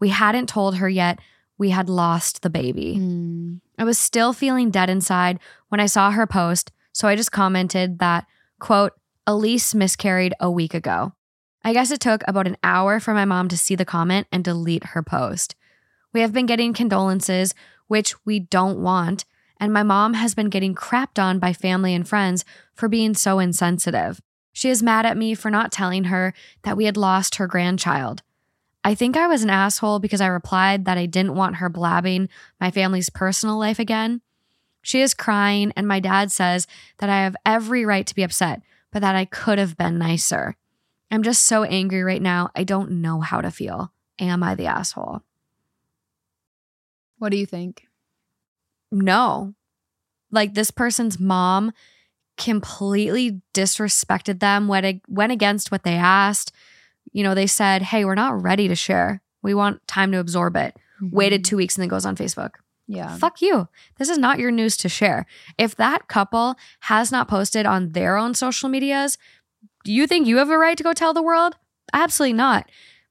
We 0.01 0.09
hadn't 0.09 0.49
told 0.49 0.77
her 0.77 0.89
yet 0.89 1.19
we 1.59 1.71
had 1.71 1.89
lost 1.89 2.43
the 2.43 2.51
baby. 2.51 2.95
Hmm. 2.95 3.55
I 3.79 3.85
was 3.85 3.99
still 3.99 4.33
feeling 4.33 4.71
dead 4.71 4.91
inside 4.91 5.39
when 5.69 5.81
I 5.81 5.87
saw 5.87 6.11
her 6.11 6.27
post, 6.27 6.73
so 6.93 7.09
I 7.09 7.17
just 7.17 7.33
commented 7.33 7.99
that, 7.99 8.27
quote, 8.59 8.93
Elise 9.27 9.75
miscarried 9.75 10.35
a 10.41 10.51
week 10.51 10.75
ago. 10.75 11.13
I 11.65 11.73
guess 11.73 11.91
it 11.91 12.01
took 12.01 12.23
about 12.29 12.47
an 12.47 12.59
hour 12.63 13.01
for 13.01 13.15
my 13.15 13.25
mom 13.25 13.49
to 13.49 13.59
see 13.59 13.75
the 13.75 13.85
comment 13.87 14.27
and 14.31 14.45
delete 14.45 14.85
her 14.89 15.03
post. 15.03 15.55
We 16.13 16.21
have 16.21 16.33
been 16.33 16.47
getting 16.47 16.75
condolences, 16.75 17.55
which 17.89 18.15
we 18.27 18.39
don't 18.39 18.81
want, 18.81 19.25
and 19.59 19.73
my 19.73 19.83
mom 19.83 20.15
has 20.15 20.35
been 20.35 20.51
getting 20.51 20.75
crapped 20.75 21.23
on 21.23 21.39
by 21.39 21.53
family 21.53 21.95
and 21.95 22.07
friends 22.07 22.45
for 22.75 22.89
being 22.89 23.15
so 23.15 23.39
insensitive. 23.39 24.21
She 24.53 24.69
is 24.69 24.83
mad 24.83 25.07
at 25.07 25.17
me 25.17 25.35
for 25.35 25.51
not 25.51 25.73
telling 25.73 26.05
her 26.05 26.35
that 26.63 26.77
we 26.77 26.85
had 26.85 26.97
lost 26.97 27.37
her 27.37 27.47
grandchild. 27.47 28.23
I 28.87 28.95
think 28.95 29.17
I 29.17 29.27
was 29.27 29.43
an 29.43 29.51
asshole 29.51 29.99
because 29.99 30.21
I 30.21 30.27
replied 30.27 30.85
that 30.85 30.99
I 30.99 31.07
didn't 31.07 31.35
want 31.35 31.57
her 31.57 31.71
blabbing 31.71 32.29
my 32.61 32.71
family's 32.71 33.09
personal 33.09 33.59
life 33.59 33.79
again. 33.79 34.21
She 34.83 35.01
is 35.01 35.15
crying, 35.15 35.73
and 35.75 35.89
my 35.89 35.99
dad 36.01 36.31
says 36.31 36.67
that 36.99 37.09
I 37.09 37.23
have 37.23 37.35
every 37.47 37.87
right 37.87 38.07
to 38.07 38.15
be 38.15 38.23
upset, 38.23 38.61
but 38.93 39.01
that 39.01 39.17
I 39.17 39.25
could 39.25 39.59
have 39.59 39.79
been 39.79 39.97
nicer. 39.97 40.57
I'm 41.11 41.23
just 41.23 41.45
so 41.47 41.65
angry 41.65 42.03
right 42.03 42.21
now. 42.21 42.51
I 42.55 42.65
don't 42.65 42.91
know 43.01 43.21
how 43.21 43.41
to 43.41 43.51
feel. 43.51 43.91
Am 44.19 44.43
I 44.43 44.55
the 44.55 44.67
asshole? 44.67 45.23
What 47.19 47.31
do 47.31 47.39
you 47.39 47.47
think? 47.47 47.87
No. 48.93 49.55
Like 50.31 50.53
this 50.53 50.71
person's 50.71 51.19
mom 51.19 51.73
completely 52.37 53.41
disrespected 53.55 54.41
them, 54.41 54.69
went, 54.69 55.03
went 55.09 55.33
against 55.33 55.71
what 55.73 55.85
they 55.85 55.95
asked. 55.95 56.53
You 57.15 57.23
know, 57.23 57.35
they 57.35 57.47
said, 57.47 57.81
hey, 57.81 58.05
we're 58.05 58.15
not 58.15 58.43
ready 58.43 58.69
to 58.69 58.75
share. 58.75 59.23
We 59.43 59.55
want 59.55 59.87
time 59.87 60.13
to 60.13 60.19
absorb 60.19 60.57
it. 60.57 60.77
Waited 61.01 61.45
two 61.45 61.57
weeks 61.57 61.77
and 61.77 61.83
then 61.83 61.89
goes 61.89 62.05
on 62.05 62.17
Facebook. 62.17 62.57
Yeah. 62.87 63.17
Fuck 63.17 63.41
you. 63.41 63.69
This 63.99 64.09
is 64.11 64.19
not 64.19 64.39
your 64.39 64.51
news 64.51 64.77
to 64.79 64.89
share. 64.89 65.25
If 65.57 65.75
that 65.77 66.09
couple 66.09 66.57
has 66.81 67.11
not 67.11 67.29
posted 67.29 67.65
on 67.67 67.93
their 67.93 68.17
own 68.17 68.35
social 68.35 68.69
medias, 68.69 69.17
do 69.85 69.93
you 69.93 70.07
think 70.07 70.27
you 70.27 70.37
have 70.39 70.51
a 70.51 70.59
right 70.59 70.77
to 70.77 70.83
go 70.85 70.93
tell 70.93 71.15
the 71.15 71.23
world? 71.23 71.57
Absolutely 71.93 72.35
not. 72.35 72.71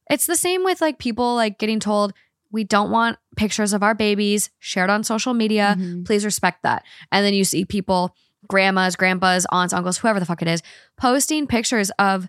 It's 0.10 0.26
the 0.26 0.36
same 0.36 0.64
with 0.64 0.82
like 0.82 0.98
people 1.00 1.36
like 1.36 1.58
getting 1.60 1.80
told 1.80 2.14
we 2.52 2.64
don't 2.64 2.92
want 2.92 3.18
pictures 3.36 3.74
of 3.74 3.82
our 3.84 3.96
babies 3.96 4.50
shared 4.60 4.90
on 4.90 5.04
social 5.04 5.34
media. 5.34 5.76
Mhm. 5.78 6.06
Please 6.06 6.24
respect 6.26 6.62
that. 6.64 6.84
And 7.12 7.26
then 7.26 7.34
you 7.34 7.44
see 7.44 7.66
people, 7.66 8.16
grandmas, 8.48 8.96
grandpas, 8.96 9.46
aunts, 9.52 9.74
uncles, 9.74 9.98
whoever 9.98 10.20
the 10.20 10.26
fuck 10.26 10.42
it 10.42 10.48
is, 10.48 10.62
posting 10.98 11.48
pictures 11.48 11.90
of 12.00 12.28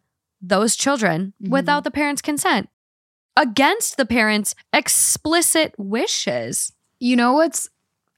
those 0.48 0.76
children 0.76 1.32
Mhm. 1.42 1.50
without 1.50 1.84
the 1.84 1.90
parents' 1.90 2.22
consent 2.22 2.68
against 3.36 3.96
the 3.96 4.04
parents' 4.06 4.54
explicit 4.72 5.74
wishes. 5.78 6.72
You 7.00 7.16
know 7.16 7.32
what's 7.34 7.68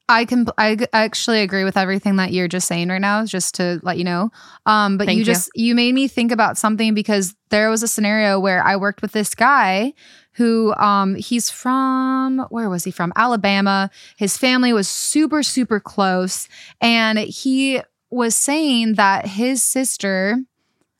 I 0.08 0.24
can 0.24 0.46
I 0.56 0.76
actually 0.92 1.40
agree 1.40 1.64
with 1.64 1.76
everything 1.76 2.14
that 2.16 2.32
you're 2.32 2.46
just 2.46 2.68
saying 2.68 2.90
right 2.90 3.00
now 3.00 3.24
just 3.24 3.56
to 3.56 3.80
let 3.82 3.98
you 3.98 4.04
know. 4.04 4.30
Um 4.64 4.98
but 4.98 5.06
Thank 5.08 5.16
you 5.16 5.20
you. 5.22 5.24
just 5.24 5.50
you 5.56 5.74
made 5.74 5.94
me 5.94 6.06
think 6.06 6.30
about 6.30 6.56
something 6.56 6.94
because 6.94 7.34
there 7.50 7.70
was 7.70 7.82
a 7.82 7.88
scenario 7.88 8.38
where 8.38 8.62
I 8.62 8.76
worked 8.76 9.02
with 9.02 9.10
this 9.12 9.34
guy 9.34 9.94
who 10.34 10.72
um 10.76 11.16
he's 11.16 11.50
from 11.50 12.46
where 12.50 12.70
was 12.70 12.84
he 12.84 12.92
from? 12.92 13.12
Alabama. 13.16 13.90
His 14.16 14.36
family 14.38 14.72
was 14.72 14.86
super 14.88 15.42
super 15.42 15.80
close 15.80 16.46
and 16.80 17.18
he 17.18 17.80
was 18.08 18.36
saying 18.36 18.94
that 18.94 19.26
his 19.26 19.60
sister 19.60 20.38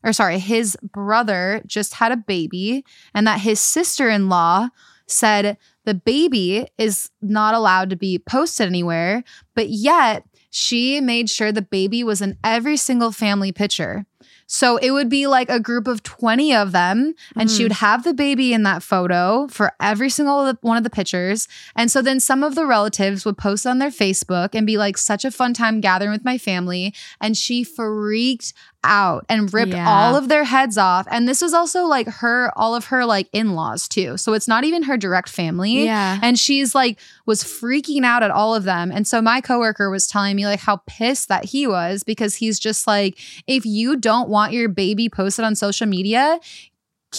or 0.07 0.13
sorry, 0.13 0.39
his 0.39 0.77
brother 0.83 1.61
just 1.67 1.95
had 1.95 2.13
a 2.13 2.17
baby 2.17 2.85
and 3.13 3.27
that 3.27 3.41
his 3.41 3.61
sister-in-law 3.61 4.69
said 5.09 5.57
the 5.85 5.95
baby 5.95 6.67
is 6.79 7.11
not 7.21 7.55
allowed 7.55 7.91
to 7.91 7.97
be 7.97 8.19
posted 8.19 8.67
anywhere, 8.69 9.23
but 9.55 9.69
yet 9.69 10.25
she 10.51 11.01
made 11.01 11.29
sure 11.29 11.53
the 11.53 11.61
baby 11.61 12.03
was 12.03 12.23
in 12.23 12.39
every 12.43 12.77
single 12.77 13.13
family 13.13 13.53
picture. 13.53 14.07
So 14.49 14.77
it 14.77 14.93
would 14.93 15.09
be 15.09 15.27
like 15.27 15.51
a 15.51 15.59
group 15.59 15.89
of 15.89 16.05
20 16.05 16.55
of 16.55 16.71
them, 16.71 17.15
and 17.37 17.51
she 17.51 17.61
Mm. 17.61 17.65
would 17.65 17.73
have 17.73 18.05
the 18.05 18.15
baby 18.15 18.53
in 18.53 18.63
that 18.63 18.83
photo 18.83 19.49
for 19.51 19.73
every 19.81 20.09
single 20.09 20.53
one 20.61 20.77
of 20.77 20.85
the 20.85 20.91
pictures. 20.91 21.49
And 21.75 21.91
so 21.91 22.01
then 22.01 22.21
some 22.21 22.45
of 22.45 22.55
the 22.55 22.65
relatives 22.65 23.25
would 23.25 23.37
post 23.37 23.67
on 23.67 23.79
their 23.79 23.91
Facebook 23.91 24.51
and 24.55 24.65
be 24.65 24.79
like, 24.79 24.99
such 24.99 25.25
a 25.25 25.33
fun 25.33 25.53
time 25.53 25.81
gathering 25.81 26.13
with 26.13 26.25
my 26.25 26.39
family. 26.39 26.95
And 27.21 27.37
she 27.37 27.65
freaked 27.65 28.53
out 28.87 29.27
and 29.29 29.53
ripped 29.53 29.73
Yeah. 29.73 29.89
all 29.89 30.17
of 30.17 30.29
their 30.29 30.45
heads 30.45 30.79
off. 30.79 31.07
And 31.11 31.27
this 31.29 31.43
was 31.43 31.53
also 31.53 31.85
like 31.87 32.07
her, 32.09 32.51
all 32.57 32.75
of 32.75 32.87
her 32.87 33.05
like 33.05 33.29
in 33.33 33.55
laws 33.55 33.89
too. 33.89 34.17
So 34.17 34.33
it's 34.33 34.49
not 34.49 34.65
even 34.65 34.85
her 34.85 34.97
direct 34.97 35.29
family. 35.29 35.85
Yeah. 35.85 36.19
And 36.23 36.39
she's 36.39 36.75
like, 36.75 36.99
was 37.27 37.43
freaking 37.43 38.05
out 38.05 38.23
at 38.23 38.31
all 38.31 38.55
of 38.55 38.65
them. 38.65 38.91
And 38.93 39.07
so 39.07 39.21
my 39.21 39.41
coworker 39.41 39.91
was 39.91 40.07
telling 40.07 40.37
me 40.37 40.47
like 40.47 40.61
how 40.61 40.81
pissed 40.87 41.29
that 41.29 41.45
he 41.45 41.67
was 41.67 42.05
because 42.05 42.37
he's 42.37 42.59
just 42.59 42.87
like, 42.87 43.19
if 43.47 43.67
you 43.67 43.97
don't 43.97 44.29
want 44.29 44.53
your 44.53 44.69
baby 44.69 45.09
posted 45.09 45.45
on 45.45 45.55
social 45.55 45.87
media, 45.87 46.39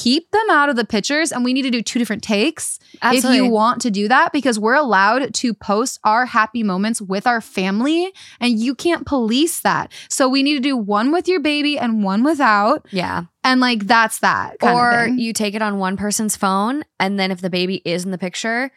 keep 0.03 0.29
them 0.31 0.49
out 0.49 0.69
of 0.69 0.75
the 0.75 0.85
pictures. 0.85 1.31
And 1.31 1.43
we 1.43 1.53
need 1.53 1.63
to 1.63 1.71
do 1.71 1.81
two 1.81 1.99
different 1.99 2.23
takes 2.23 2.79
Absolutely. 3.01 3.37
if 3.37 3.43
you 3.43 3.49
want 3.49 3.81
to 3.81 3.91
do 3.91 4.07
that 4.07 4.31
because 4.31 4.59
we're 4.59 4.75
allowed 4.75 5.33
to 5.33 5.53
post 5.53 5.99
our 6.03 6.25
happy 6.25 6.63
moments 6.63 7.01
with 7.01 7.25
our 7.25 7.41
family 7.41 8.11
and 8.39 8.59
you 8.59 8.75
can't 8.75 9.05
police 9.05 9.61
that. 9.61 9.91
So 10.09 10.29
we 10.29 10.43
need 10.43 10.55
to 10.55 10.59
do 10.59 10.77
one 10.77 11.11
with 11.11 11.27
your 11.27 11.39
baby 11.39 11.77
and 11.77 12.03
one 12.03 12.23
without. 12.23 12.85
yeah. 12.91 13.23
And 13.43 13.61
like 13.61 13.87
that's 13.87 14.19
that. 14.19 14.59
kind 14.59 14.73
of 14.73 14.77
Or 14.77 15.17
you 15.17 15.31
take 15.31 15.55
it 15.55 15.61
on 15.61 15.79
one 15.79 15.95
person's 15.95 16.35
phone 16.35 16.83
and 16.99 17.17
then 17.17 17.31
if 17.31 17.39
the 17.39 17.49
baby 17.49 17.81
is 17.85 18.03
in 18.03 18.11
the 18.11 18.17
picture. 18.17 18.71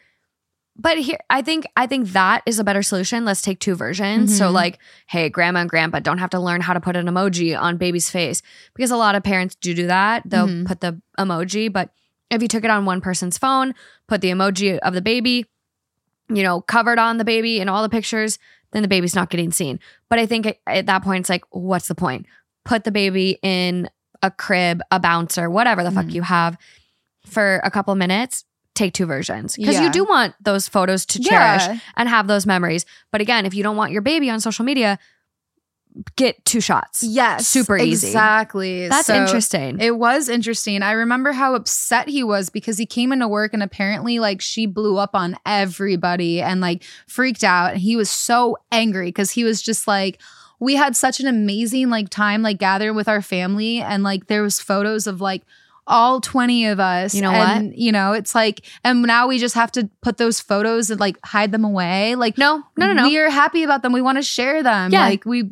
But 0.77 0.97
here 0.97 1.19
I 1.29 1.41
think 1.41 1.65
I 1.75 1.85
think 1.85 2.09
that 2.13 2.43
is 2.45 2.57
a 2.59 2.63
better 2.63 2.81
solution. 2.81 3.25
Let's 3.25 3.41
take 3.41 3.59
two 3.59 3.75
versions. 3.75 4.35
So 4.37 4.49
Mhm. 4.49 4.53
like, 4.53 4.79
hey, 5.07 5.29
grandma 5.29 5.59
and 5.61 5.69
grandpa 5.69 5.99
don't 5.99 6.17
have 6.17 6.29
to 6.31 6.39
learn 6.39 6.61
how 6.61 6.73
to 6.73 6.79
put 6.79 6.95
an 6.95 7.05
emoji 7.07 7.59
on 7.59 7.77
baby's 7.77 8.09
face 8.09 8.41
because 8.73 8.89
a 8.91 8.97
lot 8.97 9.15
of 9.15 9.23
parents 9.23 9.55
do 9.55 9.73
do 9.73 9.87
that. 9.87 10.23
They'll 10.25 10.47
Mhm. 10.47 10.65
put 10.65 10.81
the 10.81 11.01
emoji, 11.19 11.71
but 11.71 11.91
if 12.29 12.41
you 12.41 12.47
took 12.47 12.63
it 12.63 12.69
on 12.71 12.85
one 12.85 13.01
person's 13.01 13.37
phone, 13.37 13.73
put 14.07 14.21
the 14.21 14.29
emoji 14.31 14.77
of 14.79 14.93
the 14.93 15.01
baby, 15.01 15.45
you 16.29 16.41
know, 16.41 16.61
covered 16.61 16.97
on 16.97 17.17
the 17.17 17.25
baby 17.25 17.59
in 17.59 17.67
all 17.67 17.83
the 17.83 17.89
pictures, 17.89 18.39
then 18.71 18.81
the 18.81 18.87
baby's 18.87 19.13
not 19.15 19.29
getting 19.29 19.51
seen. 19.51 19.79
But 20.09 20.19
I 20.19 20.25
think 20.25 20.45
at- 20.45 20.57
at 20.65 20.85
that 20.85 21.03
point, 21.03 21.19
it's 21.21 21.29
like, 21.29 21.43
what's 21.49 21.89
the 21.89 21.95
point? 21.95 22.25
Put 22.63 22.85
the 22.85 22.91
baby 22.91 23.37
in 23.43 23.89
a 24.23 24.31
crib, 24.31 24.81
a 24.89 24.99
bouncer, 24.99 25.49
whatever 25.49 25.83
the 25.83 25.91
fuck 25.91 26.05
Mhm. 26.05 26.13
you 26.13 26.21
have 26.21 26.57
for 27.25 27.59
a 27.65 27.69
couple 27.71 27.93
minutes. 27.95 28.45
Take 28.73 28.93
two 28.93 29.05
versions 29.05 29.55
because 29.57 29.75
Yeah. 29.75 29.83
you 29.83 29.91
do 29.91 30.05
want 30.05 30.33
those 30.41 30.67
photos 30.67 31.05
to 31.07 31.19
cherish 31.21 31.63
and 31.97 32.07
have 32.07 32.27
those 32.27 32.45
memories. 32.45 32.85
But 33.11 33.19
again, 33.21 33.45
if 33.45 33.53
you 33.53 33.63
don't 33.63 33.75
want 33.75 33.91
your 33.91 34.01
baby 34.01 34.29
on 34.29 34.39
social 34.39 34.63
media, 34.63 34.97
get 36.15 36.43
two 36.45 36.61
shots. 36.61 37.03
Yes. 37.03 37.45
Super 37.47 37.77
easy. 37.77 38.07
Exactly. 38.07 38.87
That's 38.87 39.07
So 39.07 39.15
interesting. 39.15 39.77
It 39.81 39.97
was 39.97 40.29
interesting. 40.29 40.83
I 40.83 40.93
remember 40.93 41.33
how 41.33 41.53
upset 41.53 42.07
he 42.07 42.23
was 42.23 42.49
because 42.49 42.77
he 42.77 42.85
came 42.85 43.11
into 43.11 43.27
work 43.27 43.53
and 43.53 43.61
apparently 43.61 44.17
like 44.19 44.39
she 44.39 44.65
blew 44.67 44.97
up 44.97 45.15
on 45.15 45.35
everybody 45.45 46.41
and 46.41 46.61
like 46.61 46.83
freaked 47.07 47.43
out. 47.43 47.73
And 47.73 47.81
he 47.81 47.97
was 47.97 48.09
so 48.09 48.57
angry 48.71 49.07
because 49.07 49.31
he 49.31 49.43
was 49.43 49.61
just 49.61 49.85
like, 49.85 50.21
we 50.61 50.75
had 50.75 50.95
such 50.95 51.19
an 51.19 51.27
amazing 51.27 51.89
like 51.89 52.07
time 52.09 52.41
like 52.41 52.57
gathering 52.59 52.95
with 52.95 53.09
our 53.09 53.21
family 53.21 53.81
and 53.81 54.01
like 54.03 54.27
there 54.27 54.43
was 54.43 54.61
photos 54.61 55.07
of 55.07 55.19
like 55.19 55.43
all 55.87 56.21
20 56.21 56.67
of 56.67 56.79
us. 56.79 57.13
You 57.15 57.21
know 57.21 57.31
and, 57.31 57.73
You 57.75 57.91
know, 57.91 58.13
it's 58.13 58.33
like, 58.35 58.65
and 58.83 59.01
now 59.01 59.27
we 59.27 59.37
just 59.39 59.55
have 59.55 59.71
to 59.73 59.89
put 60.01 60.17
those 60.17 60.39
photos 60.39 60.89
and 60.89 60.99
like 60.99 61.17
hide 61.25 61.51
them 61.51 61.63
away. 61.65 62.15
Like, 62.15 62.37
no, 62.37 62.63
no, 62.77 62.87
no, 62.87 62.93
no. 62.93 63.07
We 63.07 63.17
are 63.17 63.29
happy 63.29 63.63
about 63.63 63.81
them. 63.81 63.91
We 63.93 64.01
want 64.01 64.17
to 64.17 64.21
share 64.21 64.63
them. 64.63 64.91
Yeah. 64.91 65.01
Like, 65.01 65.25
we, 65.25 65.51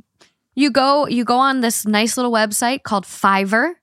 you 0.55 0.71
go 0.71 1.07
you 1.07 1.23
go 1.23 1.37
on 1.37 1.61
this 1.61 1.85
nice 1.85 2.17
little 2.17 2.31
website 2.31 2.83
called 2.83 3.05
Fiverr 3.05 3.73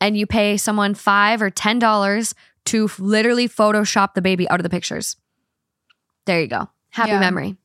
and 0.00 0.16
you 0.16 0.26
pay 0.26 0.56
someone 0.56 0.94
5 0.94 1.42
or 1.42 1.50
10 1.50 1.78
dollars 1.78 2.34
to 2.66 2.84
f- 2.84 2.98
literally 3.00 3.48
photoshop 3.48 4.14
the 4.14 4.22
baby 4.22 4.48
out 4.48 4.60
of 4.60 4.62
the 4.62 4.70
pictures. 4.70 5.16
There 6.26 6.40
you 6.40 6.46
go. 6.46 6.68
Happy 6.90 7.10
Yeah. 7.10 7.18
memory. 7.20 7.56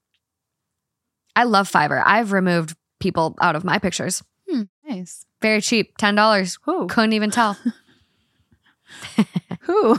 I 1.36 1.44
love 1.44 1.72
Fiverr. 1.72 2.02
I've 2.04 2.32
removed 2.32 2.76
people 3.00 3.36
out 3.42 3.56
of 3.56 3.64
my 3.64 3.78
pictures. 3.78 4.24
hmm, 4.50 4.64
nice. 4.88 5.26
Very 5.40 5.62
cheap, 5.62 5.96
$10. 6.00 6.58
Who? 6.64 6.88
Couldn't 6.88 7.14
even 7.14 7.30
tell. 7.30 7.56
Who? 9.62 9.98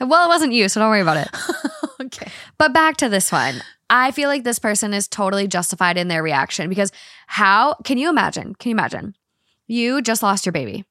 well, 0.00 0.24
it 0.24 0.28
wasn't 0.28 0.52
you, 0.52 0.68
so 0.68 0.80
don't 0.80 0.90
worry 0.90 1.00
about 1.00 1.16
it. 1.18 1.28
okay. 2.02 2.30
But 2.58 2.72
back 2.72 2.96
to 2.98 3.08
this 3.08 3.30
one. 3.30 3.62
I 3.92 4.12
feel 4.12 4.28
like 4.28 4.44
this 4.44 4.60
person 4.60 4.94
is 4.94 5.08
totally 5.08 5.48
justified 5.48 5.96
in 5.98 6.08
their 6.08 6.22
reaction 6.22 6.68
because 6.68 6.92
how 7.26 7.74
can 7.84 7.98
you 7.98 8.08
imagine? 8.08 8.54
Can 8.54 8.70
you 8.70 8.74
imagine? 8.74 9.16
You 9.66 10.00
just 10.00 10.22
lost 10.22 10.46
your 10.46 10.52
baby 10.52 10.84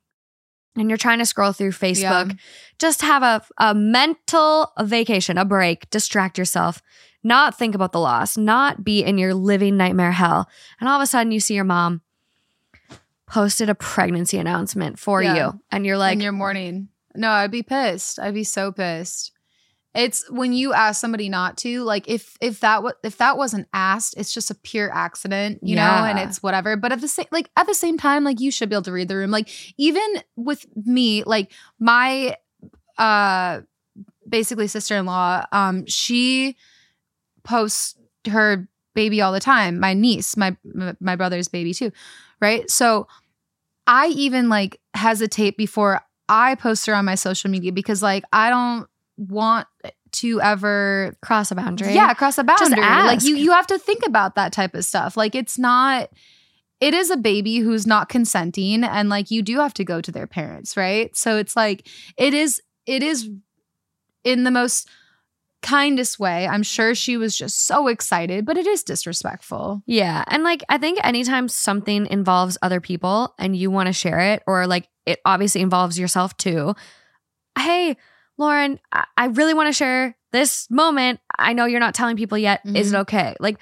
and 0.76 0.90
you're 0.90 0.98
trying 0.98 1.20
to 1.20 1.26
scroll 1.26 1.54
through 1.54 1.72
Facebook, 1.72 2.30
Yeah. 2.30 2.36
just 2.78 3.02
have 3.02 3.24
a, 3.24 3.42
a 3.58 3.74
mental 3.74 4.72
vacation, 4.82 5.38
a 5.38 5.46
break, 5.46 5.90
distract 5.90 6.38
yourself, 6.38 6.82
not 7.24 7.58
think 7.58 7.74
about 7.74 7.92
the 7.94 8.00
loss, 8.00 8.38
not 8.38 8.84
be 8.84 9.04
in 9.04 9.18
your 9.18 9.34
living 9.34 9.78
nightmare 9.78 10.12
hell. 10.12 10.50
And 10.80 10.90
all 10.90 11.00
of 11.00 11.04
a 11.04 11.08
sudden 11.08 11.32
you 11.32 11.40
see 11.40 11.56
your 11.56 11.64
mom 11.64 12.02
posted 13.30 13.70
a 13.70 13.76
pregnancy 13.76 14.38
announcement 14.38 15.00
for 15.00 15.22
Yeah. 15.22 15.36
you. 15.36 15.62
And 15.72 15.86
you're 15.86 15.98
like, 15.98 16.14
in 16.14 16.22
your 16.22 16.32
mourning. 16.32 16.90
No, 17.16 17.30
I'd 17.30 17.52
be 17.52 17.64
pissed. 17.64 18.20
I'd 18.20 18.34
be 18.34 18.44
so 18.44 18.72
pissed. 18.72 19.32
It's 19.96 20.30
when 20.30 20.54
you 20.54 20.72
ask 20.74 21.02
somebody 21.02 21.30
not 21.30 21.58
to, 21.60 21.82
like 21.84 22.08
if 22.08 22.38
if 22.42 22.60
that 22.60 22.84
was 22.84 22.94
if 23.04 23.18
that 23.18 23.38
wasn't 23.38 23.68
asked, 23.74 24.14
it's 24.18 24.32
just 24.32 24.52
a 24.52 24.56
pure 24.56 24.94
accident, 24.94 25.60
you 25.64 25.76
know, 25.76 25.82
and 25.82 26.20
it's 26.20 26.44
whatever. 26.44 26.76
But 26.78 26.92
at 26.92 27.02
the 27.02 27.08
same 27.08 27.26
like 27.32 27.50
at 27.58 27.66
the 27.66 27.74
same 27.74 27.98
time, 27.98 28.24
like 28.24 28.40
you 28.40 28.52
should 28.52 28.70
be 28.70 28.76
able 28.76 28.84
to 28.84 28.92
read 28.92 29.08
the 29.08 29.16
room. 29.16 29.32
Like 29.32 29.50
even 29.78 30.06
with 30.36 30.66
me, 30.76 31.24
like 31.24 31.52
my 31.80 32.36
uh 33.00 33.62
basically 34.28 34.68
sister-in-law, 34.68 35.46
um, 35.52 35.86
she 35.88 36.56
posts 37.44 37.96
her 38.30 38.68
baby 39.00 39.22
all 39.22 39.32
the 39.32 39.40
time, 39.40 39.80
my 39.80 39.94
niece, 39.94 40.36
my 40.36 40.58
my 41.00 41.16
brother's 41.16 41.48
baby 41.48 41.74
too, 41.74 41.90
right? 42.42 42.70
So 42.70 43.08
I 43.88 44.08
even 44.08 44.50
like 44.50 44.82
hesitate 44.94 45.56
before 45.56 46.02
I 46.28 46.56
post 46.56 46.86
her 46.88 46.94
on 46.94 47.06
my 47.06 47.16
social 47.16 47.50
media 47.50 47.72
because 47.72 48.04
like 48.04 48.26
I 48.34 48.50
don't 48.50 48.88
want 49.16 49.68
to 50.12 50.42
ever 50.42 51.16
cross 51.22 51.50
a 51.50 51.56
boundary. 51.56 51.94
yeah 51.94 52.14
cross 52.14 52.38
a 52.38 52.44
Just 52.44 52.60
boundary. 52.60 52.84
Like 52.84 53.24
you 53.24 53.36
you 53.36 53.52
have 53.52 53.68
to 53.68 53.80
think 53.80 54.06
about 54.06 54.36
that 54.36 54.52
type 54.52 54.74
of 54.76 54.84
stuff. 54.84 55.16
Like 55.16 55.34
it's 55.34 55.58
not 55.58 56.10
it 56.82 56.94
is 56.94 57.10
a 57.10 57.18
baby 57.18 57.60
who's 57.60 57.88
not 57.88 58.10
consenting 58.10 58.84
and 58.84 59.08
like 59.08 59.32
you 59.32 59.42
do 59.42 59.60
have 59.60 59.74
to 59.76 59.86
go 59.86 60.02
to 60.02 60.12
their 60.12 60.28
parents, 60.28 60.76
right? 60.76 61.16
So 61.16 61.38
it's 61.38 61.56
like 61.56 61.88
it 62.18 62.34
is 62.34 62.62
it 62.86 63.02
is 63.02 63.30
in 64.26 64.44
the 64.44 64.52
most 64.52 64.90
kindest 65.62 66.20
way. 66.20 66.48
I'm 66.48 66.64
sure 66.64 66.96
she 66.96 67.18
was 67.18 67.38
just 67.38 67.66
so 67.66 67.88
excited, 67.88 68.46
but 68.46 68.58
it 68.58 68.68
is 68.68 68.84
disrespectful. 68.84 69.82
Yeah. 69.86 70.24
And 70.28 70.44
like, 70.44 70.64
I 70.70 70.78
think 70.78 71.00
anytime 71.04 71.48
something 71.48 72.06
involves 72.08 72.58
other 72.62 72.80
people 72.80 73.34
and 73.38 73.56
you 73.56 73.70
want 73.72 73.88
to 73.88 73.94
share 73.94 74.20
it, 74.20 74.44
or 74.48 74.68
like 74.68 74.88
it 75.06 75.20
obviously 75.26 75.62
involves 75.62 76.00
yourself 76.00 76.36
too. 76.38 76.76
Hey, 77.58 77.98
Lauren, 78.38 78.80
I, 78.92 79.06
I 79.18 79.26
really 79.28 79.54
want 79.54 79.68
to 79.68 79.74
share 79.74 80.16
this 80.32 80.70
moment. 80.70 81.20
I 81.38 81.54
know 81.54 81.66
you're 81.66 81.80
not 81.80 81.96
telling 81.96 82.16
people 82.16 82.38
yet. 82.38 82.62
Is 82.66 82.92
it 82.92 82.94
mm-hmm. 82.94 83.02
okay? 83.02 83.36
Like, 83.40 83.58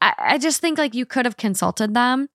I, 0.00 0.14
I 0.18 0.38
just 0.38 0.60
think 0.60 0.78
like 0.78 0.94
you 0.94 1.06
could 1.06 1.26
have 1.26 1.36
consulted 1.36 1.94
them. 1.94 2.28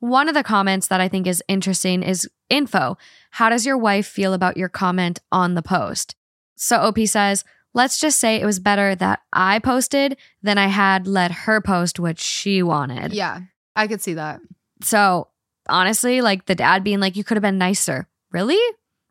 One 0.00 0.28
of 0.28 0.34
the 0.34 0.42
comments 0.42 0.88
that 0.88 1.00
I 1.00 1.08
think 1.08 1.26
is 1.26 1.42
interesting 1.48 2.02
is 2.02 2.28
info. 2.50 2.98
How 3.30 3.48
does 3.48 3.64
your 3.64 3.78
wife 3.78 4.06
feel 4.06 4.34
about 4.34 4.56
your 4.56 4.68
comment 4.68 5.20
on 5.32 5.54
the 5.54 5.62
post? 5.62 6.16
So 6.56 6.78
OP 6.78 6.98
says, 7.06 7.44
let's 7.76 8.00
just 8.00 8.18
say 8.18 8.40
it 8.40 8.46
was 8.46 8.58
better 8.58 8.94
that 8.96 9.20
I 9.32 9.58
posted 9.60 10.16
than 10.42 10.56
I 10.56 10.66
had 10.66 11.06
let 11.06 11.30
her 11.46 11.60
post 11.60 12.00
what 12.00 12.18
she 12.18 12.62
wanted. 12.62 13.12
Yeah. 13.12 13.40
I 13.76 13.86
could 13.86 14.00
see 14.00 14.14
that. 14.14 14.40
So 14.82 15.28
honestly, 15.68 16.22
like 16.22 16.46
the 16.46 16.54
dad 16.54 16.82
being 16.82 17.00
like, 17.00 17.16
you 17.16 17.22
could 17.22 17.36
have 17.36 17.42
been 17.42 17.58
nicer. 17.58 18.08
Really? 18.32 18.58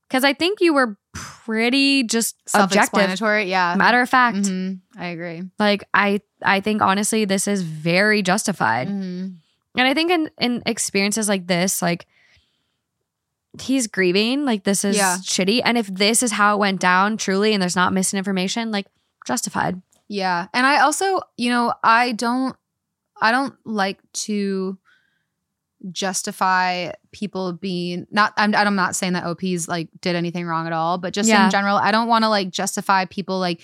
Because 0.09 0.23
I 0.23 0.33
think 0.33 0.61
you 0.61 0.73
were 0.73 0.97
pretty 1.13 2.03
just 2.03 2.35
objective. 2.53 3.19
Yeah. 3.47 3.75
Matter 3.77 4.01
of 4.01 4.09
fact, 4.09 4.37
Mhm. 4.37 4.79
I 4.97 5.07
agree. 5.07 5.43
like 5.59 5.83
I 5.93 6.21
I 6.41 6.59
think 6.59 6.81
honestly 6.81 7.25
this 7.25 7.47
is 7.47 7.61
very 7.61 8.21
justified. 8.21 8.87
Mhm. 8.89 9.37
And 9.77 9.87
I 9.87 9.93
think 9.93 10.11
in 10.11 10.29
in 10.39 10.63
experiences 10.65 11.29
like 11.29 11.47
this, 11.47 11.81
like 11.81 12.07
he's 13.61 13.87
grieving, 13.87 14.45
like 14.45 14.63
this 14.63 14.83
is 14.85 14.97
Yeah. 14.97 15.17
shitty. 15.17 15.61
And 15.63 15.77
if 15.77 15.87
this 15.87 16.21
is 16.23 16.31
how 16.31 16.55
it 16.55 16.59
went 16.59 16.79
down 16.79 17.17
truly 17.17 17.53
and 17.53 17.61
there's 17.61 17.75
not 17.75 17.93
missing 17.93 18.17
information, 18.17 18.71
like 18.71 18.87
justified. 19.25 19.81
Yeah. 20.07 20.47
And 20.53 20.65
I 20.65 20.79
also, 20.81 21.21
you 21.37 21.49
know, 21.49 21.73
I 21.83 22.11
don't 22.13 22.55
I 23.21 23.31
don't 23.31 23.55
like 23.65 23.99
to 24.25 24.77
justify 25.91 26.91
people 27.11 27.53
being 27.53 28.07
not 28.11 28.33
I'm 28.37 28.55
I'm 28.55 28.75
not 28.75 28.95
saying 28.95 29.13
that 29.13 29.23
OPs 29.25 29.67
like 29.67 29.89
did 30.01 30.15
anything 30.15 30.45
wrong 30.45 30.65
at 30.67 30.73
all, 30.73 30.97
but 30.97 31.13
just 31.13 31.29
Yeah. 31.29 31.45
in 31.45 31.51
general, 31.51 31.77
I 31.77 31.91
don't 31.91 32.07
want 32.07 32.23
to 32.23 32.29
like 32.29 32.49
justify 32.49 33.05
people 33.05 33.39
like 33.39 33.61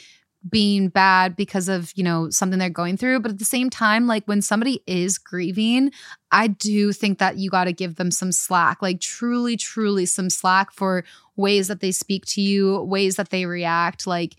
being 0.50 0.90
bad 0.90 1.36
because 1.36 1.70
of, 1.70 1.92
you 1.96 2.04
know, 2.04 2.30
something 2.32 2.58
they're 2.58 2.70
going 2.70 2.98
through, 2.98 3.20
but 3.20 3.32
at 3.32 3.38
the 3.40 3.46
same 3.46 3.70
time 3.70 4.08
like 4.08 4.26
when 4.26 4.42
somebody 4.42 4.82
is 4.88 5.18
grieving, 5.20 5.92
I 6.32 6.48
do 6.48 6.92
think 6.94 7.20
that 7.20 7.38
you 7.38 7.50
got 7.50 7.66
to 7.66 7.74
give 7.74 7.96
them 7.96 8.10
some 8.12 8.32
slack, 8.32 8.82
like 8.82 9.00
truly 9.02 9.56
truly 9.56 10.06
some 10.06 10.30
slack 10.30 10.72
for 10.72 11.04
ways 11.36 11.68
that 11.68 11.80
they 11.80 11.92
speak 11.92 12.26
to 12.28 12.42
you, 12.42 12.82
ways 12.82 13.18
that 13.18 13.30
they 13.30 13.46
react, 13.46 14.08
like 14.08 14.36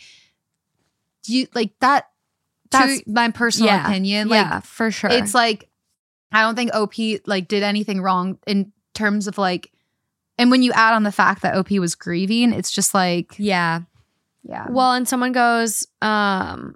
you 1.27 1.47
like 1.55 1.73
that 1.81 2.09
that's 2.71 3.03
my 3.07 3.31
personal 3.31 3.69
Yeah. 3.73 3.87
opinion. 3.87 4.29
Like 4.29 4.45
yeah, 4.47 4.61
for 4.61 4.91
sure. 4.91 5.11
it's 5.11 5.35
like 5.35 5.69
I 6.33 6.41
don't 6.43 6.57
think 6.57 6.75
OP 6.75 6.95
like 7.27 7.47
did 7.47 7.63
anything 7.63 8.01
wrong 8.01 8.39
in 8.47 8.73
terms 8.95 9.27
of 9.29 9.39
like 9.39 9.71
and 10.39 10.51
when 10.51 10.63
you 10.63 10.73
add 10.73 10.95
on 10.95 11.03
the 11.03 11.13
fact 11.13 11.43
that 11.43 11.55
OP 11.55 11.71
was 11.73 11.95
grieving, 11.95 12.53
it's 12.53 12.73
just 12.73 12.95
like 12.95 13.35
yeah. 13.39 13.83
Yeah. 14.43 14.67
Well, 14.69 14.93
and 14.93 15.07
someone 15.07 15.33
goes, 15.33 15.87
um, 16.01 16.75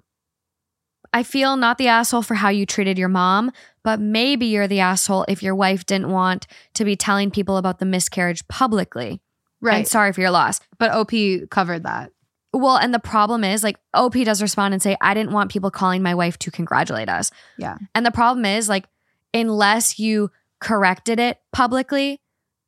I 1.13 1.23
feel 1.23 1.57
not 1.57 1.77
the 1.77 1.87
asshole 1.87 2.21
for 2.21 2.35
how 2.35 2.49
you 2.49 2.65
treated 2.65 2.97
your 2.97 3.09
mom, 3.09 3.51
but 3.83 3.99
maybe 3.99 4.45
you're 4.47 4.67
the 4.67 4.79
asshole 4.79 5.25
if 5.27 5.41
your 5.41 5.55
wife 5.55 5.85
didn't 5.85 6.11
want 6.11 6.47
to 6.75 6.85
be 6.85 6.95
telling 6.95 7.31
people 7.31 7.57
about 7.57 7.79
the 7.79 7.85
miscarriage 7.85 8.47
publicly. 8.47 9.21
right. 9.61 9.77
And 9.77 9.87
sorry 9.87 10.13
for 10.13 10.21
your 10.21 10.31
loss. 10.31 10.59
but 10.77 10.91
OP 10.91 11.11
covered 11.49 11.83
that. 11.83 12.11
Well, 12.53 12.77
and 12.77 12.93
the 12.93 12.99
problem 12.99 13.43
is 13.43 13.63
like 13.63 13.77
OP 13.93 14.13
does 14.13 14.41
respond 14.41 14.73
and 14.73 14.81
say, 14.81 14.95
I 15.01 15.13
didn't 15.13 15.31
want 15.31 15.51
people 15.51 15.69
calling 15.69 16.01
my 16.01 16.15
wife 16.15 16.37
to 16.39 16.51
congratulate 16.51 17.09
us. 17.09 17.31
Yeah. 17.57 17.77
And 17.93 18.05
the 18.05 18.11
problem 18.11 18.45
is 18.45 18.69
like, 18.69 18.85
unless 19.33 19.99
you 19.99 20.31
corrected 20.59 21.19
it 21.19 21.39
publicly, 21.51 22.21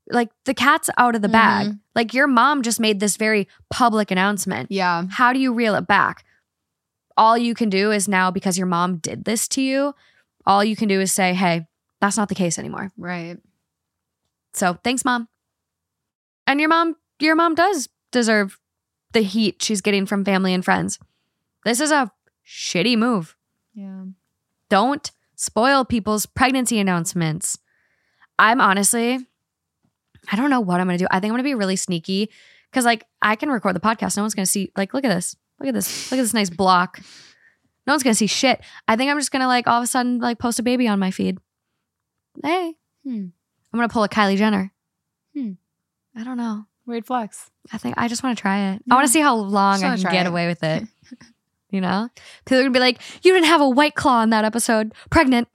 like 0.10 0.30
the 0.46 0.54
cat's 0.54 0.90
out 0.98 1.16
of 1.16 1.22
the 1.22 1.30
bag. 1.30 1.68
Mm-hmm. 1.68 1.78
Like 1.96 2.14
your 2.14 2.28
mom 2.28 2.62
just 2.62 2.80
made 2.80 3.00
this 3.00 3.18
very 3.18 3.48
public 3.70 4.12
announcement. 4.12 4.72
Yeah. 4.72 5.06
How 5.10 5.34
do 5.34 5.40
you 5.40 5.54
reel 5.54 5.76
it 5.76 5.88
back? 5.88 6.26
All 7.18 7.38
you 7.38 7.54
can 7.54 7.70
do 7.70 7.92
is 7.92 8.08
now, 8.08 8.32
because 8.32 8.58
your 8.58 8.68
mom 8.68 8.98
did 8.98 9.26
this 9.26 9.48
to 9.50 9.62
you, 9.62 9.94
all 10.46 10.64
you 10.64 10.76
can 10.76 10.88
do 10.88 11.02
is 11.02 11.12
say, 11.14 11.34
hey, 11.34 11.68
that's 12.00 12.18
not 12.18 12.30
the 12.30 12.36
case 12.36 12.58
anymore. 12.58 12.92
Right. 12.98 13.38
So 14.54 14.78
thanks, 14.84 15.06
mom. 15.06 15.28
And 16.48 16.60
your 16.60 16.70
mom, 16.70 16.96
your 17.20 17.36
mom 17.36 17.56
does 17.56 17.90
deserve 18.12 18.58
the 19.12 19.22
heat 19.22 19.62
she's 19.62 19.82
getting 19.82 20.06
from 20.06 20.26
family 20.26 20.54
and 20.54 20.64
friends. 20.64 20.98
This 21.66 21.80
is 21.80 21.92
a 21.92 22.12
shitty 22.48 22.98
move. 22.98 23.36
Yeah. 23.74 24.06
Don't 24.70 25.12
spoil 25.36 25.86
people's 25.86 26.26
pregnancy 26.26 26.80
announcements. 26.80 27.60
I'm 28.40 28.62
honestly, 28.62 29.20
I 30.32 30.36
don't 30.36 30.50
know 30.50 30.60
what 30.60 30.80
I'm 30.80 30.88
gonna 30.88 30.98
do. 30.98 31.08
I 31.10 31.20
think 31.20 31.32
I'm 31.32 31.36
gonna 31.36 31.44
be 31.44 31.56
really 31.56 31.76
sneaky 31.76 32.30
because, 32.72 32.86
like, 32.86 33.06
I 33.22 33.36
can 33.36 33.50
record 33.50 33.76
the 33.76 33.80
podcast. 33.80 34.16
No 34.18 34.24
one's 34.24 34.36
gonna 34.36 34.46
see. 34.46 34.72
Like, 34.78 34.94
look 34.94 35.04
at 35.06 35.10
this. 35.10 35.36
Look 35.60 35.70
at 35.70 35.74
this. 35.74 36.12
Look 36.12 36.20
at 36.20 36.24
this 36.24 36.34
nice 36.34 36.50
block. 36.50 37.00
No 37.88 37.94
one's 37.94 38.04
gonna 38.04 38.14
see 38.14 38.28
shit. 38.28 38.62
I 38.88 38.96
think 38.96 39.10
I'm 39.10 39.18
just 39.18 39.32
gonna 39.32 39.48
like 39.48 39.68
all 39.68 39.78
of 39.80 39.84
a 39.84 39.88
sudden 39.88 40.20
like 40.20 40.38
post 40.40 40.60
a 40.60 40.64
baby 40.64 40.88
on 40.88 41.00
my 41.00 41.12
feed. 41.12 41.38
Hey, 42.44 42.76
Hmm. 43.04 43.28
I'm 43.74 43.80
gonna 43.80 43.90
pull 43.90 44.04
a 44.04 44.10
Kylie 44.10 44.38
Jenner. 44.38 44.72
Hmm. 45.36 45.54
I 46.16 46.24
don't 46.24 46.38
know. 46.38 46.66
Weird 46.86 47.06
flex. 47.06 47.50
I 47.72 47.78
think 47.78 47.96
I 47.98 48.08
just 48.08 48.24
want 48.24 48.38
to 48.38 48.42
try 48.42 48.72
it. 48.74 48.82
I 48.90 48.96
want 48.96 49.06
to 49.06 49.12
see 49.12 49.22
how 49.22 49.36
long 49.36 49.84
I 49.84 49.96
can 49.96 50.12
get 50.12 50.26
it. 50.26 50.30
away 50.30 50.48
with 50.48 50.64
it. 50.64 50.84
you 51.72 51.82
know, 51.82 52.10
people 52.46 52.58
are 52.60 52.62
gonna 52.64 52.72
be 52.74 52.80
like, 52.80 53.00
"You 53.24 53.32
didn't 53.34 53.46
have 53.48 53.62
a 53.62 53.70
white 53.70 53.96
claw 53.96 54.22
in 54.24 54.30
that 54.32 54.44
episode. 54.46 54.94
Pregnant 55.10 55.48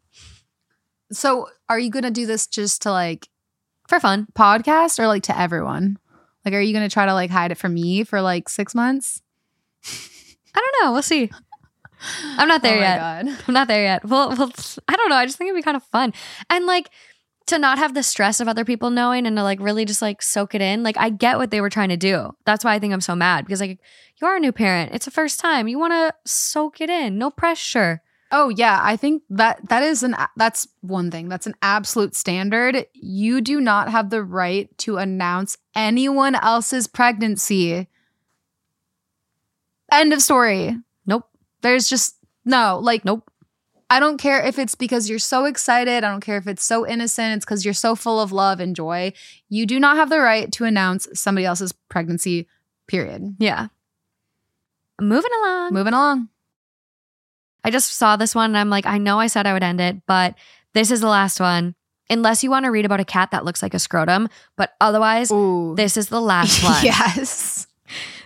So, 1.13 1.49
are 1.69 1.79
you 1.79 1.91
gonna 1.91 2.11
do 2.11 2.27
this 2.27 2.47
just 2.47 2.83
to 2.83 2.91
like 2.93 3.29
for 3.89 4.01
fun." 4.01 4.27
podcast 4.35 4.99
or 4.99 5.07
like 5.07 5.23
to 5.25 5.39
everyone? 5.39 5.99
Like, 6.45 6.55
are 6.55 6.61
you 6.61 6.73
gonna 6.73 6.91
try 6.91 7.07
to 7.07 7.15
like 7.15 7.31
hide 7.31 7.53
it 7.53 7.59
from 7.59 7.75
me 7.75 8.05
for 8.05 8.21
like 8.21 8.49
six 8.49 8.75
months? 8.75 9.23
I 10.55 10.61
don't 10.61 10.85
know. 10.85 10.93
We'll 10.93 11.03
see. 11.03 11.31
I'm 12.37 12.49
not 12.49 12.63
there 12.63 12.77
oh 12.77 12.81
yet. 12.81 12.99
God. 12.99 13.39
I'm 13.49 13.55
not 13.55 13.69
there 13.69 13.83
yet. 13.83 14.05
Well, 14.05 14.35
well, 14.37 14.53
I 14.89 14.97
don't 14.97 15.09
know. 15.09 15.17
I 15.17 15.27
just 15.27 15.39
think 15.39 15.49
it'd 15.49 15.59
be 15.59 15.63
kind 15.63 15.77
of 15.77 15.85
fun. 15.85 16.13
And 16.51 16.67
like 16.67 16.91
to 17.47 17.59
not 17.59 17.79
have 17.79 17.95
the 17.95 18.03
stress 18.03 18.41
of 18.41 18.49
other 18.49 18.65
people 18.65 18.91
knowing 18.91 19.27
and 19.27 19.37
to 19.37 19.43
like 19.43 19.61
really 19.61 19.85
just 19.85 20.01
like 20.01 20.23
soak 20.23 20.55
it 20.55 20.63
in. 20.63 20.83
Like 20.83 20.97
I 20.99 21.11
get 21.11 21.39
what 21.39 21.51
they 21.51 21.61
were 21.61 21.71
trying 21.71 21.91
to 21.91 21.97
do. 21.97 22.31
That's 22.45 22.65
why 22.65 22.75
I 22.75 22.79
think 22.79 22.93
I'm 22.93 23.01
so 23.01 23.15
mad 23.15 23.45
because 23.45 23.61
like 23.61 23.79
you 24.21 24.27
are 24.27 24.37
a 24.37 24.41
new 24.41 24.53
parent. 24.53 24.95
It's 24.95 25.05
the 25.05 25.11
first 25.11 25.41
time. 25.41 25.69
You 25.69 25.79
want 25.79 25.93
to 25.93 26.15
soak 26.31 26.81
it 26.81 26.91
in. 26.91 27.19
No 27.19 27.31
pressure. 27.31 28.03
Oh 28.37 28.49
yeah, 28.49 28.81
I 28.83 28.97
think 28.97 29.23
that 29.31 29.69
that 29.69 29.85
is 29.85 30.03
an 30.03 30.17
that's 30.35 30.67
one 30.81 31.09
thing. 31.09 31.29
That's 31.29 31.47
an 31.47 31.55
absolute 31.63 32.17
standard. 32.17 32.85
You 32.93 33.41
do 33.41 33.61
not 33.61 33.89
have 33.93 34.11
the 34.11 34.25
right 34.25 34.77
to 34.79 34.97
announce 34.97 35.57
anyone 35.77 36.35
else's 36.35 36.89
pregnancy. 36.89 37.87
End 39.93 40.13
of 40.13 40.21
story. 40.21 40.77
Nope. 41.07 41.29
There's 41.61 41.89
just 41.89 42.17
no, 42.45 42.81
like 42.83 43.05
Nope. 43.05 43.31
I 43.89 44.01
don't 44.01 44.19
care 44.19 44.45
if 44.45 44.59
it's 44.59 44.75
because 44.75 45.09
you're 45.09 45.21
so 45.21 45.45
excited. 45.45 46.03
I 46.03 46.11
don't 46.11 46.21
care 46.21 46.39
if 46.39 46.49
it's 46.49 46.65
so 46.65 46.85
innocent. 46.85 47.37
It's 47.37 47.45
because 47.45 47.65
you're 47.65 47.73
so 47.73 47.95
full 47.95 48.21
of 48.21 48.33
love 48.33 48.59
and 48.59 48.75
joy. 48.75 49.13
You 49.49 49.65
do 49.65 49.79
not 49.79 49.97
have 49.97 50.11
the 50.11 50.19
right 50.19 50.51
to 50.53 50.65
announce 50.65 51.07
somebody 51.15 51.45
else's 51.45 51.71
pregnancy, 51.71 52.49
period. 52.89 53.37
Yeah. 53.39 53.69
Moving 55.01 55.31
along. 55.41 55.73
Moving 55.73 55.93
along. 55.93 56.31
I 57.65 57.71
just 57.71 57.95
saw 57.95 58.17
this 58.17 58.35
one 58.35 58.51
and 58.51 58.59
I'm 58.59 58.71
like, 58.71 58.87
I 58.87 58.99
know 58.99 59.19
I 59.19 59.27
said 59.27 59.47
I 59.47 59.53
would 59.55 59.63
end 59.63 59.81
it, 59.81 60.03
but 60.07 60.35
this 60.75 60.91
is 60.91 61.01
the 61.01 61.09
last 61.09 61.41
one. 61.41 61.75
Unless 62.11 62.45
you 62.45 62.51
want 62.51 62.65
to 62.67 62.71
read 62.71 62.85
about 62.85 63.01
a 63.01 63.05
cat 63.05 63.31
that 63.31 63.47
looks 63.47 63.63
like 63.63 63.73
a 63.73 63.79
scrotum, 63.79 64.29
but 64.57 64.75
otherwise, 64.81 65.33
Ooh. 65.33 65.75
this 65.75 65.97
is 65.97 66.09
the 66.09 66.21
last 66.21 66.63
one. 66.65 66.85
yes. 66.85 67.67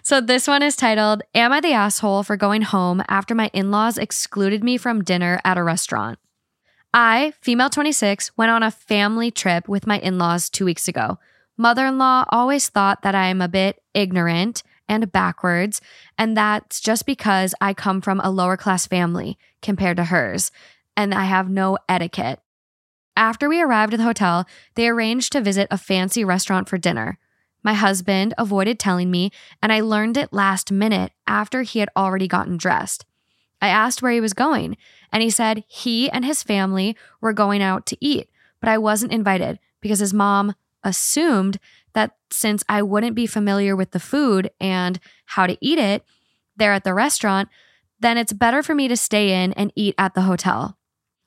So 0.03 0.21
this 0.21 0.49
one 0.49 0.63
is 0.63 0.75
titled 0.75 1.23
Am 1.35 1.53
I 1.53 1.61
the 1.61 1.73
Asshole 1.73 2.25
for 2.25 2.37
Going 2.37 2.63
Home 2.63 3.03
After 3.09 3.35
My 3.35 3.51
In 3.53 3.71
Laws 3.71 3.97
Excluded 3.99 4.65
Me 4.65 4.77
from 4.77 5.05
Dinner 5.05 5.41
at 5.45 5.59
a 5.59 5.63
Restaurant? 5.63 6.19
I, 6.93 7.35
female 7.41 7.69
26, 7.71 8.37
went 8.37 8.51
on 8.51 8.63
a 8.63 8.71
family 8.71 9.31
trip 9.31 9.69
with 9.69 9.87
my 9.87 9.99
in 9.99 10.19
laws 10.19 10.49
two 10.49 10.65
weeks 10.65 10.89
ago. 10.89 11.19
Mother 11.57 11.87
in 11.87 11.99
law 11.99 12.25
always 12.31 12.69
thought 12.69 13.03
that 13.03 13.15
I 13.15 13.27
am 13.27 13.43
a 13.43 13.49
bit 13.49 13.81
ignorant 13.95 14.63
and 14.89 15.13
backwards, 15.13 15.81
and 16.17 16.37
that's 16.37 16.81
just 16.81 17.07
because 17.07 17.55
I 17.61 17.75
come 17.75 18.01
from 18.01 18.21
a 18.21 18.31
lower 18.31 18.57
class 18.57 18.87
family 18.87 19.39
compared 19.63 19.97
to 19.99 20.05
hers, 20.05 20.51
and 20.97 21.15
I 21.15 21.25
have 21.25 21.51
no 21.51 21.79
etiquette. 21.89 22.41
After 23.17 23.49
we 23.49 23.61
arrived 23.61 23.95
at 23.95 23.99
the 23.99 24.05
hotel, 24.05 24.47
they 24.75 24.89
arranged 24.89 25.33
to 25.33 25.41
visit 25.41 25.69
a 25.71 25.79
fancy 25.79 26.25
restaurant 26.25 26.69
for 26.69 26.79
dinner. 26.79 27.19
My 27.63 27.75
husband 27.75 28.33
avoided 28.39 28.79
telling 28.79 29.11
me, 29.11 29.33
and 29.63 29.73
I 29.73 29.81
learned 29.81 30.17
it 30.17 30.33
last 30.33 30.71
minute 30.71 31.13
after 31.27 31.63
he 31.63 31.81
had 31.81 31.89
already 31.97 32.29
gotten 32.29 32.57
dressed. 32.57 33.05
I 33.61 33.69
asked 33.69 34.03
where 34.03 34.13
he 34.13 34.21
was 34.21 34.35
going, 34.35 34.77
and 35.13 35.23
he 35.23 35.31
said 35.31 35.65
he 35.67 36.09
and 36.11 36.25
his 36.25 36.43
family 36.43 36.97
were 37.21 37.33
going 37.33 37.61
out 37.61 37.87
to 37.87 37.99
eat, 38.01 38.31
but 38.61 38.69
I 38.69 38.79
wasn't 38.79 39.13
invited 39.13 39.59
because 39.81 39.99
his 39.99 40.15
mom 40.15 40.55
assumed 40.85 41.59
since 42.31 42.65
I 42.69 42.83
wouldn't 42.83 43.17
be 43.17 43.27
familiar 43.27 43.75
with 43.75 43.93
the 43.93 44.01
food 44.01 44.51
and 44.61 44.99
how 45.27 45.47
to 45.47 45.59
eat 45.61 45.79
it 45.79 46.05
there 46.57 46.73
at 46.73 46.85
the 46.85 46.95
restaurant, 46.95 47.49
then 48.01 48.19
it's 48.19 48.33
better 48.33 48.63
for 48.63 48.75
me 48.75 48.89
to 48.89 48.97
stay 48.97 49.43
in 49.43 49.53
and 49.55 49.73
eat 49.75 49.95
at 49.99 50.15
the 50.15 50.23
hotel. 50.23 50.79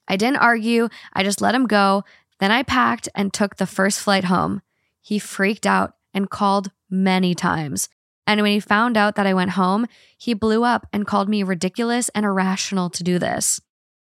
I 0.07 0.18
didn't 0.18 0.38
argue, 0.38 0.90
I 1.14 1.23
just 1.23 1.41
let 1.41 1.56
him 1.56 1.68
go. 1.68 2.03
Then 2.40 2.52
I 2.52 2.64
packed 2.64 3.07
and 3.15 3.34
took 3.34 3.56
the 3.56 3.68
first 3.68 3.99
flight 3.99 4.26
home. 4.26 4.61
He 5.02 5.19
freaked 5.19 5.65
out 5.65 5.95
and 6.14 6.30
called 6.30 6.72
many 6.90 7.34
times. 7.36 7.90
And 8.28 8.41
when 8.41 8.52
he 8.52 8.60
found 8.60 8.98
out 8.98 9.15
that 9.15 9.28
I 9.28 9.34
went 9.34 9.52
home, 9.52 9.88
he 10.18 10.34
blew 10.34 10.64
up 10.64 10.88
and 10.94 11.07
called 11.07 11.30
me 11.30 11.44
ridiculous 11.44 12.10
and 12.10 12.26
irrational 12.26 12.90
to 12.91 13.03
do 13.03 13.19
this. 13.19 13.61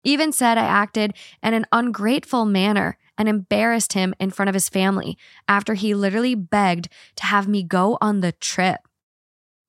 Even 0.05 0.31
said 0.31 0.57
I 0.57 0.65
acted 0.65 1.13
in 1.43 1.53
an 1.53 1.65
ungrateful 1.71 2.45
manner 2.45 2.97
and 3.17 3.27
embarrassed 3.27 3.93
him 3.93 4.13
in 4.19 4.29
front 4.29 4.47
of 4.47 4.53
his 4.53 4.69
family 4.69 5.17
after 5.47 5.73
he 5.73 5.95
literally 5.95 6.35
begged 6.35 6.87
to 7.15 7.25
have 7.25 7.47
me 7.47 7.63
go 7.63 7.97
on 7.99 8.21
the 8.21 8.31
trip. 8.33 8.81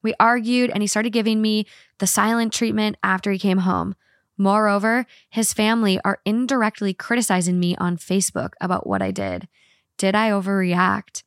We 0.02 0.14
argued 0.20 0.70
and 0.70 0.82
he 0.82 0.86
started 0.86 1.10
giving 1.10 1.40
me 1.40 1.66
the 1.98 2.06
silent 2.06 2.52
treatment 2.52 2.96
after 3.02 3.32
he 3.32 3.38
came 3.38 3.58
home. 3.58 3.96
Moreover, 4.36 5.06
his 5.30 5.54
family 5.54 5.98
are 6.04 6.20
indirectly 6.26 6.92
criticizing 6.92 7.58
me 7.58 7.74
on 7.76 7.96
Facebook 7.96 8.52
about 8.60 8.86
what 8.86 9.00
I 9.00 9.10
did. 9.10 9.48
Did 9.96 10.14
I 10.14 10.30
overreact? 10.30 11.22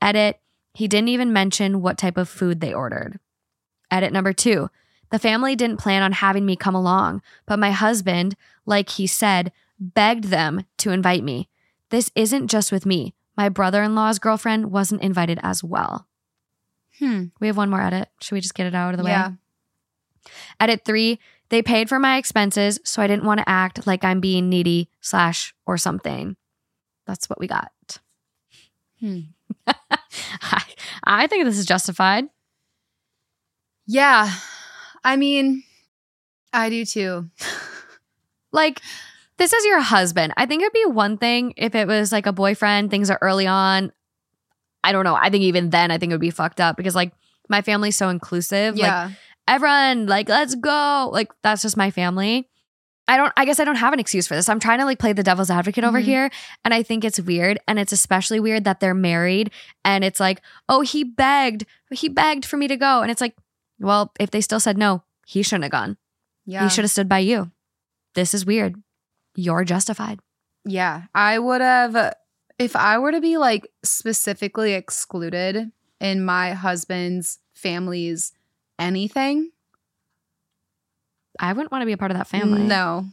Edit, 0.00 0.40
he 0.72 0.88
didn't 0.88 1.08
even 1.08 1.32
mention 1.32 1.82
what 1.82 1.98
type 1.98 2.16
of 2.16 2.28
food 2.28 2.60
they 2.60 2.72
ordered. 2.72 3.20
Edit 3.90 4.12
number 4.12 4.32
two, 4.32 4.70
the 5.10 5.18
family 5.18 5.56
didn't 5.56 5.78
plan 5.78 6.02
on 6.02 6.12
having 6.12 6.44
me 6.44 6.56
come 6.56 6.74
along, 6.74 7.22
but 7.46 7.58
my 7.58 7.70
husband, 7.70 8.36
like 8.66 8.90
he 8.90 9.06
said, 9.06 9.52
begged 9.78 10.24
them 10.24 10.64
to 10.78 10.90
invite 10.90 11.24
me. 11.24 11.48
This 11.90 12.10
isn't 12.14 12.48
just 12.48 12.70
with 12.70 12.84
me. 12.84 13.14
My 13.36 13.48
brother 13.48 13.82
in 13.82 13.94
law's 13.94 14.18
girlfriend 14.18 14.70
wasn't 14.70 15.02
invited 15.02 15.38
as 15.42 15.62
well. 15.62 16.06
Hmm. 16.98 17.26
We 17.40 17.46
have 17.46 17.56
one 17.56 17.70
more 17.70 17.80
edit. 17.80 18.08
Should 18.20 18.34
we 18.34 18.40
just 18.40 18.54
get 18.54 18.66
it 18.66 18.74
out 18.74 18.92
of 18.92 18.98
the 18.98 19.04
way? 19.04 19.10
Yeah. 19.12 19.28
way? 19.28 19.34
Edit 20.60 20.84
three, 20.84 21.18
they 21.48 21.62
paid 21.62 21.88
for 21.88 21.98
my 21.98 22.18
expenses, 22.18 22.78
so 22.84 23.00
I 23.00 23.06
didn't 23.06 23.24
want 23.24 23.38
to 23.38 23.48
act 23.48 23.86
like 23.86 24.04
I'm 24.04 24.20
being 24.20 24.48
needy 24.48 24.90
slash 25.00 25.54
or 25.66 25.78
something. 25.78 26.36
That's 27.06 27.30
what 27.30 27.38
we 27.38 27.46
got. 27.46 28.00
Hmm. 29.00 29.20
I, 29.66 30.62
I 31.04 31.26
think 31.26 31.44
this 31.44 31.58
is 31.58 31.64
justified. 31.64 32.26
Yeah. 33.86 34.30
I 35.04 35.16
mean, 35.16 35.62
I 36.52 36.70
do 36.70 36.84
too. 36.84 37.28
Like, 38.50 38.80
this 39.36 39.52
is 39.52 39.64
your 39.66 39.80
husband. 39.80 40.32
I 40.38 40.46
think 40.46 40.62
it'd 40.62 40.72
be 40.72 40.86
one 40.86 41.18
thing 41.18 41.52
if 41.58 41.74
it 41.74 41.86
was 41.86 42.12
like 42.12 42.24
a 42.24 42.32
boyfriend, 42.32 42.90
things 42.90 43.10
are 43.10 43.18
early 43.20 43.46
on. 43.46 43.92
I 44.82 44.92
don't 44.92 45.04
know. 45.04 45.14
I 45.14 45.28
think 45.28 45.42
even 45.44 45.68
then, 45.68 45.90
I 45.90 45.98
think 45.98 46.10
it 46.10 46.14
would 46.14 46.20
be 46.22 46.30
fucked 46.30 46.60
up 46.60 46.76
because, 46.76 46.94
like, 46.94 47.12
my 47.48 47.60
family's 47.60 47.94
so 47.96 48.08
inclusive. 48.08 48.76
Like, 48.76 48.86
Yeah. 48.86 49.10
everyone 49.46 50.06
like 50.06 50.28
let's 50.30 50.54
go 50.54 51.10
like 51.12 51.30
that's 51.42 51.62
just 51.62 51.74
my 51.76 51.90
family 51.90 52.46
i 53.06 53.16
don't 53.16 53.32
i 53.34 53.46
guess 53.46 53.58
i 53.58 53.64
don't 53.64 53.76
have 53.76 53.94
an 53.94 53.98
excuse 53.98 54.26
for 54.28 54.34
this 54.34 54.46
i'm 54.46 54.60
trying 54.60 54.78
to 54.78 54.84
like 54.84 54.98
play 54.98 55.14
the 55.14 55.22
devil's 55.22 55.48
advocate 55.48 55.84
over 55.84 55.98
Mhm. 56.00 56.04
here 56.04 56.30
and 56.66 56.74
i 56.74 56.82
think 56.82 57.02
it's 57.02 57.18
weird 57.18 57.58
and 57.66 57.78
it's 57.78 57.90
especially 57.90 58.40
weird 58.40 58.64
that 58.64 58.78
they're 58.80 58.92
married 58.92 59.50
and 59.86 60.04
it's 60.04 60.20
like 60.20 60.42
oh 60.68 60.82
he 60.82 61.02
begged 61.02 61.64
he 61.90 62.10
begged 62.10 62.44
for 62.44 62.58
me 62.58 62.68
to 62.68 62.76
go 62.76 63.00
and 63.00 63.10
it's 63.10 63.22
like 63.22 63.34
well 63.80 64.12
if 64.20 64.30
they 64.30 64.40
still 64.40 64.60
said 64.60 64.76
no 64.78 65.02
he 65.26 65.42
shouldn't 65.42 65.64
have 65.64 65.72
gone 65.72 65.96
yeah. 66.46 66.62
he 66.64 66.68
should 66.68 66.84
have 66.84 66.90
stood 66.90 67.08
by 67.08 67.18
you 67.18 67.50
this 68.14 68.34
is 68.34 68.44
weird 68.46 68.74
you're 69.36 69.64
justified 69.64 70.18
Yeah, 70.64 71.02
I 71.14 71.38
would 71.38 71.60
have 71.60 72.14
if 72.58 72.74
I 72.74 72.98
were 72.98 73.12
to 73.12 73.20
be 73.20 73.36
like 73.38 73.68
specifically 73.84 74.72
excluded 74.74 75.70
in 76.00 76.24
my 76.24 76.52
husband's 76.52 77.38
family's 77.54 78.32
anything. 78.78 79.50
i 81.40 81.52
wouldn't 81.52 81.70
want 81.72 81.82
to 81.82 81.86
be 81.86 81.92
a 81.92 81.96
part 81.96 82.10
of 82.10 82.16
that 82.16 82.26
family 82.26 82.62
No, 82.62 83.06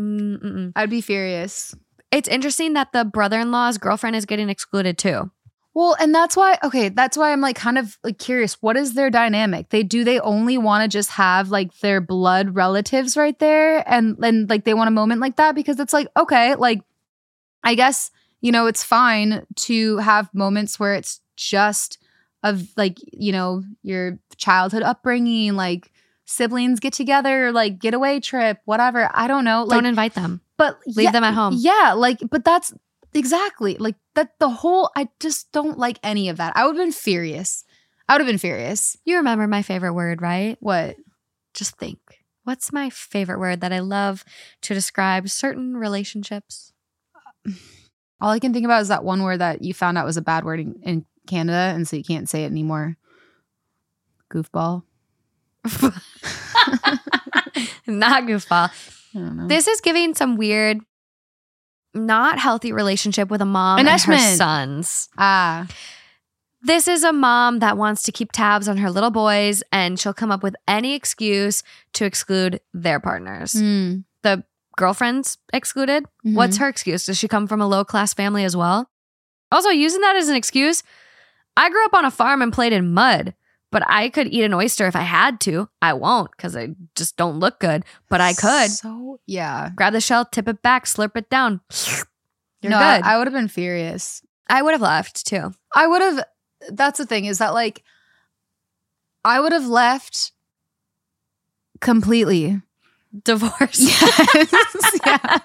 Mm-mm. 0.00 0.72
I'd 0.76 0.90
be 0.90 1.00
furious. 1.00 1.74
it's 2.10 2.28
interesting 2.28 2.72
that 2.74 2.92
the 2.92 3.04
brother-in-law's 3.04 3.78
girlfriend 3.78 4.16
is 4.16 4.26
getting 4.26 4.48
excluded 4.50 4.98
too 4.98 5.30
Well, 5.74 5.96
and 5.98 6.14
that's 6.14 6.36
why 6.36 6.58
okay, 6.62 6.90
that's 6.90 7.16
why 7.16 7.32
I'm 7.32 7.40
like 7.40 7.56
kind 7.56 7.78
of 7.78 7.98
like 8.04 8.18
curious. 8.18 8.54
What 8.60 8.76
is 8.76 8.94
their 8.94 9.10
dynamic? 9.10 9.70
They 9.70 9.82
do 9.82 10.04
they 10.04 10.20
only 10.20 10.58
want 10.58 10.82
to 10.82 10.94
just 10.94 11.10
have 11.10 11.50
like 11.50 11.78
their 11.78 12.00
blood 12.00 12.54
relatives 12.54 13.16
right 13.16 13.38
there 13.38 13.82
and 13.88 14.16
and 14.22 14.50
like 14.50 14.64
they 14.64 14.74
want 14.74 14.88
a 14.88 14.92
moment 14.92 15.20
like 15.20 15.36
that 15.36 15.54
because 15.54 15.80
it's 15.80 15.92
like 15.92 16.08
okay, 16.16 16.54
like 16.56 16.82
I 17.64 17.74
guess 17.74 18.10
you 18.40 18.52
know 18.52 18.66
it's 18.66 18.84
fine 18.84 19.46
to 19.56 19.96
have 19.98 20.32
moments 20.34 20.78
where 20.78 20.94
it's 20.94 21.20
just 21.36 21.98
of 22.42 22.68
like 22.76 22.98
you 23.12 23.32
know 23.32 23.62
your 23.82 24.18
childhood 24.36 24.82
upbringing, 24.82 25.54
like 25.54 25.90
siblings 26.26 26.80
get 26.80 26.92
together, 26.92 27.50
like 27.50 27.78
getaway 27.78 28.20
trip, 28.20 28.58
whatever. 28.66 29.10
I 29.14 29.26
don't 29.26 29.44
know, 29.44 29.64
like 29.64 29.76
don't 29.76 29.86
invite 29.86 30.14
them 30.14 30.42
but 30.62 30.78
leave 30.86 31.04
yeah, 31.04 31.10
them 31.10 31.24
at 31.24 31.34
home 31.34 31.54
yeah, 31.58 31.94
like, 31.96 32.18
but 32.30 32.44
that's 32.44 32.72
exactly 33.14 33.76
like 33.78 33.96
that. 34.14 34.38
The 34.38 34.50
whole, 34.50 34.90
I 34.96 35.08
just 35.20 35.52
don't 35.52 35.78
like 35.78 35.98
any 36.02 36.28
of 36.28 36.36
that. 36.38 36.52
I 36.56 36.66
would 36.66 36.76
have 36.76 36.84
been 36.84 36.92
furious. 36.92 37.64
I 38.08 38.14
would 38.14 38.20
have 38.20 38.28
been 38.28 38.38
furious. 38.38 38.96
you 39.04 39.16
remember 39.16 39.46
my 39.46 39.62
favorite 39.62 39.94
word 39.94 40.20
right 40.20 40.56
What? 40.60 40.96
just 41.54 41.76
think 41.76 41.98
what's 42.44 42.72
my 42.72 42.90
favorite 42.90 43.38
word 43.38 43.60
that 43.60 43.72
I 43.72 43.80
love 43.80 44.24
to 44.62 44.74
describe 44.74 45.28
certain 45.28 45.76
relationships? 45.76 46.72
all 48.20 48.30
I 48.30 48.38
can 48.38 48.52
think 48.52 48.64
about 48.64 48.82
is 48.82 48.88
that 48.88 49.04
one 49.04 49.22
word 49.22 49.40
that 49.40 49.62
you 49.62 49.74
found 49.74 49.98
out 49.98 50.06
was 50.06 50.16
a 50.16 50.22
bad 50.22 50.44
word 50.44 50.60
in, 50.60 50.80
in 50.82 51.06
Canada, 51.26 51.72
and 51.74 51.86
so 51.86 51.96
you 51.96 52.04
can't 52.04 52.28
say 52.28 52.44
it 52.44 52.50
anymore. 52.50 52.96
Goofball. 54.32 54.82
Not 57.86 58.24
goofball. 58.24 58.70
I 59.14 59.18
don't 59.18 59.36
know. 59.36 59.48
This 59.48 59.68
is 59.68 59.80
giving 59.80 60.14
some 60.14 60.36
weird, 60.36 60.78
not 61.94 62.38
healthy 62.38 62.72
relationship 62.72 63.30
with 63.30 63.40
a 63.42 63.46
mom 63.46 63.78
and 63.78 63.88
her 63.88 63.96
sons. 64.36 65.08
ah, 65.18 65.66
This 66.62 66.86
is 66.86 67.02
a 67.04 67.12
mom 67.12 67.58
that 67.58 67.76
wants 67.76 68.02
to 68.04 68.12
keep 68.12 68.30
tabs 68.32 68.68
on 68.68 68.76
her 68.78 68.90
little 68.90 69.10
boys, 69.10 69.62
and 69.72 69.98
she'll 69.98 70.14
come 70.14 70.30
up 70.30 70.42
with 70.42 70.54
any 70.68 70.94
excuse 70.94 71.62
to 71.94 72.04
exclude 72.04 72.60
their 72.72 73.00
partners. 73.00 73.54
mm, 73.54 74.04
The 74.22 74.44
girlfriends 74.76 75.38
excluded. 75.52 76.04
mhm. 76.24 76.34
What's 76.34 76.56
her 76.58 76.68
excuse? 76.68 77.04
Does 77.06 77.18
she 77.18 77.28
come 77.28 77.46
from 77.48 77.60
a 77.60 77.66
low 77.66 77.84
class 77.84 78.14
family 78.14 78.44
as 78.44 78.56
well? 78.56 78.88
Also, 79.50 79.68
using 79.70 80.00
that 80.02 80.16
as 80.16 80.28
an 80.28 80.36
excuse, 80.36 80.82
I 81.56 81.68
grew 81.68 81.84
up 81.84 81.94
on 81.94 82.04
a 82.06 82.10
farm 82.10 82.40
and 82.40 82.52
played 82.52 82.72
in 82.72 82.94
mud, 82.94 83.34
but 83.72 83.82
I 83.88 84.08
could 84.10 84.28
eat 84.28 84.44
an 84.44 84.54
oyster 84.54 84.86
if 84.86 84.94
I 84.94 85.00
had 85.00 85.40
to. 85.40 85.68
I 85.80 85.94
won't 85.94 86.30
because 86.30 86.54
I 86.56 86.68
just 86.94 87.16
don't 87.16 87.40
look 87.40 87.58
good, 87.58 87.84
but 88.08 88.20
I 88.20 88.32
could. 88.34 88.70
So 88.70 89.18
yeah, 89.26 89.70
Grab 89.74 89.92
the 89.94 90.00
shell, 90.00 90.24
tip 90.24 90.46
it 90.46 90.62
back, 90.62 90.84
slurp 90.84 91.16
it 91.16 91.28
down. 91.28 91.60
You're 92.62 92.70
no, 92.70 92.78
I- 92.78 92.98
good. 92.98 93.06
I, 93.06 93.18
would 93.18 93.26
have 93.26 93.34
been 93.34 93.48
furious. 93.48 94.22
I 94.48 94.62
would 94.62 94.72
have 94.72 94.80
left 94.82 95.26
too. 95.26 95.52
I 95.74 95.86
would 95.88 96.00
have. 96.02 96.24
That's 96.70 96.98
the 96.98 97.06
thing 97.06 97.24
is 97.24 97.38
that 97.38 97.54
like, 97.54 97.82
I 99.24 99.40
would 99.40 99.52
have 99.52 99.66
left 99.66 100.30
completely. 101.80 102.60
Divorced. 103.24 103.80
Yes, 104.34 105.00
yeah, 105.06 105.38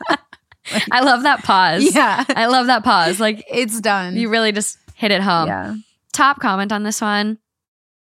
I 0.91 1.02
love 1.02 1.24
that 1.24 1.44
pause. 1.44 1.94
yeah. 1.95 2.24
I 2.30 2.45
love 2.48 2.68
that 2.68 2.84
pause. 2.84 3.20
Like 3.20 3.45
It's 3.52 3.82
done. 3.82 4.16
you 4.16 4.30
really 4.30 4.52
just 4.52 4.78
hit 4.95 5.12
it 5.12 5.22
home. 5.22 5.48
yeah. 5.48 5.76
Top 6.14 6.40
comment 6.40 6.72
on 6.72 6.84
this 6.84 7.02
one. 7.02 7.38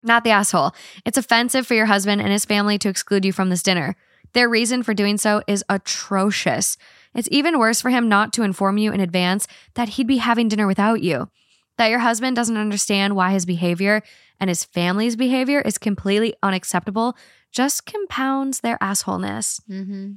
Not 0.03 0.23
the 0.23 0.31
asshole. 0.31 0.73
It's 1.05 1.17
offensive 1.17 1.67
for 1.67 1.75
your 1.75 1.85
husband 1.85 2.21
and 2.21 2.31
his 2.31 2.45
family 2.45 2.77
to 2.79 2.89
exclude 2.89 3.25
you 3.25 3.31
from 3.31 3.49
this 3.49 3.63
dinner. 3.63 3.95
Their 4.33 4.49
reason 4.49 4.83
for 4.83 4.93
doing 4.93 5.17
so 5.17 5.41
is 5.47 5.63
atrocious. 5.69 6.77
It's 7.13 7.27
even 7.31 7.59
worse 7.59 7.81
for 7.81 7.89
him 7.89 8.07
not 8.07 8.31
to 8.33 8.43
inform 8.43 8.77
you 8.77 8.91
in 8.91 8.99
advance 8.99 9.47
that 9.73 9.89
he'd 9.89 10.07
be 10.07 10.17
having 10.17 10.47
dinner 10.47 10.67
without 10.67 11.01
you. 11.01 11.29
That 11.77 11.89
your 11.89 11.99
husband 11.99 12.35
doesn't 12.35 12.57
understand 12.57 13.15
why 13.15 13.31
his 13.31 13.45
behavior 13.45 14.01
and 14.39 14.49
his 14.49 14.63
family's 14.63 15.15
behavior 15.15 15.61
is 15.61 15.77
completely 15.77 16.33
unacceptable 16.41 17.15
just 17.51 17.85
compounds 17.85 18.61
their 18.61 18.77
assholeness. 18.79 19.61
Mm-hmm. 19.69 20.13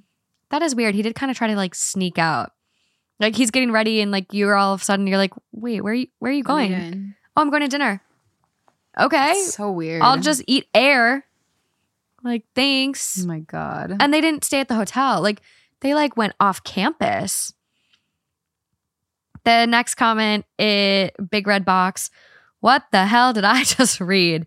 That 0.51 0.63
is 0.63 0.75
weird. 0.75 0.95
He 0.95 1.03
did 1.03 1.15
kind 1.15 1.31
of 1.31 1.37
try 1.37 1.49
to 1.49 1.57
like 1.57 1.75
sneak 1.75 2.19
out. 2.19 2.53
Like 3.19 3.35
he's 3.37 3.51
getting 3.51 3.73
ready 3.73 4.01
and 4.01 4.11
like 4.11 4.33
you're 4.33 4.55
all 4.55 4.75
of 4.75 4.83
a 4.83 4.85
sudden 4.85 5.07
you're 5.07 5.19
like, 5.19 5.33
wait, 5.53 5.81
where 5.81 5.93
are 5.93 5.97
you 5.97 6.07
where 6.19 6.31
are 6.31 6.35
you 6.35 6.45
going? 6.45 6.73
Oh, 7.37 7.43
I'm 7.43 7.51
going 7.51 7.63
to 7.63 7.69
dinner. 7.69 8.01
Okay. 8.99 9.35
So 9.35 9.71
weird. 9.71 10.03
I'll 10.03 10.19
just 10.21 10.43
eat 10.47 10.69
air. 10.75 11.25
Like, 12.23 12.45
thanks. 12.55 13.23
Oh 13.23 13.27
my 13.27 13.41
god. 13.41 13.97
And 14.01 14.13
they 14.13 14.21
didn't 14.21 14.45
stay 14.45 14.61
at 14.61 14.69
the 14.69 14.75
hotel. 14.75 15.21
Like, 15.23 15.43
they 15.81 15.95
like 15.95 16.17
went 16.17 16.33
off 16.41 16.65
campus. 16.65 17.53
The 19.45 19.67
next 19.67 19.97
comment, 19.97 20.47
it 20.59 21.15
big 21.31 21.47
red 21.47 21.65
box. 21.65 22.11
What 22.61 22.85
the 22.93 23.05
hell 23.05 23.35
did 23.35 23.45
I 23.45 23.63
just 23.65 24.01
read? 24.01 24.47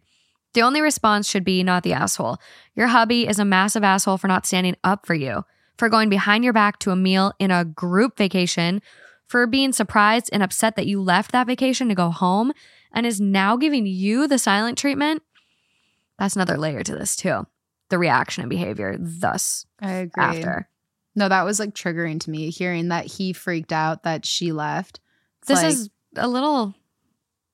The 0.54 0.64
only 0.64 0.82
response 0.82 1.30
should 1.30 1.44
be 1.44 1.62
not 1.62 1.84
the 1.84 1.94
asshole. 1.94 2.40
Your 2.74 2.88
hubby 2.88 3.28
is 3.28 3.38
a 3.38 3.46
massive 3.46 3.84
asshole 3.84 4.18
for 4.18 4.28
not 4.28 4.48
standing 4.48 4.76
up 4.84 5.06
for 5.06 5.14
you, 5.14 5.46
for 5.78 5.88
going 5.88 6.10
behind 6.10 6.44
your 6.44 6.54
back 6.54 6.80
to 6.80 6.90
a 6.90 6.96
meal 6.96 7.34
in 7.38 7.52
a 7.52 7.64
group 7.64 8.18
vacation, 8.18 8.82
for 9.28 9.46
being 9.46 9.72
surprised 9.72 10.32
and 10.34 10.42
upset 10.42 10.76
that 10.76 10.88
you 10.88 11.00
left 11.00 11.32
that 11.32 11.46
vacation 11.46 11.90
to 11.90 11.96
go 11.96 12.10
home, 12.10 12.54
and 12.94 13.06
is 13.06 13.20
now 13.22 13.58
giving 13.58 13.86
you 13.86 14.28
the 14.28 14.40
silent 14.40 14.78
treatment. 14.78 15.22
That's 16.20 16.36
another 16.36 16.58
layer 16.58 16.84
to 16.84 16.96
this, 16.96 17.16
too. 17.16 17.46
The 17.90 17.98
reaction 17.98 18.42
and 18.42 18.50
behavior, 18.50 18.96
thus, 19.00 19.66
I 19.80 19.92
agree. 19.92 20.24
after. 20.24 20.70
No, 21.16 21.30
that 21.30 21.44
was 21.46 21.60
like 21.60 21.74
triggering 21.74 22.20
to 22.22 22.30
me 22.30 22.50
hearing 22.50 22.90
that 22.90 23.06
he 23.06 23.34
freaked 23.34 23.72
out 23.72 24.04
that 24.04 24.26
she 24.26 24.52
left. 24.52 25.00
It's 25.40 25.48
This 25.48 25.64
like- 25.64 25.74
is 25.74 25.90
a 26.16 26.28
little, 26.28 26.76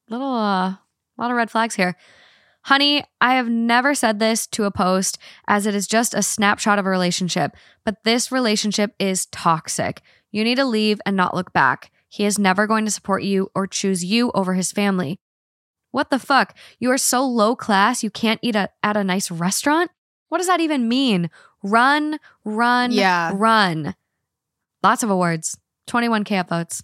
little, 0.10 0.34
uh, 0.34 0.70
a 0.72 0.80
lot 1.18 1.32
of 1.32 1.38
red 1.38 1.52
flags 1.52 1.76
here. 1.76 1.96
Honey, 2.64 3.04
I 3.20 3.36
have 3.36 3.50
never 3.50 3.94
said 3.94 4.20
this 4.20 4.48
to 4.48 4.64
a 4.64 4.72
post 4.72 5.18
as 5.48 5.66
it 5.66 5.76
is 5.76 5.86
just 5.86 6.14
a 6.14 6.24
snapshot 6.24 6.80
of 6.80 6.86
a 6.86 6.90
relationship, 6.90 7.56
but 7.84 8.04
this 8.06 8.32
relationship 8.32 8.96
is 9.00 9.26
toxic. 9.28 10.02
You 10.32 10.44
need 10.46 10.56
to 10.56 10.66
leave 10.66 11.02
and 11.06 11.16
not 11.18 11.36
look 11.36 11.52
back. 11.52 11.92
He 12.14 12.26
is 12.26 12.38
never 12.38 12.68
going 12.68 12.86
to 12.86 12.92
support 12.92 13.24
you 13.24 13.50
or 13.56 13.66
choose 13.66 14.06
you 14.06 14.32
over 14.36 14.54
his 14.54 14.72
family. 14.72 15.20
What 15.90 16.12
the 16.12 16.20
fuck? 16.20 16.56
You 16.78 16.92
are 16.92 16.98
so 17.00 17.26
low 17.26 17.56
class 17.56 18.04
you 18.04 18.12
can't 18.12 18.40
eat 18.44 18.56
a, 18.56 18.70
at 18.84 18.96
a 18.96 19.04
nice 19.04 19.32
restaurant? 19.32 19.90
What 20.30 20.38
does 20.38 20.46
that 20.46 20.60
even 20.60 20.88
mean? 20.88 21.32
Run, 21.64 22.20
run, 22.46 22.92
Yeah. 22.92 23.32
run. 23.34 23.96
Lots 24.84 25.02
of 25.02 25.10
awards. 25.10 25.58
21K 25.88 26.46
upvotes. 26.46 26.84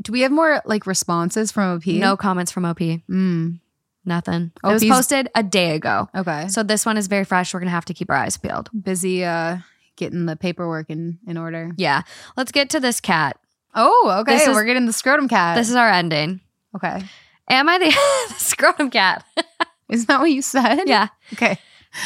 Do 0.00 0.10
we 0.10 0.22
have 0.22 0.32
more 0.32 0.62
like 0.64 0.86
responses 0.86 1.52
from 1.52 1.76
OP? 1.76 1.86
No 1.86 2.16
comments 2.16 2.50
from 2.50 2.64
OP. 2.64 2.78
Mm. 2.78 3.60
Nothing. 4.06 4.52
It 4.64 4.66
was 4.66 4.84
posted 4.86 5.28
a 5.34 5.42
day 5.42 5.74
ago. 5.74 6.08
Okay. 6.14 6.48
So 6.48 6.62
this 6.62 6.86
one 6.86 6.96
is 6.96 7.08
very 7.08 7.24
fresh. 7.26 7.52
We're 7.52 7.60
going 7.60 7.66
to 7.68 7.72
have 7.74 7.84
to 7.84 7.94
keep 7.94 8.08
our 8.08 8.16
eyes 8.16 8.38
peeled. 8.38 8.70
busy 8.72 9.22
uh 9.22 9.58
getting 9.96 10.24
the 10.24 10.34
paperwork 10.36 10.88
in 10.88 11.18
in 11.26 11.36
order. 11.36 11.72
Yeah. 11.76 12.02
Let's 12.38 12.52
get 12.52 12.70
to 12.70 12.80
this 12.80 12.98
cat. 12.98 13.36
Oh, 13.74 14.18
okay. 14.20 14.36
This 14.36 14.46
is- 14.48 14.54
We're 14.54 14.64
getting 14.64 14.86
the 14.86 14.92
scrotum 14.92 15.28
cat. 15.28 15.56
This 15.56 15.70
is 15.70 15.76
our 15.76 15.88
ending. 15.88 16.40
okay. 16.76 17.02
Am 17.50 17.68
I 17.68 17.78
the, 17.78 17.84
the 18.28 18.34
scrotum 18.40 18.90
cat? 18.90 19.24
Isn't 19.88 20.06
that 20.08 20.20
what 20.20 20.30
you 20.30 20.42
said? 20.42 20.84
yeah. 20.86 21.08
Okay. 21.34 21.58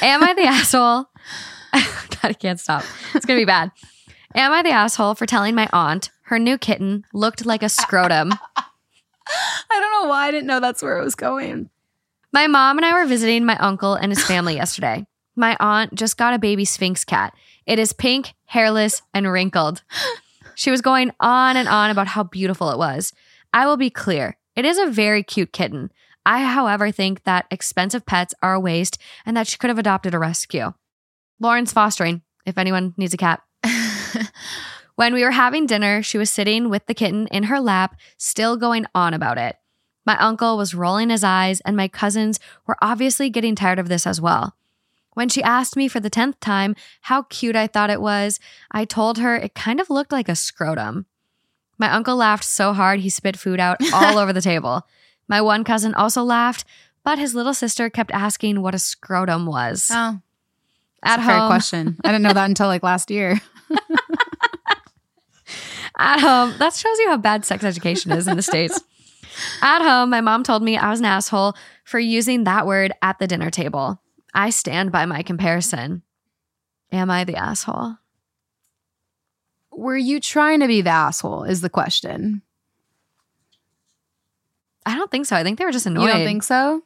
Am 0.03 0.23
I 0.23 0.35
the 0.35 0.43
asshole? 0.47 1.07
God, 1.73 1.85
I 2.25 2.33
can't 2.33 2.59
stop. 2.59 2.83
It's 3.15 3.27
going 3.27 3.39
to 3.39 3.43
be 3.43 3.45
bad. 3.47 3.71
Am 4.35 4.53
I 4.53 4.63
the 4.63 4.71
asshole 4.71 5.15
for 5.15 5.27
telling 5.27 5.55
my 5.55 5.69
aunt 5.73 6.11
her 6.25 6.39
new 6.39 6.59
kitten 6.59 7.05
looked 7.13 7.47
like 7.47 7.63
a 7.63 7.69
scrotum? 7.69 8.33
I 8.33 9.81
don't 9.81 10.03
know 10.03 10.09
why 10.09 10.27
I 10.27 10.31
didn't 10.31 10.47
know 10.47 10.61
that's 10.61 10.83
where 10.83 10.99
it 10.99 11.05
was 11.05 11.15
going. 11.15 11.71
My 12.33 12.47
mom 12.47 12.79
and 12.79 12.85
I 12.87 12.93
were 12.95 13.07
visiting 13.07 13.45
my 13.45 13.57
uncle 13.59 13.95
and 13.95 14.11
his 14.11 14.25
family 14.25 14.55
yesterday. 14.55 15.07
My 15.37 15.57
aunt 15.61 15.95
just 15.95 16.17
got 16.17 16.35
a 16.35 16.39
baby 16.39 16.65
Sphynx 16.65 17.05
cat. 17.05 17.35
It 17.67 17.79
is 17.79 17.93
pink, 17.93 18.35
hairless, 18.47 19.03
and 19.15 19.31
wrinkled. 19.31 19.83
She 20.57 20.73
was 20.73 20.81
going 20.81 21.13
on 21.21 21.57
and 21.57 21.69
on 21.69 21.91
about 21.91 22.09
how 22.09 22.25
beautiful 22.25 22.71
it 22.71 22.79
was. 22.79 23.13
I 23.53 23.67
will 23.67 23.77
be 23.77 23.91
clear 23.91 24.37
it 24.57 24.65
is 24.65 24.79
a 24.79 24.91
very 24.91 25.23
cute 25.23 25.53
kitten. 25.53 25.93
I, 26.25 26.43
however, 26.43 26.91
think 26.91 27.23
that 27.23 27.47
expensive 27.53 28.05
pets 28.05 28.35
are 28.43 28.55
a 28.55 28.61
waste 28.61 28.99
and 29.25 29.37
that 29.37 29.47
she 29.47 29.59
could 29.59 29.71
have 29.71 29.79
adopted 29.79 30.15
a 30.15 30.19
rescue. 30.19 30.73
Lauren's 31.39 31.73
fostering, 31.73 32.23
if 32.45 32.59
anyone 32.59 32.95
needs 32.97 33.15
a 33.15 33.17
cat. 33.17 33.43
When 34.97 35.13
we 35.13 35.23
were 35.23 35.31
having 35.31 35.67
dinner, 35.67 36.03
she 36.03 36.17
was 36.17 36.31
sitting 36.31 36.71
with 36.71 36.87
the 36.87 36.95
kitten 36.95 37.27
in 37.27 37.45
her 37.45 37.61
lap, 37.61 37.97
still 38.17 38.57
going 38.57 38.87
on 38.95 39.13
about 39.13 39.37
it. 39.37 39.57
My 40.07 40.17
uncle 40.17 40.57
was 40.57 40.75
rolling 40.75 41.11
his 41.11 41.23
eyes, 41.23 41.61
and 41.61 41.77
my 41.77 41.87
cousins 41.87 42.41
were 42.67 42.79
obviously 42.81 43.29
getting 43.29 43.55
tired 43.55 43.79
of 43.79 43.91
this 43.91 44.07
as 44.07 44.23
well. 44.23 44.57
When 45.17 45.31
she 45.31 45.43
asked 45.43 45.77
me 45.77 45.89
for 45.89 45.99
the 45.99 46.11
10th 46.11 46.35
time 46.43 46.77
how 47.01 47.23
cute 47.23 47.57
I 47.57 47.67
thought 47.69 47.89
it 47.89 48.03
was, 48.03 48.39
I 48.71 48.85
told 48.85 49.17
her 49.17 49.35
it 49.35 49.55
kind 49.55 49.81
of 49.81 49.89
looked 49.89 50.13
like 50.13 50.29
a 50.29 50.35
scrotum. 50.37 51.07
My 51.79 51.91
uncle 51.91 52.17
laughed 52.17 52.45
so 52.45 52.75
hard 52.75 53.01
he 53.01 53.09
spit 53.09 53.35
food 53.35 53.59
out 53.59 53.79
all 53.95 54.19
over 54.19 54.35
the 54.35 54.43
table. 54.43 54.87
My 55.27 55.41
one 55.41 55.65
cousin 55.65 55.95
also 55.95 56.23
laughed, 56.23 56.67
but 57.03 57.19
his 57.19 57.35
little 57.35 57.55
sister 57.55 57.89
kept 57.89 58.11
asking 58.13 58.61
what 58.61 58.75
a 58.75 58.79
scrotum 58.79 59.47
was. 59.47 59.89
oh, 59.91 60.21
At 61.03 61.17
that's 61.17 61.23
a 61.23 61.27
fair 61.27 61.39
home, 61.39 61.49
question. 61.49 61.97
I 62.05 62.09
didn't 62.09 62.23
know 62.23 62.35
that 62.35 62.51
until 62.51 62.67
like 62.67 62.83
last 62.83 63.11
year. 63.11 63.41
At 65.99 66.21
home, 66.21 66.55
that 66.59 66.75
shows 66.75 66.99
you 66.99 67.09
how 67.09 67.17
bad 67.17 67.47
sex 67.47 67.65
education 67.65 68.13
is 68.13 68.29
in 68.29 68.37
the 68.37 68.43
States. 68.43 68.79
At 69.63 69.81
home, 69.81 70.11
my 70.11 70.21
mom 70.21 70.43
told 70.43 70.63
me 70.63 70.77
I 70.77 70.91
was 70.91 70.99
an 71.01 71.07
asshole 71.07 71.55
for 71.85 71.99
using 71.99 72.45
that 72.45 72.67
word 72.67 72.93
at 73.01 73.19
the 73.19 73.27
dinner 73.27 73.49
table. 73.51 73.99
I 74.37 74.51
stand 74.51 74.93
by 74.93 75.07
my 75.07 75.23
comparison. 75.23 76.03
Am 76.93 77.11
I 77.11 77.25
the 77.25 77.37
asshole? 77.37 77.97
Were 79.73 79.97
you 79.97 80.21
trying 80.21 80.61
to 80.61 80.69
be 80.69 80.83
the 80.83 80.91
asshole? 80.91 81.45
Is 81.45 81.63
the 81.63 81.71
question. 81.71 82.43
I 84.85 84.95
don't 84.95 85.11
think 85.11 85.25
so. 85.27 85.37
I 85.37 85.43
think 85.43 85.59
they 85.59 85.65
were 85.65 85.73
just 85.73 85.87
annoyed. 85.87 86.03
You 86.03 86.13
don't 86.13 86.25
think 86.25 86.43
so? 86.43 86.83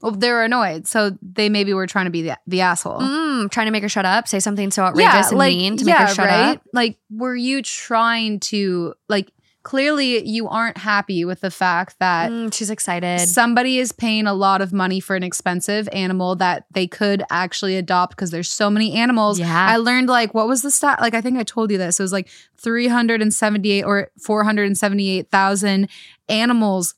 Well, 0.00 0.12
they 0.12 0.30
were 0.30 0.44
annoyed, 0.44 0.86
so 0.86 1.16
they 1.20 1.48
maybe 1.48 1.74
were 1.74 1.86
trying 1.86 2.06
to 2.06 2.10
be 2.10 2.22
the, 2.22 2.38
the 2.46 2.60
asshole. 2.62 3.00
Mm, 3.00 3.50
trying 3.50 3.66
to 3.66 3.72
make 3.72 3.82
her 3.82 3.88
shut 3.88 4.04
up, 4.04 4.26
say 4.26 4.40
something 4.40 4.70
so 4.70 4.84
outrageous 4.84 5.30
and 5.30 5.38
mean 5.38 5.76
to 5.76 5.84
make 5.84 5.96
her 5.96 6.06
shut 6.08 6.28
up. 6.28 6.62
Like, 6.72 6.98
were 7.10 7.36
you 7.36 7.62
trying 7.62 8.40
to 8.40 8.94
like 9.08 9.31
clearly 9.64 10.26
you 10.26 10.48
aren't 10.48 10.76
happy 10.78 11.24
with 11.24 11.40
the 11.40 11.50
fact 11.50 11.98
that 12.00 12.30
Mm, 12.30 12.52
she's 12.52 12.68
excited. 12.70 13.20
somebody 13.20 13.78
is 13.78 13.92
paying 13.92 14.26
a 14.26 14.34
lot 14.34 14.60
of 14.60 14.72
money 14.72 14.98
for 14.98 15.14
an 15.14 15.22
expensive 15.22 15.88
animal 15.92 16.34
that 16.36 16.66
they 16.72 16.86
could 16.86 17.22
actually 17.30 17.76
adopt 17.76 18.16
because 18.16 18.30
there's 18.32 18.50
so 18.50 18.68
many 18.70 18.92
animals. 18.94 19.38
Yeah. 19.38 19.66
I 19.68 19.76
learned 19.76 20.08
like 20.08 20.34
what 20.34 20.48
was 20.48 20.62
the 20.62 20.70
stat? 20.70 21.00
Like 21.00 21.14
I 21.14 21.20
think 21.20 21.38
I 21.38 21.44
told 21.44 21.70
you 21.70 21.78
this. 21.78 22.00
It 22.00 22.02
was 22.02 22.12
like 22.12 22.28
378 22.58 23.84
or 23.84 24.10
478,000 24.20 25.88
animals 26.28 26.94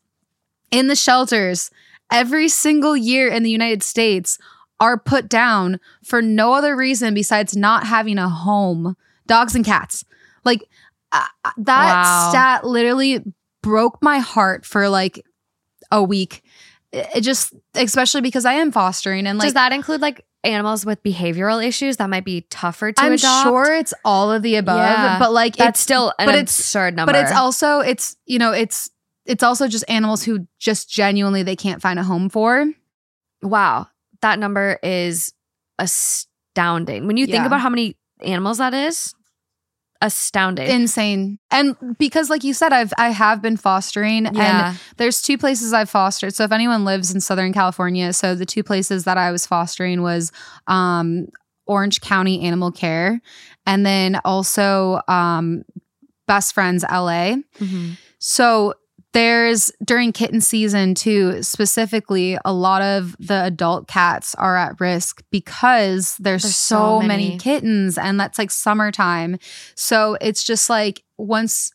in 0.70 0.86
the 0.89 0.97
shelters 0.97 1.70
every 2.11 2.49
single 2.49 2.97
year 2.97 3.28
in 3.28 3.43
the 3.43 3.51
United 3.51 3.82
States 3.82 4.39
are 4.81 4.99
put 4.99 5.28
down 5.28 5.78
for 6.03 6.20
no 6.20 6.53
other 6.53 6.77
reason 6.77 7.15
besides 7.15 7.57
not 7.57 7.86
having 7.86 8.19
a 8.19 8.28
home. 8.28 8.97
Dogs 9.27 9.55
and 9.55 9.65
cats. 9.65 10.05
Like 10.45 10.62
that 11.57 11.95
Wow. 11.95 12.28
stat 12.31 12.66
literally 12.66 13.23
broke 13.62 14.03
my 14.03 14.19
heart 14.19 14.65
for 14.66 14.89
like 14.89 15.24
a 15.91 16.03
week. 16.03 16.43
It 16.93 17.23
just, 17.23 17.53
especially 17.74 18.20
because 18.20 18.45
I 18.45 18.55
am 18.55 18.70
fostering 18.73 19.27
and 19.27 19.39
like 19.39 19.47
Does 19.47 19.55
that 19.55 19.73
include 19.73 20.01
like 20.01 20.24
animals 20.45 20.85
with 20.86 21.03
behavioral 21.03 21.65
issues 21.65 21.97
that 21.97 22.09
might 22.11 22.24
be 22.24 22.43
tougher 22.51 22.93
to 22.93 23.01
adopt? 23.01 23.07
I'm 23.07 23.12
adopt? 23.15 23.45
sure 23.49 23.74
it's 23.74 23.95
all 24.05 24.31
of 24.31 24.43
the 24.43 24.57
above, 24.57 24.78
Yeah. 24.78 25.19
but 25.19 25.32
like 25.32 25.57
that's 25.57 25.70
it's 25.70 25.81
still 25.81 26.12
an 26.19 26.27
but 26.27 26.35
it's- 26.35 26.59
absurd 26.59 26.95
number. 26.95 27.12
but 27.12 27.20
it's 27.23 27.32
also 27.32 27.81
it's 27.81 28.16
you 28.27 28.39
know 28.39 28.53
it's 28.53 28.91
it's 29.27 29.43
also 29.43 29.66
just 29.69 29.85
animals 29.89 30.23
who 30.23 30.47
just 30.61 30.89
genuinely 30.91 31.43
they 31.43 31.57
can't 31.57 31.81
find 31.82 31.99
a 31.99 32.05
home 32.05 32.28
for. 32.28 32.66
wow, 33.43 33.86
that 34.20 34.39
number 34.39 34.78
is 34.82 35.32
astounding. 35.78 37.07
When 37.07 37.16
you 37.16 37.27
think 37.27 37.45
about 37.47 37.61
how 37.61 37.69
many 37.70 37.97
animals 38.20 38.59
that 38.59 38.74
is, 38.74 39.15
astounding. 40.05 40.68
Insane. 40.68 41.39
And 41.51 41.76
because 41.98 42.28
like 42.28 42.44
you 42.44 42.52
said 42.52 42.72
I've 42.72 42.93
I 42.98 43.09
have 43.09 43.40
been 43.40 43.56
fostering 43.56 44.26
and 44.26 44.78
there's 44.98 45.22
two 45.22 45.39
places 45.39 45.72
I've 45.72 45.89
fostered. 45.89 46.35
So 46.35 46.44
if 46.44 46.52
anyone 46.52 46.85
lives 46.85 47.12
in 47.14 47.20
Southern 47.22 47.55
California, 47.55 48.12
so 48.12 48.35
the 48.35 48.44
two 48.44 48.62
places 48.62 49.05
that 49.05 49.16
I 49.16 49.32
was 49.32 49.47
fostering 49.47 50.02
was 50.02 50.31
um 50.66 51.28
Orange 51.66 52.02
County 52.02 52.43
Animal 52.43 52.70
Care 52.70 53.22
and 53.66 53.86
then 53.86 54.20
also 54.26 55.01
um 55.09 55.64
Best 56.26 56.52
Friends 56.55 56.85
LA. 56.85 57.36
Mhm. 57.59 57.97
So 58.18 58.74
there's 59.15 59.70
during 59.82 60.12
kitten 60.12 60.41
season 60.41 60.95
too, 60.95 61.43
specifically, 61.43 62.36
a 62.45 62.53
lot 62.53 62.82
of 62.82 63.16
the 63.19 63.45
adult 63.45 63.86
cats 63.86 64.35
are 64.35 64.57
at 64.57 64.78
risk 64.81 65.23
because 65.31 66.16
there's, 66.19 66.43
There's 66.43 66.57
so, 66.57 67.01
so 67.01 67.07
many. 67.07 67.28
many. 67.28 67.39
kittens 67.39 67.97
and 67.97 68.19
that's 68.19 68.39
like 68.39 68.51
summertime. 68.51 69.39
So 69.77 70.19
it's 70.20 70.43
just 70.45 70.69
like 70.69 71.05
once 71.16 71.73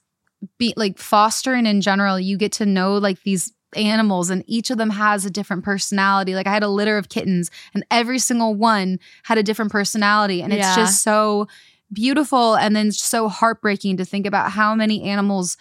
be 0.58 0.74
like 0.78 0.98
fostering 1.00 1.66
in 1.66 1.82
general, 1.82 2.20
you 2.20 2.38
get 2.38 2.52
to 2.54 2.66
know 2.66 2.98
like 2.98 3.24
these 3.24 3.52
animals 3.76 4.30
and 4.30 4.44
each 4.46 4.70
of 4.70 4.78
them 4.78 4.90
has 4.90 5.26
a 5.26 5.30
different 5.30 5.64
personality. 5.64 6.36
Like 6.36 6.48
I 6.48 6.52
had 6.54 6.64
a 6.64 6.68
litter 6.68 6.98
of 6.98 7.08
kittens 7.08 7.50
and 7.74 7.86
every 7.90 8.20
single 8.20 8.54
one 8.54 9.00
had 9.24 9.38
a 9.38 9.44
different 9.44 9.72
personality. 9.72 10.42
And 10.42 10.52
it's 10.52 10.76
just 10.76 11.04
so 11.04 11.48
beautiful 11.92 12.56
and 12.56 12.76
then 12.76 12.92
so 12.92 13.30
heartbreaking 13.30 13.98
to 13.98 14.06
think 14.06 14.26
about 14.28 14.52
how 14.52 14.76
many 14.76 15.04
animals 15.04 15.58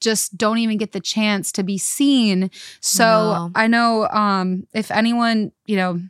just 0.00 0.36
don't 0.36 0.58
even 0.58 0.76
get 0.78 0.92
the 0.92 1.00
chance 1.00 1.52
to 1.52 1.62
be 1.62 1.78
seen. 1.78 2.50
So 2.80 3.04
No. 3.04 3.50
I 3.54 3.66
know 3.66 4.08
um 4.08 4.66
if 4.72 4.90
anyone, 4.90 5.52
you 5.66 5.76
know, 5.76 6.00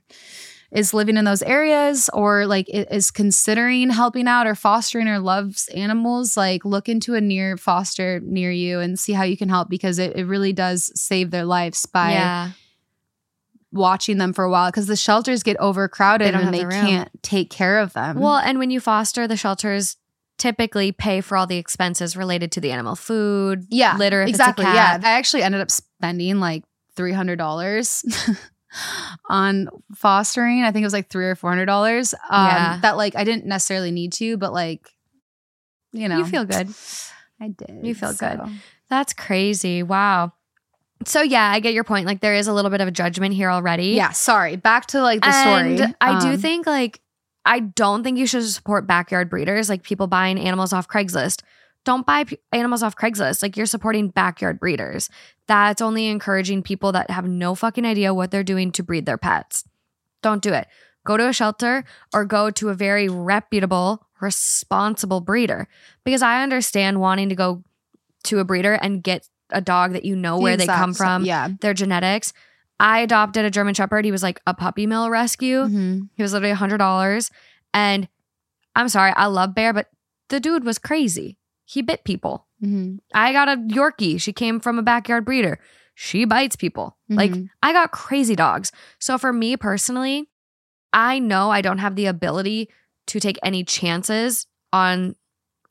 is 0.70 0.92
living 0.92 1.16
in 1.16 1.24
those 1.24 1.42
areas 1.42 2.10
or 2.12 2.46
like 2.46 2.66
is 2.68 3.10
considering 3.10 3.88
helping 3.88 4.28
out 4.28 4.46
or 4.46 4.54
fostering 4.54 5.08
or 5.08 5.18
loves 5.18 5.68
animals, 5.68 6.36
like 6.36 6.64
look 6.64 6.88
into 6.88 7.14
a 7.14 7.20
near 7.20 7.56
foster 7.56 8.20
near 8.20 8.50
you 8.50 8.80
and 8.80 8.98
see 8.98 9.14
how 9.14 9.22
you 9.22 9.36
can 9.36 9.48
help 9.48 9.70
because 9.70 9.98
it, 9.98 10.14
it 10.16 10.26
really 10.26 10.52
does 10.52 10.92
save 10.94 11.30
their 11.30 11.46
lives 11.46 11.86
by 11.86 12.12
yeah, 12.12 12.50
watching 13.72 14.18
them 14.18 14.32
for 14.32 14.44
a 14.44 14.50
while 14.50 14.70
because 14.70 14.86
the 14.86 14.96
shelters 14.96 15.42
get 15.42 15.56
overcrowded 15.58 16.34
They 16.34 16.38
and 16.38 16.54
they 16.54 16.64
the 16.64 16.70
can't 16.70 17.10
take 17.22 17.50
care 17.50 17.78
of 17.78 17.92
them. 17.94 18.20
Well, 18.20 18.36
and 18.36 18.58
when 18.58 18.70
you 18.70 18.80
foster, 18.80 19.26
the 19.26 19.36
shelters 19.36 19.96
typically 20.38 20.92
pay 20.92 21.20
for 21.20 21.36
all 21.36 21.46
the 21.46 21.56
expenses 21.58 22.16
related 22.16 22.52
to 22.52 22.60
the 22.60 22.70
animal 22.72 22.94
food, 22.96 23.66
yeah, 23.68 23.96
litter, 23.96 24.22
if 24.22 24.28
exactly. 24.30 24.64
Yeah. 24.64 24.98
I 25.02 25.10
actually 25.12 25.42
ended 25.42 25.60
up 25.60 25.70
spending 25.70 26.40
like 26.40 26.64
three 26.96 27.12
hundred 27.12 27.36
dollars 27.36 28.04
on 29.28 29.68
fostering. 29.94 30.62
I 30.62 30.72
think 30.72 30.82
it 30.82 30.86
was 30.86 30.92
like 30.92 31.08
three 31.10 31.26
or 31.26 31.34
four 31.34 31.50
hundred 31.50 31.66
dollars. 31.66 32.14
Um, 32.30 32.46
Yeah. 32.46 32.78
that 32.82 32.96
like 32.96 33.16
I 33.16 33.24
didn't 33.24 33.46
necessarily 33.46 33.90
need 33.90 34.12
to, 34.14 34.36
but 34.36 34.52
like 34.52 34.88
you 35.92 36.08
know, 36.08 36.18
You 36.18 36.24
feel 36.26 36.44
good. 36.44 36.68
I 37.40 37.48
did. 37.48 37.80
You 37.86 37.94
feel 37.94 38.12
good. 38.12 38.40
That's 38.90 39.12
crazy. 39.14 39.82
Wow. 39.82 40.32
So 41.06 41.22
yeah, 41.22 41.48
I 41.50 41.60
get 41.60 41.72
your 41.74 41.84
point. 41.84 42.06
Like 42.06 42.20
there 42.20 42.34
is 42.34 42.48
a 42.48 42.52
little 42.52 42.70
bit 42.70 42.80
of 42.80 42.88
a 42.88 42.90
judgment 42.90 43.34
here 43.34 43.50
already. 43.50 43.88
Yeah, 43.90 44.10
sorry. 44.10 44.56
Back 44.56 44.86
to 44.88 45.00
like 45.00 45.20
the 45.20 45.28
and 45.28 45.78
story. 45.78 45.94
I 46.00 46.20
do 46.20 46.28
Um, 46.32 46.38
think 46.38 46.66
like 46.66 47.00
I 47.48 47.60
don't 47.60 48.04
think 48.04 48.18
you 48.18 48.26
should 48.26 48.44
support 48.44 48.86
backyard 48.86 49.30
breeders, 49.30 49.68
like 49.70 49.82
people 49.82 50.06
buying 50.06 50.38
animals 50.38 50.72
off 50.74 50.86
Craigslist. 50.86 51.42
Don't 51.84 52.04
buy 52.06 52.24
p- 52.24 52.38
animals 52.52 52.82
off 52.82 52.94
Craigslist. 52.94 53.42
Like 53.42 53.56
you're 53.56 53.64
supporting 53.64 54.08
backyard 54.10 54.60
breeders. 54.60 55.08
That's 55.46 55.80
only 55.80 56.08
encouraging 56.08 56.62
people 56.62 56.92
that 56.92 57.10
have 57.10 57.26
no 57.26 57.54
fucking 57.54 57.86
idea 57.86 58.12
what 58.12 58.30
they're 58.30 58.44
doing 58.44 58.70
to 58.72 58.82
breed 58.82 59.06
their 59.06 59.16
pets. 59.16 59.64
Don't 60.22 60.42
do 60.42 60.52
it. 60.52 60.68
Go 61.06 61.16
to 61.16 61.26
a 61.28 61.32
shelter 61.32 61.84
or 62.12 62.26
go 62.26 62.50
to 62.50 62.68
a 62.68 62.74
very 62.74 63.08
reputable, 63.08 64.06
responsible 64.20 65.22
breeder. 65.22 65.68
Because 66.04 66.20
I 66.20 66.42
understand 66.42 67.00
wanting 67.00 67.30
to 67.30 67.34
go 67.34 67.64
to 68.24 68.40
a 68.40 68.44
breeder 68.44 68.74
and 68.74 69.02
get 69.02 69.26
a 69.50 69.62
dog 69.62 69.92
that 69.92 70.04
you 70.04 70.14
know 70.14 70.38
where 70.38 70.58
they 70.58 70.66
come 70.66 70.92
from, 70.92 71.24
Yeah. 71.24 71.48
their 71.62 71.72
genetics. 71.72 72.34
I 72.80 73.00
adopted 73.00 73.44
a 73.44 73.50
German 73.50 73.74
Shepherd. 73.74 74.04
He 74.04 74.12
was 74.12 74.22
like 74.22 74.40
a 74.46 74.54
puppy 74.54 74.86
mill 74.86 75.10
rescue. 75.10 75.64
Mhm. 75.64 76.08
He 76.14 76.22
was 76.22 76.32
literally 76.32 76.54
$100. 76.54 77.30
And 77.74 78.08
I'm 78.76 78.88
sorry, 78.88 79.12
I 79.16 79.26
love 79.26 79.54
Bear, 79.54 79.72
but 79.72 79.88
the 80.28 80.38
dude 80.40 80.64
was 80.64 80.78
crazy. 80.78 81.36
He 81.64 81.82
bit 81.82 82.04
people. 82.04 82.46
Mhm. 82.62 82.98
I 83.14 83.32
got 83.32 83.48
a 83.48 83.56
Yorkie. 83.56 84.20
She 84.20 84.32
came 84.32 84.60
from 84.60 84.78
a 84.78 84.82
backyard 84.82 85.24
breeder. 85.24 85.58
She 85.94 86.24
bites 86.24 86.54
people. 86.54 86.96
Like, 87.08 87.32
Mhm. 87.32 87.48
I 87.62 87.72
got 87.72 87.90
crazy 87.90 88.36
dogs. 88.36 88.70
So, 89.00 89.18
for 89.18 89.32
me 89.32 89.56
personally, 89.56 90.28
I 90.92 91.18
know 91.18 91.50
I 91.50 91.60
don't 91.60 91.78
have 91.78 91.96
the 91.96 92.06
ability 92.06 92.68
to 93.08 93.18
take 93.20 93.38
any 93.42 93.64
chances 93.64 94.46
on 94.72 95.16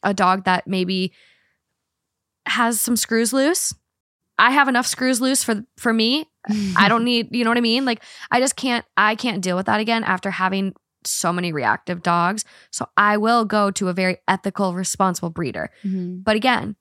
a 0.04 0.14
dog 0.14 0.44
that 0.44 0.68
maybe 0.68 1.14
has 2.46 2.82
some 2.82 2.96
screws 2.96 3.34
loose. 3.34 3.74
I 4.40 4.52
have 4.52 4.68
enough 4.68 4.88
screws 4.88 5.20
loose 5.22 5.44
for 5.44 5.64
for 5.78 5.92
me 5.94 6.26
I 6.78 6.88
don't 6.90 7.04
need, 7.12 7.36
you 7.36 7.44
know 7.44 7.50
what 7.50 7.58
I 7.58 7.62
mean? 7.62 7.86
Like 7.86 8.04
I 8.32 8.40
just 8.40 8.56
can't 8.56 8.86
I 8.96 9.16
can't 9.16 9.42
deal 9.42 9.56
with 9.58 9.66
that 9.66 9.80
again 9.80 10.04
after 10.04 10.32
having 10.32 10.74
so 11.04 11.32
many 11.34 11.52
reactive 11.54 12.04
dogs. 12.04 12.44
So 12.72 12.88
I 12.98 13.18
will 13.18 13.46
go 13.46 13.72
to 13.72 13.88
a 13.90 13.94
very 13.94 14.18
ethical, 14.28 14.74
responsible 14.74 15.30
breeder. 15.30 15.70
Mhm. 15.86 16.24
But 16.24 16.36
again, 16.36 16.76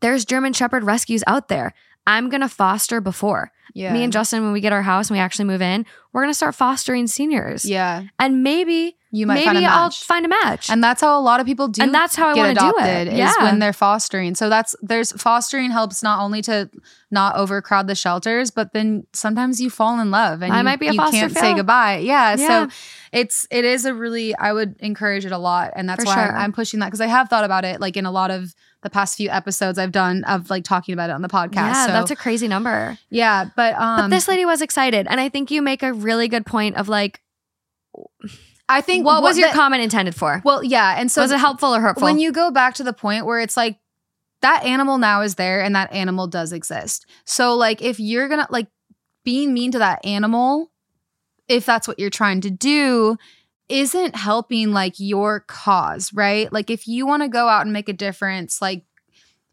there's 0.00 0.24
German 0.24 0.52
Shepherd 0.52 0.84
rescues 0.84 1.24
out 1.26 1.48
there. 1.48 1.72
I'm 2.06 2.28
going 2.30 2.40
to 2.40 2.48
foster 2.48 3.00
before. 3.00 3.52
Yeah. 3.74 3.92
Me 3.92 4.02
and 4.02 4.12
Justin 4.12 4.42
when 4.44 4.52
we 4.52 4.60
get 4.60 4.72
our 4.72 4.82
house 4.82 5.08
and 5.10 5.16
we 5.16 5.20
actually 5.20 5.44
move 5.46 5.60
in, 5.60 5.84
we're 6.12 6.22
going 6.22 6.30
to 6.30 6.36
start 6.36 6.54
fostering 6.54 7.06
seniors. 7.06 7.64
yeah. 7.64 8.04
And 8.18 8.42
maybe 8.42 8.96
You 9.10 9.26
might 9.26 9.34
maybe 9.36 9.46
find 9.46 9.58
a 9.58 9.64
I'll 9.68 9.84
match. 9.84 10.04
find 10.04 10.26
a 10.26 10.28
match. 10.28 10.68
And 10.68 10.84
that's 10.84 11.00
how 11.00 11.18
a 11.18 11.22
lot 11.22 11.40
of 11.40 11.46
people 11.46 11.68
do 11.68 11.82
And 11.82 11.94
that's 11.94 12.14
how 12.14 12.28
I 12.28 12.34
get 12.34 12.40
wanna 12.40 12.54
do 12.72 12.78
it. 12.78 13.08
adopted 13.08 13.08
is 13.18 13.36
when 13.38 13.58
they're 13.58 13.72
fostering. 13.72 14.34
So 14.34 14.50
that's 14.50 14.74
there's 14.82 15.12
fostering 15.12 15.70
helps 15.70 16.02
not 16.02 16.20
only 16.20 16.42
to 16.42 16.68
not 17.10 17.36
overcrowd 17.36 17.86
the 17.86 17.94
shelters, 17.94 18.50
but 18.50 18.74
then 18.74 19.06
sometimes 19.14 19.60
you 19.62 19.70
fall 19.70 19.98
in 20.00 20.10
love 20.10 20.42
and 20.42 20.52
I 20.52 20.58
you, 20.58 20.64
might 20.64 20.78
be 20.78 20.88
a 20.88 20.92
you 20.92 20.98
can't 21.10 21.32
say 21.32 21.54
goodbye. 21.54 21.98
Yeah, 21.98 22.36
Yeah. 22.36 22.68
So 22.68 22.74
it's 23.12 23.46
it 23.50 23.64
is 23.64 23.86
a 23.86 23.94
really 23.94 24.34
I 24.36 24.52
would 24.52 24.76
encourage 24.80 25.24
it 25.24 25.32
a 25.32 25.38
lot. 25.38 25.72
And 25.74 25.88
that's 25.88 26.04
For 26.04 26.08
why 26.08 26.26
sure. 26.26 26.36
I'm 26.36 26.52
pushing 26.52 26.80
that 26.80 26.86
because 26.88 27.00
I 27.00 27.06
have 27.06 27.30
thought 27.30 27.44
about 27.44 27.64
it 27.64 27.80
like 27.80 27.96
in 27.96 28.04
a 28.04 28.10
lot 28.12 28.30
of 28.30 28.54
the 28.82 28.90
past 28.90 29.16
few 29.16 29.30
episodes 29.30 29.78
I've 29.78 29.90
done 29.90 30.22
of 30.24 30.50
like 30.50 30.64
talking 30.64 30.92
about 30.92 31.08
it 31.08 31.14
on 31.14 31.22
the 31.22 31.28
podcast. 31.28 31.54
yeah, 31.54 31.86
so, 31.86 31.92
that's 31.92 32.10
a 32.10 32.16
crazy 32.16 32.46
number. 32.46 32.98
yeah, 33.08 33.46
but 33.56 33.74
um 33.76 34.02
But 34.02 34.08
this 34.10 34.28
lady 34.28 34.44
was 34.44 34.60
excited. 34.60 35.06
And 35.08 35.18
I 35.18 35.30
think 35.30 35.50
you 35.50 35.62
make 35.62 35.82
a 35.82 35.94
really 35.94 36.28
good 36.28 36.44
point 36.44 36.76
of 36.76 36.90
like, 36.90 37.22
I 38.68 38.80
think 38.80 39.06
what 39.06 39.22
was 39.22 39.38
your 39.38 39.48
the- 39.48 39.54
comment 39.54 39.82
intended 39.82 40.14
for? 40.14 40.42
Well, 40.44 40.62
yeah, 40.62 40.96
and 40.98 41.10
so 41.10 41.22
was 41.22 41.30
it 41.30 41.38
helpful 41.38 41.74
or 41.74 41.80
hurtful? 41.80 42.04
when 42.04 42.18
you 42.18 42.32
go 42.32 42.50
back 42.50 42.74
to 42.74 42.84
the 42.84 42.92
point 42.92 43.24
where 43.26 43.40
it's 43.40 43.56
like 43.56 43.78
that 44.42 44.64
animal 44.64 44.98
now 44.98 45.22
is 45.22 45.34
there 45.36 45.62
and 45.62 45.74
that 45.74 45.92
animal 45.92 46.26
does 46.26 46.52
exist. 46.52 47.06
So 47.24 47.54
like 47.54 47.82
if 47.82 47.98
you're 47.98 48.28
going 48.28 48.44
to 48.44 48.52
like 48.52 48.68
being 49.24 49.52
mean 49.52 49.72
to 49.72 49.78
that 49.80 50.04
animal 50.04 50.70
if 51.48 51.64
that's 51.64 51.88
what 51.88 51.98
you're 51.98 52.10
trying 52.10 52.42
to 52.42 52.50
do 52.50 53.16
isn't 53.68 54.14
helping 54.14 54.72
like 54.72 54.94
your 54.98 55.40
cause, 55.40 56.12
right? 56.12 56.52
Like 56.52 56.70
if 56.70 56.86
you 56.86 57.06
want 57.06 57.22
to 57.22 57.28
go 57.28 57.48
out 57.48 57.62
and 57.62 57.72
make 57.72 57.88
a 57.88 57.94
difference, 57.94 58.62
like 58.62 58.84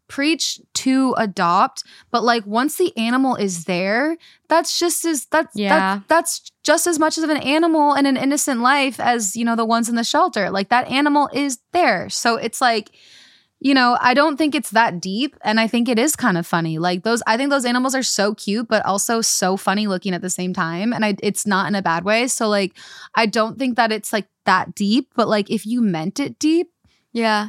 preach 0.08 0.60
to 0.74 1.14
adopt, 1.18 1.82
but 2.10 2.22
like 2.24 2.46
once 2.46 2.76
the 2.76 2.96
animal 2.96 3.34
is 3.36 3.64
there, 3.64 4.16
that's 4.48 4.78
just 4.78 5.04
as 5.04 5.26
that's 5.26 5.56
Yeah. 5.56 6.00
that's, 6.06 6.06
that's 6.08 6.52
just 6.62 6.86
as 6.86 6.98
much 6.98 7.18
of 7.18 7.28
an 7.30 7.38
animal 7.38 7.92
and 7.94 8.06
an 8.06 8.16
innocent 8.16 8.60
life 8.60 9.00
as, 9.00 9.36
you 9.36 9.44
know, 9.44 9.56
the 9.56 9.64
ones 9.64 9.88
in 9.88 9.96
the 9.96 10.04
shelter. 10.04 10.50
Like 10.50 10.68
that 10.68 10.88
animal 10.88 11.28
is 11.32 11.58
there. 11.72 12.08
So 12.08 12.36
it's 12.36 12.60
like 12.60 12.90
you 13.58 13.72
know, 13.72 13.96
I 14.02 14.12
don't 14.12 14.36
think 14.36 14.54
it's 14.54 14.70
that 14.72 15.00
deep. 15.00 15.34
And 15.40 15.58
I 15.58 15.66
think 15.66 15.88
it 15.88 15.98
is 15.98 16.14
kind 16.14 16.36
of 16.36 16.46
funny. 16.46 16.78
Like 16.78 17.04
those, 17.04 17.22
I 17.26 17.38
think 17.38 17.48
those 17.48 17.64
animals 17.64 17.94
are 17.94 18.02
so 18.02 18.34
cute, 18.34 18.68
but 18.68 18.84
also 18.84 19.22
so 19.22 19.56
funny 19.56 19.86
looking 19.86 20.12
at 20.12 20.20
the 20.20 20.28
same 20.28 20.52
time. 20.52 20.92
And 20.92 21.02
I, 21.06 21.16
it's 21.22 21.46
not 21.46 21.66
in 21.66 21.74
a 21.74 21.80
bad 21.80 22.04
way. 22.04 22.28
So, 22.28 22.50
like, 22.50 22.76
I 23.14 23.24
don't 23.24 23.58
think 23.58 23.76
that 23.76 23.92
it's 23.92 24.12
like 24.12 24.28
that 24.44 24.74
deep, 24.74 25.10
but 25.16 25.26
like 25.26 25.50
if 25.50 25.64
you 25.64 25.80
meant 25.80 26.20
it 26.20 26.38
deep, 26.38 26.68
Yeah. 27.12 27.48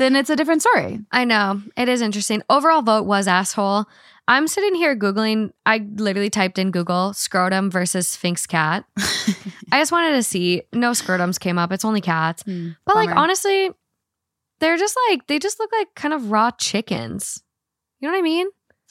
Then 0.00 0.16
it's 0.16 0.30
a 0.30 0.36
different 0.36 0.62
story. 0.62 0.98
I 1.12 1.26
know. 1.26 1.60
It 1.76 1.90
is 1.90 2.00
interesting. 2.00 2.42
Overall 2.48 2.80
vote 2.80 3.04
was 3.04 3.28
asshole. 3.28 3.84
I'm 4.26 4.48
sitting 4.48 4.74
here 4.74 4.96
Googling, 4.96 5.52
I 5.66 5.86
literally 5.96 6.30
typed 6.30 6.58
in 6.58 6.70
Google 6.70 7.12
scrotum 7.12 7.70
versus 7.70 8.08
Sphynx 8.08 8.46
cat. 8.46 8.86
I 9.70 9.78
just 9.78 9.92
wanted 9.92 10.12
to 10.12 10.22
see. 10.22 10.62
No 10.72 10.92
scrotums 10.92 11.38
came 11.38 11.58
up. 11.58 11.70
It's 11.70 11.84
only 11.84 12.00
cats. 12.00 12.42
Hmm, 12.44 12.70
but 12.86 12.96
like 12.96 13.10
honestly, 13.14 13.72
they're 14.60 14.78
just 14.78 14.96
like 15.10 15.26
they 15.26 15.38
just 15.38 15.58
look 15.58 15.70
like 15.70 15.94
kind 15.94 16.14
of 16.14 16.30
raw 16.30 16.50
chickens. 16.52 17.42
You 18.00 18.08
know 18.08 18.14
what 18.14 18.20
I 18.20 18.22
mean? 18.22 18.46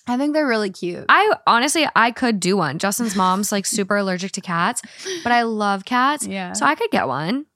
I 0.06 0.16
think 0.16 0.36
they're 0.36 0.46
really 0.46 0.70
cute. 0.70 1.06
I 1.10 1.34
honestly 1.48 1.88
I 1.96 2.12
could 2.12 2.40
do 2.40 2.56
one. 2.56 2.78
Justin's 2.78 3.16
mom's 3.16 3.52
like 3.52 3.66
super 3.66 3.98
allergic 3.98 4.34
to 4.34 4.42
cats, 4.42 4.84
but 5.24 5.32
I 5.32 5.42
love 5.42 5.86
cats. 5.86 6.28
yeah. 6.28 6.54
So 6.54 6.68
I 6.68 6.76
could 6.76 6.92
get 6.92 7.08
one. 7.08 7.48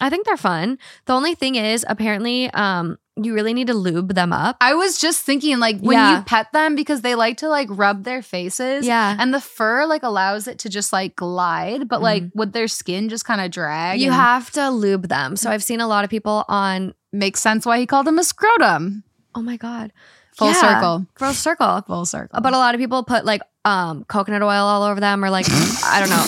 I 0.00 0.08
think 0.10 0.26
they're 0.26 0.36
fun. 0.36 0.78
The 1.06 1.12
only 1.14 1.34
thing 1.34 1.54
is 1.56 1.84
apparently 1.88 2.50
um 2.50 2.98
you 3.22 3.34
really 3.34 3.52
need 3.52 3.66
to 3.66 3.74
lube 3.74 4.14
them 4.14 4.32
up. 4.32 4.56
I 4.62 4.72
was 4.72 4.98
just 4.98 5.20
thinking, 5.26 5.58
like, 5.58 5.78
when 5.80 5.98
Yeah. 5.98 6.16
you 6.18 6.22
pet 6.22 6.50
them, 6.54 6.74
because 6.74 7.02
they 7.02 7.14
like 7.14 7.36
to 7.38 7.48
like 7.50 7.68
rub 7.70 8.04
their 8.04 8.22
faces. 8.22 8.86
Yeah. 8.86 9.14
And 9.18 9.34
the 9.34 9.42
fur 9.42 9.84
like 9.84 10.02
allows 10.02 10.48
it 10.48 10.58
to 10.60 10.70
just 10.70 10.90
like 10.90 11.16
glide, 11.16 11.86
but 11.86 12.00
like 12.00 12.24
would 12.34 12.54
their 12.54 12.66
skin 12.68 13.10
just 13.10 13.26
kind 13.26 13.42
of 13.42 13.50
drag? 13.50 14.00
You 14.00 14.06
and 14.06 14.14
have 14.14 14.50
to 14.52 14.70
lube 14.70 15.08
them. 15.08 15.36
So 15.36 15.50
I've 15.50 15.62
seen 15.62 15.80
a 15.82 15.86
lot 15.86 16.04
of 16.04 16.08
people 16.08 16.44
on 16.48 16.94
makes 17.12 17.40
sense 17.40 17.66
why 17.66 17.78
he 17.78 17.84
called 17.86 18.06
them 18.06 18.18
a 18.18 18.24
scrotum. 18.24 19.04
oh 19.34 19.42
my 19.42 19.56
god. 19.58 19.92
Full 20.36 20.48
Yeah. 20.48 20.54
circle. 20.60 21.06
Full 21.16 21.34
circle. 21.34 21.82
Full 21.86 22.06
circle. 22.06 22.40
But 22.40 22.54
a 22.54 22.58
lot 22.58 22.74
of 22.74 22.80
people 22.80 23.02
put 23.04 23.26
like 23.26 23.42
um 23.66 24.04
coconut 24.04 24.40
oil 24.42 24.64
all 24.64 24.82
over 24.84 24.98
them 25.00 25.22
or 25.22 25.28
like 25.28 25.46
I 25.84 26.00
don't 26.00 26.08
know. 26.10 26.24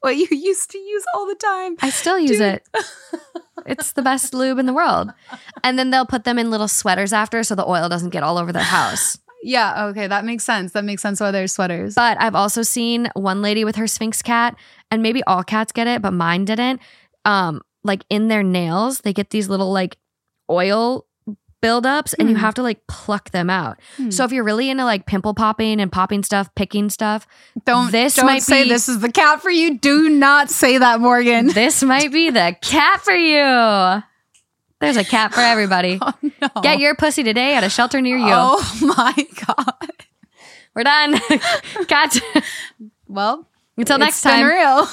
What 0.00 0.16
you 0.16 0.26
used 0.30 0.70
to 0.70 0.78
use 0.78 1.04
all 1.14 1.26
the 1.26 1.34
time. 1.34 1.76
I 1.80 1.90
still 1.90 2.18
use 2.18 2.38
Dude. 2.38 2.40
it. 2.40 2.68
It's 3.66 3.92
the 3.92 4.02
best 4.02 4.32
lube 4.32 4.58
in 4.58 4.66
the 4.66 4.72
world. 4.72 5.10
And 5.62 5.78
then 5.78 5.90
they'll 5.90 6.06
put 6.06 6.24
them 6.24 6.38
in 6.38 6.50
little 6.50 6.68
sweaters 6.68 7.12
after 7.12 7.42
so 7.42 7.54
the 7.54 7.68
oil 7.68 7.88
doesn't 7.88 8.10
get 8.10 8.22
all 8.22 8.38
over 8.38 8.52
their 8.52 8.62
house. 8.62 9.18
Yeah, 9.42 9.86
okay, 9.86 10.06
that 10.06 10.24
makes 10.24 10.44
sense. 10.44 10.72
That 10.72 10.84
makes 10.84 11.02
sense 11.02 11.20
why 11.20 11.30
they're 11.30 11.46
sweaters. 11.46 11.94
But 11.94 12.20
I've 12.20 12.34
also 12.34 12.62
seen 12.62 13.10
one 13.14 13.42
lady 13.42 13.64
with 13.64 13.76
her 13.76 13.86
Sphynx 13.86 14.22
cat, 14.22 14.56
and 14.90 15.02
maybe 15.02 15.22
all 15.24 15.42
cats 15.42 15.72
get 15.72 15.86
it, 15.86 16.02
but 16.02 16.12
mine 16.12 16.44
didn't. 16.44 16.80
Um, 17.24 17.62
like 17.82 18.04
in 18.10 18.28
their 18.28 18.42
nails, 18.42 19.00
they 19.00 19.12
get 19.12 19.30
these 19.30 19.48
little 19.48 19.72
like 19.72 19.96
oil 20.50 21.06
buildups, 21.62 22.14
and 22.18 22.28
you 22.28 22.34
Hmm. 22.36 22.40
have 22.40 22.54
to 22.54 22.62
like 22.62 22.86
pluck 22.86 23.30
them 23.30 23.50
out. 23.50 23.78
Hmm. 23.96 24.10
So 24.10 24.24
if 24.24 24.32
you're 24.32 24.44
really 24.44 24.70
into 24.70 24.84
like 24.84 25.06
pimple 25.06 25.34
popping 25.34 25.80
and 25.80 25.90
popping 25.92 26.22
stuff, 26.22 26.48
picking 26.54 26.90
stuff, 26.90 27.26
don't 27.66 27.90
this 27.92 28.14
don't 28.16 28.26
might 28.26 28.42
say 28.42 28.62
be- 28.64 28.68
this 28.70 28.88
is 28.88 29.00
the 29.00 29.12
cat 29.12 29.40
for 29.42 29.50
you. 29.50 29.78
Do 29.78 30.08
not 30.08 30.50
say 30.50 30.78
that, 30.78 31.00
Morgan. 31.00 31.46
this 31.54 31.82
might 31.82 32.12
be 32.12 32.30
the 32.30 32.56
cat 32.62 33.00
for 33.02 33.12
you. 33.14 34.02
There's 34.80 34.96
a 34.96 35.04
cat 35.04 35.34
for 35.34 35.40
everybody. 35.40 35.98
Oh, 36.12 36.12
no. 36.22 36.62
Get 36.62 36.78
your 36.78 36.94
pussy 36.94 37.22
today 37.22 37.54
at 37.54 37.62
a 37.64 37.68
shelter 37.68 38.00
near 38.00 38.16
you. 38.16 38.24
Oh 38.32 38.78
my 38.80 39.26
god. 39.46 39.90
We're 40.74 40.84
done. 40.84 41.20
cat. 41.88 42.18
Well, 43.06 43.46
Until 43.76 43.98
next 43.98 44.22
time. 44.22 44.46
real. 44.46 44.88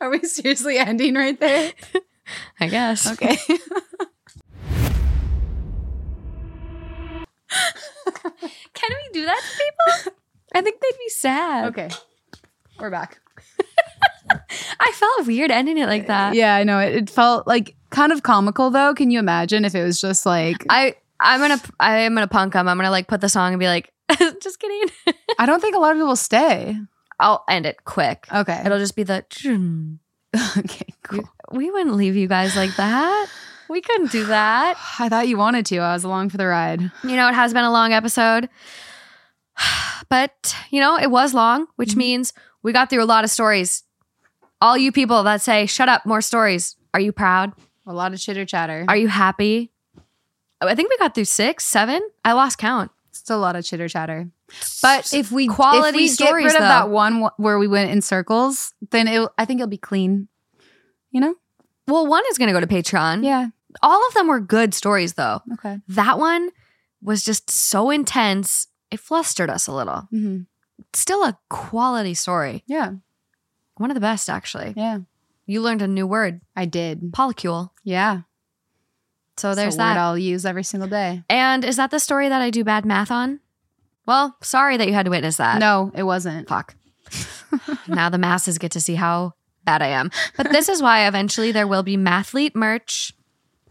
Are 0.00 0.08
we 0.10 0.20
seriously 0.20 0.78
ending 0.78 1.14
right 1.14 1.38
there? 1.38 1.72
I 2.58 2.68
guess. 2.68 3.10
Okay. 3.12 3.36
Can 8.74 8.90
we 8.90 9.12
do 9.12 9.24
that 9.24 9.40
to 9.40 9.58
people? 9.58 10.12
I 10.54 10.62
think 10.62 10.80
they'd 10.80 10.98
be 10.98 11.08
sad. 11.08 11.66
okay. 11.66 11.90
We're 12.78 12.90
back. 12.90 13.20
I 14.80 14.92
felt 14.92 15.26
weird 15.26 15.50
ending 15.50 15.78
it 15.78 15.86
like 15.86 16.06
that. 16.06 16.34
Yeah, 16.34 16.54
I 16.54 16.64
know. 16.64 16.78
It, 16.78 16.94
it 16.94 17.10
felt 17.10 17.46
like 17.46 17.76
kind 17.90 18.12
of 18.12 18.22
comical 18.22 18.70
though. 18.70 18.94
Can 18.94 19.10
you 19.10 19.18
imagine 19.18 19.64
if 19.64 19.74
it 19.74 19.82
was 19.82 20.00
just 20.00 20.26
like 20.26 20.64
I 20.68 20.96
I'm 21.20 21.40
gonna 21.40 21.60
I'm 21.80 22.14
gonna 22.14 22.26
punk 22.26 22.52
them. 22.54 22.68
I'm 22.68 22.76
gonna 22.76 22.90
like 22.90 23.08
put 23.08 23.20
the 23.20 23.28
song 23.28 23.52
and 23.52 23.60
be 23.60 23.66
like, 23.66 23.92
just 24.40 24.58
kidding. 24.58 24.90
I 25.38 25.46
don't 25.46 25.60
think 25.60 25.76
a 25.76 25.78
lot 25.78 25.92
of 25.92 25.98
people 25.98 26.16
stay. 26.16 26.76
I'll 27.20 27.44
end 27.48 27.66
it 27.66 27.84
quick. 27.84 28.26
Okay. 28.32 28.62
It'll 28.64 28.78
just 28.78 28.96
be 28.96 29.04
the. 29.04 29.24
okay, 30.58 30.86
cool. 31.04 31.28
We 31.52 31.70
wouldn't 31.70 31.94
leave 31.94 32.16
you 32.16 32.26
guys 32.26 32.56
like 32.56 32.74
that. 32.76 33.28
We 33.68 33.80
couldn't 33.80 34.10
do 34.12 34.24
that. 34.26 34.76
I 34.98 35.08
thought 35.08 35.28
you 35.28 35.36
wanted 35.36 35.66
to. 35.66 35.78
I 35.78 35.92
was 35.94 36.04
along 36.04 36.30
for 36.30 36.36
the 36.36 36.46
ride. 36.46 36.80
You 37.02 37.16
know, 37.16 37.28
it 37.28 37.34
has 37.34 37.52
been 37.52 37.64
a 37.64 37.72
long 37.72 37.92
episode, 37.92 38.48
but 40.08 40.54
you 40.70 40.80
know, 40.80 40.96
it 40.98 41.10
was 41.10 41.34
long, 41.34 41.66
which 41.76 41.90
Mhm. 41.90 41.96
means 41.96 42.32
we 42.62 42.72
got 42.72 42.90
through 42.90 43.02
a 43.02 43.06
lot 43.06 43.24
of 43.24 43.30
stories. 43.30 43.84
All 44.60 44.76
you 44.76 44.92
people 44.92 45.22
that 45.24 45.42
say, 45.42 45.66
"Shut 45.66 45.88
up, 45.88 46.06
more 46.06 46.20
stories." 46.20 46.76
Are 46.94 47.00
you 47.00 47.12
proud? 47.12 47.52
A 47.86 47.92
lot 47.92 48.12
of 48.14 48.20
chitter 48.20 48.44
chatter. 48.44 48.84
Are 48.88 48.96
you 48.96 49.08
happy? 49.08 49.72
Oh, 50.60 50.68
I 50.68 50.74
think 50.74 50.88
we 50.90 50.96
got 50.98 51.14
through 51.14 51.24
six, 51.26 51.64
seven. 51.66 52.00
I 52.24 52.32
lost 52.32 52.56
count. 52.58 52.90
It's 53.10 53.28
a 53.30 53.36
lot 53.36 53.56
of 53.56 53.64
chitter 53.64 53.88
chatter. 53.88 54.28
But 54.82 55.12
if 55.12 55.32
we 55.32 55.48
Quality 55.48 55.88
if 55.88 55.94
we 55.96 56.08
stories, 56.08 56.52
get 56.52 56.54
rid 56.54 56.62
of 56.62 56.68
that 56.68 56.88
one 56.90 57.28
where 57.36 57.58
we 57.58 57.66
went 57.66 57.90
in 57.90 58.00
circles, 58.00 58.72
then 58.90 59.08
it 59.08 59.28
I 59.36 59.44
think 59.44 59.60
it'll 59.60 59.68
be 59.68 59.76
clean. 59.78 60.28
You 61.10 61.20
know? 61.20 61.34
Well, 61.86 62.06
one 62.06 62.22
is 62.30 62.38
going 62.38 62.48
to 62.48 62.52
go 62.52 62.60
to 62.60 62.66
Patreon. 62.66 63.24
Yeah. 63.24 63.48
All 63.82 64.06
of 64.06 64.14
them 64.14 64.28
were 64.28 64.40
good 64.40 64.72
stories, 64.74 65.14
though. 65.14 65.40
Okay. 65.54 65.78
That 65.88 66.18
one 66.18 66.50
was 67.02 67.24
just 67.24 67.50
so 67.50 67.90
intense. 67.90 68.68
It 68.90 69.00
flustered 69.00 69.50
us 69.50 69.66
a 69.66 69.72
little. 69.72 70.08
hmm 70.10 70.40
Still 70.92 71.22
a 71.24 71.38
quality 71.50 72.14
story. 72.14 72.62
Yeah. 72.66 72.92
One 73.76 73.90
of 73.90 73.94
the 73.94 74.00
best, 74.00 74.28
actually. 74.30 74.74
Yeah. 74.76 74.98
You 75.46 75.60
learned 75.60 75.82
a 75.82 75.88
new 75.88 76.06
word, 76.06 76.40
I 76.56 76.64
did. 76.64 77.12
polycule. 77.12 77.70
Yeah. 77.84 78.22
So 79.36 79.54
there's 79.54 79.74
It's 79.74 79.76
a 79.76 79.78
word 79.80 79.84
that. 79.94 79.98
I'll 79.98 80.18
use 80.18 80.46
every 80.46 80.62
single 80.64 80.88
day. 80.88 81.22
And 81.28 81.64
is 81.64 81.76
that 81.76 81.90
the 81.90 81.98
story 82.00 82.28
that 82.28 82.40
I 82.40 82.50
do 82.50 82.64
bad 82.64 82.84
math 82.84 83.10
on? 83.10 83.40
Well, 84.06 84.36
sorry 84.42 84.76
that 84.76 84.86
you 84.86 84.94
had 84.94 85.04
to 85.06 85.10
witness 85.10 85.36
that. 85.38 85.58
no, 85.58 85.90
it 85.94 86.04
wasn't. 86.04 86.48
Fuck. 86.48 86.76
now 87.88 88.08
the 88.08 88.18
masses 88.18 88.58
get 88.58 88.70
to 88.72 88.80
see 88.80 88.94
how 88.94 89.32
bad 89.64 89.82
I 89.82 89.88
am. 89.88 90.10
But 90.36 90.50
this 90.52 90.68
is 90.68 90.82
why 90.82 91.06
eventually 91.06 91.52
there 91.52 91.66
will 91.66 91.82
be 91.82 91.96
Mathlete 91.96 92.54
merch. 92.54 93.12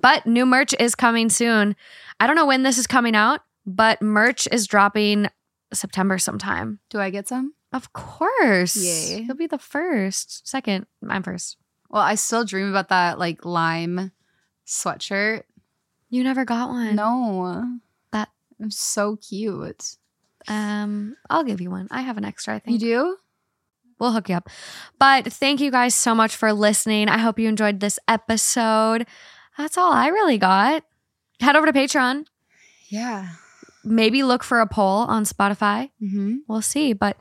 But 0.02 0.26
new 0.26 0.46
merch 0.46 0.74
is 0.80 0.96
coming 0.96 1.30
soon. 1.30 1.76
I 2.20 2.28
don't 2.28 2.36
know 2.36 2.46
when 2.46 2.64
this 2.64 2.78
is 2.78 2.88
coming 2.88 3.16
out, 3.16 3.42
but 3.66 4.02
merch 4.02 4.48
is 4.52 4.68
dropping 4.68 5.28
September 5.74 6.18
sometime. 6.18 6.80
Do 6.90 7.00
I 7.00 7.10
get 7.10 7.28
some? 7.28 7.54
Of 7.72 7.94
course. 7.94 8.76
Yay. 8.76 9.22
You'll 9.22 9.36
be 9.38 9.48
the 9.48 9.58
first. 9.58 10.48
Second. 10.48 10.86
I'm 11.10 11.24
first. 11.24 11.58
Well, 11.90 12.02
I 12.02 12.16
still 12.16 12.44
dream 12.46 12.70
about 12.70 12.90
that 12.90 13.18
like 13.18 13.46
lime 13.46 14.12
sweatshirt. 14.68 15.44
You 16.10 16.24
never 16.24 16.46
got 16.46 16.70
one. 16.70 16.96
No. 16.96 17.80
That- 18.12 18.30
I'm 18.62 18.72
so 18.72 19.16
cute. 19.18 19.96
Um, 20.48 21.16
I'll 21.30 21.44
give 21.44 21.62
you 21.62 21.72
one. 21.72 21.88
I 21.90 22.02
have 22.02 22.18
an 22.18 22.26
extra, 22.26 22.56
I 22.56 22.60
think. 22.60 22.74
You 22.82 22.88
do? 22.88 23.18
We'll 24.00 24.12
hook 24.12 24.30
you 24.30 24.36
up. 24.36 24.50
But 25.00 25.32
thank 25.32 25.62
you 25.62 25.72
guys 25.72 25.96
so 25.96 26.14
much 26.14 26.36
for 26.36 26.54
listening. 26.54 27.10
I 27.10 27.18
hope 27.18 27.40
you 27.40 27.48
enjoyed 27.48 27.80
this 27.80 28.00
episode. 28.08 29.06
That's 29.58 29.78
all 29.78 29.92
I 29.92 30.08
really 30.08 30.38
got. 30.38 30.84
Head 31.40 31.56
over 31.56 31.66
to 31.66 31.74
Patreon. 31.74 32.26
Yeah. 32.90 33.30
Maybe 33.84 34.24
look 34.24 34.44
for 34.44 34.60
a 34.62 34.68
poll 34.68 35.00
on 35.00 35.26
Spotify. 35.26 35.92
Mm-hmm. 36.02 36.38
We'll 36.48 36.62
see. 36.62 36.94
But 36.94 37.18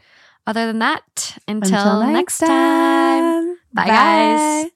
other 0.46 0.66
than 0.66 0.78
that, 0.80 1.38
until, 1.48 2.06
next 2.06 2.38
time. 2.38 3.56
Bye, 3.72 3.86
guys. 3.86 4.70